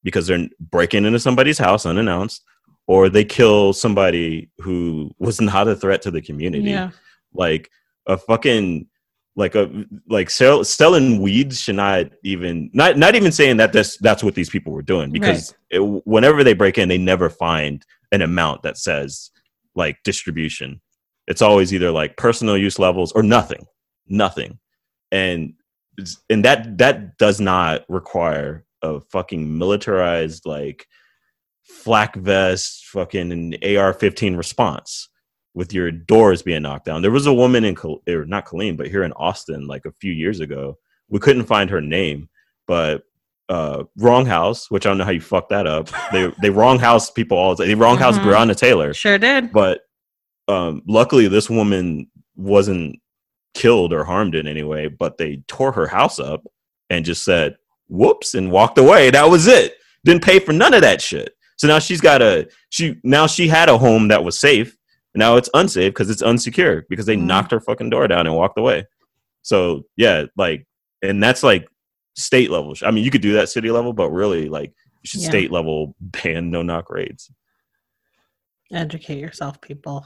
because 0.04 0.28
they're 0.28 0.48
breaking 0.60 1.06
into 1.06 1.20
somebody's 1.20 1.58
house 1.58 1.86
unannounced, 1.86 2.44
or 2.88 3.10
they 3.10 3.24
kill 3.24 3.74
somebody 3.74 4.50
who 4.60 5.12
was 5.20 5.40
not 5.40 5.68
a 5.68 5.76
threat 5.76 6.02
to 6.04 6.12
the 6.12 6.22
community. 6.22 6.72
Yeah. 6.72 6.92
Like 7.34 7.70
a 8.08 8.18
fucking 8.18 8.88
like 9.36 9.56
a 9.56 9.86
like 10.10 10.30
sell, 10.30 10.64
selling 10.64 11.22
weeds 11.22 11.62
should 11.62 11.76
not 11.76 12.08
even 12.24 12.70
not 12.74 12.98
not 12.98 13.16
even 13.16 13.32
saying 13.32 13.58
that 13.58 13.72
that's 13.72 13.98
that's 13.98 14.24
what 14.24 14.36
these 14.36 14.50
people 14.50 14.74
were 14.74 14.82
doing 14.82 15.12
because 15.12 15.54
right. 15.72 15.82
it, 15.82 16.06
whenever 16.06 16.44
they 16.44 16.54
break 16.54 16.78
in, 16.78 16.90
they 16.90 16.98
never 16.98 17.30
find 17.30 17.86
an 18.12 18.22
amount 18.22 18.64
that 18.64 18.78
says 18.78 19.32
like 19.76 19.98
distribution. 20.04 20.82
It's 21.28 21.42
always 21.42 21.74
either 21.74 21.92
like 21.92 22.18
personal 22.18 22.58
use 22.58 22.80
levels 22.80 23.12
or 23.14 23.24
nothing, 23.24 23.66
nothing, 24.08 24.60
and 25.12 25.54
and 26.30 26.44
that 26.46 26.78
that 26.78 27.18
does 27.18 27.40
not 27.40 27.84
require 27.90 28.66
a 28.82 29.00
fucking 29.00 29.58
militarized 29.58 30.46
like 30.46 30.88
flak 31.64 32.16
vest, 32.16 32.86
fucking 32.86 33.54
AR-15 33.64 34.38
response 34.38 35.10
with 35.54 35.74
your 35.74 35.92
doors 35.92 36.42
being 36.42 36.62
knocked 36.62 36.86
down. 36.86 37.02
There 37.02 37.12
was 37.12 37.28
a 37.28 37.34
woman 37.34 37.66
in 37.66 37.76
or 37.78 38.00
er, 38.08 38.26
not 38.26 38.46
Killeen, 38.46 38.78
but 38.78 38.88
here 38.88 39.04
in 39.04 39.14
Austin, 39.14 39.68
like 39.68 39.86
a 39.86 39.94
few 40.00 40.14
years 40.14 40.40
ago. 40.40 40.78
We 41.10 41.20
couldn't 41.20 41.46
find 41.46 41.70
her 41.70 41.82
name, 41.82 42.30
but 42.68 43.04
uh, 43.52 43.84
wrong 43.98 44.26
house, 44.26 44.72
which 44.72 44.86
I 44.86 44.90
don't 44.90 44.98
know 44.98 45.04
how 45.04 45.12
you 45.12 45.20
fucked 45.20 45.50
that 45.50 45.68
up. 45.68 45.90
They 46.14 46.32
they 46.42 46.50
wrong 46.50 46.80
house 46.80 47.12
people 47.12 47.38
all 47.38 47.54
the 47.54 47.64
time. 47.64 47.68
They 47.68 47.76
wrong 47.76 47.98
house 47.98 48.18
mm-hmm. 48.18 48.30
Breonna 48.30 48.56
Taylor. 48.56 48.94
Sure 48.94 49.18
did. 49.18 49.52
But 49.52 49.82
um, 50.48 50.84
luckily, 50.88 51.28
this 51.28 51.50
woman 51.50 52.10
wasn't 52.38 52.98
killed 53.54 53.92
or 53.92 54.06
harmed 54.06 54.36
in 54.36 54.48
any 54.48 54.64
way. 54.64 54.88
But 54.88 55.18
they 55.18 55.44
tore 55.50 55.74
her 55.74 55.86
house 55.86 56.18
up 56.18 56.46
and 56.90 57.04
just 57.04 57.26
said 57.26 57.58
whoops 57.90 58.36
and 58.36 58.52
walked 58.52 58.78
away. 58.78 59.12
That 59.12 59.30
was 59.30 59.48
it. 59.48 59.76
Didn't 60.06 60.24
pay 60.24 60.40
for 60.40 60.54
none 60.54 60.74
of 60.74 60.82
that 60.82 61.02
shit. 61.02 61.36
So 61.58 61.68
now 61.68 61.80
she's 61.80 62.02
got 62.02 62.22
a 62.22 62.48
she 62.70 62.96
now 63.04 63.28
she 63.28 63.50
had 63.50 63.68
a 63.68 63.78
home 63.78 64.08
that 64.08 64.24
was 64.24 64.40
safe. 64.40 64.78
Now 65.14 65.36
it's 65.36 65.50
unsafe 65.54 65.94
because 65.94 66.10
it's 66.10 66.24
unsecure 66.24 66.84
because 66.90 67.06
they 67.06 67.18
mm-hmm. 67.18 67.28
knocked 67.28 67.52
her 67.52 67.60
fucking 67.60 67.90
door 67.90 68.08
down 68.08 68.28
and 68.28 68.36
walked 68.36 68.58
away. 68.58 68.88
So 69.42 69.84
yeah, 69.98 70.26
like, 70.38 70.66
and 71.02 71.22
that's 71.22 71.44
like 71.44 71.68
state 72.16 72.52
level. 72.52 72.74
I 72.84 72.92
mean, 72.92 73.04
you 73.04 73.12
could 73.12 73.22
do 73.22 73.34
that 73.34 73.50
city 73.50 73.72
level, 73.72 73.94
but 73.94 74.10
really, 74.10 74.50
like, 74.50 74.74
you 75.02 75.08
should 75.08 75.22
yeah. 75.22 75.30
state 75.30 75.52
level 75.52 75.96
ban 76.00 76.50
no 76.50 76.62
knock 76.62 76.90
raids. 76.90 77.32
Educate 78.72 79.20
yourself, 79.20 79.60
people. 79.62 80.06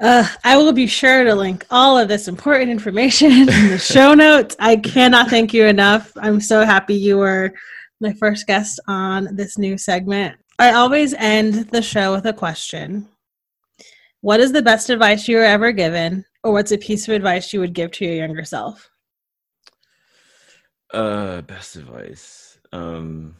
Uh, 0.00 0.28
I 0.44 0.56
will 0.56 0.72
be 0.72 0.86
sure 0.86 1.24
to 1.24 1.34
link 1.34 1.66
all 1.70 1.98
of 1.98 2.08
this 2.08 2.28
important 2.28 2.70
information 2.70 3.32
in 3.32 3.46
the 3.46 3.78
show 3.82 4.14
notes. 4.14 4.54
I 4.60 4.76
cannot 4.76 5.28
thank 5.28 5.52
you 5.52 5.66
enough. 5.66 6.12
I'm 6.16 6.40
so 6.40 6.64
happy 6.64 6.94
you 6.94 7.18
were 7.18 7.52
my 8.00 8.12
first 8.12 8.46
guest 8.46 8.78
on 8.86 9.34
this 9.34 9.58
new 9.58 9.76
segment. 9.76 10.36
I 10.60 10.72
always 10.72 11.14
end 11.14 11.70
the 11.70 11.82
show 11.82 12.12
with 12.12 12.26
a 12.26 12.32
question 12.32 13.08
What 14.20 14.40
is 14.40 14.52
the 14.52 14.62
best 14.62 14.90
advice 14.90 15.26
you 15.26 15.36
were 15.36 15.44
ever 15.44 15.72
given, 15.72 16.24
or 16.44 16.52
what's 16.52 16.72
a 16.72 16.78
piece 16.78 17.08
of 17.08 17.14
advice 17.14 17.52
you 17.52 17.60
would 17.60 17.72
give 17.72 17.90
to 17.92 18.04
your 18.04 18.14
younger 18.14 18.44
self? 18.44 18.88
Uh, 20.92 21.42
best 21.42 21.76
advice. 21.76 22.58
Um, 22.72 23.36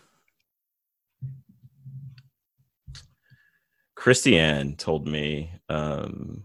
Christiane 3.95 4.77
told 4.77 5.07
me, 5.09 5.51
um, 5.69 6.45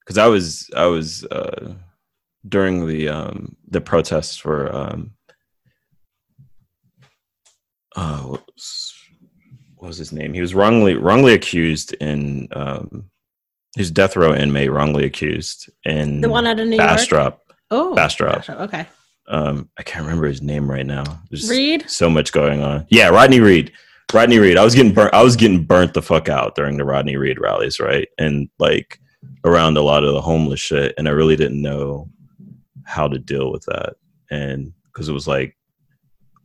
because 0.00 0.18
I 0.18 0.26
was 0.26 0.68
I 0.76 0.86
was 0.86 1.24
uh 1.26 1.74
during 2.48 2.86
the 2.86 3.08
um 3.08 3.56
the 3.68 3.80
protests 3.80 4.36
for 4.36 4.74
um 4.74 5.12
uh 7.94 8.18
what 8.22 8.44
was, 8.52 8.94
what 9.76 9.88
was 9.88 9.98
his 9.98 10.12
name? 10.12 10.34
He 10.34 10.40
was 10.40 10.54
wrongly 10.54 10.94
wrongly 10.94 11.34
accused 11.34 11.92
in 11.94 12.48
um 12.52 13.10
his 13.76 13.92
death 13.92 14.16
row 14.16 14.34
inmate 14.34 14.72
wrongly 14.72 15.04
accused 15.04 15.70
in 15.84 16.20
the 16.20 16.28
one 16.28 16.46
out 16.46 16.58
of 16.58 16.66
New 16.66 16.76
Bastrop. 16.76 17.34
York. 17.34 17.39
Oh, 17.70 17.94
Bastrop. 17.94 18.48
Okay. 18.48 18.86
Um, 19.28 19.68
I 19.78 19.82
can't 19.82 20.04
remember 20.04 20.26
his 20.26 20.42
name 20.42 20.68
right 20.68 20.86
now. 20.86 21.04
There's 21.30 21.48
Reed. 21.48 21.88
So 21.88 22.10
much 22.10 22.32
going 22.32 22.62
on. 22.62 22.86
Yeah, 22.90 23.08
Rodney 23.08 23.40
Reed. 23.40 23.72
Rodney 24.12 24.38
Reed. 24.38 24.56
I 24.56 24.64
was 24.64 24.74
getting 24.74 24.92
burnt. 24.92 25.14
I 25.14 25.22
was 25.22 25.36
getting 25.36 25.64
burnt 25.64 25.94
the 25.94 26.02
fuck 26.02 26.28
out 26.28 26.56
during 26.56 26.76
the 26.76 26.84
Rodney 26.84 27.16
Reed 27.16 27.38
rallies, 27.38 27.78
right? 27.78 28.08
And 28.18 28.48
like 28.58 29.00
around 29.44 29.76
a 29.76 29.82
lot 29.82 30.04
of 30.04 30.14
the 30.14 30.20
homeless 30.20 30.60
shit, 30.60 30.94
and 30.98 31.06
I 31.06 31.12
really 31.12 31.36
didn't 31.36 31.62
know 31.62 32.10
how 32.84 33.06
to 33.06 33.18
deal 33.18 33.52
with 33.52 33.64
that, 33.66 33.94
and 34.30 34.72
because 34.86 35.08
it 35.08 35.12
was 35.12 35.28
like 35.28 35.56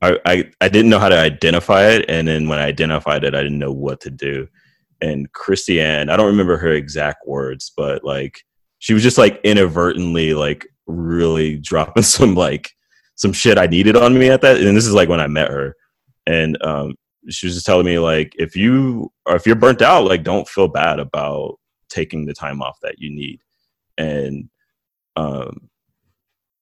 I, 0.01 0.19
I 0.25 0.51
I 0.61 0.69
didn't 0.69 0.91
know 0.91 0.99
how 0.99 1.09
to 1.09 1.17
identify 1.17 1.87
it, 1.87 2.05
and 2.07 2.27
then 2.27 2.47
when 2.47 2.59
I 2.59 2.65
identified 2.65 3.23
it, 3.23 3.33
I 3.33 3.41
didn't 3.41 3.59
know 3.59 3.73
what 3.73 4.01
to 4.01 4.11
do. 4.11 4.47
And 5.01 5.31
Christiane, 5.33 6.09
I 6.09 6.17
don't 6.17 6.27
remember 6.27 6.57
her 6.57 6.71
exact 6.71 7.27
words, 7.27 7.71
but 7.75 8.03
like 8.03 8.43
she 8.79 8.93
was 8.93 9.03
just 9.03 9.17
like 9.17 9.41
inadvertently 9.43 10.33
like 10.33 10.67
really 10.87 11.57
dropping 11.57 12.03
some 12.17 12.35
like 12.35 12.71
some 13.15 13.33
shit 13.33 13.57
I 13.57 13.67
needed 13.67 13.95
on 13.95 14.17
me 14.17 14.29
at 14.29 14.41
that. 14.41 14.57
And 14.57 14.75
this 14.75 14.85
is 14.85 14.93
like 14.93 15.09
when 15.09 15.21
I 15.21 15.27
met 15.27 15.51
her, 15.51 15.75
and 16.27 16.61
um, 16.63 16.95
she 17.29 17.47
was 17.47 17.55
just 17.55 17.65
telling 17.65 17.85
me 17.85 17.99
like 17.99 18.33
if 18.37 18.55
you 18.55 19.11
or 19.25 19.35
if 19.35 19.45
you're 19.45 19.55
burnt 19.55 19.81
out, 19.81 20.05
like 20.05 20.23
don't 20.23 20.47
feel 20.47 20.67
bad 20.67 20.99
about 20.99 21.55
taking 21.89 22.25
the 22.25 22.33
time 22.33 22.61
off 22.61 22.77
that 22.81 22.99
you 22.99 23.09
need. 23.09 23.41
And 23.97 24.49
um 25.15 25.69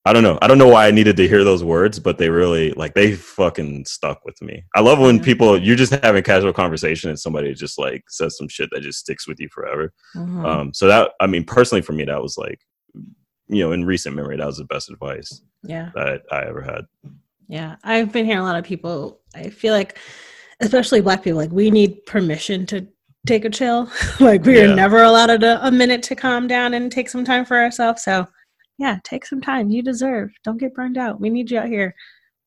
I 0.06 0.12
don't 0.12 0.24
know. 0.24 0.38
I 0.42 0.48
don't 0.48 0.58
know 0.58 0.68
why 0.68 0.86
I 0.86 0.92
needed 0.92 1.16
to 1.16 1.28
hear 1.30 1.46
those 1.46 1.64
words, 1.64 1.98
but 1.98 2.18
they 2.18 2.30
really 2.30 2.74
like 2.74 2.94
they 2.94 3.14
fucking 3.16 3.86
stuck 3.86 4.26
with 4.26 4.42
me. 4.42 4.66
I 4.76 4.82
love 4.82 5.00
when 5.00 5.22
people 5.22 5.58
you're 5.58 5.78
just 5.78 5.94
having 5.94 6.24
casual 6.24 6.52
conversation 6.52 7.10
and 7.10 7.18
somebody 7.18 7.54
just 7.54 7.80
like 7.80 8.04
says 8.10 8.38
some 8.38 8.50
shit 8.50 8.70
that 8.72 8.82
just 8.82 9.00
sticks 9.00 9.28
with 9.28 9.40
you 9.40 9.48
forever. 9.50 9.94
Mhm. 10.16 10.46
Um, 10.46 10.74
so 10.74 10.88
that 10.88 11.12
I 11.22 11.28
mean, 11.28 11.46
personally 11.46 11.82
for 11.82 11.94
me, 11.94 12.04
that 12.04 12.22
was 12.22 12.38
like, 12.38 12.60
you 13.54 13.64
know, 13.64 13.72
in 13.72 13.86
recent 13.86 14.16
memory, 14.16 14.38
that 14.38 14.46
was 14.46 14.58
the 14.58 14.66
best 14.66 14.90
advice 14.90 15.42
yeah. 15.64 15.92
that 15.96 16.24
I 16.32 16.46
ever 16.46 16.62
had. 16.62 16.86
Yeah, 17.48 17.76
I've 17.84 18.12
been 18.12 18.26
hearing 18.26 18.42
a 18.42 18.44
lot 18.44 18.58
of 18.58 18.66
people. 18.66 19.20
I 19.36 19.50
feel 19.50 19.74
like, 19.74 19.98
especially 20.60 21.02
Black 21.02 21.24
people, 21.24 21.40
like 21.40 21.52
we 21.52 21.70
need 21.72 22.06
permission 22.06 22.66
to 22.68 22.88
take 23.28 23.46
a 23.46 23.50
chill. 23.50 23.90
like 24.20 24.44
we 24.46 24.58
Yeah. 24.58 24.72
are 24.72 24.76
never 24.76 25.04
allowed 25.04 25.30
a, 25.44 25.68
a 25.68 25.72
minute 25.72 26.04
to 26.04 26.16
calm 26.16 26.48
down 26.48 26.74
and 26.74 26.92
take 26.92 27.10
some 27.10 27.24
time 27.26 27.46
for 27.46 27.58
ourselves. 27.58 28.04
So, 28.04 28.28
yeah, 28.78 28.98
take 29.04 29.26
some 29.26 29.42
time. 29.42 29.70
You 29.70 29.82
deserve. 29.84 30.32
Don't 30.44 30.58
get 30.58 30.74
burned 30.74 30.98
out. 30.98 31.20
We 31.20 31.30
need 31.30 31.52
you 31.52 31.60
out 31.60 31.68
here. 31.68 31.96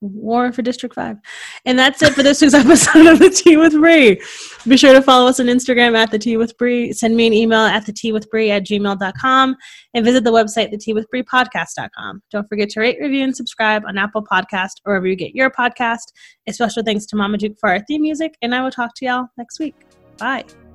Warren 0.00 0.52
for 0.52 0.62
District 0.62 0.94
5. 0.94 1.16
And 1.64 1.78
that's 1.78 2.02
it 2.02 2.14
for 2.14 2.22
this 2.22 2.40
week's 2.40 2.54
episode 2.54 3.06
of 3.06 3.18
The 3.18 3.30
Tea 3.30 3.56
with 3.56 3.72
Bree. 3.72 4.20
Be 4.66 4.76
sure 4.76 4.92
to 4.92 5.02
follow 5.02 5.28
us 5.28 5.40
on 5.40 5.46
Instagram 5.46 5.96
at 5.96 6.10
The 6.10 6.18
Tea 6.18 6.36
with 6.36 6.56
Bree. 6.58 6.92
Send 6.92 7.16
me 7.16 7.26
an 7.26 7.32
email 7.32 7.60
at 7.60 7.86
The 7.86 7.92
Tea 7.92 8.12
with 8.12 8.30
Bree 8.30 8.50
at 8.50 8.64
gmail.com 8.66 9.56
and 9.94 10.04
visit 10.04 10.24
the 10.24 10.32
website, 10.32 10.70
The 10.70 10.78
Tea 10.78 10.92
with 10.92 11.08
Bree 11.10 11.22
podcast.com. 11.22 12.22
Don't 12.30 12.48
forget 12.48 12.68
to 12.70 12.80
rate, 12.80 12.98
review, 13.00 13.24
and 13.24 13.36
subscribe 13.36 13.84
on 13.86 13.98
Apple 13.98 14.24
Podcast 14.24 14.80
or 14.84 14.92
wherever 14.92 15.06
you 15.06 15.16
get 15.16 15.34
your 15.34 15.50
podcast. 15.50 16.12
A 16.46 16.52
special 16.52 16.82
thanks 16.82 17.06
to 17.06 17.16
Mama 17.16 17.38
Duke 17.38 17.58
for 17.58 17.68
our 17.68 17.80
theme 17.80 18.02
music, 18.02 18.34
and 18.42 18.54
I 18.54 18.62
will 18.62 18.70
talk 18.70 18.94
to 18.96 19.04
y'all 19.04 19.26
next 19.36 19.58
week. 19.58 19.74
Bye. 20.18 20.65